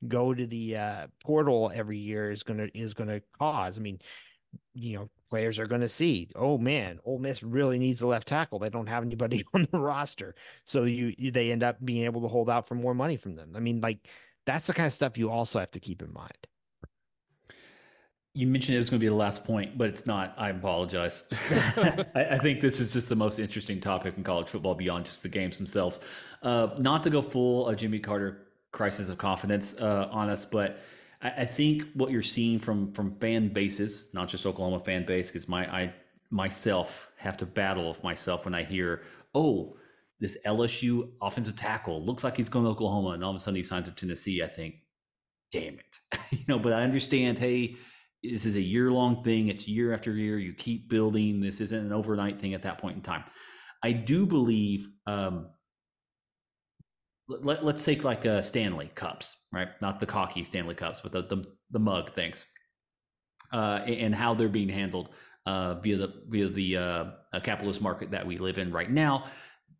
go 0.08 0.32
to 0.32 0.46
the 0.46 0.76
uh, 0.76 1.06
portal 1.22 1.70
every 1.74 1.98
year 1.98 2.30
is 2.30 2.42
gonna 2.42 2.68
is 2.74 2.94
gonna 2.94 3.20
cause. 3.38 3.78
I 3.78 3.82
mean 3.82 4.00
you 4.74 4.98
know, 4.98 5.10
players 5.30 5.58
are 5.58 5.66
going 5.66 5.80
to 5.80 5.88
see, 5.88 6.28
oh 6.34 6.58
man, 6.58 6.98
Ole 7.04 7.18
Miss 7.18 7.42
really 7.42 7.78
needs 7.78 8.02
a 8.02 8.06
left 8.06 8.28
tackle. 8.28 8.58
They 8.58 8.68
don't 8.68 8.88
have 8.88 9.02
anybody 9.02 9.44
on 9.54 9.66
the 9.70 9.78
roster, 9.78 10.34
so 10.64 10.84
you, 10.84 11.14
you 11.16 11.30
they 11.30 11.52
end 11.52 11.62
up 11.62 11.76
being 11.84 12.04
able 12.04 12.20
to 12.22 12.28
hold 12.28 12.50
out 12.50 12.66
for 12.66 12.74
more 12.74 12.94
money 12.94 13.16
from 13.16 13.36
them. 13.36 13.52
I 13.56 13.60
mean, 13.60 13.80
like 13.80 14.08
that's 14.46 14.66
the 14.66 14.74
kind 14.74 14.86
of 14.86 14.92
stuff 14.92 15.16
you 15.16 15.30
also 15.30 15.58
have 15.58 15.70
to 15.72 15.80
keep 15.80 16.02
in 16.02 16.12
mind. 16.12 16.46
You 18.32 18.46
mentioned 18.46 18.76
it 18.76 18.78
was 18.78 18.90
going 18.90 19.00
to 19.00 19.04
be 19.04 19.08
the 19.08 19.14
last 19.14 19.44
point, 19.44 19.76
but 19.76 19.88
it's 19.88 20.06
not. 20.06 20.34
I 20.38 20.50
apologize. 20.50 21.32
I, 21.50 22.28
I, 22.30 22.38
think 22.38 22.60
this 22.60 22.78
is 22.78 22.92
just 22.92 23.08
the 23.08 23.16
most 23.16 23.40
interesting 23.40 23.80
topic 23.80 24.14
in 24.16 24.22
college 24.22 24.48
football 24.48 24.76
beyond 24.76 25.06
just 25.06 25.24
the 25.24 25.28
games 25.28 25.56
themselves. 25.56 25.98
Uh, 26.42 26.68
not 26.78 27.02
to 27.02 27.10
go 27.10 27.22
full 27.22 27.66
uh, 27.66 27.74
Jimmy 27.74 27.98
Carter 27.98 28.46
crisis 28.70 29.08
of 29.08 29.18
confidence 29.18 29.74
uh, 29.80 30.08
on 30.12 30.30
us, 30.30 30.44
but 30.44 30.78
I, 31.22 31.30
I 31.30 31.44
think 31.44 31.84
what 31.94 32.10
you're 32.10 32.22
seeing 32.22 32.58
from 32.58 32.92
from 32.92 33.16
fan 33.20 33.48
bases, 33.48 34.04
not 34.12 34.28
just 34.28 34.46
Oklahoma 34.46 34.80
fan 34.80 35.04
base, 35.04 35.28
because 35.28 35.48
my 35.48 35.66
I 35.66 35.94
myself 36.30 37.10
have 37.16 37.36
to 37.38 37.46
battle 37.46 37.88
with 37.88 38.02
myself 38.04 38.44
when 38.44 38.54
I 38.54 38.62
hear, 38.62 39.02
oh, 39.34 39.76
this 40.20 40.36
LSU 40.46 41.10
offensive 41.20 41.56
tackle 41.56 42.04
looks 42.04 42.22
like 42.22 42.36
he's 42.36 42.48
going 42.48 42.64
to 42.64 42.70
Oklahoma, 42.70 43.10
and 43.10 43.24
all 43.24 43.30
of 43.30 43.36
a 43.36 43.40
sudden 43.40 43.56
he 43.56 43.62
signs 43.62 43.86
with 43.86 43.96
Tennessee. 43.96 44.42
I 44.42 44.48
think, 44.48 44.76
damn 45.50 45.78
it, 45.78 45.98
you 46.30 46.44
know. 46.48 46.58
But 46.58 46.72
I 46.72 46.82
understand. 46.82 47.38
Hey, 47.38 47.76
this 48.22 48.46
is 48.46 48.56
a 48.56 48.60
year 48.60 48.90
long 48.90 49.22
thing. 49.24 49.48
It's 49.48 49.66
year 49.66 49.92
after 49.92 50.12
year. 50.12 50.38
You 50.38 50.52
keep 50.52 50.88
building. 50.88 51.40
This 51.40 51.60
isn't 51.60 51.86
an 51.86 51.92
overnight 51.92 52.40
thing 52.40 52.54
at 52.54 52.62
that 52.62 52.78
point 52.78 52.96
in 52.96 53.02
time. 53.02 53.24
I 53.82 53.92
do 53.92 54.26
believe. 54.26 54.88
Um, 55.06 55.48
let, 57.30 57.62
us 57.64 57.84
take 57.84 58.04
like 58.04 58.26
uh, 58.26 58.42
Stanley 58.42 58.90
cups, 58.94 59.36
right? 59.52 59.68
Not 59.80 60.00
the 60.00 60.06
cocky 60.06 60.44
Stanley 60.44 60.74
cups, 60.74 61.00
but 61.00 61.12
the 61.12 61.22
the, 61.22 61.44
the 61.70 61.78
mug 61.78 62.12
things, 62.12 62.46
uh, 63.52 63.80
and 63.86 64.14
how 64.14 64.34
they're 64.34 64.48
being 64.48 64.68
handled 64.68 65.10
uh, 65.46 65.74
via 65.74 65.96
the 65.96 66.22
via 66.26 66.48
the 66.48 66.76
uh, 66.76 67.04
capitalist 67.42 67.80
market 67.80 68.10
that 68.10 68.26
we 68.26 68.38
live 68.38 68.58
in 68.58 68.72
right 68.72 68.90
now. 68.90 69.24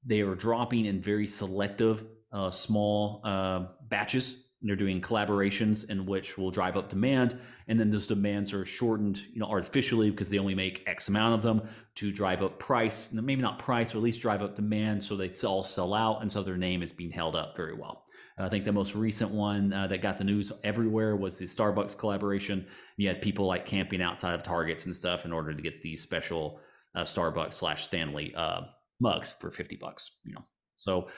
They 0.05 0.21
are 0.21 0.35
dropping 0.35 0.87
in 0.87 1.03
very 1.03 1.27
selective, 1.27 2.05
uh, 2.33 2.51
small 2.51 3.21
uh, 3.25 3.67
batches 3.89 4.50
they're 4.63 4.77
doing 4.77 5.01
collaborations 5.01 5.89
in 5.89 6.05
which 6.05 6.37
will 6.37 6.51
drive 6.51 6.77
up 6.77 6.89
demand. 6.89 7.39
And 7.69 7.81
then 7.81 7.91
those 7.91 8.07
demands 8.07 8.53
are 8.53 8.65
shortened 8.65 9.21
you 9.33 9.41
know 9.41 9.47
artificially 9.47 10.11
because 10.11 10.29
they 10.29 10.39
only 10.39 10.55
make 10.55 10.85
x 10.87 11.09
amount 11.09 11.35
of 11.35 11.43
them 11.43 11.69
to 11.97 12.13
drive 12.13 12.43
up 12.43 12.59
price 12.59 13.13
maybe 13.13 13.43
not 13.43 13.59
price 13.59 13.93
but 13.93 13.99
at 13.99 14.05
least 14.05 14.21
drive 14.21 14.43
up 14.43 14.57
demand. 14.57 15.03
So 15.03 15.17
they 15.17 15.31
all 15.45 15.65
sell 15.65 15.95
out. 15.95 16.21
And 16.23 16.31
so 16.31 16.43
their 16.43 16.57
name 16.57 16.83
is 16.83 16.93
being 16.93 17.11
held 17.11 17.37
up 17.37 17.57
very 17.57 17.75
well. 17.75 18.05
I 18.39 18.49
think 18.49 18.65
the 18.65 18.73
most 18.73 18.95
recent 18.95 19.31
one 19.31 19.73
uh, 19.73 19.87
that 19.89 20.01
got 20.01 20.17
the 20.17 20.25
news 20.25 20.51
everywhere 20.65 21.15
was 21.15 21.37
the 21.37 21.45
starbucks 21.45 21.97
collaboration. 21.99 22.67
You 22.97 23.09
had 23.09 23.21
people 23.21 23.47
like 23.47 23.67
camping 23.67 24.01
outside 24.01 24.35
of 24.35 24.43
targets 24.43 24.87
and 24.87 24.97
stuff 24.97 25.27
in 25.27 25.33
order 25.33 25.53
to 25.53 25.63
get 25.63 25.83
these 25.83 26.03
special 26.03 26.59
uh, 26.95 27.03
starbucks 27.03 27.55
slash 27.55 27.85
stanley 27.85 28.35
uh, 28.35 28.63
mugs 28.99 29.33
for 29.33 29.51
50 29.51 29.77
bucks 29.77 30.11
you 30.25 30.33
know. 30.33 30.45
So 30.75 31.09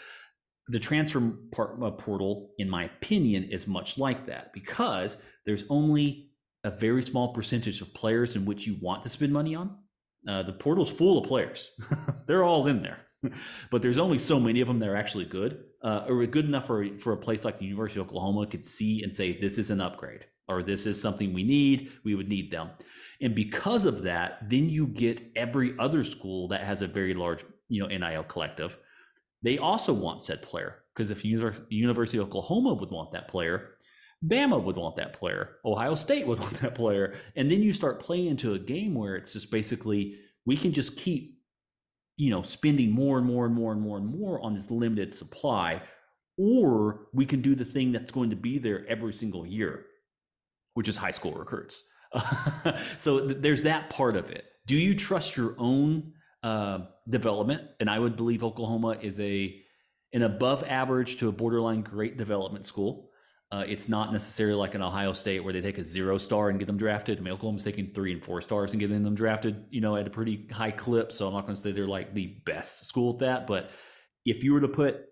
the 0.69 0.79
transfer 0.79 1.35
uh, 1.59 1.91
portal, 1.93 2.51
in 2.59 2.69
my 2.69 2.85
opinion, 2.85 3.45
is 3.45 3.67
much 3.67 3.99
like 3.99 4.27
that 4.27 4.53
because 4.53 5.17
there's 5.45 5.65
only 5.69 6.31
a 6.65 6.71
very 6.71 7.03
small 7.03 7.33
percentage 7.33 7.81
of 7.81 7.93
players 7.95 8.37
in 8.37 8.45
which 8.45 8.67
you 8.67 8.77
want 8.81 9.03
to 9.03 9.09
spend 9.09 9.33
money 9.33 9.55
on. 9.55 9.77
Uh, 10.29 10.43
the 10.43 10.53
portal's 10.53 10.93
full 10.93 11.19
of 11.19 11.27
players; 11.27 11.73
they're 12.27 12.45
all 12.45 12.69
in 12.69 12.81
there, 12.81 12.99
but 13.71 13.83
there's 13.83 13.99
only 13.99 14.19
so 14.19 14.39
many 14.39 14.61
of 14.61 14.69
them 14.69 14.79
that 14.79 14.89
are 14.89 14.97
actually 14.97 15.25
good, 15.25 15.65
uh, 15.83 16.05
or 16.09 16.25
good 16.27 16.45
enough 16.45 16.67
for 16.67 16.87
for 16.99 17.13
a 17.13 17.17
place 17.17 17.45
like 17.45 17.59
the 17.59 17.67
University 17.67 17.99
of 17.99 18.07
Oklahoma 18.07 18.47
could 18.47 18.65
see 18.65 19.03
and 19.03 19.13
say 19.13 19.39
this 19.41 19.59
is 19.59 19.71
an 19.71 19.81
upgrade 19.81 20.27
or 20.49 20.63
this 20.63 20.87
is 20.87 21.01
something 21.01 21.33
we 21.33 21.43
need. 21.43 21.91
We 22.05 22.15
would 22.15 22.29
need 22.29 22.53
them, 22.53 22.71
and 23.21 23.35
because 23.35 23.85
of 23.85 24.03
that, 24.03 24.49
then 24.49 24.69
you 24.69 24.87
get 24.87 25.21
every 25.35 25.75
other 25.81 26.05
school 26.05 26.47
that 26.49 26.63
has 26.63 26.83
a 26.83 26.87
very 26.87 27.15
large, 27.15 27.45
you 27.69 27.83
know, 27.83 27.89
NIL 27.89 28.23
collective 28.23 28.79
they 29.43 29.59
also 29.59 29.93
want 29.93 30.22
said 30.22 30.43
player 30.43 30.82
because 30.95 31.11
if 31.11 31.24
University 31.24 32.18
of 32.18 32.26
Oklahoma 32.26 32.74
would 32.74 32.90
want 32.90 33.12
that 33.12 33.28
player, 33.28 33.70
Bama 34.24 34.62
would 34.62 34.76
want 34.76 34.97
that 34.97 35.14
player, 35.14 35.57
Ohio 35.64 35.95
State 35.95 36.26
would 36.26 36.38
want 36.40 36.61
that 36.61 36.74
player, 36.74 37.14
and 37.36 37.51
then 37.51 37.62
you 37.62 37.72
start 37.72 38.01
playing 38.01 38.26
into 38.26 38.55
a 38.55 38.59
game 38.59 38.95
where 38.95 39.16
it's 39.16 39.32
just 39.32 39.51
basically 39.51 40.16
we 40.45 40.57
can 40.57 40.72
just 40.72 40.97
keep, 40.97 41.38
you 42.16 42.30
know, 42.30 42.43
spending 42.43 42.90
more 42.90 43.18
and 43.18 43.26
more 43.26 43.47
and 43.47 43.55
more 43.55 43.72
and 43.72 43.80
more 43.80 43.99
and 43.99 44.07
more 44.07 44.40
on 44.43 44.55
this 44.55 44.70
limited 44.70 45.12
supply, 45.12 45.82
or 46.36 47.07
we 47.12 47.26
can 47.26 47.43
do 47.43 47.55
the 47.55 47.64
thing 47.64 47.93
that's 47.93 48.11
going 48.11 48.30
to 48.30 48.36
be 48.36 48.59
there 48.59 48.86
every 48.88 49.12
single 49.12 49.47
year, 49.47 49.86
which 50.74 50.88
is 50.88 50.97
high 50.97 51.11
school 51.11 51.32
recruits. 51.32 51.84
so 52.99 53.26
th- 53.26 53.38
there's 53.40 53.62
that 53.62 53.90
part 53.90 54.16
of 54.16 54.30
it. 54.30 54.45
Do 54.66 54.76
you 54.76 54.95
trust 54.95 55.36
your 55.36 55.55
own 55.59 56.12
uh, 56.43 56.80
development, 57.09 57.62
and 57.80 57.88
I 57.88 57.99
would 57.99 58.16
believe 58.16 58.45
Oklahoma 58.45 58.99
is 59.01 59.20
a 59.20 59.59
an 60.14 60.22
above 60.22 60.62
average 60.64 61.16
to 61.18 61.28
a 61.28 61.32
borderline 61.32 61.80
great 61.80 62.18
development 62.18 62.66
school. 62.66 63.09
Uh, 63.51 63.64
it's 63.66 63.88
not 63.88 64.12
necessarily 64.12 64.55
like 64.55 64.74
an 64.74 64.82
Ohio 64.82 65.12
State 65.12 65.43
where 65.43 65.53
they 65.53 65.61
take 65.61 65.78
a 65.78 65.84
zero 65.84 66.18
star 66.18 66.49
and 66.49 66.59
get 66.59 66.66
them 66.66 66.76
drafted. 66.76 67.18
I 67.18 67.22
mean, 67.22 67.32
Oklahoma's 67.34 67.64
taking 67.64 67.93
three 67.93 68.12
and 68.12 68.22
four 68.22 68.40
stars 68.40 68.72
and 68.72 68.80
getting 68.80 69.03
them 69.03 69.14
drafted, 69.14 69.64
you 69.70 69.80
know, 69.80 69.97
at 69.97 70.07
a 70.07 70.11
pretty 70.11 70.49
high 70.51 70.70
clip. 70.70 71.12
So 71.12 71.26
I'm 71.26 71.34
not 71.34 71.43
going 71.43 71.55
to 71.55 71.61
say 71.61 71.72
they're 71.72 71.86
like 71.86 72.14
the 72.14 72.38
best 72.47 72.86
school 72.86 73.14
at 73.14 73.18
that. 73.20 73.47
But 73.47 73.70
if 74.24 74.43
you 74.43 74.55
were 74.55 74.61
to 74.62 74.68
put 74.68 75.03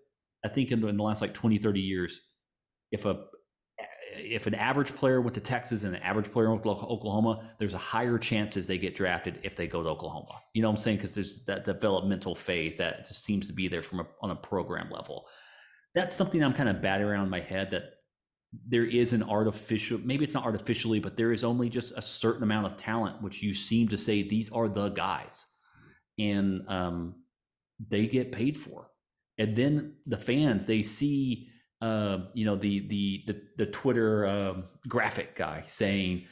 I 0.43 0.49
think 0.49 0.71
in 0.71 0.81
the, 0.81 0.87
in 0.87 0.97
the 0.97 1.03
last 1.03 1.21
like 1.21 1.33
20, 1.33 1.57
30 1.57 1.79
years, 1.79 2.21
if 2.91 3.05
a 3.05 3.23
if 4.23 4.47
an 4.47 4.55
average 4.55 4.95
player 4.95 5.21
went 5.21 5.33
to 5.35 5.41
Texas 5.41 5.83
and 5.83 5.95
an 5.95 6.01
average 6.01 6.31
player 6.31 6.49
went 6.49 6.63
to 6.63 6.69
Oklahoma, 6.69 7.49
there's 7.57 7.73
a 7.73 7.79
higher 7.79 8.17
chances 8.17 8.67
they 8.67 8.77
get 8.77 8.95
drafted 8.95 9.39
if 9.43 9.55
they 9.55 9.67
go 9.67 9.83
to 9.83 9.89
Oklahoma. 9.89 10.41
You 10.53 10.61
know 10.61 10.69
what 10.69 10.77
I'm 10.77 10.83
saying? 10.83 10.97
Because 10.97 11.15
there's 11.15 11.43
that 11.45 11.65
developmental 11.65 12.35
phase 12.35 12.77
that 12.77 13.05
just 13.05 13.23
seems 13.23 13.47
to 13.47 13.53
be 13.53 13.67
there 13.67 13.81
from 13.81 14.01
a, 14.01 14.07
on 14.21 14.31
a 14.31 14.35
program 14.35 14.89
level. 14.89 15.27
That's 15.93 16.15
something 16.15 16.43
I'm 16.43 16.53
kind 16.53 16.69
of 16.69 16.81
batting 16.81 17.05
around 17.05 17.29
my 17.29 17.41
head 17.41 17.71
that 17.71 17.83
there 18.67 18.85
is 18.85 19.13
an 19.13 19.23
artificial, 19.23 19.99
maybe 20.03 20.23
it's 20.23 20.33
not 20.33 20.45
artificially, 20.45 20.99
but 20.99 21.15
there 21.15 21.31
is 21.31 21.43
only 21.43 21.69
just 21.69 21.93
a 21.95 22.01
certain 22.01 22.43
amount 22.43 22.65
of 22.65 22.77
talent, 22.77 23.21
which 23.21 23.41
you 23.41 23.53
seem 23.53 23.87
to 23.89 23.97
say 23.97 24.23
these 24.23 24.51
are 24.51 24.67
the 24.67 24.89
guys. 24.89 25.45
And 26.19 26.67
um, 26.67 27.15
they 27.89 28.07
get 28.07 28.31
paid 28.31 28.57
for. 28.57 28.89
And 29.37 29.55
then 29.55 29.95
the 30.05 30.17
fans, 30.17 30.65
they 30.65 30.81
see 30.81 31.47
uh, 31.81 32.19
you 32.33 32.45
know 32.45 32.55
the 32.55 32.87
the 32.87 33.23
the, 33.27 33.41
the 33.57 33.65
Twitter 33.65 34.25
um, 34.27 34.63
graphic 34.87 35.35
guy 35.35 35.63
saying, 35.67 36.25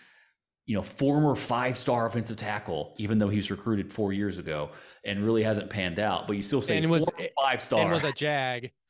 you 0.65 0.75
know, 0.75 0.81
former 0.83 1.35
five 1.35 1.77
star 1.77 2.05
offensive 2.05 2.37
tackle, 2.37 2.93
even 2.97 3.17
though 3.17 3.29
he 3.29 3.37
was 3.37 3.49
recruited 3.49 3.91
four 3.91 4.13
years 4.13 4.37
ago 4.37 4.69
and 5.03 5.23
really 5.25 5.43
hasn't 5.43 5.69
panned 5.69 5.99
out, 5.99 6.27
but 6.27 6.35
you 6.35 6.43
still 6.43 6.61
say 6.61 6.77
And 6.77 6.89
was- 6.89 7.07
five 7.41 7.61
star 7.61 7.81
And 7.81 7.91
was 7.91 8.03
a 8.03 8.11
jag. 8.11 8.71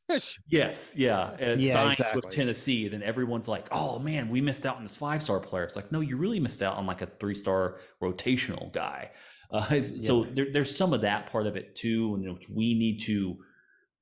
Yes, 0.49 0.95
yeah, 0.97 1.35
and 1.39 1.61
Yeah, 1.61 1.73
signs 1.73 1.99
exactly. 1.99 2.21
with 2.25 2.29
Tennessee. 2.33 2.87
Then 2.87 3.03
everyone's 3.03 3.47
like, 3.47 3.67
"Oh 3.71 3.99
man, 3.99 4.29
we 4.29 4.41
missed 4.41 4.65
out 4.65 4.77
on 4.77 4.81
this 4.81 4.95
five-star 4.95 5.39
player." 5.39 5.63
It's 5.65 5.75
like, 5.75 5.91
no, 5.91 5.99
you 5.99 6.17
really 6.17 6.39
missed 6.39 6.63
out 6.63 6.77
on 6.77 6.87
like 6.87 7.03
a 7.03 7.05
three-star 7.05 7.77
rotational 8.01 8.73
guy. 8.73 9.11
Uh, 9.51 9.67
is- 9.71 10.03
So 10.07 10.23
there, 10.23 10.47
there's 10.51 10.75
some 10.75 10.93
of 10.93 11.01
that 11.01 11.31
part 11.31 11.45
of 11.45 11.55
it 11.55 11.75
too, 11.75 12.15
and 12.15 12.33
which 12.33 12.49
we 12.49 12.73
need 12.73 13.01
to. 13.01 13.37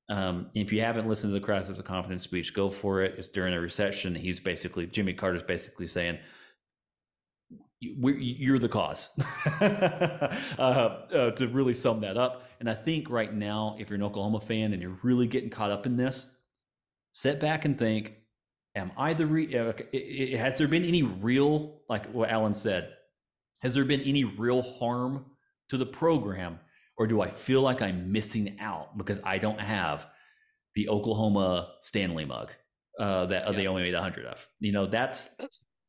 Um, 0.09 0.49
if 0.53 0.71
you 0.71 0.81
haven't 0.81 1.07
listened 1.07 1.31
to 1.33 1.39
the 1.39 1.45
Crisis 1.45 1.79
of 1.79 1.85
Confidence 1.85 2.23
speech, 2.23 2.53
go 2.53 2.69
for 2.69 3.01
it. 3.03 3.15
It's 3.17 3.27
during 3.27 3.53
a 3.53 3.59
recession. 3.59 4.15
He's 4.15 4.39
basically 4.39 4.87
Jimmy 4.87 5.13
Carter's 5.13 5.43
basically 5.43 5.87
saying, 5.87 6.19
"You- 7.79 7.95
we're, 7.99 8.59
the 8.59 8.69
cause." 8.69 9.09
uh, 9.61 9.61
uh, 10.59 11.31
to 11.31 11.47
really 11.49 11.73
sum 11.73 12.01
that 12.01 12.17
up, 12.17 12.43
and 12.59 12.69
I 12.69 12.73
think 12.73 13.09
right 13.09 13.33
now, 13.33 13.75
if 13.79 13.89
you're 13.89 13.97
an 13.97 14.03
Oklahoma 14.03 14.39
fan 14.39 14.71
and 14.73 14.81
you're 14.81 14.97
really 15.03 15.27
getting 15.27 15.49
caught 15.49 15.71
up 15.71 15.85
in 15.85 15.97
this, 15.97 16.29
sit 17.11 17.39
back 17.39 17.65
and 17.65 17.77
think 17.79 18.13
am 18.75 18.91
i 18.95 19.13
the 19.13 19.25
re- 19.25 19.57
uh, 19.57 19.73
has 20.37 20.57
there 20.57 20.67
been 20.67 20.85
any 20.85 21.01
real 21.01 21.81
like 21.89 22.05
what 22.11 22.29
alan 22.29 22.53
said 22.53 22.93
has 23.61 23.73
there 23.73 23.85
been 23.85 24.01
any 24.01 24.23
real 24.23 24.61
harm 24.61 25.25
to 25.67 25.77
the 25.77 25.85
program 25.85 26.59
or 26.97 27.07
do 27.07 27.21
i 27.21 27.29
feel 27.29 27.61
like 27.61 27.81
i'm 27.81 28.11
missing 28.11 28.57
out 28.59 28.97
because 28.97 29.19
i 29.23 29.37
don't 29.37 29.59
have 29.59 30.07
the 30.75 30.89
oklahoma 30.89 31.69
stanley 31.81 32.25
mug 32.25 32.51
uh, 32.99 33.27
that 33.27 33.43
uh, 33.43 33.51
they 33.51 33.67
only 33.67 33.83
made 33.83 33.93
100 33.93 34.25
of 34.25 34.47
you 34.59 34.71
know 34.71 34.87
that's 34.87 35.37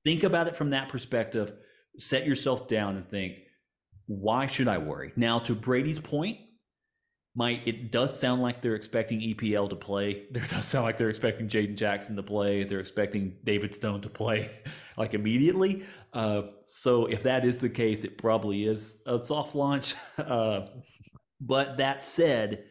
think 0.05 0.23
about 0.23 0.47
it 0.47 0.55
from 0.55 0.71
that 0.71 0.89
perspective 0.89 1.53
set 1.99 2.27
yourself 2.27 2.69
down 2.69 2.97
and 2.97 3.09
think 3.09 3.39
why 4.07 4.47
should 4.47 4.69
i 4.69 4.79
worry 4.79 5.13
now 5.17 5.39
to 5.39 5.55
brady's 5.55 5.99
point 5.99 6.39
my 7.39 7.63
it 7.65 7.93
does 7.93 8.19
sound 8.19 8.43
like 8.43 8.61
they're 8.63 8.75
expecting 8.75 9.21
EPL 9.21 9.71
to 9.71 9.77
play. 9.77 10.25
There 10.33 10.45
does 10.45 10.65
sound 10.65 10.85
like 10.85 10.97
they're 10.97 11.09
expecting 11.09 11.47
Jaden 11.47 11.77
Jackson 11.77 12.17
to 12.17 12.23
play. 12.23 12.65
They're 12.65 12.81
expecting 12.81 13.37
David 13.45 13.73
Stone 13.73 14.01
to 14.03 14.09
play 14.09 14.51
like 14.97 15.15
immediately. 15.15 15.85
Uh, 16.13 16.43
so 16.65 17.07
if 17.07 17.23
that 17.23 17.47
is 17.47 17.61
the 17.61 17.69
case, 17.69 18.03
it 18.03 18.19
probably 18.19 18.65
is 18.65 19.01
a 19.07 19.25
soft 19.25 19.55
launch. 19.55 19.95
Uh, 20.19 20.67
but 21.41 21.77
that 21.79 22.03
said, 22.03 22.65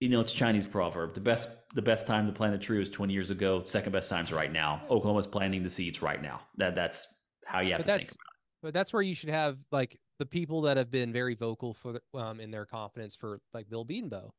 you 0.00 0.08
know 0.08 0.20
it's 0.20 0.34
Chinese 0.34 0.66
proverb. 0.66 1.14
The 1.14 1.20
best 1.20 1.48
the 1.74 1.82
best 1.82 2.06
time 2.06 2.26
to 2.26 2.32
plant 2.32 2.54
a 2.54 2.58
tree 2.58 2.78
was 2.78 2.90
20 2.90 3.12
years 3.12 3.30
ago. 3.30 3.62
Second 3.64 3.92
best 3.92 4.10
time's 4.10 4.32
right 4.32 4.52
now. 4.52 4.82
Oklahoma's 4.90 5.26
planting 5.26 5.62
the 5.62 5.70
seeds 5.70 6.02
right 6.02 6.20
now. 6.20 6.40
That 6.56 6.74
that's 6.74 7.08
how 7.46 7.60
you 7.60 7.72
have 7.72 7.80
But 7.80 7.86
to 7.86 7.92
think 7.92 8.02
that's 8.02 8.14
about 8.14 8.34
but 8.62 8.72
that's 8.72 8.92
where 8.92 9.02
you 9.02 9.14
should 9.14 9.28
have 9.28 9.58
like 9.70 9.98
the 10.18 10.26
people 10.26 10.62
that 10.62 10.76
have 10.76 10.90
been 10.90 11.12
very 11.12 11.34
vocal 11.34 11.74
for 11.74 12.00
um 12.14 12.40
in 12.40 12.50
their 12.50 12.66
confidence 12.66 13.14
for 13.14 13.40
like 13.52 13.68
Bill 13.68 13.84
Bedenbaugh. 13.84 14.30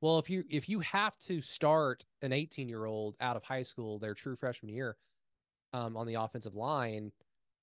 Well, 0.00 0.18
if 0.18 0.30
you 0.30 0.44
if 0.50 0.68
you 0.68 0.80
have 0.80 1.16
to 1.20 1.40
start 1.40 2.04
an 2.22 2.32
18 2.32 2.68
year 2.68 2.84
old 2.84 3.16
out 3.20 3.36
of 3.36 3.44
high 3.44 3.62
school 3.62 3.98
their 3.98 4.14
true 4.14 4.36
freshman 4.36 4.72
year, 4.72 4.96
um, 5.72 5.96
on 5.96 6.06
the 6.06 6.14
offensive 6.14 6.54
line, 6.54 7.12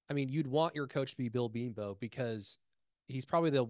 I 0.10 0.14
mean, 0.14 0.30
you'd 0.30 0.48
want 0.48 0.76
your 0.76 0.88
coach 0.88 1.12
to 1.12 1.18
be 1.18 1.30
Bill 1.30 1.50
Bedenbaugh 1.50 2.00
because 2.00 2.58
he's 3.08 3.26
probably 3.26 3.50
the 3.50 3.68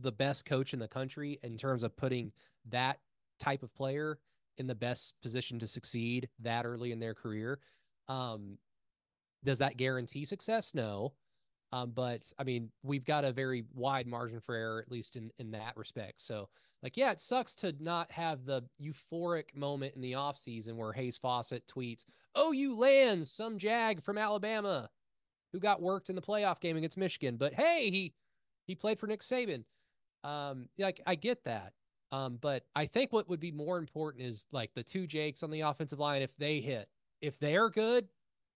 the 0.00 0.12
best 0.12 0.44
coach 0.44 0.72
in 0.72 0.80
the 0.80 0.88
country 0.88 1.38
in 1.42 1.56
terms 1.56 1.82
of 1.82 1.96
putting 1.96 2.32
that 2.70 2.98
type 3.38 3.62
of 3.62 3.74
player 3.74 4.18
in 4.58 4.66
the 4.66 4.74
best 4.74 5.14
position 5.22 5.58
to 5.58 5.66
succeed 5.66 6.28
that 6.40 6.64
early 6.64 6.92
in 6.92 7.00
their 7.00 7.14
career. 7.14 7.58
Um, 8.08 8.58
does 9.44 9.58
that 9.58 9.76
guarantee 9.76 10.24
success? 10.24 10.74
No. 10.74 11.12
Um, 11.72 11.92
but 11.94 12.32
I 12.38 12.44
mean, 12.44 12.70
we've 12.82 13.04
got 13.04 13.24
a 13.24 13.32
very 13.32 13.64
wide 13.74 14.06
margin 14.06 14.40
for 14.40 14.54
error, 14.54 14.80
at 14.80 14.92
least 14.92 15.16
in, 15.16 15.30
in 15.38 15.50
that 15.52 15.76
respect. 15.76 16.20
So, 16.20 16.48
like, 16.82 16.96
yeah, 16.96 17.10
it 17.10 17.20
sucks 17.20 17.54
to 17.56 17.74
not 17.80 18.12
have 18.12 18.44
the 18.44 18.62
euphoric 18.80 19.56
moment 19.56 19.94
in 19.96 20.00
the 20.00 20.12
offseason 20.12 20.74
where 20.74 20.92
Hayes 20.92 21.16
Fawcett 21.16 21.66
tweets, 21.66 22.04
Oh, 22.34 22.52
you 22.52 22.76
lands 22.76 23.30
some 23.30 23.58
jag 23.58 24.02
from 24.02 24.18
Alabama 24.18 24.90
who 25.52 25.58
got 25.58 25.80
worked 25.80 26.10
in 26.10 26.16
the 26.16 26.22
playoff 26.22 26.60
game 26.60 26.76
against 26.76 26.98
Michigan. 26.98 27.36
But 27.36 27.54
hey, 27.54 27.90
he 27.90 28.14
he 28.66 28.74
played 28.74 28.98
for 28.98 29.06
Nick 29.06 29.20
Saban. 29.20 29.64
Um, 30.24 30.68
like 30.78 31.00
I 31.06 31.14
get 31.14 31.44
that. 31.44 31.72
Um, 32.10 32.38
but 32.40 32.64
I 32.74 32.86
think 32.86 33.12
what 33.12 33.28
would 33.28 33.40
be 33.40 33.50
more 33.50 33.78
important 33.78 34.24
is 34.24 34.46
like 34.52 34.70
the 34.74 34.82
two 34.82 35.06
Jakes 35.06 35.42
on 35.42 35.50
the 35.50 35.62
offensive 35.62 35.98
line, 35.98 36.22
if 36.22 36.36
they 36.36 36.60
hit, 36.60 36.88
if 37.20 37.38
they're 37.38 37.70
good, 37.70 38.06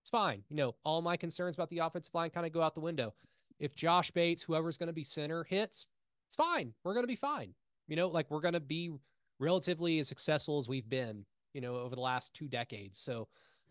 it's 0.03 0.11
fine. 0.11 0.43
You 0.49 0.57
know, 0.57 0.75
all 0.85 1.03
my 1.03 1.17
concerns 1.17 1.57
about 1.57 1.69
the 1.71 1.79
offensive 1.79 2.15
line 2.15 2.31
kind 2.31 2.47
of 2.47 2.53
go 2.53 2.63
out 2.63 2.75
the 2.75 2.81
window. 2.81 3.15
If 3.59 3.75
Josh 3.75 4.11
Bates, 4.13 4.45
whoever's 4.45 4.79
going 4.79 4.87
to 4.89 4.93
be 4.93 5.05
center, 5.05 5.45
hits, 5.45 5.87
it's 6.27 6.37
fine. 6.37 6.73
We're 6.85 6.95
going 6.95 7.03
to 7.05 7.09
be 7.09 7.17
fine. 7.17 7.55
You 7.89 7.97
know, 7.97 8.09
like 8.09 8.31
we're 8.31 8.41
going 8.41 8.55
to 8.55 8.61
be 8.61 8.93
relatively 9.41 9.99
as 9.99 10.09
successful 10.09 10.59
as 10.59 10.69
we've 10.69 10.89
been, 10.89 11.25
you 11.53 11.61
know, 11.61 11.77
over 11.77 11.95
the 11.95 12.01
last 12.01 12.35
two 12.35 12.49
decades. 12.49 12.99
So 12.99 13.29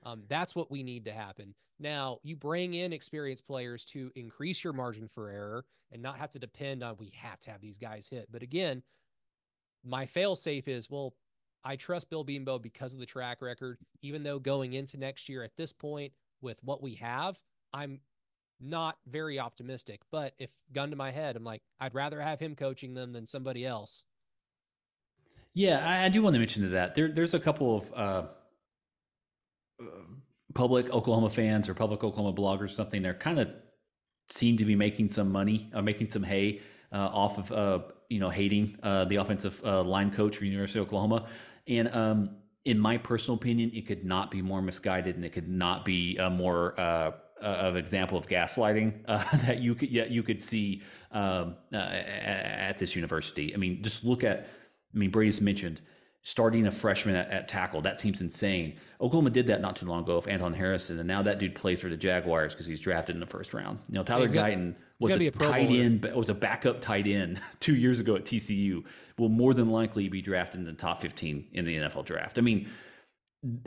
um, 0.08 0.24
that's 0.30 0.56
what 0.56 0.72
we 0.72 0.84
need 0.84 1.06
to 1.06 1.12
happen. 1.12 1.54
Now, 1.80 2.20
you 2.24 2.38
bring 2.38 2.74
in 2.74 2.94
experienced 2.94 3.46
players 3.46 3.84
to 3.86 4.10
increase 4.16 4.64
your 4.64 4.72
margin 4.72 5.10
for 5.10 5.30
error 5.30 5.66
and 5.92 6.02
not 6.02 6.18
have 6.18 6.32
to 6.32 6.40
depend 6.40 6.82
on 6.82 6.96
we 6.98 7.12
have 7.16 7.42
to 7.42 7.52
have 7.52 7.60
these 7.60 7.78
guys 7.78 8.08
hit. 8.08 8.30
But 8.32 8.42
again, 8.42 8.84
my 9.84 10.06
fail 10.06 10.36
safe 10.38 10.70
is 10.70 10.90
well, 10.90 11.14
I 11.66 11.76
trust 11.76 12.10
Bill 12.10 12.24
Bedenbaugh 12.24 12.62
because 12.62 12.94
of 12.94 13.00
the 13.00 13.06
track 13.06 13.42
record, 13.42 13.80
even 14.02 14.24
though 14.24 14.40
going 14.40 14.74
into 14.74 14.98
next 14.98 15.28
year 15.28 15.44
at 15.44 15.58
this 15.58 15.74
point 15.74 16.14
with 16.42 16.58
what 16.64 16.82
we 16.82 16.96
have, 16.96 17.38
I'm 17.74 18.00
not 18.62 18.98
very 19.08 19.40
optimistic. 19.40 20.02
But 20.10 20.36
if 20.40 20.52
gun 20.72 20.90
to 20.92 20.96
my 20.96 21.12
head, 21.12 21.36
I'm 21.36 21.44
like, 21.44 21.64
I'd 21.82 21.94
rather 21.94 22.22
have 22.22 22.40
him 22.40 22.56
coaching 22.56 22.94
them 22.94 23.12
than 23.12 23.26
somebody 23.26 23.66
else. 23.66 24.06
Yeah, 25.54 25.86
I, 25.86 26.06
I 26.06 26.10
do 26.10 26.22
want 26.22 26.36
to 26.36 26.40
mention 26.40 26.64
to 26.64 26.70
that. 26.70 26.96
There, 26.96 27.12
there's 27.12 27.34
a 27.34 27.40
couple 27.40 27.76
of 27.76 27.94
uh, 27.94 28.28
public 30.54 30.90
Oklahoma 30.90 31.30
fans 31.30 31.70
or 31.70 31.74
public 31.74 32.04
Oklahoma 32.04 32.36
bloggers, 32.36 32.62
or 32.62 32.68
something. 32.68 33.02
They're 33.02 33.14
kind 33.14 33.40
of 33.40 33.50
seem 34.30 34.58
to 34.58 34.66
be 34.66 34.76
making 34.76 35.08
some 35.10 35.32
money, 35.32 35.70
uh, 35.74 35.82
making 35.82 36.10
some 36.10 36.24
hay 36.24 36.62
uh, 36.92 37.10
off 37.14 37.38
of 37.38 37.52
uh, 37.52 37.84
you 38.10 38.20
know 38.20 38.30
hating 38.30 38.78
uh, 38.84 39.06
the 39.06 39.18
offensive 39.18 39.62
uh, 39.64 39.84
line 39.84 40.12
coach 40.12 40.38
for 40.38 40.46
University 40.46 40.80
of 40.80 40.88
Oklahoma. 40.88 41.28
And 41.68 41.94
um, 41.94 42.38
in 42.66 42.80
my 42.80 42.98
personal 42.98 43.38
opinion, 43.38 43.72
it 43.74 43.86
could 43.88 44.06
not 44.06 44.32
be 44.32 44.42
more 44.42 44.62
misguided, 44.62 45.16
and 45.16 45.24
it 45.24 45.32
could 45.32 45.50
not 45.50 45.86
be 45.86 46.18
a 46.18 46.30
more 46.30 46.74
of 47.40 47.76
example 47.76 48.18
of 48.18 48.28
gaslighting 48.28 49.06
that 49.46 49.60
you 49.60 49.76
could 49.76 49.92
yeah, 49.92 50.06
you 50.06 50.24
could 50.24 50.42
see 50.42 50.82
um, 51.12 51.56
at 51.72 52.78
this 52.78 52.96
university. 52.96 53.54
I 53.54 53.58
mean, 53.58 53.84
just 53.84 54.04
look 54.04 54.24
at. 54.24 54.48
I 54.96 54.98
mean, 54.98 55.12
Brady's 55.12 55.42
mentioned 55.42 55.82
starting 56.24 56.68
a 56.68 56.72
freshman 56.72 57.16
at, 57.16 57.30
at 57.32 57.48
tackle. 57.48 57.82
That 57.82 58.02
seems 58.02 58.22
insane. 58.22 58.78
Oklahoma 59.00 59.30
did 59.30 59.48
that 59.48 59.62
not 59.62 59.76
too 59.76 59.86
long 59.86 60.04
ago 60.04 60.16
with 60.16 60.28
Anton 60.28 60.54
Harrison, 60.54 61.00
and 61.00 61.08
now 61.08 61.22
that 61.24 61.40
dude 61.40 61.56
plays 61.56 61.80
for 61.80 61.90
the 61.90 61.98
Jaguars 61.98 62.54
because 62.54 62.66
he's 62.66 62.82
drafted 62.82 63.16
in 63.16 63.20
the 63.20 63.28
first 63.28 63.54
round. 63.54 63.80
You 63.90 63.96
know, 63.96 64.04
Tyler 64.04 64.28
gonna- 64.28 64.50
Guyton 64.50 64.76
was 65.00 65.16
a, 65.16 65.28
a 65.28 65.32
tight 65.32 65.68
Bowler. 65.68 65.82
end, 65.82 66.12
was 66.16 66.30
a 66.30 66.34
backup 66.34 66.82
tight 66.82 67.08
end 67.08 67.40
two 67.60 67.76
years 67.76 68.00
ago 68.00 68.16
at 68.16 68.26
TCU. 68.26 68.84
Will 69.18 69.30
more 69.30 69.54
than 69.54 69.70
likely 69.70 70.10
be 70.10 70.22
drafted 70.22 70.60
in 70.60 70.66
the 70.66 70.74
top 70.74 71.02
15 71.02 71.48
in 71.54 71.66
the 71.66 71.78
NFL 71.78 72.06
draft. 72.06 72.38
I 72.38 72.42
mean, 72.42 72.70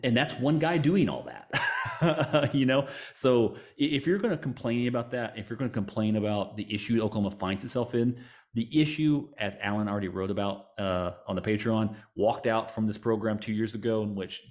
and 0.02 0.16
that's 0.16 0.34
one 0.34 0.58
guy 0.58 0.78
doing 0.78 1.08
all 1.08 1.22
that 1.22 2.50
you 2.54 2.66
know 2.66 2.86
so 3.14 3.56
if 3.78 4.06
you're 4.06 4.18
going 4.18 4.32
to 4.32 4.36
complain 4.36 4.88
about 4.88 5.12
that 5.12 5.38
if 5.38 5.48
you're 5.48 5.56
going 5.56 5.70
to 5.70 5.74
complain 5.74 6.16
about 6.16 6.56
the 6.56 6.72
issue 6.72 7.00
oklahoma 7.00 7.30
finds 7.30 7.62
itself 7.62 7.94
in 7.94 8.18
the 8.54 8.80
issue 8.80 9.28
as 9.38 9.56
alan 9.62 9.88
already 9.88 10.08
wrote 10.08 10.30
about 10.30 10.66
uh, 10.78 11.12
on 11.26 11.36
the 11.36 11.42
patreon 11.42 11.94
walked 12.16 12.46
out 12.46 12.74
from 12.74 12.86
this 12.86 12.98
program 12.98 13.38
two 13.38 13.52
years 13.52 13.74
ago 13.74 14.02
in 14.02 14.14
which 14.14 14.42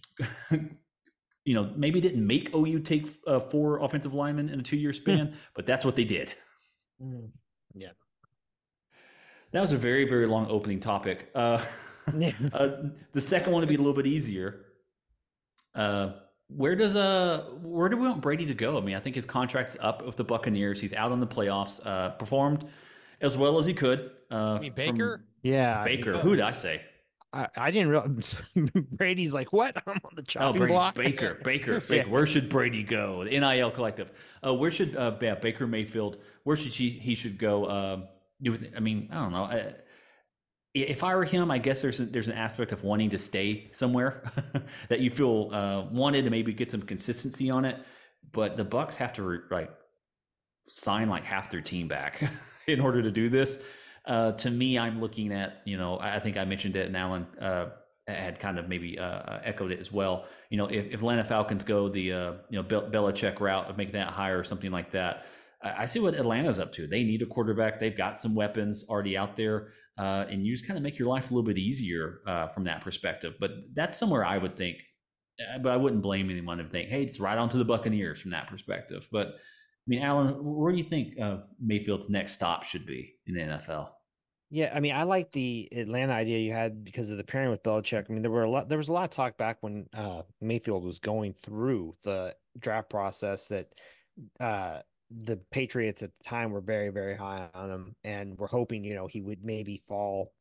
you 1.45 1.53
know 1.53 1.71
maybe 1.75 1.99
didn't 2.01 2.25
make 2.25 2.53
ou 2.55 2.79
take 2.79 3.07
uh, 3.27 3.39
four 3.39 3.83
offensive 3.83 4.13
linemen 4.13 4.49
in 4.49 4.59
a 4.59 4.63
two-year 4.63 4.93
span 4.93 5.33
but 5.55 5.65
that's 5.65 5.83
what 5.85 5.95
they 5.95 6.05
did 6.05 6.33
Mm. 7.01 7.29
Yeah. 7.73 7.91
that 9.53 9.61
was 9.61 9.71
a 9.71 9.77
very 9.77 10.05
very 10.07 10.25
long 10.27 10.47
opening 10.49 10.79
topic 10.81 11.29
uh, 11.35 11.63
uh, 12.53 12.69
the 13.13 13.21
second 13.21 13.53
one 13.53 13.61
would 13.61 13.69
be 13.69 13.75
a 13.75 13.77
little 13.77 13.93
bit 13.93 14.07
easier. 14.07 14.65
Uh, 15.75 16.13
where 16.47 16.75
does 16.75 16.95
uh 16.95 17.45
where 17.61 17.87
do 17.89 17.97
we 17.97 18.07
want 18.07 18.19
Brady 18.21 18.47
to 18.47 18.53
go? 18.55 18.77
I 18.77 18.81
mean, 18.81 18.95
I 18.95 18.99
think 18.99 19.15
his 19.15 19.25
contract's 19.25 19.77
up 19.79 20.03
with 20.03 20.15
the 20.15 20.23
Buccaneers. 20.23 20.81
He's 20.81 20.93
out 20.93 21.11
on 21.11 21.19
the 21.19 21.27
playoffs. 21.27 21.79
Uh, 21.85 22.09
performed 22.09 22.65
as 23.21 23.37
well 23.37 23.59
as 23.59 23.65
he 23.65 23.73
could. 23.73 24.11
Uh, 24.31 24.35
I 24.55 24.59
mean, 24.59 24.73
Baker. 24.73 25.25
Yeah, 25.43 25.83
Baker. 25.83 26.17
Who 26.19 26.31
did 26.35 26.41
I 26.41 26.51
say? 26.51 26.81
I, 27.31 27.47
I 27.55 27.71
didn't 27.71 27.89
realize 27.89 28.35
Brady's 28.91 29.33
like, 29.33 29.53
what? 29.53 29.75
I'm 29.87 29.99
on 30.03 30.11
the 30.15 30.21
Oh, 30.21 30.25
chopping 30.25 30.59
Brady, 30.59 30.73
block. 30.73 30.95
Baker, 30.95 31.39
Baker, 31.43 31.73
Yeah. 31.73 31.79
Baker. 31.87 32.09
Where 32.09 32.25
should 32.25 32.49
Brady 32.49 32.83
go? 32.83 33.23
The 33.23 33.39
NIL 33.39 33.71
collective. 33.71 34.11
Uh, 34.45 34.53
where 34.53 34.71
should 34.71 34.95
uh, 34.95 35.15
yeah, 35.21 35.35
Baker 35.35 35.67
Mayfield? 35.67 36.17
Where 36.43 36.57
should 36.57 36.71
he 36.73 36.89
he 36.89 37.15
should 37.15 37.37
go? 37.37 37.69
Um, 37.69 38.07
I 38.75 38.79
mean, 38.79 39.09
I 39.11 39.15
don't 39.15 39.31
know. 39.31 39.43
I, 39.43 39.73
if 40.73 41.03
I 41.03 41.15
were 41.15 41.25
him, 41.25 41.49
I 41.51 41.57
guess 41.57 41.81
there's 41.81 41.99
a, 41.99 42.05
there's 42.05 42.27
an 42.27 42.35
aspect 42.35 42.71
of 42.71 42.83
wanting 42.83 43.09
to 43.09 43.19
stay 43.19 43.69
somewhere 43.73 44.23
that 44.87 44.99
you 44.99 45.09
feel 45.09 45.49
uh, 45.51 45.81
wanted 45.91 46.23
to 46.25 46.29
maybe 46.31 46.53
get 46.53 46.69
some 46.71 46.81
consistency 46.83 47.49
on 47.49 47.65
it. 47.65 47.77
But 48.31 48.55
the 48.55 48.63
Bucks 48.63 48.95
have 48.97 49.13
to 49.13 49.23
re- 49.23 49.39
like 49.51 49.71
sign 50.67 51.09
like 51.09 51.23
half 51.25 51.49
their 51.49 51.61
team 51.61 51.87
back 51.87 52.21
in 52.77 52.79
order 52.79 53.01
to 53.01 53.11
do 53.11 53.29
this. 53.29 53.59
Uh, 54.05 54.31
to 54.33 54.49
me, 54.49 54.77
I'm 54.79 54.99
looking 55.01 55.33
at 55.33 55.61
you 55.65 55.77
know 55.77 55.99
I 55.99 56.19
think 56.19 56.37
I 56.37 56.45
mentioned 56.45 56.75
it, 56.75 56.87
and 56.87 56.95
Alan 56.97 57.27
uh, 57.39 57.69
had 58.07 58.39
kind 58.39 58.57
of 58.57 58.67
maybe 58.67 58.97
uh, 58.97 59.39
echoed 59.43 59.71
it 59.71 59.79
as 59.79 59.91
well. 59.91 60.25
You 60.49 60.57
know, 60.57 60.65
if, 60.67 60.85
if 60.87 60.93
Atlanta 60.95 61.23
Falcons 61.23 61.63
go 61.63 61.89
the 61.89 62.13
uh, 62.13 62.33
you 62.49 62.57
know 62.57 62.63
Bel- 62.63 62.89
Belichick 62.89 63.39
route 63.39 63.69
of 63.69 63.77
making 63.77 63.93
that 63.93 64.09
higher 64.09 64.39
or 64.39 64.43
something 64.43 64.71
like 64.71 64.91
that, 64.91 65.25
I 65.61 65.83
I 65.83 65.85
see 65.85 65.99
what 65.99 66.15
Atlanta's 66.15 66.59
up 66.59 66.71
to. 66.73 66.87
They 66.87 67.03
need 67.03 67.21
a 67.21 67.25
quarterback. 67.25 67.79
They've 67.79 67.95
got 67.95 68.17
some 68.17 68.33
weapons 68.35 68.85
already 68.89 69.17
out 69.17 69.35
there, 69.35 69.67
uh, 69.97 70.25
and 70.29 70.45
you 70.45 70.53
just 70.53 70.65
kind 70.65 70.77
of 70.77 70.83
make 70.83 70.97
your 70.97 71.09
life 71.09 71.29
a 71.29 71.33
little 71.33 71.45
bit 71.45 71.57
easier 71.57 72.19
uh, 72.25 72.47
from 72.47 72.63
that 72.63 72.81
perspective. 72.81 73.35
But 73.39 73.51
that's 73.73 73.97
somewhere 73.97 74.25
I 74.25 74.37
would 74.37 74.55
think. 74.57 74.77
uh, 75.41 75.59
But 75.59 75.73
I 75.73 75.77
wouldn't 75.77 76.01
blame 76.01 76.29
anyone 76.29 76.59
if 76.59 76.71
think, 76.71 76.89
hey, 76.89 77.03
it's 77.03 77.19
right 77.19 77.37
on 77.37 77.49
to 77.49 77.57
the 77.57 77.65
Buccaneers 77.65 78.19
from 78.21 78.31
that 78.31 78.47
perspective. 78.47 79.07
But 79.11 79.35
mean, 79.89 80.01
Alan, 80.01 80.35
where 80.43 80.71
do 80.71 80.77
you 80.77 80.83
think 80.83 81.19
uh, 81.19 81.37
Mayfield's 81.59 82.09
next 82.09 82.33
stop 82.33 82.63
should 82.63 82.85
be 82.85 83.15
in 83.25 83.33
the 83.33 83.41
NFL? 83.41 83.89
Yeah, 84.51 84.71
I 84.73 84.79
mean, 84.79 84.95
I 84.95 85.03
like 85.03 85.31
the 85.31 85.67
Atlanta 85.71 86.13
idea 86.13 86.39
you 86.39 86.53
had 86.53 86.83
because 86.83 87.11
of 87.11 87.17
the 87.17 87.23
pairing 87.23 87.51
with 87.51 87.61
Belichick. 87.61 88.05
I 88.09 88.13
mean, 88.13 88.23
there 88.23 88.31
were 88.31 88.43
a 88.43 88.49
lot. 88.49 88.67
There 88.67 88.79
was 88.79 88.89
a 88.89 88.93
lot 88.93 89.03
of 89.03 89.09
talk 89.11 89.37
back 89.37 89.57
when 89.61 89.85
uh, 89.93 90.23
Mayfield 90.41 90.83
was 90.83 90.97
going 90.97 91.33
through 91.33 91.95
the 92.03 92.35
draft 92.57 92.89
process 92.89 93.47
that 93.49 93.67
uh, 94.39 94.79
the 95.11 95.37
Patriots 95.51 96.01
at 96.01 96.11
the 96.17 96.29
time 96.29 96.51
were 96.51 96.61
very, 96.61 96.89
very 96.89 97.15
high 97.15 97.47
on 97.53 97.69
him, 97.69 97.95
and 98.03 98.39
were 98.39 98.47
hoping, 98.47 98.83
you 98.83 98.95
know, 98.95 99.05
he 99.05 99.21
would 99.21 99.43
maybe 99.43 99.77
fall, 99.77 100.33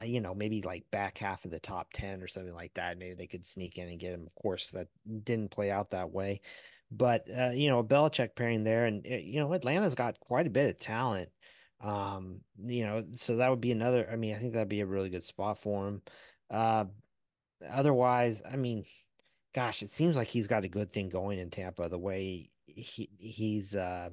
uh, 0.00 0.04
you 0.04 0.20
know, 0.20 0.34
maybe 0.34 0.60
like 0.60 0.84
back 0.90 1.16
half 1.16 1.46
of 1.46 1.50
the 1.50 1.60
top 1.60 1.88
ten 1.94 2.22
or 2.22 2.28
something 2.28 2.54
like 2.54 2.74
that. 2.74 2.98
Maybe 2.98 3.14
they 3.14 3.26
could 3.26 3.46
sneak 3.46 3.78
in 3.78 3.88
and 3.88 4.00
get 4.00 4.12
him. 4.12 4.24
Of 4.26 4.34
course, 4.34 4.72
that 4.72 4.88
didn't 5.24 5.50
play 5.50 5.70
out 5.70 5.90
that 5.92 6.10
way, 6.10 6.42
but 6.90 7.26
uh, 7.30 7.50
you 7.50 7.68
know, 7.68 7.80
a 7.80 7.84
Belichick 7.84 8.34
pairing 8.34 8.64
there, 8.64 8.86
and 8.86 9.06
uh, 9.06 9.16
you 9.16 9.40
know, 9.40 9.52
Atlanta's 9.52 9.94
got 9.94 10.20
quite 10.20 10.46
a 10.46 10.50
bit 10.50 10.70
of 10.70 10.78
talent 10.78 11.28
um 11.82 12.40
you 12.64 12.86
know 12.86 13.04
so 13.12 13.36
that 13.36 13.50
would 13.50 13.60
be 13.60 13.70
another 13.70 14.08
i 14.10 14.16
mean 14.16 14.34
i 14.34 14.38
think 14.38 14.54
that'd 14.54 14.66
be 14.66 14.80
a 14.80 14.86
really 14.86 15.10
good 15.10 15.22
spot 15.22 15.58
for 15.58 15.86
him. 15.86 16.02
Uh 16.50 16.86
otherwise 17.70 18.42
i 18.50 18.56
mean 18.56 18.82
gosh 19.54 19.82
it 19.82 19.90
seems 19.90 20.16
like 20.16 20.28
he's 20.28 20.46
got 20.46 20.64
a 20.64 20.68
good 20.68 20.90
thing 20.90 21.10
going 21.10 21.38
in 21.38 21.50
tampa 21.50 21.86
the 21.90 21.98
way 21.98 22.50
he 22.66 23.10
he's 23.18 23.76
uh 23.76 24.08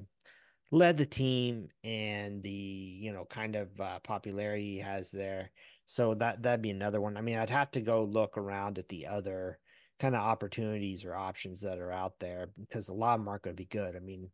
led 0.70 0.96
the 0.96 1.06
team 1.06 1.68
and 1.84 2.42
the 2.42 2.50
you 2.50 3.12
know 3.12 3.24
kind 3.24 3.56
of 3.56 3.80
uh, 3.80 3.98
popularity 4.00 4.72
he 4.72 4.78
has 4.78 5.10
there. 5.10 5.50
So 5.86 6.14
that 6.14 6.42
that'd 6.42 6.62
be 6.62 6.70
another 6.70 7.00
one. 7.00 7.16
I 7.16 7.20
mean 7.20 7.38
i'd 7.38 7.50
have 7.50 7.70
to 7.72 7.80
go 7.80 8.04
look 8.04 8.36
around 8.36 8.78
at 8.78 8.88
the 8.88 9.06
other 9.06 9.58
kind 10.00 10.14
of 10.14 10.20
opportunities 10.20 11.04
or 11.04 11.14
options 11.14 11.60
that 11.60 11.78
are 11.78 11.92
out 11.92 12.18
there 12.18 12.48
because 12.58 12.88
a 12.88 12.94
lot 12.94 13.14
of 13.14 13.20
them 13.20 13.28
aren't 13.28 13.42
going 13.42 13.56
to 13.56 13.60
be 13.60 13.66
good 13.66 13.96
i 13.96 14.00
mean 14.00 14.28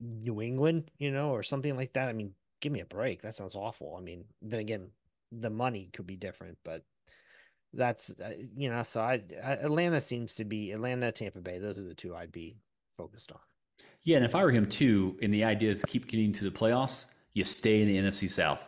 New 0.00 0.40
England, 0.40 0.90
you 0.98 1.10
know, 1.10 1.30
or 1.30 1.42
something 1.42 1.76
like 1.76 1.92
that. 1.92 2.08
I 2.08 2.12
mean, 2.12 2.32
give 2.60 2.72
me 2.72 2.80
a 2.80 2.86
break. 2.86 3.22
That 3.22 3.34
sounds 3.34 3.54
awful. 3.54 3.96
I 3.98 4.00
mean, 4.00 4.24
then 4.40 4.60
again, 4.60 4.88
the 5.30 5.50
money 5.50 5.90
could 5.92 6.06
be 6.06 6.16
different, 6.16 6.58
but 6.64 6.82
that's 7.72 8.10
uh, 8.10 8.32
you 8.56 8.70
know, 8.70 8.82
so 8.82 9.00
I, 9.00 9.22
I 9.44 9.52
Atlanta 9.52 10.00
seems 10.00 10.34
to 10.36 10.44
be 10.44 10.72
Atlanta, 10.72 11.12
Tampa 11.12 11.40
Bay. 11.40 11.58
Those 11.58 11.78
are 11.78 11.84
the 11.84 11.94
two 11.94 12.16
I'd 12.16 12.32
be 12.32 12.56
focused 12.96 13.30
on. 13.30 13.38
Yeah, 14.02 14.16
and 14.16 14.24
if 14.24 14.34
I 14.34 14.42
were 14.42 14.50
him 14.50 14.66
too, 14.66 15.18
and 15.22 15.32
the 15.32 15.44
idea 15.44 15.70
is 15.70 15.84
keep 15.86 16.08
getting 16.08 16.32
to 16.32 16.44
the 16.44 16.50
playoffs, 16.50 17.06
you 17.34 17.44
stay 17.44 17.80
in 17.80 17.86
the 17.86 17.96
NFC 17.96 18.28
South. 18.28 18.66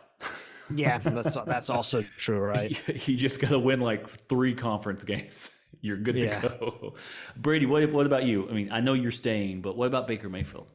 Yeah, 0.73 0.99
that's 0.99 1.35
that's 1.45 1.69
also 1.69 2.03
true, 2.17 2.39
right? 2.39 2.79
you 3.07 3.17
just 3.17 3.41
got 3.41 3.49
to 3.49 3.59
win 3.59 3.81
like 3.81 4.07
three 4.07 4.53
conference 4.53 5.03
games. 5.03 5.49
You're 5.83 5.97
good 5.97 6.15
Yeah. 6.15 6.39
to 6.39 6.47
go. 6.47 6.95
Brady, 7.35 7.65
what 7.65 7.91
what 7.91 8.05
about 8.05 8.23
you? 8.25 8.49
I 8.49 8.53
mean, 8.53 8.71
I 8.71 8.79
know 8.79 8.93
you're 8.93 9.11
staying, 9.11 9.61
but 9.61 9.75
what 9.77 9.85
about 9.87 10.07
Baker 10.07 10.29
Mayfield? 10.29 10.67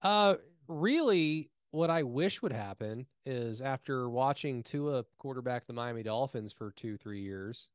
Uh, 0.00 0.36
really, 0.68 1.50
what 1.72 1.90
I 1.90 2.04
wish 2.04 2.40
would 2.40 2.52
happen 2.52 3.06
is 3.26 3.60
after 3.60 4.08
watching 4.08 4.62
Tua 4.62 5.04
quarterback 5.18 5.66
the 5.66 5.72
Miami 5.72 6.04
Dolphins 6.04 6.52
for 6.52 6.70
two, 6.70 6.96
three 6.96 7.20
years, 7.20 7.68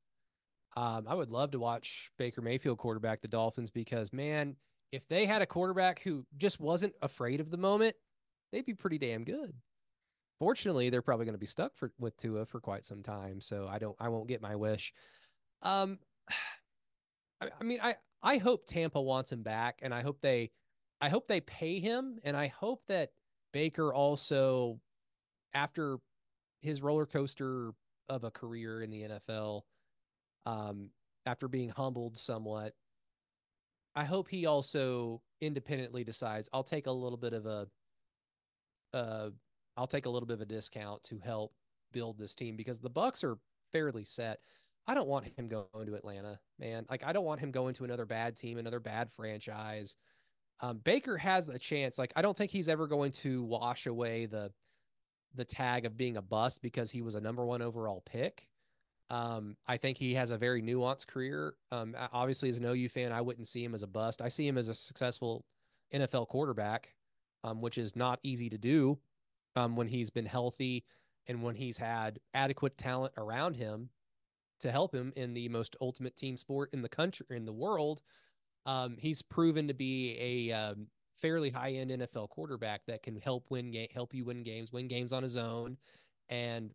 um, 0.78 1.06
I 1.06 1.16
would 1.16 1.30
love 1.30 1.52
to 1.52 1.60
watch 1.60 2.12
Baker 2.18 2.42
Mayfield 2.42 2.78
quarterback 2.78 3.22
the 3.22 3.28
Dolphins 3.28 3.72
because, 3.72 4.14
man, 4.14 4.56
if 4.94 5.06
they 5.10 5.26
had 5.26 5.42
a 5.42 5.46
quarterback 5.46 6.00
who 6.00 6.26
just 6.38 6.62
wasn't 6.62 6.94
afraid 7.02 7.42
of 7.42 7.52
the 7.52 7.58
moment, 7.58 7.98
they'd 8.54 8.66
be 8.66 8.74
pretty 8.74 8.98
damn 8.98 9.26
good. 9.26 9.54
Fortunately, 10.40 10.90
they're 10.90 11.02
probably 11.02 11.26
going 11.26 11.36
to 11.36 11.40
be 11.40 11.46
stuck 11.46 11.76
for 11.76 11.92
with 12.00 12.16
Tua 12.16 12.46
for 12.46 12.62
quite 12.62 12.86
some 12.86 13.04
time, 13.04 13.42
so 13.42 13.68
I 13.70 13.80
don't, 13.80 13.98
I 14.00 14.08
won't 14.08 14.30
get 14.30 14.42
my 14.42 14.56
wish. 14.56 14.94
Um, 15.62 16.00
I, 17.42 17.48
I 17.60 17.64
mean, 17.64 17.80
I, 17.82 17.96
I 18.22 18.38
hope 18.38 18.66
Tampa 18.66 19.02
wants 19.02 19.32
him 19.32 19.44
back, 19.44 19.80
and 19.82 19.94
I 19.94 20.02
hope 20.02 20.20
they, 20.22 20.52
I 21.00 21.10
hope 21.10 21.28
they 21.28 21.42
pay 21.42 21.80
him, 21.80 22.20
and 22.24 22.38
I 22.38 22.48
hope 22.48 22.84
that 22.88 23.10
Baker 23.52 23.94
also, 23.94 24.80
after 25.54 25.98
his 26.62 26.82
roller 26.82 27.06
coaster 27.06 27.72
of 28.08 28.24
a 28.24 28.32
career 28.32 28.84
in 28.84 28.92
the 28.92 29.02
NFL, 29.04 29.62
um, 30.46 30.90
after 31.26 31.48
being 31.48 31.70
humbled 31.70 32.18
somewhat, 32.18 32.74
I 33.96 34.06
hope 34.06 34.30
he 34.30 34.46
also 34.46 35.22
independently 35.42 36.04
decides 36.04 36.50
I'll 36.54 36.64
take 36.64 36.88
a 36.88 36.92
little 36.92 37.18
bit 37.18 37.34
of 37.34 37.46
a, 37.46 37.68
uh, 38.94 39.30
I'll 39.76 39.88
take 39.88 40.06
a 40.06 40.10
little 40.10 40.28
bit 40.28 40.36
of 40.36 40.42
a 40.42 40.46
discount 40.46 41.04
to 41.04 41.20
help 41.20 41.54
build 41.92 42.18
this 42.18 42.36
team 42.36 42.56
because 42.56 42.80
the 42.80 42.90
Bucks 42.90 43.24
are 43.24 43.38
fairly 43.72 44.06
set. 44.06 44.40
I 44.88 44.94
don't 44.94 45.08
want 45.08 45.28
him 45.38 45.48
going 45.48 45.86
to 45.86 45.96
Atlanta, 45.96 46.40
man. 46.60 46.86
Like 46.90 47.04
I 47.04 47.14
don't 47.14 47.26
want 47.26 47.40
him 47.40 47.52
going 47.52 47.74
to 47.76 47.84
another 47.84 48.06
bad 48.06 48.36
team, 48.36 48.58
another 48.58 48.80
bad 48.80 49.12
franchise. 49.12 49.96
Um, 50.60 50.80
Baker 50.84 51.18
has 51.18 51.50
a 51.50 51.60
chance. 51.60 51.98
Like 51.98 52.14
I 52.16 52.22
don't 52.22 52.36
think 52.36 52.52
he's 52.52 52.70
ever 52.70 52.88
going 52.88 53.12
to 53.14 53.44
wash 53.44 53.86
away 53.86 54.26
the 54.26 54.52
the 55.34 55.46
tag 55.46 55.86
of 55.86 55.98
being 55.98 56.18
a 56.18 56.22
bust 56.22 56.62
because 56.62 56.92
he 56.92 57.02
was 57.02 57.16
a 57.16 57.22
number 57.22 57.46
one 57.46 57.62
overall 57.62 58.04
pick. 58.06 58.48
Um, 59.10 59.58
I 59.68 59.78
think 59.78 59.98
he 59.98 60.14
has 60.16 60.32
a 60.32 60.38
very 60.38 60.62
nuanced 60.62 61.08
career. 61.08 61.54
Um, 61.72 61.96
obviously, 62.14 62.50
as 62.50 62.58
an 62.58 62.66
OU 62.66 62.90
fan, 62.90 63.12
I 63.12 63.22
wouldn't 63.22 63.48
see 63.48 63.64
him 63.64 63.74
as 63.74 63.84
a 63.84 63.88
bust. 63.88 64.22
I 64.22 64.30
see 64.30 64.48
him 64.48 64.58
as 64.58 64.68
a 64.68 64.76
successful 64.76 65.46
NFL 65.94 66.28
quarterback, 66.28 66.94
um, 67.44 67.62
which 67.62 67.78
is 67.78 67.96
not 67.96 68.20
easy 68.24 68.50
to 68.50 68.58
do 68.58 69.00
um, 69.56 69.76
when 69.76 69.88
he's 69.88 70.10
been 70.10 70.26
healthy 70.26 70.86
and 71.28 71.44
when 71.44 71.56
he's 71.56 71.78
had 71.78 72.20
adequate 72.34 72.78
talent 72.78 73.14
around 73.18 73.56
him 73.56 73.90
to 74.62 74.72
help 74.72 74.94
him 74.94 75.12
in 75.16 75.34
the 75.34 75.50
most 75.50 75.76
ultimate 75.82 76.16
team 76.16 76.38
sport 76.38 76.70
in 76.74 76.82
the 76.82 76.90
country 76.90 77.26
in 77.30 77.46
the 77.46 77.54
world. 77.54 78.02
Um, 78.66 78.98
he's 79.00 79.22
proven 79.22 79.68
to 79.68 79.74
be 79.74 80.18
a 80.20 80.54
um, 80.54 80.88
fairly 81.18 81.50
high 81.50 81.72
end 81.72 81.92
NFL 81.92 82.30
quarterback 82.30 82.86
that 82.88 83.04
can 83.04 83.16
help 83.18 83.48
win 83.50 83.72
ga- 83.72 83.90
help 83.94 84.14
you 84.14 84.26
win 84.26 84.44
games, 84.44 84.72
win 84.72 84.88
games 84.88 85.14
on 85.14 85.24
his 85.24 85.38
own, 85.38 85.78
and 86.30 86.72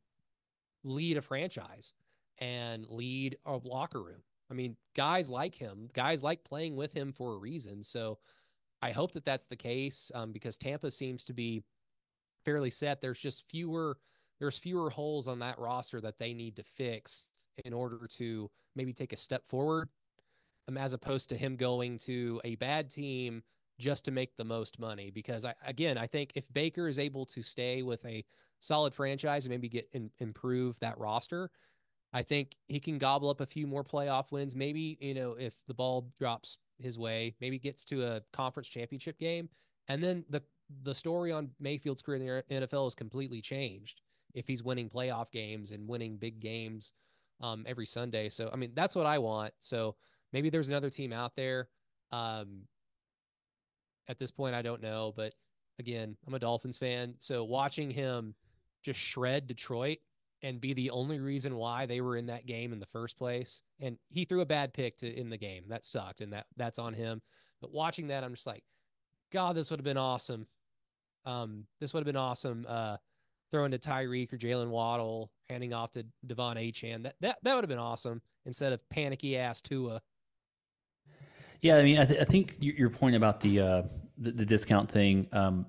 lead 0.84 1.16
a 1.16 1.22
franchise 1.22 1.94
and 2.38 2.86
lead 2.88 3.38
a 3.46 3.58
locker 3.64 4.02
room. 4.02 4.22
I 4.50 4.54
mean, 4.54 4.76
guys 4.94 5.28
like 5.28 5.54
him, 5.54 5.88
guys 5.92 6.22
like 6.22 6.44
playing 6.44 6.76
with 6.76 6.92
him 6.92 7.12
for 7.12 7.34
a 7.34 7.38
reason. 7.38 7.82
So 7.82 8.18
I 8.82 8.92
hope 8.92 9.12
that 9.12 9.24
that's 9.24 9.46
the 9.46 9.56
case 9.56 10.12
um, 10.14 10.32
because 10.32 10.56
Tampa 10.56 10.90
seems 10.90 11.24
to 11.24 11.32
be 11.32 11.64
fairly 12.44 12.70
set. 12.70 13.00
There's 13.00 13.18
just 13.18 13.48
fewer 13.48 13.96
there's 14.38 14.58
fewer 14.58 14.90
holes 14.90 15.28
on 15.28 15.38
that 15.38 15.58
roster 15.58 16.00
that 16.02 16.18
they 16.18 16.34
need 16.34 16.56
to 16.56 16.62
fix 16.62 17.30
in 17.64 17.72
order 17.72 18.06
to 18.16 18.50
maybe 18.74 18.92
take 18.92 19.12
a 19.12 19.16
step 19.16 19.46
forward, 19.46 19.88
um, 20.68 20.76
as 20.76 20.92
opposed 20.92 21.28
to 21.30 21.36
him 21.36 21.56
going 21.56 21.98
to 21.98 22.40
a 22.44 22.54
bad 22.56 22.90
team 22.90 23.42
just 23.78 24.04
to 24.06 24.10
make 24.10 24.36
the 24.36 24.44
most 24.44 24.78
money. 24.78 25.10
Because 25.10 25.44
I 25.44 25.54
again, 25.64 25.98
I 25.98 26.06
think 26.06 26.32
if 26.34 26.52
Baker 26.52 26.88
is 26.88 26.98
able 26.98 27.26
to 27.26 27.42
stay 27.42 27.82
with 27.82 28.04
a 28.04 28.24
solid 28.60 28.94
franchise 28.94 29.44
and 29.44 29.50
maybe 29.50 29.68
get 29.68 29.88
in, 29.92 30.10
improve 30.18 30.78
that 30.80 30.98
roster, 30.98 31.50
I 32.12 32.22
think 32.22 32.56
he 32.68 32.80
can 32.80 32.98
gobble 32.98 33.28
up 33.28 33.40
a 33.40 33.46
few 33.46 33.66
more 33.66 33.84
playoff 33.84 34.32
wins. 34.32 34.56
Maybe 34.56 34.98
you 35.00 35.14
know 35.14 35.32
if 35.32 35.54
the 35.66 35.74
ball 35.74 36.10
drops 36.18 36.58
his 36.78 36.98
way, 36.98 37.34
maybe 37.40 37.58
gets 37.58 37.84
to 37.86 38.04
a 38.04 38.22
conference 38.32 38.68
championship 38.68 39.18
game, 39.18 39.48
and 39.88 40.02
then 40.02 40.24
the 40.28 40.42
the 40.82 40.94
story 40.94 41.30
on 41.30 41.50
Mayfield's 41.60 42.02
career 42.02 42.42
in 42.48 42.60
the 42.60 42.66
NFL 42.66 42.88
is 42.88 42.94
completely 42.94 43.40
changed 43.40 44.00
if 44.34 44.48
he's 44.48 44.62
winning 44.62 44.90
playoff 44.90 45.30
games 45.30 45.70
and 45.70 45.88
winning 45.88 46.16
big 46.16 46.40
games 46.40 46.92
um, 47.40 47.64
every 47.66 47.86
Sunday. 47.86 48.28
So 48.28 48.50
I 48.52 48.56
mean, 48.56 48.72
that's 48.74 48.96
what 48.96 49.06
I 49.06 49.18
want. 49.18 49.52
So 49.60 49.96
maybe 50.32 50.50
there's 50.50 50.68
another 50.68 50.90
team 50.90 51.12
out 51.12 51.36
there. 51.36 51.68
Um, 52.12 52.62
at 54.08 54.18
this 54.18 54.30
point, 54.30 54.54
I 54.54 54.62
don't 54.62 54.82
know, 54.82 55.12
but 55.16 55.34
again, 55.78 56.16
I'm 56.26 56.34
a 56.34 56.38
Dolphins 56.38 56.76
fan, 56.76 57.14
so 57.18 57.44
watching 57.44 57.90
him 57.90 58.34
just 58.82 59.00
shred 59.00 59.48
Detroit 59.48 59.98
and 60.42 60.60
be 60.60 60.74
the 60.74 60.90
only 60.90 61.18
reason 61.18 61.56
why 61.56 61.86
they 61.86 62.00
were 62.00 62.16
in 62.16 62.26
that 62.26 62.46
game 62.46 62.72
in 62.72 62.78
the 62.78 62.86
first 62.86 63.18
place. 63.18 63.62
And 63.80 63.98
he 64.10 64.24
threw 64.24 64.42
a 64.42 64.46
bad 64.46 64.72
pick 64.72 64.98
to 64.98 65.12
in 65.12 65.30
the 65.30 65.36
game. 65.36 65.64
That 65.68 65.84
sucked, 65.84 66.20
and 66.20 66.32
that 66.32 66.46
that's 66.56 66.78
on 66.78 66.94
him. 66.94 67.22
But 67.60 67.72
watching 67.72 68.08
that, 68.08 68.22
I'm 68.22 68.34
just 68.34 68.46
like, 68.46 68.62
God, 69.32 69.56
this 69.56 69.70
would 69.70 69.80
have 69.80 69.84
been 69.84 69.96
awesome. 69.96 70.46
Um, 71.24 71.64
this 71.80 71.92
would 71.92 72.00
have 72.00 72.06
been 72.06 72.16
awesome. 72.16 72.66
Uh, 72.68 72.98
throwing 73.56 73.70
to 73.70 73.78
Tyreek 73.78 74.30
or 74.34 74.36
Jaylen 74.36 74.68
Waddle, 74.68 75.30
handing 75.48 75.72
off 75.72 75.92
to 75.92 76.04
De'Von 76.26 76.56
Achane. 76.56 77.04
That 77.04 77.14
that 77.20 77.38
that 77.42 77.54
would 77.54 77.64
have 77.64 77.70
been 77.70 77.78
awesome 77.78 78.20
instead 78.44 78.74
of 78.74 78.86
panicky 78.90 79.38
ass 79.38 79.62
Tua. 79.62 80.02
Yeah, 81.62 81.78
I 81.78 81.82
mean, 81.82 81.98
I, 81.98 82.04
th- 82.04 82.20
I 82.20 82.24
think 82.24 82.56
your, 82.60 82.90
point 82.90 83.16
about 83.16 83.40
the, 83.40 83.60
uh, 83.60 83.82
the 84.18 84.32
the 84.32 84.44
discount 84.44 84.90
thing. 84.90 85.26
Um, 85.32 85.64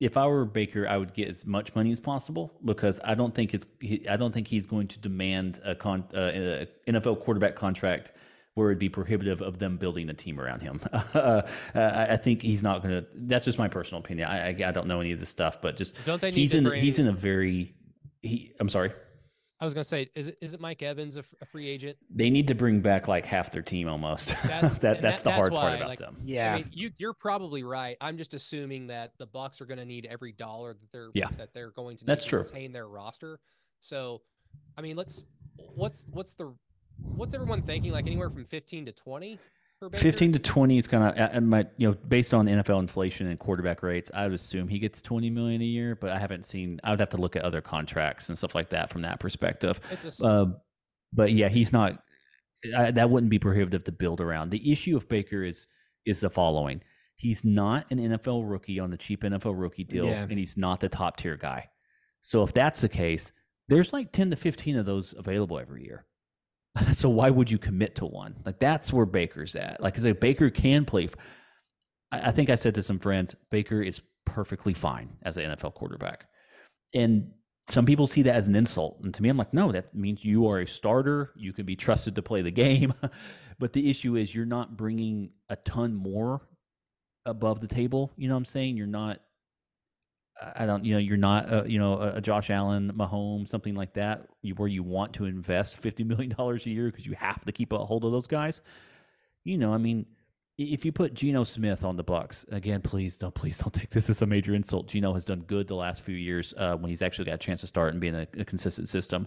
if 0.00 0.16
I 0.16 0.26
were 0.26 0.44
Baker, 0.44 0.88
I 0.88 0.96
would 0.96 1.14
get 1.14 1.28
as 1.28 1.46
much 1.46 1.72
money 1.76 1.92
as 1.92 2.00
possible 2.00 2.52
because 2.64 2.98
I 3.04 3.14
don't 3.14 3.32
think 3.32 3.54
it's 3.54 3.66
he, 3.78 4.06
I 4.08 4.16
don't 4.16 4.34
think 4.34 4.48
he's 4.48 4.66
going 4.66 4.88
to 4.88 4.98
demand 4.98 5.60
a, 5.64 5.76
con, 5.76 6.04
uh, 6.12 6.64
NFL 6.88 7.20
quarterback 7.20 7.54
contract 7.54 8.10
where 8.54 8.70
it'd 8.70 8.78
be 8.78 8.88
prohibitive 8.88 9.40
of 9.42 9.58
them 9.58 9.76
building 9.76 10.08
a 10.10 10.14
team 10.14 10.40
around 10.40 10.60
him. 10.60 10.80
uh, 11.14 11.42
I 11.74 12.16
think 12.16 12.42
he's 12.42 12.62
not 12.62 12.82
going 12.82 12.94
to. 12.94 13.06
That's 13.14 13.44
just 13.44 13.58
my 13.58 13.68
personal 13.68 14.00
opinion. 14.00 14.28
I, 14.28 14.48
I, 14.48 14.68
I 14.68 14.72
don't 14.72 14.86
know 14.86 15.00
any 15.00 15.12
of 15.12 15.20
this 15.20 15.30
stuff, 15.30 15.60
but 15.60 15.76
just 15.76 16.04
don't 16.04 16.20
they? 16.20 16.30
he's 16.30 16.54
in 16.54 16.64
bring, 16.64 16.80
he's 16.80 16.98
in 16.98 17.08
a 17.08 17.12
very 17.12 17.74
he. 18.22 18.52
I'm 18.60 18.68
sorry. 18.68 18.92
I 19.60 19.66
was 19.66 19.74
gonna 19.74 19.84
say, 19.84 20.08
is 20.14 20.26
it 20.26 20.38
is 20.40 20.54
it 20.54 20.60
Mike 20.60 20.82
Evans 20.82 21.18
a, 21.18 21.24
a 21.42 21.44
free 21.44 21.68
agent? 21.68 21.98
They 22.08 22.30
need 22.30 22.48
to 22.48 22.54
bring 22.54 22.80
back 22.80 23.08
like 23.08 23.26
half 23.26 23.50
their 23.50 23.60
team 23.60 23.88
almost. 23.88 24.34
That's 24.44 24.78
that, 24.78 25.02
that's 25.02 25.22
that, 25.22 25.24
the 25.24 25.30
that's 25.30 25.36
hard 25.36 25.52
why, 25.52 25.60
part 25.60 25.76
about 25.76 25.88
like, 25.88 25.98
them. 25.98 26.16
Yeah, 26.24 26.54
I 26.54 26.56
mean, 26.58 26.70
you 26.72 26.90
you're 26.96 27.12
probably 27.12 27.62
right. 27.62 27.96
I'm 28.00 28.16
just 28.16 28.32
assuming 28.32 28.86
that 28.86 29.12
the 29.18 29.26
Bucks 29.26 29.60
are 29.60 29.66
going 29.66 29.78
to 29.78 29.84
need 29.84 30.06
every 30.06 30.32
dollar 30.32 30.72
that 30.72 30.92
they're 30.92 31.10
yeah. 31.12 31.28
that 31.36 31.52
they're 31.52 31.72
going 31.72 31.98
to 31.98 32.04
need 32.04 32.08
that's 32.08 32.24
to 32.24 32.30
true. 32.30 32.38
retain 32.40 32.72
their 32.72 32.88
roster. 32.88 33.38
So, 33.80 34.22
I 34.78 34.80
mean, 34.80 34.96
let's 34.96 35.26
what's 35.74 36.06
what's 36.10 36.32
the 36.32 36.54
what's 37.02 37.34
everyone 37.34 37.62
thinking? 37.62 37.92
Like 37.92 38.06
anywhere 38.06 38.30
from 38.30 38.44
15 38.44 38.86
to 38.86 38.92
20 38.92 39.38
15 39.94 40.34
to 40.34 40.38
20 40.38 40.76
is 40.76 40.86
kind 40.86 41.18
of 41.18 41.42
my 41.42 41.66
you 41.78 41.88
know 41.88 41.96
based 42.06 42.34
on 42.34 42.44
NFL 42.46 42.80
inflation 42.80 43.28
and 43.28 43.38
quarterback 43.38 43.82
rates 43.82 44.10
I 44.12 44.24
would 44.24 44.34
assume 44.34 44.68
he 44.68 44.78
gets 44.78 45.00
20 45.00 45.30
million 45.30 45.62
a 45.62 45.64
year 45.64 45.96
but 45.96 46.10
I 46.10 46.18
haven't 46.18 46.44
seen 46.44 46.80
I 46.84 46.90
would 46.90 47.00
have 47.00 47.08
to 47.10 47.16
look 47.16 47.34
at 47.34 47.42
other 47.42 47.62
contracts 47.62 48.28
and 48.28 48.36
stuff 48.36 48.54
like 48.54 48.68
that 48.70 48.90
from 48.90 49.02
that 49.02 49.20
perspective. 49.20 49.80
A, 50.22 50.26
uh, 50.26 50.46
but 51.14 51.32
yeah 51.32 51.48
he's 51.48 51.72
not 51.72 52.02
I, 52.76 52.90
that 52.90 53.08
wouldn't 53.08 53.30
be 53.30 53.38
prohibitive 53.38 53.84
to 53.84 53.92
build 53.92 54.20
around. 54.20 54.50
The 54.50 54.70
issue 54.70 54.98
of 54.98 55.08
Baker 55.08 55.42
is 55.42 55.66
is 56.04 56.20
the 56.20 56.28
following. 56.28 56.82
He's 57.16 57.42
not 57.42 57.90
an 57.90 57.98
NFL 57.98 58.50
rookie 58.50 58.80
on 58.80 58.90
the 58.90 58.98
cheap 58.98 59.22
NFL 59.22 59.58
rookie 59.58 59.84
deal 59.84 60.04
Yeah. 60.04 60.26
and 60.28 60.38
he's 60.38 60.58
not 60.58 60.80
the 60.80 60.90
top 60.90 61.16
tier 61.16 61.38
guy. 61.38 61.70
So 62.20 62.42
if 62.42 62.52
that's 62.52 62.82
the 62.82 62.88
case 62.90 63.32
there's 63.68 63.94
like 63.94 64.12
10 64.12 64.30
to 64.30 64.36
15 64.36 64.76
of 64.76 64.84
those 64.84 65.14
available 65.16 65.58
every 65.58 65.84
year 65.84 66.04
so 66.92 67.08
why 67.08 67.30
would 67.30 67.50
you 67.50 67.58
commit 67.58 67.96
to 67.96 68.06
one? 68.06 68.36
Like 68.44 68.58
that's 68.58 68.92
where 68.92 69.06
Baker's 69.06 69.56
at. 69.56 69.80
Like 69.80 69.96
say, 69.96 70.12
Baker 70.12 70.50
can 70.50 70.84
play. 70.84 71.08
I 72.12 72.32
think 72.32 72.50
I 72.50 72.56
said 72.56 72.74
to 72.74 72.82
some 72.82 72.98
friends, 72.98 73.34
Baker 73.50 73.82
is 73.82 74.00
perfectly 74.24 74.74
fine 74.74 75.10
as 75.22 75.36
an 75.36 75.50
NFL 75.50 75.74
quarterback, 75.74 76.26
and 76.94 77.30
some 77.70 77.86
people 77.86 78.06
see 78.06 78.22
that 78.22 78.34
as 78.34 78.48
an 78.48 78.56
insult. 78.56 78.98
And 79.02 79.14
to 79.14 79.22
me, 79.22 79.28
I'm 79.28 79.36
like, 79.36 79.54
no, 79.54 79.70
that 79.72 79.94
means 79.94 80.24
you 80.24 80.48
are 80.48 80.60
a 80.60 80.66
starter. 80.66 81.32
You 81.36 81.52
can 81.52 81.66
be 81.66 81.76
trusted 81.76 82.16
to 82.16 82.22
play 82.22 82.42
the 82.42 82.50
game. 82.50 82.92
but 83.58 83.72
the 83.72 83.88
issue 83.88 84.16
is 84.16 84.34
you're 84.34 84.44
not 84.44 84.76
bringing 84.76 85.30
a 85.48 85.56
ton 85.56 85.94
more 85.94 86.40
above 87.26 87.60
the 87.60 87.68
table. 87.68 88.12
You 88.16 88.28
know 88.28 88.34
what 88.34 88.38
I'm 88.38 88.44
saying? 88.46 88.76
You're 88.76 88.86
not. 88.86 89.20
I 90.56 90.66
don't, 90.66 90.84
you 90.84 90.94
know, 90.94 90.98
you're 90.98 91.16
not, 91.16 91.52
uh, 91.52 91.64
you 91.64 91.78
know, 91.78 91.94
a, 91.94 92.14
a 92.16 92.20
Josh 92.20 92.50
Allen, 92.50 92.92
Mahomes, 92.94 93.48
something 93.48 93.74
like 93.74 93.94
that, 93.94 94.26
where 94.56 94.68
you 94.68 94.82
want 94.82 95.12
to 95.14 95.26
invest 95.26 95.76
fifty 95.76 96.04
million 96.04 96.30
dollars 96.36 96.66
a 96.66 96.70
year 96.70 96.86
because 96.86 97.06
you 97.06 97.14
have 97.14 97.44
to 97.44 97.52
keep 97.52 97.72
a 97.72 97.78
hold 97.78 98.04
of 98.04 98.12
those 98.12 98.26
guys. 98.26 98.62
You 99.44 99.58
know, 99.58 99.72
I 99.72 99.78
mean, 99.78 100.06
if 100.58 100.84
you 100.84 100.92
put 100.92 101.14
Geno 101.14 101.44
Smith 101.44 101.84
on 101.84 101.96
the 101.96 102.02
Bucks 102.02 102.44
again, 102.50 102.82
please 102.82 103.16
don't, 103.16 103.34
please 103.34 103.58
don't 103.58 103.72
take 103.72 103.90
this 103.90 104.10
as 104.10 104.20
a 104.22 104.26
major 104.26 104.54
insult. 104.54 104.88
Geno 104.88 105.14
has 105.14 105.24
done 105.24 105.40
good 105.40 105.66
the 105.68 105.74
last 105.74 106.02
few 106.02 106.14
years 106.14 106.52
uh, 106.58 106.76
when 106.76 106.90
he's 106.90 107.02
actually 107.02 107.24
got 107.24 107.34
a 107.34 107.38
chance 107.38 107.62
to 107.62 107.66
start 107.66 107.92
and 107.92 108.00
be 108.00 108.08
in 108.08 108.14
a, 108.14 108.26
a 108.38 108.44
consistent 108.44 108.88
system. 108.88 109.26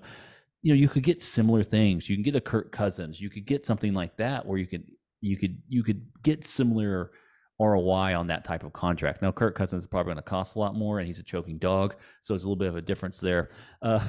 You 0.61 0.73
know, 0.73 0.79
you 0.79 0.87
could 0.87 1.03
get 1.03 1.21
similar 1.21 1.63
things. 1.63 2.07
You 2.07 2.15
can 2.15 2.23
get 2.23 2.35
a 2.35 2.41
Kirk 2.41 2.71
Cousins. 2.71 3.19
You 3.19 3.29
could 3.29 3.45
get 3.45 3.65
something 3.65 3.93
like 3.93 4.15
that 4.17 4.45
where 4.45 4.57
you 4.57 4.67
could, 4.67 4.83
you 5.21 5.37
could, 5.37 5.61
you 5.67 5.83
could 5.83 6.05
get 6.21 6.45
similar 6.45 7.11
ROI 7.71 8.15
on 8.17 8.27
that 8.27 8.43
type 8.43 8.63
of 8.63 8.73
contract. 8.73 9.21
Now, 9.21 9.31
Kirk 9.31 9.55
Cousins 9.55 9.83
is 9.83 9.87
probably 9.87 10.11
going 10.11 10.17
to 10.17 10.23
cost 10.23 10.55
a 10.55 10.59
lot 10.59 10.75
more, 10.75 10.99
and 10.99 11.07
he's 11.07 11.19
a 11.19 11.23
choking 11.23 11.57
dog, 11.57 11.95
so 12.21 12.35
it's 12.35 12.43
a 12.43 12.47
little 12.47 12.55
bit 12.55 12.67
of 12.67 12.75
a 12.75 12.81
difference 12.81 13.19
there. 13.19 13.49
Uh, 13.81 13.99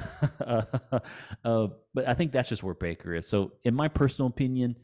uh, 1.43 1.67
but 1.93 2.07
I 2.07 2.13
think 2.13 2.31
that's 2.31 2.49
just 2.49 2.63
where 2.63 2.73
Baker 2.73 3.15
is. 3.15 3.27
So, 3.27 3.53
in 3.63 3.73
my 3.73 3.87
personal 3.87 4.27
opinion, 4.27 4.75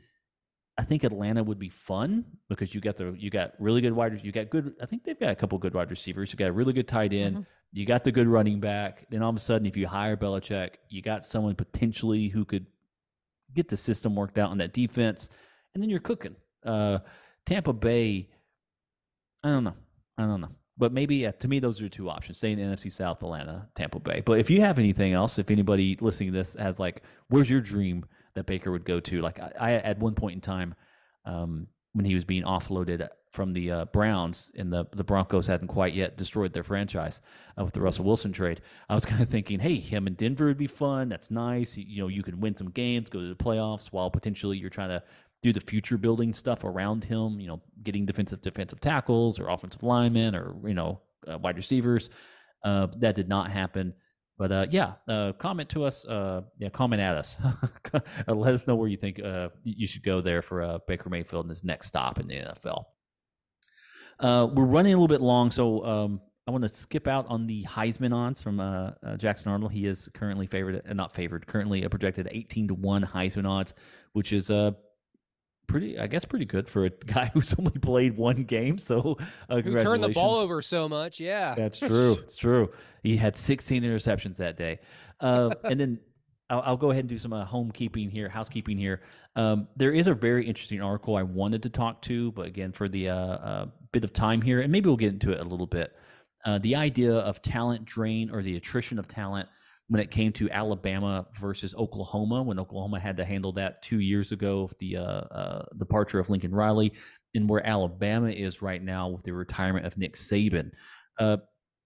I 0.78 0.84
think 0.84 1.03
Atlanta 1.03 1.43
would 1.43 1.59
be 1.59 1.69
fun 1.69 2.26
because 2.49 2.74
you 2.74 2.82
got 2.82 2.97
the 2.97 3.13
you 3.17 3.30
got 3.30 3.53
really 3.59 3.82
good 3.82 3.93
wide. 3.93 4.13
Receivers, 4.13 4.26
you 4.26 4.32
got 4.32 4.49
good. 4.49 4.74
I 4.82 4.86
think 4.86 5.03
they've 5.03 5.19
got 5.19 5.30
a 5.32 5.36
couple 5.36 5.57
good 5.57 5.74
wide 5.74 5.89
receivers. 5.89 6.32
You 6.32 6.38
got 6.38 6.49
a 6.49 6.53
really 6.53 6.74
good 6.74 6.88
tight 6.88 7.13
end. 7.13 7.45
You 7.74 7.86
got 7.86 8.03
the 8.03 8.11
good 8.11 8.28
running 8.28 8.59
back. 8.59 9.05
Then 9.09 9.22
all 9.22 9.30
of 9.30 9.36
a 9.36 9.39
sudden, 9.39 9.67
if 9.67 9.78
you 9.78 9.88
hire 9.88 10.17
Belichick, 10.17 10.76
you 10.89 11.01
got 11.01 11.26
someone 11.26 11.55
potentially 11.55 12.30
who 12.30 12.45
could 12.45 12.65
get 13.53 13.67
the 13.67 13.78
system 13.78 14.15
worked 14.15 14.38
out 14.38 14.49
on 14.49 14.57
that 14.59 14.74
defense, 14.74 15.30
and 15.74 15.84
then 15.84 15.89
you're 15.89 15.99
cooking. 15.99 16.36
Uh, 16.65 16.99
Tampa 17.45 17.74
Bay. 17.74 18.30
I 19.44 19.50
don't 19.50 19.64
know. 19.64 19.76
I 20.18 20.24
don't 20.24 20.42
know. 20.42 20.52
But 20.78 20.94
maybe 20.94 21.18
yeah, 21.18 21.32
to 21.32 21.48
me 21.48 21.60
those 21.60 21.82
are 21.82 21.89
two 21.89 22.10
options: 22.10 22.38
stay 22.38 22.52
in 22.52 22.60
the 22.60 22.66
NFC 22.66 22.92
South, 22.92 23.22
Atlanta, 23.22 23.68
Tampa 23.76 24.00
Bay. 24.00 24.22
But 24.26 24.39
if 24.39 24.50
you 24.50 24.62
have 24.62 24.80
anything 24.80 25.14
else, 25.14 25.38
if 25.38 25.52
anybody 25.52 25.98
listening 26.02 26.32
to 26.32 26.38
this 26.38 26.56
has 26.56 26.80
like, 26.80 27.04
where's 27.30 27.50
your 27.50 27.62
dream 27.62 28.06
that 28.36 28.46
Baker 28.46 28.72
would 28.72 28.86
go 28.86 29.00
to? 29.00 29.22
Like 29.22 29.39
I, 29.39 29.52
I 29.60 29.72
at 29.74 30.00
one 30.00 30.16
point 30.16 30.36
in 30.36 30.42
time, 30.42 30.76
um, 31.26 31.68
when 31.94 32.06
he 32.06 32.16
was 32.16 32.26
being 32.26 32.44
offloaded 32.44 33.08
from 33.32 33.52
the 33.52 33.72
uh, 33.72 33.86
Browns 33.86 34.52
and 34.56 34.72
the 34.72 34.86
the 34.94 35.04
Broncos 35.04 35.48
hadn't 35.48 35.68
quite 35.68 35.94
yet 35.94 36.18
destroyed 36.18 36.54
their 36.54 36.64
franchise 36.64 37.22
uh, 37.60 37.64
with 37.64 37.74
the 37.74 37.82
Russell 37.82 38.06
Wilson 38.06 38.32
trade, 38.32 38.62
I 38.89 38.96
was 38.96 39.06
kind 39.12 39.22
of 39.22 39.30
thinking, 39.30 39.60
hey, 39.60 39.76
him 39.76 40.08
in 40.08 40.14
Denver 40.16 40.46
would 40.46 40.58
be 40.58 40.68
fun. 40.68 41.10
That's 41.10 41.30
nice. 41.30 41.78
You, 41.78 41.86
you 41.88 42.02
know, 42.02 42.08
you 42.08 42.24
can 42.24 42.39
win 42.39 42.56
some 42.56 42.70
games, 42.70 43.10
go 43.10 43.20
to 43.20 43.28
the 43.28 43.36
playoffs, 43.36 43.88
while 43.88 44.10
potentially 44.10 44.58
you're 44.58 44.70
trying 44.70 44.89
to 44.89 45.04
do 45.42 45.52
the 45.52 45.60
future 45.60 45.98
building 45.98 46.34
stuff 46.34 46.64
around 46.64 47.04
him. 47.04 47.39
You 47.39 47.48
know, 47.48 47.62
getting 47.84 48.06
defensive 48.06 48.42
defensive 48.42 48.80
tackles 48.80 49.39
or 49.39 49.50
offensive 49.50 49.84
linemen 49.84 50.36
or 50.36 50.56
you 50.66 50.74
know 50.74 51.02
uh, 51.30 51.38
wide 51.38 51.58
receivers. 51.58 52.10
Uh, 52.64 52.88
that 53.00 53.16
did 53.16 53.28
not 53.28 53.50
happen. 53.50 53.94
But 54.38 54.52
uh, 54.52 54.66
yeah, 54.72 54.94
uh, 55.08 55.34
comment 55.34 55.70
to 55.70 55.84
us. 55.84 56.06
Uh, 56.06 56.42
yeah, 56.58 56.70
comment 56.70 57.02
at 57.02 57.16
us. 57.16 57.36
Uh, 57.94 58.34
Let 58.34 58.54
us 58.54 58.68
know 58.68 58.76
where 58.76 58.88
you 58.88 58.96
think 58.96 59.22
uh, 59.22 59.50
you 59.66 59.86
should 59.86 60.02
go 60.02 60.22
there 60.22 60.42
for 60.42 60.80
Baker 60.88 61.10
Mayfield 61.10 61.44
in 61.44 61.50
his 61.50 61.62
next 61.62 61.88
stop 61.88 62.22
in 62.22 62.28
the 62.28 62.36
NFL. 62.36 62.86
We're 64.22 64.64
running 64.64 64.94
a 64.94 64.96
little 64.96 65.10
bit 65.10 65.20
long, 65.20 65.52
so 65.52 65.84
um, 65.84 66.22
I 66.48 66.52
want 66.52 66.62
to 66.62 66.70
skip 66.70 67.06
out 67.06 67.26
on 67.28 67.48
the 67.48 67.66
Heisman 67.66 68.16
odds 68.16 68.42
from 68.42 68.60
Jackson 69.18 69.52
Arnold. 69.52 69.74
He 69.74 69.88
is 69.88 70.10
currently 70.14 70.48
favored, 70.48 70.82
not 70.96 71.12
favored, 71.12 71.46
currently 71.48 71.84
a 71.84 71.89
projected 71.89 72.30
18 72.32 72.70
to 72.70 72.76
1 72.76 73.04
Heisman 73.04 73.46
odds, 73.46 73.74
which 74.14 74.32
is 74.32 74.50
pretty, 75.72 75.97
I 75.97 76.07
guess, 76.07 76.26
pretty 76.26 76.45
good 76.45 76.67
for 76.67 76.86
a 76.86 76.89
guy 77.05 77.32
who's 77.34 77.53
only 77.57 77.72
played 77.72 78.17
one 78.17 78.43
game. 78.43 78.78
So, 78.78 79.17
uh, 79.49 79.61
Who 79.61 79.80
turned 79.80 80.03
the 80.03 80.09
ball 80.09 80.38
over 80.38 80.61
so 80.61 80.89
much? 80.89 81.19
Yeah. 81.19 81.55
That's 81.55 81.80
true. 81.88 82.13
it's 82.13 82.36
true. 82.36 82.72
He 83.03 83.17
had 83.17 83.36
16 83.36 83.84
interceptions 83.84 84.38
that 84.38 84.57
day. 84.57 84.80
Uh, 85.19 85.51
and 85.63 85.80
then 85.80 85.99
I'll, 86.49 86.61
I'll 86.61 86.78
go 86.78 86.91
ahead 86.91 87.01
and 87.01 87.09
do 87.09 87.17
some 87.17 87.34
uh, 87.34 87.45
homekeeping 87.45 88.11
here, 88.11 88.28
housekeeping 88.28 88.78
here. 88.78 89.01
Um, 89.36 89.67
there 89.78 89.93
is 89.93 90.07
a 90.07 90.13
very 90.13 90.45
interesting 90.45 90.82
article 90.82 91.15
I 91.15 91.24
wanted 91.24 91.63
to 91.63 91.69
talk 91.69 92.01
to, 92.03 92.32
but 92.34 92.45
again, 92.45 92.74
for 92.74 92.89
the 92.89 93.09
uh, 93.09 93.15
uh, 93.15 93.65
bit 93.91 94.03
of 94.03 94.11
time 94.11 94.41
here, 94.41 94.59
and 94.61 94.72
maybe 94.72 94.88
we'll 94.88 94.97
get 94.97 95.13
into 95.13 95.32
it 95.32 95.39
a 95.39 95.43
little 95.43 95.67
bit. 95.67 95.95
Uh, 96.43 96.57
the 96.57 96.76
idea 96.76 97.13
of 97.13 97.41
talent 97.41 97.86
drain 97.86 98.30
or 98.30 98.41
the 98.41 98.57
attrition 98.57 98.99
of 98.99 99.07
talent 99.07 99.47
when 99.92 100.00
it 100.00 100.10
came 100.10 100.32
to 100.32 100.50
Alabama 100.50 101.28
versus 101.38 101.76
Oklahoma, 101.76 102.42
when 102.42 102.58
Oklahoma 102.58 102.98
had 102.98 103.18
to 103.18 103.26
handle 103.26 103.52
that 103.52 103.82
two 103.82 104.00
years 104.00 104.32
ago, 104.32 104.62
with 104.62 104.80
the 104.80 104.96
uh, 104.96 105.02
uh, 105.04 105.66
departure 105.78 106.18
of 106.18 106.30
Lincoln 106.30 106.56
Riley, 106.56 106.94
and 107.36 107.50
where 107.50 107.68
Alabama 107.68 108.30
is 108.30 108.62
right 108.62 108.82
now 108.82 109.10
with 109.10 109.24
the 109.24 109.34
retirement 109.34 109.86
of 109.86 109.98
Nick 109.98 110.16
Saban. 110.16 110.72
Uh, 111.20 111.36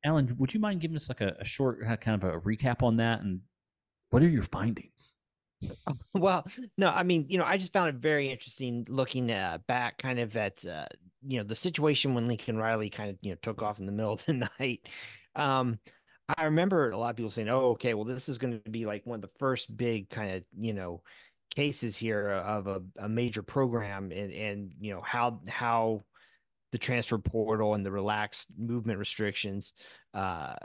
Alan, 0.06 0.36
would 0.38 0.54
you 0.54 0.60
mind 0.60 0.82
giving 0.82 0.96
us 0.96 1.10
like 1.10 1.22
a, 1.22 1.36
a 1.40 1.46
short 1.46 1.80
uh, 1.84 1.96
kind 1.96 2.24
of 2.24 2.30
a 2.30 2.40
recap 2.42 2.84
on 2.84 2.98
that, 2.98 3.22
and 3.22 3.40
what 4.12 4.22
are 4.22 4.30
your 4.30 4.44
findings? 4.44 5.16
Well, 6.14 6.46
no, 6.78 6.90
I 6.90 7.02
mean, 7.02 7.26
you 7.28 7.40
know, 7.40 7.44
I 7.44 7.58
just 7.58 7.74
found 7.74 7.90
it 7.90 7.96
very 7.96 8.30
interesting 8.30 8.86
looking 8.88 9.32
uh, 9.32 9.58
back 9.68 9.98
kind 9.98 10.20
of 10.20 10.36
at, 10.38 10.64
uh, 10.64 10.86
you 11.26 11.40
know, 11.40 11.44
the 11.44 11.56
situation 11.56 12.14
when 12.14 12.28
Lincoln 12.28 12.58
Riley 12.58 12.92
kind 12.92 13.10
of, 13.10 13.18
you 13.22 13.32
know, 13.32 13.38
took 13.42 13.64
off 13.64 13.80
in 13.80 13.88
the 13.88 13.92
middle 13.92 14.14
of 14.14 14.26
the 14.26 14.34
night. 14.60 14.88
Um, 15.36 15.80
I 16.28 16.46
remember 16.46 16.90
a 16.90 16.98
lot 16.98 17.12
of 17.12 17.16
people 17.16 17.32
saying, 17.32 17.50
"Oh, 17.50 17.72
okay, 17.72 17.94
well, 17.94 18.06
this 18.06 18.30
is 18.30 18.38
going 18.38 18.62
to 18.64 18.70
be 18.70 18.86
like 18.86 19.06
one 19.06 19.18
of 19.18 19.22
the 19.22 19.38
first 19.40 19.76
big 19.76 20.10
kind 20.10 20.36
of 20.36 20.44
you 20.58 20.74
know 20.74 21.02
cases 21.56 21.96
here 21.96 22.30
of 22.30 22.68
a, 22.68 22.82
a 22.98 23.10
major 23.10 23.44
program, 23.44 24.12
and 24.12 24.34
and 24.34 24.72
you 24.80 24.94
know 24.94 25.02
how 25.02 25.40
how 25.48 26.04
the 26.72 26.80
transfer 26.80 27.18
portal 27.18 27.76
and 27.76 27.86
the 27.86 27.92
relaxed 27.92 28.48
movement 28.58 29.00
restrictions 29.00 29.74
uh, 30.14 30.56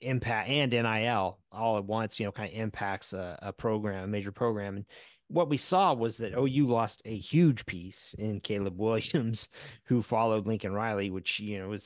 impact 0.00 0.48
and 0.48 0.70
NIL 0.70 1.40
all 1.50 1.78
at 1.78 1.84
once, 1.84 2.20
you 2.20 2.26
know, 2.26 2.30
kind 2.30 2.52
of 2.52 2.56
impacts 2.56 3.12
a, 3.12 3.38
a 3.42 3.52
program, 3.52 4.04
a 4.04 4.06
major 4.06 4.30
program, 4.30 4.76
and 4.76 4.84
what 5.28 5.48
we 5.48 5.56
saw 5.56 5.92
was 5.92 6.16
that 6.18 6.38
OU 6.38 6.66
lost 6.66 7.02
a 7.04 7.16
huge 7.16 7.66
piece 7.66 8.14
in 8.18 8.40
Caleb 8.40 8.78
Williams, 8.78 9.48
who 9.84 10.02
followed 10.02 10.46
Lincoln 10.46 10.72
Riley, 10.72 11.10
which 11.10 11.40
you 11.40 11.58
know 11.58 11.76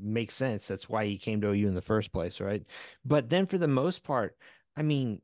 makes 0.00 0.34
sense. 0.34 0.66
That's 0.66 0.88
why 0.88 1.06
he 1.06 1.18
came 1.18 1.40
to 1.40 1.48
OU 1.48 1.68
in 1.68 1.74
the 1.74 1.80
first 1.80 2.12
place, 2.12 2.40
right? 2.40 2.62
But 3.04 3.28
then 3.30 3.46
for 3.46 3.58
the 3.58 3.68
most 3.68 4.02
part, 4.02 4.36
I 4.76 4.82
mean, 4.82 5.20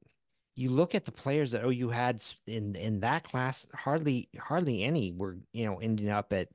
you 0.57 0.71
look 0.71 0.95
at 0.95 1.05
the 1.05 1.13
players 1.13 1.51
that 1.53 1.65
OU 1.65 1.89
had 1.91 2.25
in 2.47 2.77
in 2.77 3.01
that 3.01 3.25
class, 3.25 3.67
hardly 3.75 4.29
hardly 4.39 4.85
any 4.85 5.13
were 5.13 5.39
you 5.53 5.65
know 5.65 5.79
ending 5.81 6.11
up 6.11 6.33
at 6.33 6.49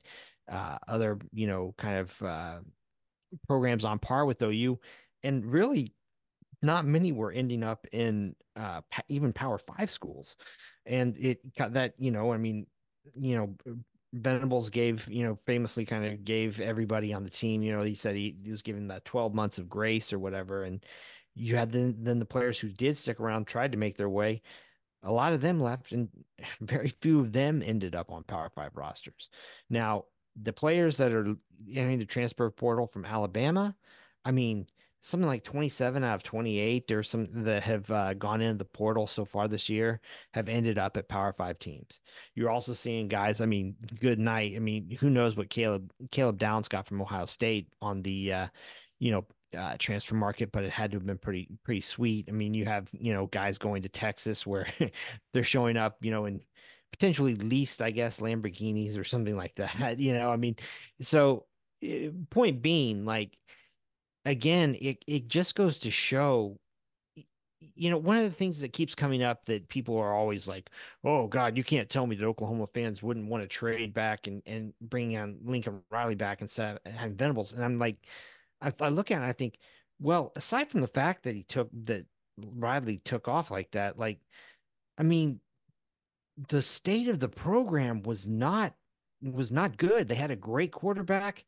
uh, 0.50 0.78
other 0.88 1.18
you 1.32 1.46
know 1.46 1.74
kind 1.76 1.98
of 1.98 2.22
uh, 2.22 2.60
programs 3.46 3.84
on 3.84 3.98
par 3.98 4.24
with 4.24 4.42
OU, 4.42 4.78
and 5.22 5.44
really 5.44 5.94
not 6.62 6.86
many 6.86 7.12
were 7.12 7.32
ending 7.32 7.62
up 7.62 7.86
in 7.92 8.34
uh, 8.56 8.80
even 9.08 9.32
Power 9.32 9.58
Five 9.58 9.90
schools 9.90 10.36
and 10.86 11.16
it 11.18 11.40
that 11.56 11.94
you 11.98 12.10
know 12.10 12.32
i 12.32 12.36
mean 12.36 12.66
you 13.18 13.36
know 13.36 13.74
venables 14.12 14.70
gave 14.70 15.08
you 15.08 15.24
know 15.24 15.38
famously 15.46 15.84
kind 15.84 16.04
of 16.04 16.24
gave 16.24 16.60
everybody 16.60 17.12
on 17.12 17.22
the 17.22 17.30
team 17.30 17.62
you 17.62 17.72
know 17.72 17.82
he 17.82 17.94
said 17.94 18.14
he, 18.14 18.36
he 18.42 18.50
was 18.50 18.62
given 18.62 18.88
that 18.88 19.04
12 19.04 19.34
months 19.34 19.58
of 19.58 19.68
grace 19.68 20.12
or 20.12 20.18
whatever 20.18 20.64
and 20.64 20.84
you 21.34 21.54
had 21.54 21.70
then 21.70 21.94
then 22.00 22.18
the 22.18 22.24
players 22.24 22.58
who 22.58 22.68
did 22.68 22.96
stick 22.96 23.20
around 23.20 23.46
tried 23.46 23.72
to 23.72 23.78
make 23.78 23.96
their 23.96 24.08
way 24.08 24.42
a 25.04 25.12
lot 25.12 25.32
of 25.32 25.40
them 25.40 25.60
left 25.60 25.92
and 25.92 26.08
very 26.60 26.92
few 27.00 27.20
of 27.20 27.32
them 27.32 27.62
ended 27.64 27.94
up 27.94 28.10
on 28.10 28.22
power 28.24 28.50
five 28.54 28.76
rosters. 28.76 29.30
Now 29.70 30.04
the 30.40 30.52
players 30.52 30.96
that 30.96 31.12
are 31.12 31.34
entering 31.68 31.98
the 31.98 32.04
transfer 32.04 32.50
portal 32.50 32.86
from 32.86 33.04
alabama 33.04 33.74
i 34.24 34.30
mean 34.30 34.66
something 35.02 35.26
like 35.26 35.44
27 35.44 36.04
out 36.04 36.14
of 36.14 36.22
28 36.22 36.92
or 36.92 37.02
some 37.02 37.26
that 37.44 37.62
have 37.62 37.90
uh, 37.90 38.14
gone 38.14 38.40
into 38.40 38.58
the 38.58 38.64
portal 38.64 39.06
so 39.06 39.24
far 39.24 39.48
this 39.48 39.68
year 39.68 40.00
have 40.34 40.48
ended 40.48 40.78
up 40.78 40.96
at 40.96 41.08
power 41.08 41.32
five 41.32 41.58
teams. 41.58 42.00
You're 42.34 42.50
also 42.50 42.72
seeing 42.72 43.08
guys 43.08 43.40
i 43.40 43.46
mean 43.46 43.74
good 44.00 44.18
night 44.18 44.54
i 44.56 44.58
mean 44.58 44.90
who 45.00 45.10
knows 45.10 45.36
what 45.36 45.50
caleb 45.50 45.90
caleb 46.10 46.38
downs 46.38 46.68
got 46.68 46.86
from 46.86 47.00
ohio 47.00 47.26
state 47.26 47.68
on 47.80 48.02
the 48.02 48.32
uh, 48.32 48.46
you 48.98 49.10
know 49.10 49.26
uh, 49.58 49.76
transfer 49.78 50.14
market 50.14 50.52
but 50.52 50.62
it 50.62 50.70
had 50.70 50.90
to 50.92 50.96
have 50.96 51.06
been 51.06 51.18
pretty 51.18 51.48
pretty 51.64 51.80
sweet. 51.80 52.26
I 52.28 52.32
mean 52.32 52.54
you 52.54 52.64
have 52.66 52.88
you 52.92 53.12
know 53.12 53.26
guys 53.26 53.58
going 53.58 53.82
to 53.82 53.88
texas 53.88 54.46
where 54.46 54.66
they're 55.32 55.42
showing 55.42 55.76
up 55.76 55.96
you 56.02 56.10
know 56.10 56.26
in 56.26 56.40
potentially 56.92 57.36
leased 57.36 57.82
i 57.82 57.90
guess 57.90 58.20
lamborghinis 58.20 58.98
or 58.98 59.04
something 59.04 59.36
like 59.36 59.54
that 59.56 59.98
you 59.98 60.12
know 60.12 60.30
i 60.30 60.36
mean 60.36 60.56
so 61.00 61.46
eh, 61.82 62.10
point 62.30 62.62
being 62.62 63.04
like 63.04 63.36
again, 64.24 64.76
it 64.80 65.04
it 65.06 65.28
just 65.28 65.54
goes 65.54 65.78
to 65.78 65.90
show 65.90 66.58
you 67.74 67.90
know, 67.90 67.98
one 67.98 68.16
of 68.16 68.24
the 68.24 68.30
things 68.30 68.60
that 68.60 68.72
keeps 68.72 68.94
coming 68.94 69.22
up 69.22 69.44
that 69.44 69.68
people 69.68 69.96
are 69.98 70.14
always 70.14 70.48
like, 70.48 70.70
"Oh 71.04 71.26
God, 71.26 71.56
you 71.56 71.64
can't 71.64 71.90
tell 71.90 72.06
me 72.06 72.16
that 72.16 72.26
Oklahoma 72.26 72.66
fans 72.66 73.02
wouldn't 73.02 73.28
want 73.28 73.42
to 73.42 73.48
trade 73.48 73.92
back 73.92 74.26
and 74.26 74.42
and 74.46 74.72
bring 74.80 75.16
on 75.16 75.38
Lincoln 75.44 75.82
Riley 75.90 76.14
back 76.14 76.40
instead 76.40 76.78
of 76.84 76.92
having 76.92 77.16
Venables." 77.16 77.52
And 77.52 77.64
I'm 77.64 77.78
like, 77.78 77.96
I, 78.62 78.72
I 78.80 78.88
look 78.88 79.10
at 79.10 79.22
it, 79.22 79.26
I 79.26 79.32
think, 79.32 79.58
well, 79.98 80.32
aside 80.36 80.70
from 80.70 80.80
the 80.80 80.86
fact 80.88 81.22
that 81.24 81.34
he 81.34 81.42
took 81.44 81.68
that 81.84 82.06
Riley 82.38 82.98
took 82.98 83.28
off 83.28 83.50
like 83.50 83.70
that, 83.72 83.98
like, 83.98 84.20
I 84.98 85.02
mean, 85.02 85.40
the 86.48 86.62
state 86.62 87.08
of 87.08 87.20
the 87.20 87.28
program 87.28 88.02
was 88.02 88.26
not 88.26 88.74
was 89.22 89.52
not 89.52 89.76
good. 89.76 90.08
They 90.08 90.14
had 90.14 90.30
a 90.30 90.36
great 90.36 90.72
quarterback. 90.72 91.44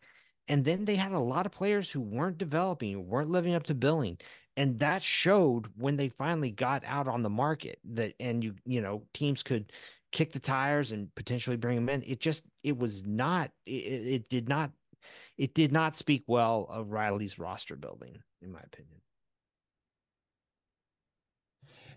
And 0.48 0.64
then 0.64 0.84
they 0.84 0.96
had 0.96 1.12
a 1.12 1.18
lot 1.18 1.46
of 1.46 1.52
players 1.52 1.90
who 1.90 2.00
weren't 2.00 2.38
developing, 2.38 3.08
weren't 3.08 3.30
living 3.30 3.54
up 3.54 3.64
to 3.64 3.74
billing. 3.74 4.18
And 4.56 4.78
that 4.80 5.02
showed 5.02 5.68
when 5.76 5.96
they 5.96 6.08
finally 6.10 6.50
got 6.50 6.82
out 6.84 7.08
on 7.08 7.22
the 7.22 7.30
market 7.30 7.78
that, 7.92 8.14
and 8.20 8.42
you, 8.42 8.54
you 8.66 8.80
know, 8.80 9.04
teams 9.14 9.42
could 9.42 9.72
kick 10.10 10.32
the 10.32 10.40
tires 10.40 10.92
and 10.92 11.14
potentially 11.14 11.56
bring 11.56 11.76
them 11.76 11.88
in. 11.88 12.02
It 12.06 12.20
just, 12.20 12.42
it 12.62 12.76
was 12.76 13.06
not, 13.06 13.50
it, 13.66 13.70
it 13.70 14.28
did 14.28 14.48
not, 14.48 14.70
it 15.38 15.54
did 15.54 15.72
not 15.72 15.96
speak 15.96 16.24
well 16.26 16.66
of 16.70 16.90
Riley's 16.90 17.38
roster 17.38 17.76
building, 17.76 18.18
in 18.42 18.52
my 18.52 18.60
opinion. 18.60 19.00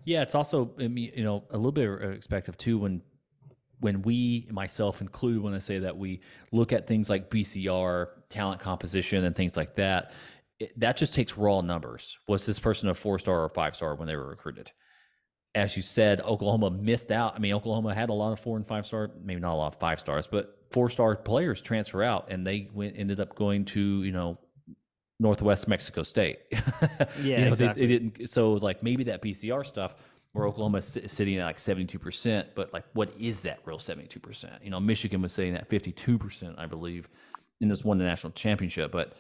Yeah, 0.06 0.22
it's 0.22 0.36
also 0.36 0.72
you 0.78 1.24
know 1.24 1.44
a 1.50 1.58
little 1.58 1.72
bit 1.72 1.90
uh, 1.90 2.10
expected 2.10 2.58
too 2.60 2.78
when 2.78 3.02
when 3.80 4.02
we, 4.02 4.48
myself 4.52 5.02
included, 5.02 5.42
when 5.42 5.54
I 5.54 5.60
say 5.60 5.80
that 5.80 5.98
we 5.98 6.22
look 6.52 6.74
at 6.74 6.88
things 6.88 7.10
like 7.10 7.30
BCR, 7.30 8.08
talent 8.30 8.60
composition, 8.60 9.26
and 9.26 9.36
things 9.36 9.58
like 9.58 9.76
that, 9.76 10.12
it, 10.60 10.78
that 10.80 10.98
just 10.98 11.14
takes 11.14 11.38
raw 11.38 11.62
numbers. 11.62 12.18
Was 12.28 12.46
this 12.46 12.60
person 12.60 12.90
a 12.90 12.94
four 12.94 13.20
star 13.20 13.44
or 13.44 13.50
five 13.50 13.76
star 13.76 13.96
when 13.96 14.08
they 14.08 14.16
were 14.16 14.28
recruited? 14.28 14.72
As 15.54 15.78
you 15.78 15.84
said, 15.84 16.20
Oklahoma 16.22 16.70
missed 16.70 17.12
out. 17.12 17.36
I 17.36 17.40
mean, 17.40 17.54
Oklahoma 17.54 17.94
had 17.94 18.10
a 18.10 18.14
lot 18.14 18.34
of 18.34 18.40
four 18.40 18.58
and 18.58 18.68
five 18.68 18.86
star, 18.86 19.12
maybe 19.24 19.40
not 19.40 19.54
a 19.54 19.56
lot 19.56 19.74
of 19.74 19.80
five 19.80 20.00
stars, 20.00 20.28
but 20.28 20.58
four 20.72 20.90
star 20.90 21.16
players 21.16 21.62
transfer 21.62 22.04
out, 22.04 22.28
and 22.30 22.46
they 22.46 22.70
went 22.74 22.96
ended 22.98 23.20
up 23.20 23.36
going 23.36 23.66
to 23.66 24.04
you 24.04 24.12
know 24.12 24.38
Northwest 25.20 25.68
Mexico 25.68 26.04
State. 26.04 26.40
yeah, 26.52 26.58
you 27.22 27.38
know, 27.38 27.48
exactly. 27.48 27.88
they, 27.88 27.98
they 27.98 28.00
didn't. 28.00 28.30
So 28.30 28.54
like 28.54 28.84
maybe 28.84 29.06
that 29.06 29.22
BCR 29.22 29.66
stuff 29.66 29.96
where 30.36 30.48
Oklahoma 30.48 30.80
is 30.80 31.00
sitting 31.08 31.38
at 31.38 31.46
like 31.46 31.56
72%, 31.56 32.48
but 32.56 32.74
like 32.74 32.84
what 32.92 33.14
is 33.18 33.40
that 33.42 33.60
real 33.64 33.78
72%? 33.78 34.52
You 34.62 34.70
know, 34.70 34.82
Michigan 34.82 35.22
was 35.22 35.32
sitting 35.32 35.56
at 35.56 35.70
52%, 35.70 36.56
I 36.58 36.66
believe, 36.66 37.08
in 37.62 37.70
this 37.70 37.86
won 37.86 37.98
the 37.98 38.04
national 38.04 38.34
championship, 38.34 38.92
but 38.92 39.14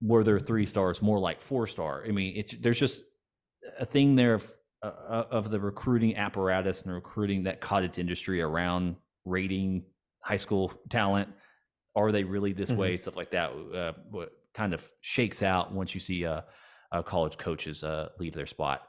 were 0.00 0.22
there 0.22 0.38
three 0.38 0.64
stars 0.64 1.02
more 1.02 1.18
like 1.18 1.40
four 1.40 1.66
star? 1.66 2.04
I 2.06 2.12
mean, 2.12 2.34
it's 2.36 2.54
there's 2.54 2.78
just 2.78 3.02
a 3.80 3.84
thing 3.84 4.14
there 4.14 4.34
of, 4.34 4.48
uh, 4.84 5.24
of 5.32 5.50
the 5.50 5.58
recruiting 5.58 6.16
apparatus 6.16 6.82
and 6.82 6.94
recruiting 6.94 7.42
that 7.42 7.60
cottage 7.60 7.98
industry 7.98 8.40
around 8.40 8.94
rating 9.24 9.82
high 10.20 10.36
school 10.36 10.72
talent. 10.90 11.28
Are 11.96 12.12
they 12.12 12.22
really 12.22 12.52
this 12.52 12.70
mm-hmm. 12.70 12.78
way? 12.78 12.96
Stuff 12.98 13.16
like 13.16 13.32
that. 13.32 13.50
Uh, 13.50 13.94
what 14.12 14.30
kind 14.54 14.74
of 14.74 14.92
shakes 15.00 15.42
out 15.42 15.72
once 15.72 15.92
you 15.92 15.98
see 15.98 16.24
uh, 16.24 16.42
uh 16.92 17.02
college 17.02 17.36
coaches 17.36 17.82
uh, 17.82 18.10
leave 18.20 18.34
their 18.34 18.46
spot. 18.46 18.86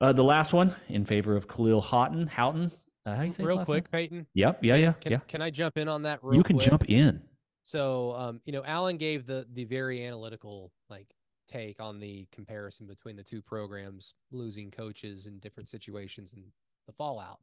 Uh, 0.00 0.12
the 0.12 0.24
last 0.24 0.52
one 0.52 0.74
in 0.88 1.04
favor 1.04 1.36
of 1.36 1.46
Khalil 1.46 1.80
Houghton. 1.80 2.26
Houghton. 2.26 2.72
Uh, 3.04 3.16
how 3.16 3.22
you 3.22 3.30
say 3.30 3.44
real 3.44 3.64
quick, 3.64 3.84
name? 3.84 3.90
Peyton? 3.92 4.26
Yep. 4.34 4.64
Yeah. 4.64 4.76
Yeah. 4.76 4.92
Can, 4.92 5.12
yeah. 5.12 5.18
Can 5.28 5.42
I 5.42 5.50
jump 5.50 5.76
in 5.76 5.88
on 5.88 6.02
that? 6.02 6.20
Real 6.22 6.36
you 6.36 6.42
can 6.42 6.56
quick? 6.56 6.70
jump 6.70 6.88
in. 6.88 7.22
So, 7.62 8.14
um, 8.14 8.40
you 8.44 8.52
know, 8.52 8.64
Alan 8.64 8.96
gave 8.96 9.26
the 9.26 9.46
the 9.52 9.64
very 9.64 10.04
analytical 10.04 10.72
like 10.88 11.14
take 11.48 11.80
on 11.80 12.00
the 12.00 12.26
comparison 12.32 12.86
between 12.86 13.16
the 13.16 13.22
two 13.22 13.42
programs 13.42 14.14
losing 14.30 14.70
coaches 14.70 15.26
in 15.26 15.38
different 15.40 15.68
situations 15.68 16.32
and 16.32 16.44
the 16.86 16.92
fallout 16.92 17.40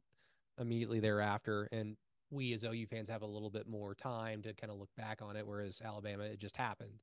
immediately 0.58 0.98
thereafter. 0.98 1.68
And 1.70 1.96
we 2.30 2.52
as 2.52 2.64
OU 2.64 2.86
fans 2.90 3.08
have 3.08 3.22
a 3.22 3.26
little 3.26 3.50
bit 3.50 3.68
more 3.68 3.94
time 3.94 4.42
to 4.42 4.54
kind 4.54 4.72
of 4.72 4.78
look 4.78 4.90
back 4.96 5.20
on 5.22 5.36
it, 5.36 5.46
whereas 5.46 5.80
Alabama, 5.84 6.24
it 6.24 6.40
just 6.40 6.56
happened. 6.56 7.00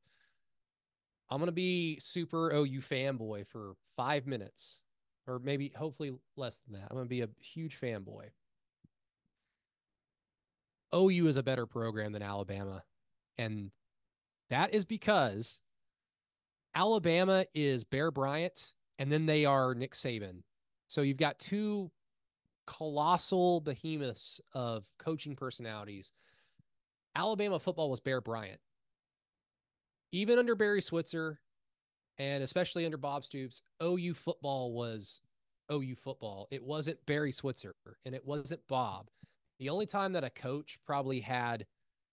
I'm 1.29 1.39
gonna 1.39 1.51
be 1.51 1.97
super 1.99 2.51
OU 2.51 2.81
fanboy 2.81 3.47
for 3.47 3.73
five 3.95 4.27
minutes 4.27 4.83
or 5.27 5.39
maybe 5.39 5.71
hopefully 5.75 6.13
less 6.35 6.59
than 6.59 6.79
that. 6.79 6.87
I'm 6.89 6.95
going 6.95 7.05
to 7.05 7.09
be 7.09 7.21
a 7.21 7.29
huge 7.39 7.79
fanboy. 7.79 8.29
OU 10.93 11.27
is 11.27 11.37
a 11.37 11.43
better 11.43 11.65
program 11.65 12.13
than 12.13 12.21
Alabama. 12.21 12.83
And 13.37 13.71
that 14.49 14.73
is 14.73 14.85
because 14.85 15.61
Alabama 16.73 17.45
is 17.53 17.83
Bear 17.83 18.11
Bryant 18.11 18.73
and 18.99 19.11
then 19.11 19.25
they 19.25 19.45
are 19.45 19.75
Nick 19.75 19.93
Saban. 19.93 20.43
So 20.87 21.01
you've 21.01 21.17
got 21.17 21.39
two 21.39 21.91
colossal 22.67 23.61
behemoths 23.61 24.41
of 24.53 24.85
coaching 24.97 25.35
personalities. 25.35 26.11
Alabama 27.15 27.59
football 27.59 27.89
was 27.89 27.99
Bear 27.99 28.21
Bryant. 28.21 28.59
Even 30.11 30.39
under 30.39 30.55
Barry 30.55 30.81
Switzer, 30.81 31.39
and 32.17 32.43
especially 32.43 32.85
under 32.85 32.97
Bob 32.97 33.25
Stoops, 33.25 33.61
OU 33.83 34.13
football 34.13 34.73
was 34.73 35.21
OU 35.71 35.95
football. 35.95 36.47
It 36.51 36.63
wasn't 36.63 37.05
Barry 37.05 37.31
Switzer 37.31 37.75
and 38.05 38.15
it 38.15 38.25
wasn't 38.25 38.61
Bob. 38.67 39.09
The 39.59 39.69
only 39.69 39.85
time 39.85 40.13
that 40.13 40.23
a 40.23 40.29
coach 40.29 40.77
probably 40.85 41.19
had 41.19 41.65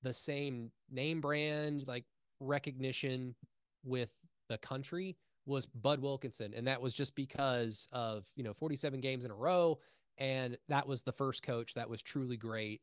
the 0.03 0.13
same 0.13 0.71
name 0.91 1.21
brand, 1.21 1.85
like 1.87 2.05
recognition 2.41 3.35
with 3.85 4.11
the 4.49 4.59
country 4.59 5.17
was 5.47 5.67
Bud 5.67 6.01
Wilkinson. 6.01 6.55
And 6.55 6.67
that 6.67 6.81
was 6.81 6.95
just 6.95 7.15
because 7.15 7.89
of, 7.93 8.27
you 8.37 8.45
know, 8.45 8.53
47 8.53 9.01
games 9.01 9.25
in 9.25 9.31
a 9.31 9.35
row. 9.35 9.79
And 10.19 10.57
that 10.69 10.87
was 10.87 11.03
the 11.03 11.13
first 11.13 11.43
coach 11.43 11.75
that 11.75 11.89
was 11.89 12.03
truly 12.03 12.37
great 12.37 12.81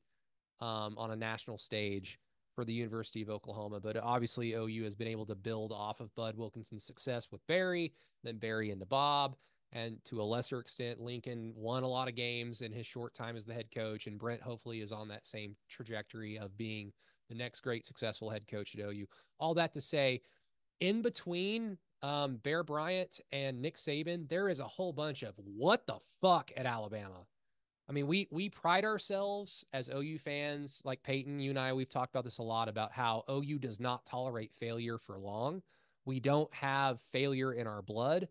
um, 0.59 0.97
on 0.97 1.11
a 1.11 1.15
national 1.15 1.57
stage. 1.57 2.19
For 2.53 2.65
the 2.65 2.73
University 2.73 3.21
of 3.21 3.29
Oklahoma, 3.29 3.79
but 3.79 3.97
obviously 3.97 4.53
OU 4.53 4.83
has 4.83 4.95
been 4.95 5.07
able 5.07 5.25
to 5.25 5.35
build 5.35 5.71
off 5.71 5.99
of 5.99 6.13
Bud 6.15 6.35
Wilkinson's 6.35 6.83
success 6.83 7.27
with 7.31 7.45
Barry, 7.47 7.93
then 8.23 8.37
Barry 8.37 8.71
into 8.71 8.85
Bob, 8.85 9.35
and 9.71 10.03
to 10.05 10.21
a 10.21 10.23
lesser 10.23 10.59
extent, 10.59 10.99
Lincoln 10.99 11.53
won 11.55 11.83
a 11.83 11.87
lot 11.87 12.07
of 12.07 12.15
games 12.15 12.61
in 12.61 12.71
his 12.71 12.87
short 12.87 13.13
time 13.13 13.35
as 13.35 13.45
the 13.45 13.53
head 13.53 13.69
coach, 13.73 14.07
and 14.07 14.17
Brent 14.17 14.41
hopefully 14.41 14.81
is 14.81 14.91
on 14.91 15.07
that 15.09 15.25
same 15.25 15.55
trajectory 15.69 16.39
of 16.39 16.57
being 16.57 16.91
the 17.29 17.35
next 17.35 17.61
great 17.61 17.85
successful 17.85 18.29
head 18.29 18.47
coach 18.47 18.75
at 18.75 18.81
OU. 18.83 19.05
All 19.39 19.53
that 19.53 19.73
to 19.73 19.81
say, 19.81 20.21
in 20.79 21.03
between 21.03 21.77
um, 22.01 22.37
Bear 22.37 22.63
Bryant 22.63 23.19
and 23.31 23.61
Nick 23.61 23.75
Saban, 23.75 24.27
there 24.27 24.49
is 24.49 24.59
a 24.59 24.65
whole 24.65 24.93
bunch 24.93 25.21
of 25.21 25.35
what 25.37 25.85
the 25.85 25.99
fuck 26.19 26.51
at 26.57 26.65
Alabama. 26.65 27.25
I 27.89 27.91
mean, 27.91 28.05
we 28.05 28.27
we 28.29 28.49
pride 28.49 28.85
ourselves 28.85 29.65
as 29.73 29.89
OU 29.89 30.19
fans, 30.19 30.81
like 30.85 31.01
Peyton, 31.01 31.39
you 31.39 31.49
and 31.49 31.57
I, 31.57 31.73
we've 31.73 31.89
talked 31.89 32.13
about 32.13 32.23
this 32.23 32.37
a 32.37 32.43
lot 32.43 32.69
about 32.69 32.91
how 32.91 33.23
OU 33.29 33.57
does 33.57 33.79
not 33.79 34.05
tolerate 34.05 34.53
failure 34.53 34.99
for 34.99 35.17
long. 35.17 35.63
We 36.05 36.19
don't 36.19 36.53
have 36.53 37.01
failure 37.11 37.51
in 37.51 37.65
our 37.65 37.81
blood. 37.81 38.27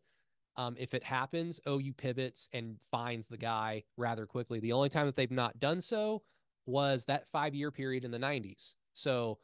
Um, 0.56 0.76
if 0.78 0.94
it 0.94 1.02
happens, 1.02 1.60
OU 1.68 1.92
pivots 1.96 2.48
and 2.52 2.76
finds 2.90 3.28
the 3.28 3.36
guy 3.36 3.84
rather 3.96 4.26
quickly. 4.26 4.60
The 4.60 4.72
only 4.72 4.88
time 4.88 5.06
that 5.06 5.16
they've 5.16 5.30
not 5.30 5.58
done 5.58 5.80
so 5.80 6.22
was 6.66 7.06
that 7.06 7.28
five 7.32 7.54
year 7.54 7.70
period 7.70 8.04
in 8.04 8.10
the 8.10 8.18
90s. 8.18 8.74
So, 8.92 9.38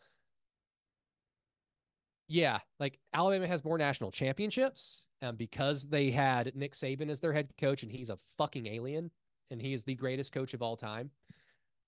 yeah, 2.28 2.60
like 2.80 2.98
Alabama 3.12 3.46
has 3.46 3.64
more 3.64 3.78
national 3.78 4.10
championships 4.10 5.06
um, 5.22 5.36
because 5.36 5.86
they 5.88 6.10
had 6.10 6.52
Nick 6.54 6.72
Saban 6.72 7.10
as 7.10 7.20
their 7.20 7.32
head 7.32 7.52
coach, 7.60 7.82
and 7.82 7.92
he's 7.92 8.10
a 8.10 8.18
fucking 8.36 8.66
alien, 8.66 9.10
and 9.50 9.60
he 9.60 9.72
is 9.72 9.84
the 9.84 9.94
greatest 9.94 10.32
coach 10.32 10.54
of 10.54 10.62
all 10.62 10.76
time. 10.76 11.10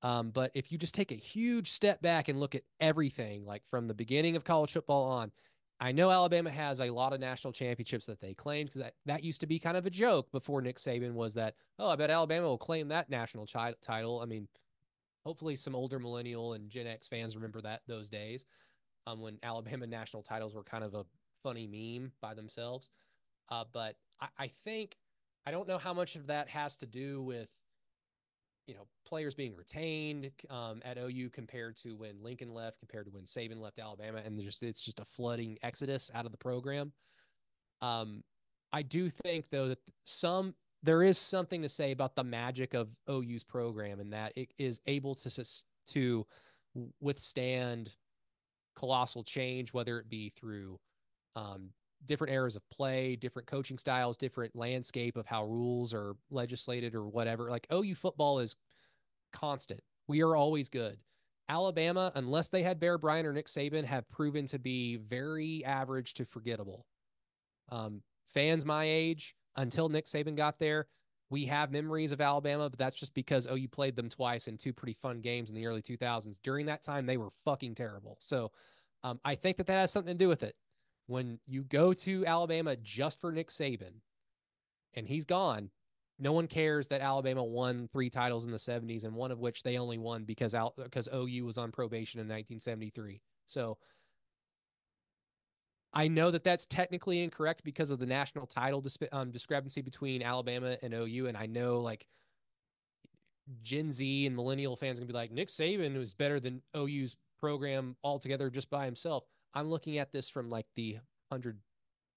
Um, 0.03 0.31
but 0.31 0.51
if 0.55 0.71
you 0.71 0.79
just 0.79 0.95
take 0.95 1.11
a 1.11 1.17
huge 1.17 1.73
step 1.73 2.03
back 2.03 2.29
and 2.29 2.39
look 2.39 2.55
at 2.55 2.63
everything, 2.81 3.45
like 3.45 3.67
from 3.67 3.89
the 3.89 3.95
beginning 3.95 4.37
of 4.37 4.45
college 4.45 4.73
football 4.73 5.05
on, 5.05 5.33
I 5.79 5.93
know 5.93 6.11
Alabama 6.11 6.51
has 6.51 6.81
a 6.81 6.91
lot 6.91 7.13
of 7.13 7.21
national 7.21 7.53
championships 7.53 8.07
that 8.07 8.21
they 8.21 8.33
claimed 8.33 8.69
because 8.71 8.83
that, 8.83 8.95
that 9.05 9.25
used 9.25 9.41
to 9.41 9.47
be 9.47 9.59
kind 9.59 9.77
of 9.77 9.85
a 9.85 9.91
joke 9.91 10.31
before 10.33 10.63
Nick 10.63 10.79
Saban 10.79 11.13
was 11.13 11.35
that, 11.35 11.55
oh, 11.79 11.91
I 11.91 11.97
bet 11.97 12.11
Alabama 12.11 12.47
will 12.47 12.59
claim 12.59 12.89
that 12.89 13.11
national 13.11 13.47
chi- 13.47 13.75
title. 13.83 14.21
I 14.21 14.27
mean, 14.27 14.49
hopefully 15.25 15.57
some 15.57 15.75
older 15.75 15.99
millennial 15.99 16.55
and 16.55 16.71
Gen 16.71 16.87
X 16.87 17.09
fans 17.09 17.37
remember 17.37 17.61
that 17.63 17.83
those 17.87 18.09
days 18.09 18.47
um, 19.07 19.21
when 19.21 19.39
Alabama 19.43 19.87
national 19.87 20.23
titles 20.23 20.55
were 20.55 20.63
kind 20.63 20.85
of 20.85 20.95
a 20.95 21.05
funny 21.43 21.67
meme 21.67 22.13
by 22.23 22.33
themselves. 22.33 22.91
Uh, 23.51 23.65
but 23.73 23.97
I, 24.21 24.29
I 24.39 24.51
think 24.65 24.97
I 25.47 25.51
don't 25.51 25.69
know 25.69 25.79
how 25.79 25.95
much 25.95 26.17
of 26.17 26.27
that 26.27 26.49
has 26.49 26.77
to 26.79 26.87
do 26.87 27.23
with 27.23 27.49
you 28.67 28.75
know 28.75 28.87
players 29.07 29.35
being 29.35 29.55
retained 29.55 30.33
um, 30.51 30.83
at 30.85 30.99
OU 30.99 31.31
compared 31.31 31.77
to 31.79 31.97
when 31.97 32.23
Lincoln 32.23 32.53
left, 32.53 32.81
compared 32.81 33.07
to 33.07 33.13
when 33.13 33.25
Saban 33.25 33.61
left 33.61 33.79
Alabama, 33.79 34.21
and 34.25 34.41
just 34.41 34.63
it's 34.63 34.85
just 34.85 35.01
a 35.01 35.05
flooding 35.05 35.57
exodus 35.63 36.11
out 36.15 36.27
of 36.27 36.33
the 36.33 36.39
program. 36.39 36.93
Um, 37.81 38.25
I 38.73 38.83
do 38.83 39.09
think 39.09 39.51
though 39.51 39.69
that 39.69 39.79
some 40.05 40.55
there 40.83 41.03
is 41.03 41.19
something 41.19 41.63
to 41.63 41.69
say 41.69 41.93
about 41.93 42.17
the 42.17 42.25
magic 42.25 42.75
of 42.75 42.91
OU's 43.09 43.45
program 43.45 44.01
and 44.01 44.13
that 44.13 44.33
it 44.37 44.53
is 44.59 44.81
able 44.87 45.15
to 45.15 45.45
to 45.89 46.27
withstand 47.01 47.91
colossal 48.77 49.25
change, 49.25 49.73
whether 49.73 49.99
it 49.99 50.09
be 50.09 50.33
through 50.37 50.79
um, 51.35 51.71
different 52.05 52.33
eras 52.33 52.57
of 52.57 52.69
play, 52.71 53.17
different 53.17 53.49
coaching 53.49 53.79
styles, 53.79 54.17
different 54.17 54.55
landscape 54.55 55.17
of 55.17 55.27
how 55.27 55.45
rules 55.45 55.95
are 55.95 56.15
legislated 56.31 56.95
or 56.95 57.07
whatever. 57.07 57.51
Like 57.51 57.67
OU 57.73 57.95
football 57.95 58.39
is 58.39 58.57
constant. 59.33 59.81
We 60.09 60.23
are 60.23 60.37
always 60.37 60.69
good. 60.69 60.99
Alabama, 61.49 62.13
unless 62.15 62.49
they 62.49 62.63
had 62.63 62.81
Bear 62.81 62.99
Bryant 62.99 63.27
or 63.27 63.33
Nick 63.33 63.47
Saban, 63.47 63.85
have 63.85 64.09
proven 64.09 64.47
to 64.47 64.59
be 64.59 64.97
very 64.97 65.65
average 65.65 66.15
to 66.15 66.25
forgettable. 66.25 66.87
Um, 67.71 68.03
fans 68.27 68.65
my 68.65 68.85
age, 68.85 69.35
until 69.57 69.89
Nick 69.89 70.07
Saban 70.07 70.37
got 70.37 70.59
there, 70.59 70.87
we 71.31 71.47
have 71.47 71.73
memories 71.73 72.13
of 72.13 72.21
Alabama, 72.21 72.71
but 72.71 72.79
that's 72.79 72.97
just 72.97 73.15
because 73.15 73.49
OU 73.51 73.69
played 73.69 73.97
them 73.97 74.09
twice 74.09 74.49
in 74.49 74.57
two 74.57 74.73
pretty 74.73 74.95
fun 74.95 75.21
games 75.21 75.51
in 75.51 75.57
the 75.57 75.67
early 75.67 75.83
2000s. 75.83 76.39
During 76.43 76.67
that 76.67 76.83
time, 76.83 77.07
they 77.07 77.17
were 77.17 77.31
fucking 77.45 77.75
terrible. 77.75 78.17
So 78.21 78.53
um, 79.03 79.21
I 79.25 79.35
think 79.35 79.57
that 79.57 79.67
that 79.67 79.81
has 79.81 79.93
something 79.93 80.15
to 80.15 80.25
do 80.25 80.29
with 80.29 80.43
it. 80.43 80.55
When 81.07 81.39
you 81.47 81.63
go 81.63 81.93
to 81.93 82.27
Alabama 82.27 82.77
just 82.77 83.21
for 83.21 83.31
Nick 83.31 83.51
Saban 83.51 84.01
and 84.95 85.07
he's 85.07 85.25
gone, 85.25 85.71
no 86.19 86.33
one 86.33 86.47
cares 86.47 86.89
that 86.89 87.01
Alabama 87.01 87.45
won 87.45 87.89
three 87.93 88.11
titles 88.11 88.45
in 88.45 88.51
the 88.51 88.57
70s 88.57 89.05
and 89.05 89.15
one 89.15 89.31
of 89.31 89.39
which 89.39 89.63
they 89.63 89.79
only 89.79 89.99
won 89.99 90.25
because 90.25 90.55
because 90.83 91.09
OU 91.15 91.45
was 91.45 91.59
on 91.59 91.71
probation 91.71 92.21
in 92.21 92.27
1973. 92.27 93.21
So 93.47 93.79
I 95.93 96.09
know 96.09 96.31
that 96.31 96.45
that's 96.45 96.67
technically 96.67 97.23
incorrect 97.23 97.63
because 97.65 97.91
of 97.91 97.99
the 97.99 98.07
national 98.07 98.47
title 98.47 98.85
um, 99.13 99.31
discrepancy 99.31 99.83
between 99.83 100.23
Alabama 100.23 100.77
and 100.83 100.93
OU. 100.93 101.27
And 101.29 101.37
I 101.37 101.47
know 101.47 101.81
like 101.81 102.07
Gen 103.63 103.93
Z 103.93 104.27
and 104.27 104.35
millennial 104.35 104.77
fans 104.77 104.99
are 104.99 105.03
gonna 105.03 105.13
be 105.13 105.15
like, 105.15 105.33
Nick 105.33 105.49
Saban 105.49 105.97
was 105.97 106.15
better 106.15 106.41
than 106.41 106.63
OU's 106.77 107.17
program 107.39 107.97
altogether 108.03 108.51
just 108.51 108.71
by 108.71 108.85
himself. 108.87 109.25
I'm 109.57 109.71
looking 109.71 109.97
at 109.97 110.13
this 110.13 110.29
from 110.29 110.51
like 110.51 110.67
the 110.77 110.99
hundred 111.33 111.59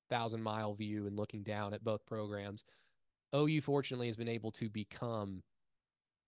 thousand 0.09 0.43
mile 0.43 0.73
view 0.73 1.07
and 1.07 1.17
looking 1.17 1.41
down 1.41 1.73
at 1.73 1.83
both 1.83 2.05
programs. 2.05 2.65
OU 3.33 3.61
fortunately 3.61 4.07
has 4.07 4.17
been 4.17 4.27
able 4.27 4.51
to 4.51 4.69
become 4.69 5.41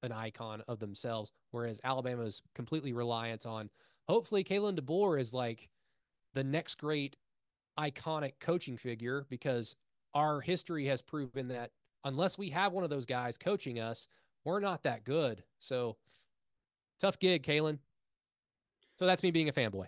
an 0.03 0.13
icon 0.13 0.63
of 0.69 0.79
themselves, 0.79 1.33
whereas 1.51 1.81
Alabama 1.83 2.23
is 2.23 2.41
completely 2.55 2.93
reliant 2.93 3.45
on. 3.45 3.69
Hopefully, 4.07 4.43
Kalen 4.43 4.79
DeBoer 4.79 5.19
is 5.19 5.33
like 5.33 5.69
the 6.33 6.45
next 6.45 6.75
great 6.75 7.17
iconic 7.77 8.33
coaching 8.39 8.77
figure 8.77 9.25
because 9.29 9.75
our 10.13 10.39
history 10.39 10.85
has 10.85 11.01
proven 11.01 11.49
that 11.49 11.71
unless 12.05 12.37
we 12.37 12.49
have 12.51 12.71
one 12.71 12.85
of 12.85 12.89
those 12.89 13.05
guys 13.05 13.37
coaching 13.37 13.79
us, 13.79 14.07
we're 14.45 14.61
not 14.61 14.83
that 14.83 15.03
good. 15.03 15.43
So 15.59 15.97
tough 17.01 17.19
gig, 17.19 17.43
Kalen. 17.43 17.79
So 18.97 19.05
that's 19.05 19.23
me 19.23 19.31
being 19.31 19.49
a 19.49 19.53
fanboy. 19.53 19.87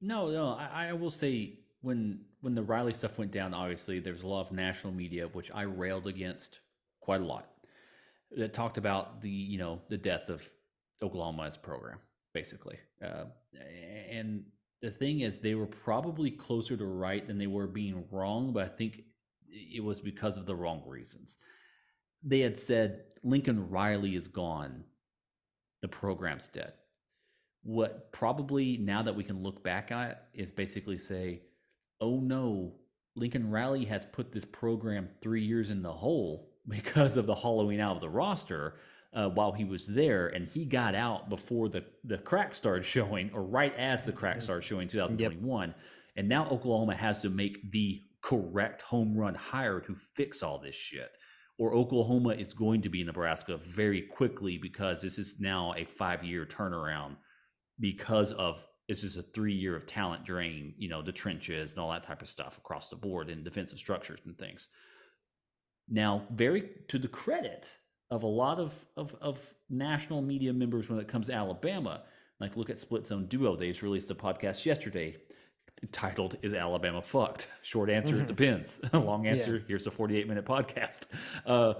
No, 0.00 0.30
no, 0.30 0.48
I, 0.48 0.88
I 0.88 0.92
will 0.92 1.10
say 1.10 1.58
when 1.82 2.20
when 2.40 2.54
the 2.54 2.62
Riley 2.62 2.92
stuff 2.92 3.18
went 3.18 3.32
down, 3.32 3.52
obviously 3.52 3.98
there 3.98 4.12
was 4.12 4.22
a 4.22 4.28
lot 4.28 4.46
of 4.46 4.52
national 4.52 4.92
media 4.92 5.26
which 5.28 5.50
I 5.52 5.62
railed 5.62 6.06
against 6.06 6.60
quite 7.00 7.20
a 7.20 7.24
lot. 7.24 7.50
That 8.36 8.52
talked 8.52 8.78
about 8.78 9.20
the 9.22 9.30
you 9.30 9.58
know 9.58 9.80
the 9.88 9.96
death 9.96 10.28
of 10.28 10.46
Oklahoma's 11.02 11.56
program, 11.56 11.98
basically, 12.32 12.78
uh, 13.04 13.24
and 14.10 14.44
the 14.80 14.90
thing 14.90 15.20
is 15.20 15.38
they 15.38 15.54
were 15.54 15.66
probably 15.66 16.30
closer 16.30 16.76
to 16.76 16.84
right 16.84 17.26
than 17.26 17.38
they 17.38 17.46
were 17.46 17.66
being 17.66 18.04
wrong 18.10 18.52
but 18.52 18.64
i 18.64 18.68
think 18.68 19.02
it 19.50 19.82
was 19.82 20.00
because 20.00 20.36
of 20.36 20.46
the 20.46 20.54
wrong 20.54 20.82
reasons. 20.86 21.38
They 22.22 22.40
had 22.40 22.58
said 22.58 23.04
lincoln 23.22 23.70
riley 23.70 24.14
is 24.14 24.28
gone. 24.28 24.84
The 25.82 25.88
program's 25.88 26.48
dead 26.48 26.74
what 27.62 28.12
probably 28.12 28.76
now 28.78 29.02
that 29.02 29.14
we 29.14 29.24
can 29.24 29.42
look 29.42 29.62
back 29.62 29.90
at 29.90 30.28
is 30.34 30.52
basically 30.52 30.98
say 30.98 31.42
oh 32.00 32.20
no 32.20 32.74
lincoln 33.16 33.50
riley 33.50 33.84
has 33.84 34.06
put 34.06 34.32
this 34.32 34.44
program 34.44 35.08
three 35.20 35.42
years 35.42 35.70
in 35.70 35.82
the 35.82 35.92
hole 35.92 36.50
because 36.68 37.16
of 37.16 37.26
the 37.26 37.34
hollowing 37.34 37.80
out 37.80 37.96
of 37.96 38.00
the 38.00 38.08
roster 38.08 38.78
uh, 39.14 39.28
while 39.28 39.52
he 39.52 39.64
was 39.64 39.86
there, 39.86 40.28
and 40.28 40.48
he 40.48 40.64
got 40.64 40.94
out 40.94 41.28
before 41.28 41.68
the 41.68 41.84
the 42.04 42.18
crack 42.18 42.54
started 42.54 42.84
showing, 42.84 43.30
or 43.32 43.42
right 43.42 43.74
as 43.76 44.04
the 44.04 44.12
crack 44.12 44.42
started 44.42 44.64
showing, 44.64 44.88
2021. 44.88 45.68
Yep. 45.68 45.78
And 46.16 46.28
now 46.28 46.48
Oklahoma 46.48 46.96
has 46.96 47.22
to 47.22 47.28
make 47.28 47.70
the 47.70 48.02
correct 48.20 48.82
home 48.82 49.16
run 49.16 49.34
hire 49.34 49.80
to 49.80 49.94
fix 49.94 50.42
all 50.42 50.58
this 50.58 50.74
shit. 50.74 51.16
Or 51.58 51.74
Oklahoma 51.74 52.30
is 52.30 52.52
going 52.52 52.82
to 52.82 52.88
be 52.88 53.02
Nebraska 53.02 53.56
very 53.56 54.02
quickly 54.02 54.58
because 54.58 55.02
this 55.02 55.18
is 55.18 55.40
now 55.40 55.74
a 55.76 55.84
five 55.84 56.24
year 56.24 56.44
turnaround 56.44 57.16
because 57.80 58.32
of 58.32 58.64
this 58.88 59.04
is 59.04 59.16
a 59.16 59.22
three 59.22 59.52
year 59.52 59.76
of 59.76 59.86
talent 59.86 60.24
drain, 60.24 60.74
you 60.78 60.88
know, 60.88 61.02
the 61.02 61.12
trenches 61.12 61.72
and 61.72 61.80
all 61.80 61.90
that 61.92 62.02
type 62.02 62.22
of 62.22 62.28
stuff 62.28 62.58
across 62.58 62.88
the 62.88 62.96
board 62.96 63.28
and 63.28 63.44
defensive 63.44 63.78
structures 63.78 64.20
and 64.24 64.36
things. 64.38 64.68
Now, 65.88 66.26
very 66.30 66.70
to 66.88 66.98
the 66.98 67.08
credit 67.08 67.70
of 68.10 68.22
a 68.22 68.26
lot 68.26 68.58
of, 68.58 68.74
of, 68.96 69.14
of 69.20 69.54
national 69.68 70.22
media 70.22 70.52
members 70.52 70.88
when 70.88 70.98
it 70.98 71.08
comes 71.08 71.26
to 71.26 71.34
Alabama. 71.34 72.02
Like, 72.40 72.56
look 72.56 72.70
at 72.70 72.78
Split 72.78 73.06
Zone 73.06 73.26
Duo. 73.26 73.56
They 73.56 73.68
just 73.68 73.82
released 73.82 74.10
a 74.10 74.14
podcast 74.14 74.64
yesterday 74.64 75.16
titled 75.92 76.36
"Is 76.42 76.54
Alabama 76.54 77.02
Fucked?" 77.02 77.48
Short 77.62 77.90
answer: 77.90 78.14
mm-hmm. 78.14 78.22
It 78.22 78.28
depends. 78.28 78.80
Long 78.92 79.26
answer: 79.26 79.56
yeah. 79.56 79.62
Here's 79.66 79.86
a 79.86 79.90
48 79.90 80.28
minute 80.28 80.44
podcast. 80.44 81.00
Uh, 81.44 81.74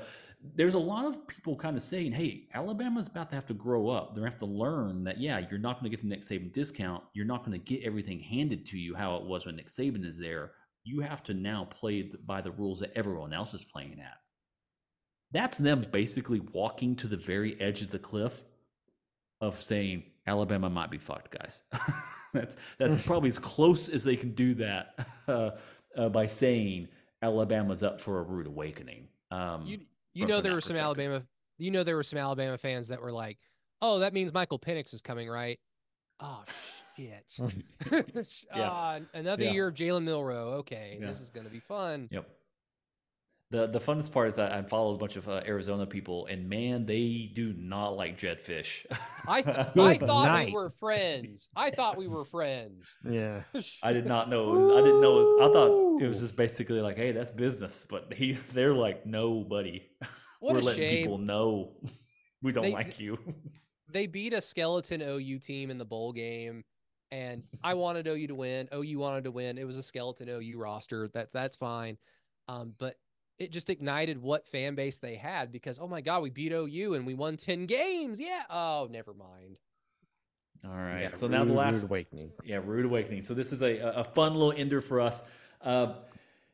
there's 0.54 0.74
a 0.74 0.78
lot 0.78 1.04
of 1.04 1.26
people 1.26 1.56
kind 1.56 1.76
of 1.76 1.82
saying, 1.82 2.12
"Hey, 2.12 2.48
Alabama's 2.54 3.08
about 3.08 3.28
to 3.30 3.36
have 3.36 3.46
to 3.46 3.54
grow 3.54 3.88
up. 3.88 4.14
They're 4.14 4.22
going 4.22 4.30
to 4.30 4.34
have 4.34 4.40
to 4.40 4.46
learn 4.46 5.04
that, 5.04 5.20
yeah, 5.20 5.40
you're 5.50 5.58
not 5.58 5.80
going 5.80 5.90
to 5.90 5.96
get 5.96 6.02
the 6.02 6.08
Nick 6.08 6.22
Saban 6.22 6.52
discount. 6.52 7.02
You're 7.12 7.26
not 7.26 7.44
going 7.44 7.58
to 7.58 7.64
get 7.64 7.84
everything 7.84 8.20
handed 8.20 8.64
to 8.66 8.78
you 8.78 8.94
how 8.94 9.16
it 9.16 9.24
was 9.24 9.46
when 9.46 9.56
Nick 9.56 9.68
Saban 9.68 10.04
is 10.04 10.16
there. 10.18 10.52
You 10.84 11.00
have 11.00 11.22
to 11.24 11.34
now 11.34 11.64
play 11.64 12.10
by 12.24 12.40
the 12.40 12.52
rules 12.52 12.80
that 12.80 12.92
everyone 12.96 13.32
else 13.32 13.54
is 13.54 13.64
playing 13.64 14.00
at." 14.00 14.18
That's 15.32 15.58
them 15.58 15.86
basically 15.92 16.40
walking 16.40 16.96
to 16.96 17.06
the 17.06 17.16
very 17.16 17.60
edge 17.60 17.82
of 17.82 17.90
the 17.90 17.98
cliff 17.98 18.42
of 19.40 19.62
saying 19.62 20.04
Alabama 20.26 20.70
might 20.70 20.90
be 20.90 20.98
fucked, 20.98 21.36
guys. 21.36 21.62
that's 22.32 22.56
that's 22.78 23.02
probably 23.06 23.28
as 23.28 23.38
close 23.38 23.88
as 23.88 24.04
they 24.04 24.16
can 24.16 24.32
do 24.32 24.54
that 24.54 25.06
uh, 25.28 25.50
uh, 25.96 26.08
by 26.08 26.26
saying 26.26 26.88
Alabama's 27.22 27.82
up 27.82 28.00
for 28.00 28.20
a 28.20 28.22
rude 28.22 28.46
awakening. 28.46 29.08
Um, 29.30 29.66
You 29.66 29.80
you 30.18 30.26
know 30.26 30.40
there 30.40 30.54
were 30.54 30.60
some. 30.60 30.76
Alabama 30.76 31.24
you 31.58 31.70
know 31.70 31.82
there 31.82 31.96
were 31.96 32.02
some 32.02 32.18
Alabama 32.18 32.56
fans 32.58 32.88
that 32.88 33.00
were 33.00 33.12
like, 33.12 33.38
"Oh, 33.82 33.98
that 34.00 34.12
means 34.12 34.32
Michael 34.32 34.58
Penix 34.58 34.92
is 34.94 35.02
coming, 35.02 35.28
right?" 35.28 35.58
Oh 36.20 36.42
shit. 36.96 37.38
Yeah. 38.54 38.68
Ah, 38.70 38.98
another 39.14 39.44
Yeah. 39.44 39.52
year 39.52 39.68
of 39.68 39.74
Jalen 39.74 40.04
Milrow. 40.04 40.54
Okay, 40.60 40.98
Yeah. 41.00 41.06
this 41.06 41.20
is 41.20 41.30
gonna 41.30 41.48
be 41.48 41.60
fun. 41.60 42.08
Yep. 42.10 42.28
The 43.50 43.66
the 43.66 43.80
funnest 43.80 44.12
part 44.12 44.28
is 44.28 44.34
that 44.34 44.52
I 44.52 44.60
follow 44.62 44.94
a 44.94 44.98
bunch 44.98 45.16
of 45.16 45.26
uh, 45.26 45.40
Arizona 45.46 45.86
people, 45.86 46.26
and 46.26 46.50
man, 46.50 46.84
they 46.84 47.30
do 47.32 47.54
not 47.56 47.96
like 47.96 48.18
Jedd 48.18 48.40
Fisch. 48.44 48.84
I 49.26 49.40
th- 49.40 49.56
I 49.74 49.96
thought 49.96 50.26
night. 50.26 50.48
we 50.48 50.52
were 50.52 50.68
friends. 50.68 51.48
I 51.56 51.70
thought 51.70 51.96
we 51.96 52.08
were 52.08 52.24
friends. 52.24 52.98
Yeah. 53.08 53.40
I 53.82 53.94
did 53.94 54.04
not 54.04 54.28
know. 54.28 54.54
It 54.54 54.58
was, 54.58 54.70
I 54.70 54.80
didn't 54.84 55.00
know. 55.00 55.16
It 55.16 55.20
was, 55.20 55.48
I 55.50 55.52
thought 55.52 56.02
it 56.02 56.06
was 56.06 56.20
just 56.20 56.36
basically 56.36 56.80
like, 56.82 56.98
hey, 56.98 57.12
that's 57.12 57.30
business. 57.30 57.86
But 57.88 58.12
he, 58.12 58.32
they're 58.52 58.74
like, 58.74 59.06
no, 59.06 59.42
buddy. 59.44 59.86
What 60.40 60.52
We're 60.54 60.60
a 60.60 60.62
letting 60.64 60.82
shame. 60.82 61.02
people 61.04 61.18
know 61.18 61.72
we 62.42 62.52
don't 62.52 62.64
They- 62.64 62.72
like 62.72 63.00
you. 63.00 63.18
They 63.90 64.06
beat 64.06 64.34
a 64.34 64.42
skeleton 64.42 65.00
OU 65.00 65.38
team 65.38 65.70
in 65.70 65.78
the 65.78 65.86
bowl 65.86 66.12
game, 66.12 66.64
and 67.10 67.44
I 67.64 67.72
wanted 67.72 68.06
OU 68.06 68.26
to 68.26 68.34
win. 68.34 68.68
OU 68.74 68.98
wanted 68.98 69.24
to 69.24 69.30
win. 69.30 69.56
It 69.56 69.64
was 69.64 69.78
a 69.78 69.82
skeleton 69.82 70.28
OU 70.28 70.58
roster. 70.58 71.08
That 71.14 71.32
that's 71.32 71.56
fine. 71.56 71.96
Um, 72.48 72.74
but 72.78 72.96
it 73.38 73.52
just 73.52 73.70
ignited 73.70 74.20
what 74.20 74.48
fan 74.48 74.74
base 74.74 74.98
they 74.98 75.14
had 75.16 75.52
because 75.52 75.78
oh 75.78 75.86
my 75.88 76.00
god, 76.00 76.22
we 76.22 76.30
beat 76.30 76.52
OU 76.52 76.94
and 76.94 77.06
we 77.06 77.14
won 77.14 77.36
ten 77.36 77.66
games. 77.66 78.20
Yeah. 78.20 78.42
Oh, 78.50 78.88
never 78.90 79.14
mind. 79.14 79.56
All 80.64 80.70
right. 80.72 81.02
Yeah, 81.02 81.14
so 81.14 81.28
now 81.28 81.44
the 81.44 81.52
last 81.52 81.74
rude 81.82 81.84
awakening. 81.84 82.32
Yeah, 82.44 82.60
Rude 82.64 82.84
Awakening. 82.86 83.22
So 83.22 83.32
this 83.34 83.52
is 83.52 83.62
a, 83.62 83.78
a 83.78 84.04
fun 84.04 84.34
little 84.34 84.52
ender 84.52 84.80
for 84.80 85.00
us. 85.00 85.22
Uh, 85.62 85.94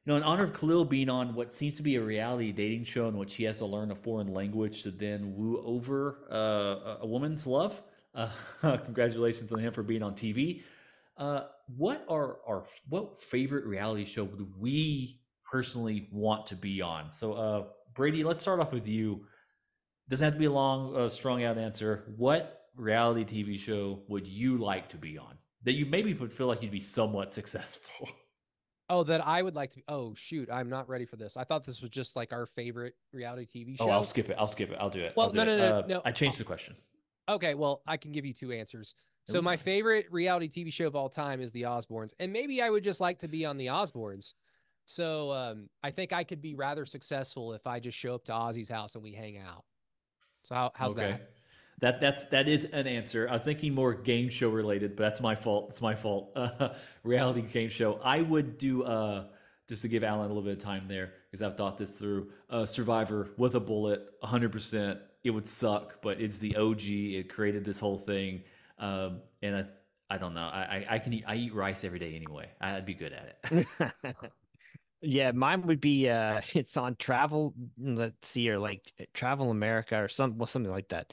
you 0.05 0.11
know, 0.13 0.17
in 0.17 0.23
honor 0.23 0.45
of 0.45 0.53
Khalil 0.53 0.85
being 0.85 1.09
on 1.09 1.35
what 1.35 1.51
seems 1.51 1.77
to 1.77 1.83
be 1.83 1.97
a 1.97 2.03
reality 2.03 2.53
dating 2.53 2.85
show 2.85 3.09
in 3.09 3.17
which 3.17 3.35
he 3.37 3.45
has 3.45 3.59
to 3.59 3.67
learn 3.67 3.91
a 3.91 3.95
foreign 3.95 4.35
language 4.35 4.83
to 4.83 4.91
then 4.91 5.35
woo 5.35 5.63
over 5.65 6.19
uh, 6.31 6.37
a- 6.37 6.99
a 7.01 7.07
woman's 7.07 7.47
love. 7.47 7.83
Uh, 8.15 8.29
congratulations 8.85 9.51
on 9.53 9.59
him 9.59 9.73
for 9.73 9.83
being 9.83 10.03
on 10.03 10.13
TV. 10.15 10.63
Uh, 11.17 11.45
what 11.79 12.05
are 12.09 12.37
our 12.47 12.65
what 12.91 13.23
favorite 13.23 13.65
reality 13.65 14.05
show 14.05 14.25
would 14.25 14.61
we 14.61 15.19
personally 15.55 16.09
want 16.11 16.49
to 16.49 16.57
be 16.57 16.83
on? 16.83 17.13
So, 17.13 17.35
uh, 17.35 17.65
Brady, 17.95 18.25
let's 18.25 18.43
start 18.43 18.59
off 18.59 18.73
with 18.73 18.89
you. 18.89 19.25
Doesn't 20.09 20.25
have 20.25 20.33
to 20.33 20.39
be 20.39 20.47
a 20.47 20.51
long, 20.51 20.97
uh, 20.97 21.09
strong 21.09 21.45
out 21.45 21.59
answer. 21.59 22.13
What 22.17 22.63
reality 22.75 23.25
TV 23.25 23.57
show 23.57 24.03
would 24.09 24.27
you 24.27 24.59
like 24.59 24.89
to 24.89 24.97
be 24.97 25.17
on 25.17 25.39
that 25.63 25.75
you 25.75 25.87
maybe 25.87 26.13
would 26.13 26.33
feel 26.33 26.49
like 26.49 26.61
you'd 26.61 26.73
be 26.73 26.81
somewhat 26.81 27.33
successful? 27.39 28.09
Oh, 28.91 29.05
that 29.05 29.25
I 29.25 29.43
would 29.43 29.55
like 29.55 29.71
to. 29.71 29.83
Oh 29.87 30.13
shoot, 30.17 30.51
I'm 30.51 30.69
not 30.69 30.89
ready 30.89 31.07
for 31.07 31.15
this. 31.15 31.37
I 31.37 31.45
thought 31.45 31.65
this 31.65 31.81
was 31.81 31.91
just 31.91 32.17
like 32.17 32.33
our 32.33 32.47
favorite 32.47 32.95
reality 33.13 33.47
TV 33.47 33.79
show. 33.79 33.85
Oh, 33.85 33.91
I'll 33.91 34.03
skip 34.03 34.29
it. 34.29 34.37
I'll 34.37 34.49
skip 34.49 34.73
it. 34.73 34.77
I'll 34.81 34.91
do 34.91 35.03
it. 35.03 35.13
Well, 35.17 35.31
do 35.31 35.39
no, 35.39 35.45
no, 35.45 35.57
no, 35.57 35.79
Uh, 35.79 35.83
no. 35.87 36.03
I 36.05 36.11
changed 36.11 36.39
the 36.39 36.45
question. 36.45 36.75
Okay, 37.29 37.55
well, 37.55 37.81
I 37.87 37.97
can 37.97 38.11
give 38.11 38.27
you 38.27 38.35
two 38.35 38.51
answers. 38.51 38.97
So 39.27 39.39
Ooh, 39.39 39.43
my 39.43 39.53
nice. 39.53 39.63
favorite 39.63 40.07
reality 40.11 40.49
TV 40.49 40.73
show 40.73 40.89
of 40.89 40.97
all 40.97 41.09
time 41.09 41.41
is 41.41 41.53
The 41.53 41.63
Osbournes, 41.63 42.13
and 42.19 42.33
maybe 42.33 42.61
I 42.61 42.69
would 42.69 42.83
just 42.83 43.01
like 43.01 43.21
to 43.21 43.29
be 43.29 43.47
on 43.47 43.57
The 43.57 43.69
Osbournes. 43.69 44.35
So 44.87 45.33
um, 45.33 45.69
I 45.83 45.91
think 45.91 46.13
I 46.13 46.25
could 46.25 46.43
be 46.43 46.55
rather 46.55 46.85
successful 46.85 47.53
if 47.55 47.67
I 47.67 47.81
just 47.81 47.97
show 47.97 48.15
up 48.15 48.25
to 48.25 48.33
Ozzy's 48.33 48.69
house 48.69 48.95
and 48.95 49.03
we 49.03 49.13
hang 49.13 49.39
out. 49.39 49.65
So 50.43 50.55
how, 50.55 50.73
how's 50.75 50.95
that? 50.97 51.31
That 51.81 52.01
that's 52.01 52.27
that 52.27 52.49
is 52.49 52.65
an 52.65 52.87
answer. 52.87 53.29
I 53.29 53.33
was 53.33 53.43
thinking 53.43 53.75
more 53.75 53.95
game 53.95 54.29
show 54.29 54.49
related, 54.49 54.95
but 54.95 55.03
that's 55.03 55.21
my 55.21 55.35
fault. 55.35 55.67
It's 55.71 55.81
my 55.81 55.95
fault. 55.95 56.31
Uh, 56.37 56.69
reality 57.03 57.43
game 57.43 57.69
show. 57.69 57.99
I 58.05 58.23
would 58.23 58.59
do 58.59 58.85
uh, 58.85 59.25
just 59.69 59.83
to 59.83 59.89
give 59.89 60.05
Alan 60.05 60.27
a 60.27 60.29
little 60.29 60.43
bit 60.43 60.57
of 60.57 60.63
time 60.63 60.87
there 60.87 61.15
because 61.31 61.43
I've 61.43 61.57
thought 61.57 61.77
this 61.77 61.93
through. 61.93 62.31
Uh, 62.49 62.65
Survivor 62.65 63.31
with 63.37 63.57
a 63.57 63.61
bullet, 63.61 64.03
100. 64.21 64.53
percent 64.53 65.01
It 65.25 65.31
would 65.31 65.49
suck, 65.49 66.01
but 66.01 66.21
it's 66.21 66.39
the 66.39 66.57
OG. 66.57 66.83
It 66.87 67.29
created 67.29 67.65
this 67.65 67.81
whole 67.81 67.99
thing, 67.99 68.45
um, 68.79 69.23
and 69.43 69.57
I 69.57 69.65
I 70.09 70.19
don't 70.19 70.35
know. 70.35 70.49
I, 70.53 70.87
I 70.89 70.95
I 70.95 70.99
can 71.01 71.13
eat 71.13 71.25
I 71.27 71.35
eat 71.35 71.55
rice 71.55 71.83
every 71.83 71.99
day 71.99 72.15
anyway. 72.15 72.51
I'd 72.61 72.87
be 72.87 72.95
good 72.95 73.13
at 73.13 73.37
it. 73.51 73.67
yeah, 75.05 75.33
mine 75.33 75.63
would 75.63 75.81
be 75.81 76.09
uh 76.09 76.41
it's 76.55 76.77
on 76.77 76.97
travel 76.97 77.55
let's 77.79 78.29
see 78.29 78.49
or 78.51 78.59
like 78.59 78.83
Travel 79.13 79.51
America 79.51 80.03
or 80.03 80.09
some 80.09 80.37
well, 80.39 80.47
something 80.47 80.73
like 80.73 80.89
that. 80.89 81.13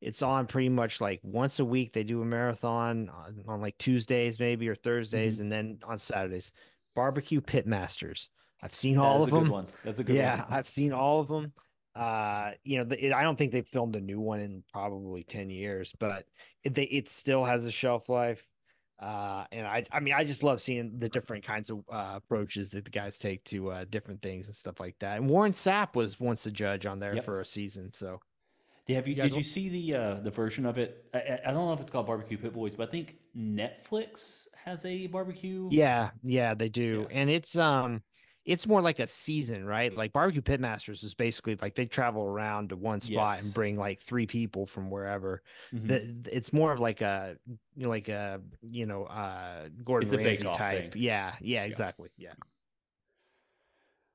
It's 0.00 0.22
on 0.22 0.46
pretty 0.46 0.68
much 0.68 1.00
like 1.00 1.20
once 1.22 1.60
a 1.60 1.64
week 1.64 1.92
they 1.92 2.04
do 2.04 2.20
a 2.20 2.26
marathon 2.26 3.08
on, 3.08 3.42
on 3.48 3.60
like 3.60 3.78
Tuesdays 3.78 4.38
maybe 4.38 4.68
or 4.68 4.74
Thursdays 4.74 5.40
and 5.40 5.50
then 5.50 5.78
on 5.84 5.98
Saturdays. 5.98 6.52
Barbecue 6.94 7.40
Pit 7.40 7.66
Masters. 7.66 8.28
I've 8.62 8.74
seen 8.74 8.98
all 8.98 9.22
of 9.22 9.28
is 9.28 9.28
a 9.28 9.30
good 9.32 9.44
them. 9.44 9.50
one. 9.50 9.66
That's 9.84 9.98
a 9.98 10.04
good 10.04 10.16
yeah, 10.16 10.36
one. 10.36 10.46
Yeah, 10.50 10.56
I've 10.56 10.68
seen 10.68 10.92
all 10.92 11.20
of 11.20 11.28
them. 11.28 11.52
Uh, 11.94 12.52
you 12.64 12.78
know, 12.78 12.84
the, 12.84 13.06
it, 13.06 13.12
I 13.12 13.22
don't 13.22 13.36
think 13.36 13.52
they've 13.52 13.66
filmed 13.66 13.96
a 13.96 14.00
new 14.00 14.20
one 14.20 14.40
in 14.40 14.64
probably 14.72 15.22
10 15.22 15.50
years, 15.50 15.94
but 15.98 16.24
it, 16.64 16.74
they, 16.74 16.84
it 16.84 17.08
still 17.08 17.44
has 17.44 17.66
a 17.66 17.70
shelf 17.70 18.08
life. 18.08 18.44
Uh, 19.00 19.44
and 19.52 19.66
I, 19.66 19.84
I 19.92 20.00
mean, 20.00 20.14
I 20.14 20.24
just 20.24 20.42
love 20.42 20.60
seeing 20.60 20.98
the 20.98 21.08
different 21.08 21.44
kinds 21.44 21.68
of 21.68 21.80
uh, 21.92 22.12
approaches 22.14 22.70
that 22.70 22.84
the 22.84 22.90
guys 22.90 23.18
take 23.18 23.42
to 23.44 23.70
uh, 23.70 23.84
different 23.90 24.22
things 24.22 24.46
and 24.46 24.54
stuff 24.56 24.78
like 24.80 24.96
that. 25.00 25.16
And 25.18 25.28
Warren 25.28 25.52
Sapp 25.52 25.94
was 25.96 26.20
once 26.20 26.46
a 26.46 26.50
judge 26.50 26.86
on 26.86 27.00
there 27.00 27.14
Yep. 27.14 27.24
for 27.24 27.40
a 27.40 27.46
season. 27.46 27.92
So 27.92 28.20
Yeah, 28.86 28.96
have 28.96 29.08
you, 29.08 29.14
You 29.16 29.22
did 29.22 29.34
you 29.34 29.42
see 29.42 29.68
the 29.68 29.94
uh, 29.96 30.14
the 30.20 30.30
version 30.30 30.64
of 30.64 30.78
it? 30.78 31.06
I, 31.12 31.18
I- 31.18 31.40
I 31.46 31.52
don't 31.52 31.66
know 31.66 31.72
if 31.72 31.80
it's 31.80 31.90
called 31.90 32.06
Barbecue 32.06 32.38
Pit 32.38 32.52
Boys, 32.52 32.74
but 32.76 32.88
I 32.88 32.92
think 32.92 33.16
Netflix 33.36 34.46
has 34.64 34.84
a 34.84 35.06
barbecue. 35.08 35.68
yeah, 35.72 36.10
yeah, 36.22 36.54
they 36.54 36.68
do. 36.68 37.06
Yeah. 37.10 37.16
And 37.20 37.30
it's, 37.30 37.56
um, 37.56 38.02
it's 38.44 38.66
more 38.66 38.82
like 38.82 38.98
a 38.98 39.06
season, 39.06 39.64
right? 39.64 39.96
Like 39.96 40.12
barbecue 40.12 40.42
pitmasters 40.42 41.02
is 41.02 41.14
basically 41.14 41.56
like 41.62 41.74
they 41.74 41.86
travel 41.86 42.24
around 42.24 42.68
to 42.70 42.76
one 42.76 43.00
spot 43.00 43.36
Yes. 43.36 43.44
and 43.46 43.54
bring 43.54 43.76
like 43.78 44.00
three 44.02 44.26
people 44.26 44.66
from 44.66 44.90
wherever. 44.90 45.42
Mhm. 45.72 45.88
the 46.24 46.36
it's 46.36 46.52
more 46.52 46.70
of 46.72 46.78
like 46.80 47.00
a 47.00 47.36
like 47.76 48.08
a 48.08 48.40
you 48.62 48.84
know 48.86 49.04
uh 49.04 49.68
Gordon 49.82 50.08
It's 50.08 50.16
Ramsay 50.16 50.42
bake-off 50.42 50.58
type. 50.58 50.92
thing. 50.92 51.02
Yeah, 51.02 51.34
yeah, 51.40 51.64
exactly. 51.64 52.10
Yeah. 52.18 52.34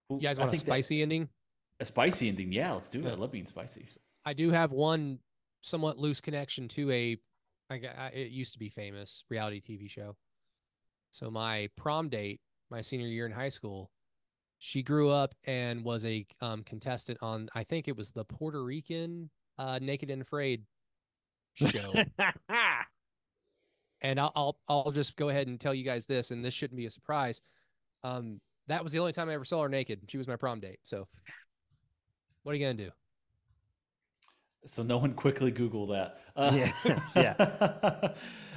Well, 0.10 0.20
You 0.20 0.28
guys 0.28 0.40
want 0.40 0.50
a 0.50 0.52
think 0.52 0.64
that- 0.64 0.70
spicy 0.72 1.02
ending? 1.02 1.30
a 1.80 1.86
spicy 1.86 2.28
ending? 2.30 2.52
Yeah, 2.52 2.74
let's 2.74 2.90
do 2.90 3.00
it. 3.00 3.06
Yeah. 3.06 3.12
I 3.12 3.16
love 3.16 3.32
being 3.32 3.46
spicy. 3.46 3.86
I 4.26 4.34
do 4.34 4.50
have 4.52 4.72
one 4.72 5.20
somewhat 5.62 5.98
loose 5.98 6.20
connection 6.20 6.68
to 6.70 6.92
a, 6.92 7.18
I, 7.70 7.78
gu- 7.78 7.88
it 8.14 8.32
used 8.32 8.54
to 8.54 8.60
be 8.60 8.70
famous 8.70 9.24
reality 9.30 9.62
TV 9.62 9.90
show. 9.90 10.18
So 11.12 11.32
my 11.32 11.70
prom 11.78 12.10
date, 12.10 12.42
my 12.70 12.82
senior 12.82 13.08
year 13.08 13.26
in 13.26 13.32
high 13.32 13.50
school, 13.50 13.92
she 14.60 14.84
grew 14.84 15.10
up 15.10 15.34
and 15.45 15.84
was 15.84 16.05
a 16.05 16.26
um, 16.41 16.64
contestant 16.64 17.18
on, 17.22 17.49
I 17.55 17.64
think 17.64 17.88
it 17.88 17.95
was 17.95 18.12
the 18.12 18.26
Puerto 18.26 18.63
Rican 18.63 19.29
uh, 19.58 19.79
Naked 19.82 20.12
and 20.12 20.21
Afraid 20.21 20.63
show. 21.55 21.93
and 24.01 24.20
I'll, 24.20 24.32
I'll 24.36 24.59
I'll 24.67 24.92
just 24.92 25.16
go 25.16 25.29
ahead 25.29 25.47
and 25.47 25.59
tell 25.59 25.74
you 25.74 25.84
guys 25.84 26.05
this, 26.05 26.32
and 26.32 26.43
this 26.43 26.54
shouldn't 26.54 26.78
be 26.78 26.86
a 26.86 26.92
surprise. 26.92 27.42
Um, 28.04 28.39
that 28.67 28.84
was 28.84 28.92
the 28.93 29.00
only 29.00 29.13
time 29.13 29.29
I 29.29 29.34
ever 29.34 29.46
saw 29.46 29.63
her 29.63 29.70
naked. 29.70 30.01
She 30.08 30.17
was 30.17 30.28
my 30.28 30.36
prom 30.36 30.59
date. 30.59 30.79
So, 30.84 31.08
what 32.43 32.51
are 32.51 32.55
you 32.55 32.66
gonna 32.66 32.86
do? 32.86 32.92
So 34.66 34.84
no 34.84 34.98
one 34.98 35.14
quickly 35.14 35.52
Google 35.52 35.88
that. 35.88 36.20
Uh, 36.36 36.52
Yeah, 36.54 36.72
yeah. 37.16 37.34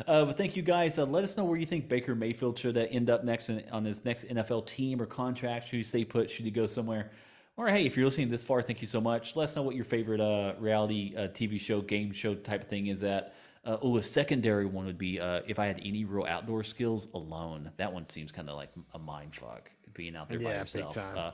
uh, 0.07 0.24
but 0.24 0.37
thank 0.37 0.57
you 0.57 0.62
guys. 0.62 0.99
Uh, 0.99 1.05
let 1.07 1.24
us 1.24 1.37
know 1.37 1.45
where 1.45 1.57
you 1.59 1.66
think 1.66 1.89
Baker 1.89 2.15
Mayfield 2.15 2.59
should 2.59 2.77
uh, 2.77 2.87
end 2.91 3.09
up 3.09 3.24
next 3.24 3.49
in, 3.49 3.62
on 3.70 3.85
his 3.85 4.05
next 4.05 4.29
NFL 4.29 4.66
team 4.66 5.01
or 5.01 5.07
contract. 5.07 5.69
Should 5.69 5.77
he 5.77 5.83
stay 5.83 6.05
put? 6.05 6.31
Should 6.31 6.45
he 6.45 6.51
go 6.51 6.66
somewhere? 6.66 7.11
Or 7.57 7.69
hey, 7.69 7.85
if 7.85 7.97
you're 7.97 8.07
listening 8.07 8.31
this 8.31 8.43
far, 8.43 8.62
thank 8.62 8.81
you 8.81 8.87
so 8.87 9.01
much. 9.01 9.37
Let 9.37 9.45
us 9.45 9.57
know 9.57 9.62
what 9.62 9.77
your 9.77 9.85
favorite 9.85 10.20
uh, 10.20 10.55
reality 10.59 11.15
uh, 11.16 11.29
TV 11.29 11.61
show, 11.61 11.81
game 11.83 12.12
show 12.12 12.35
type 12.35 12.62
of 12.62 12.69
thing 12.69 12.87
is. 12.89 13.01
That 13.01 13.35
uh, 13.65 13.77
oh, 13.83 13.99
a 13.99 14.03
secondary 14.03 14.65
one 14.66 14.87
would 14.87 14.99
be 14.99 15.20
uh, 15.20 15.43
if 15.47 15.59
I 15.59 15.66
had 15.66 15.81
any 15.85 16.05
real 16.05 16.27
outdoor 16.27 16.65
skills 16.65 17.09
alone. 17.15 17.70
That 17.77 17.93
one 17.93 18.09
seems 18.09 18.33
kind 18.33 18.49
of 18.49 18.57
like 18.57 18.70
a 18.95 18.99
mind 18.99 19.37
fuck 19.37 19.70
being 19.95 20.16
out 20.16 20.29
there 20.31 20.39
by 20.39 20.45
Yeah, 20.45 20.51
big 20.65 20.74
yourself. 20.74 20.95
time. 20.95 21.19
Uh, 21.19 21.31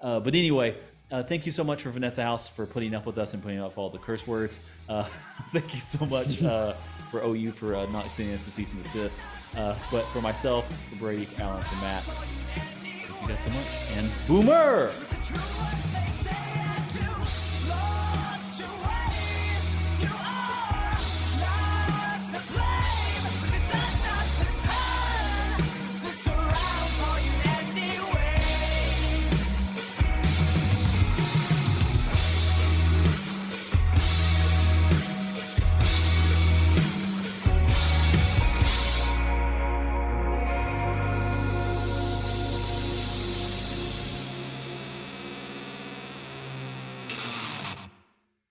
uh, 0.00 0.20
but 0.20 0.34
anyway, 0.34 0.76
uh, 1.10 1.22
thank 1.22 1.46
you 1.46 1.52
so 1.52 1.64
much 1.64 1.82
for 1.82 1.90
Vanessa 1.90 2.22
House 2.22 2.48
for 2.48 2.66
putting 2.66 2.94
up 2.94 3.06
with 3.06 3.18
us 3.18 3.34
and 3.34 3.42
putting 3.42 3.60
up 3.60 3.78
all 3.78 3.90
the 3.90 3.98
curse 3.98 4.26
words. 4.26 4.60
Uh, 4.88 5.04
thank 5.52 5.74
you 5.74 5.80
so 5.80 6.04
much 6.06 6.42
uh, 6.42 6.74
for 7.10 7.22
OU 7.22 7.52
for 7.52 7.74
uh, 7.74 7.86
not 7.86 8.06
sending 8.10 8.34
us 8.34 8.46
a 8.46 8.50
cease 8.50 8.72
and 8.72 8.82
desist. 8.84 9.20
Uh, 9.56 9.74
but 9.90 10.04
for 10.06 10.20
myself, 10.20 10.70
for 10.90 10.96
Brady, 10.96 11.26
Alan, 11.38 11.62
for 11.62 11.76
Matt, 11.76 12.02
thank 12.02 13.22
you 13.22 13.28
guys 13.28 13.42
so 13.42 13.50
much. 13.50 13.66
And 13.96 14.10
Boomer! 14.26 15.97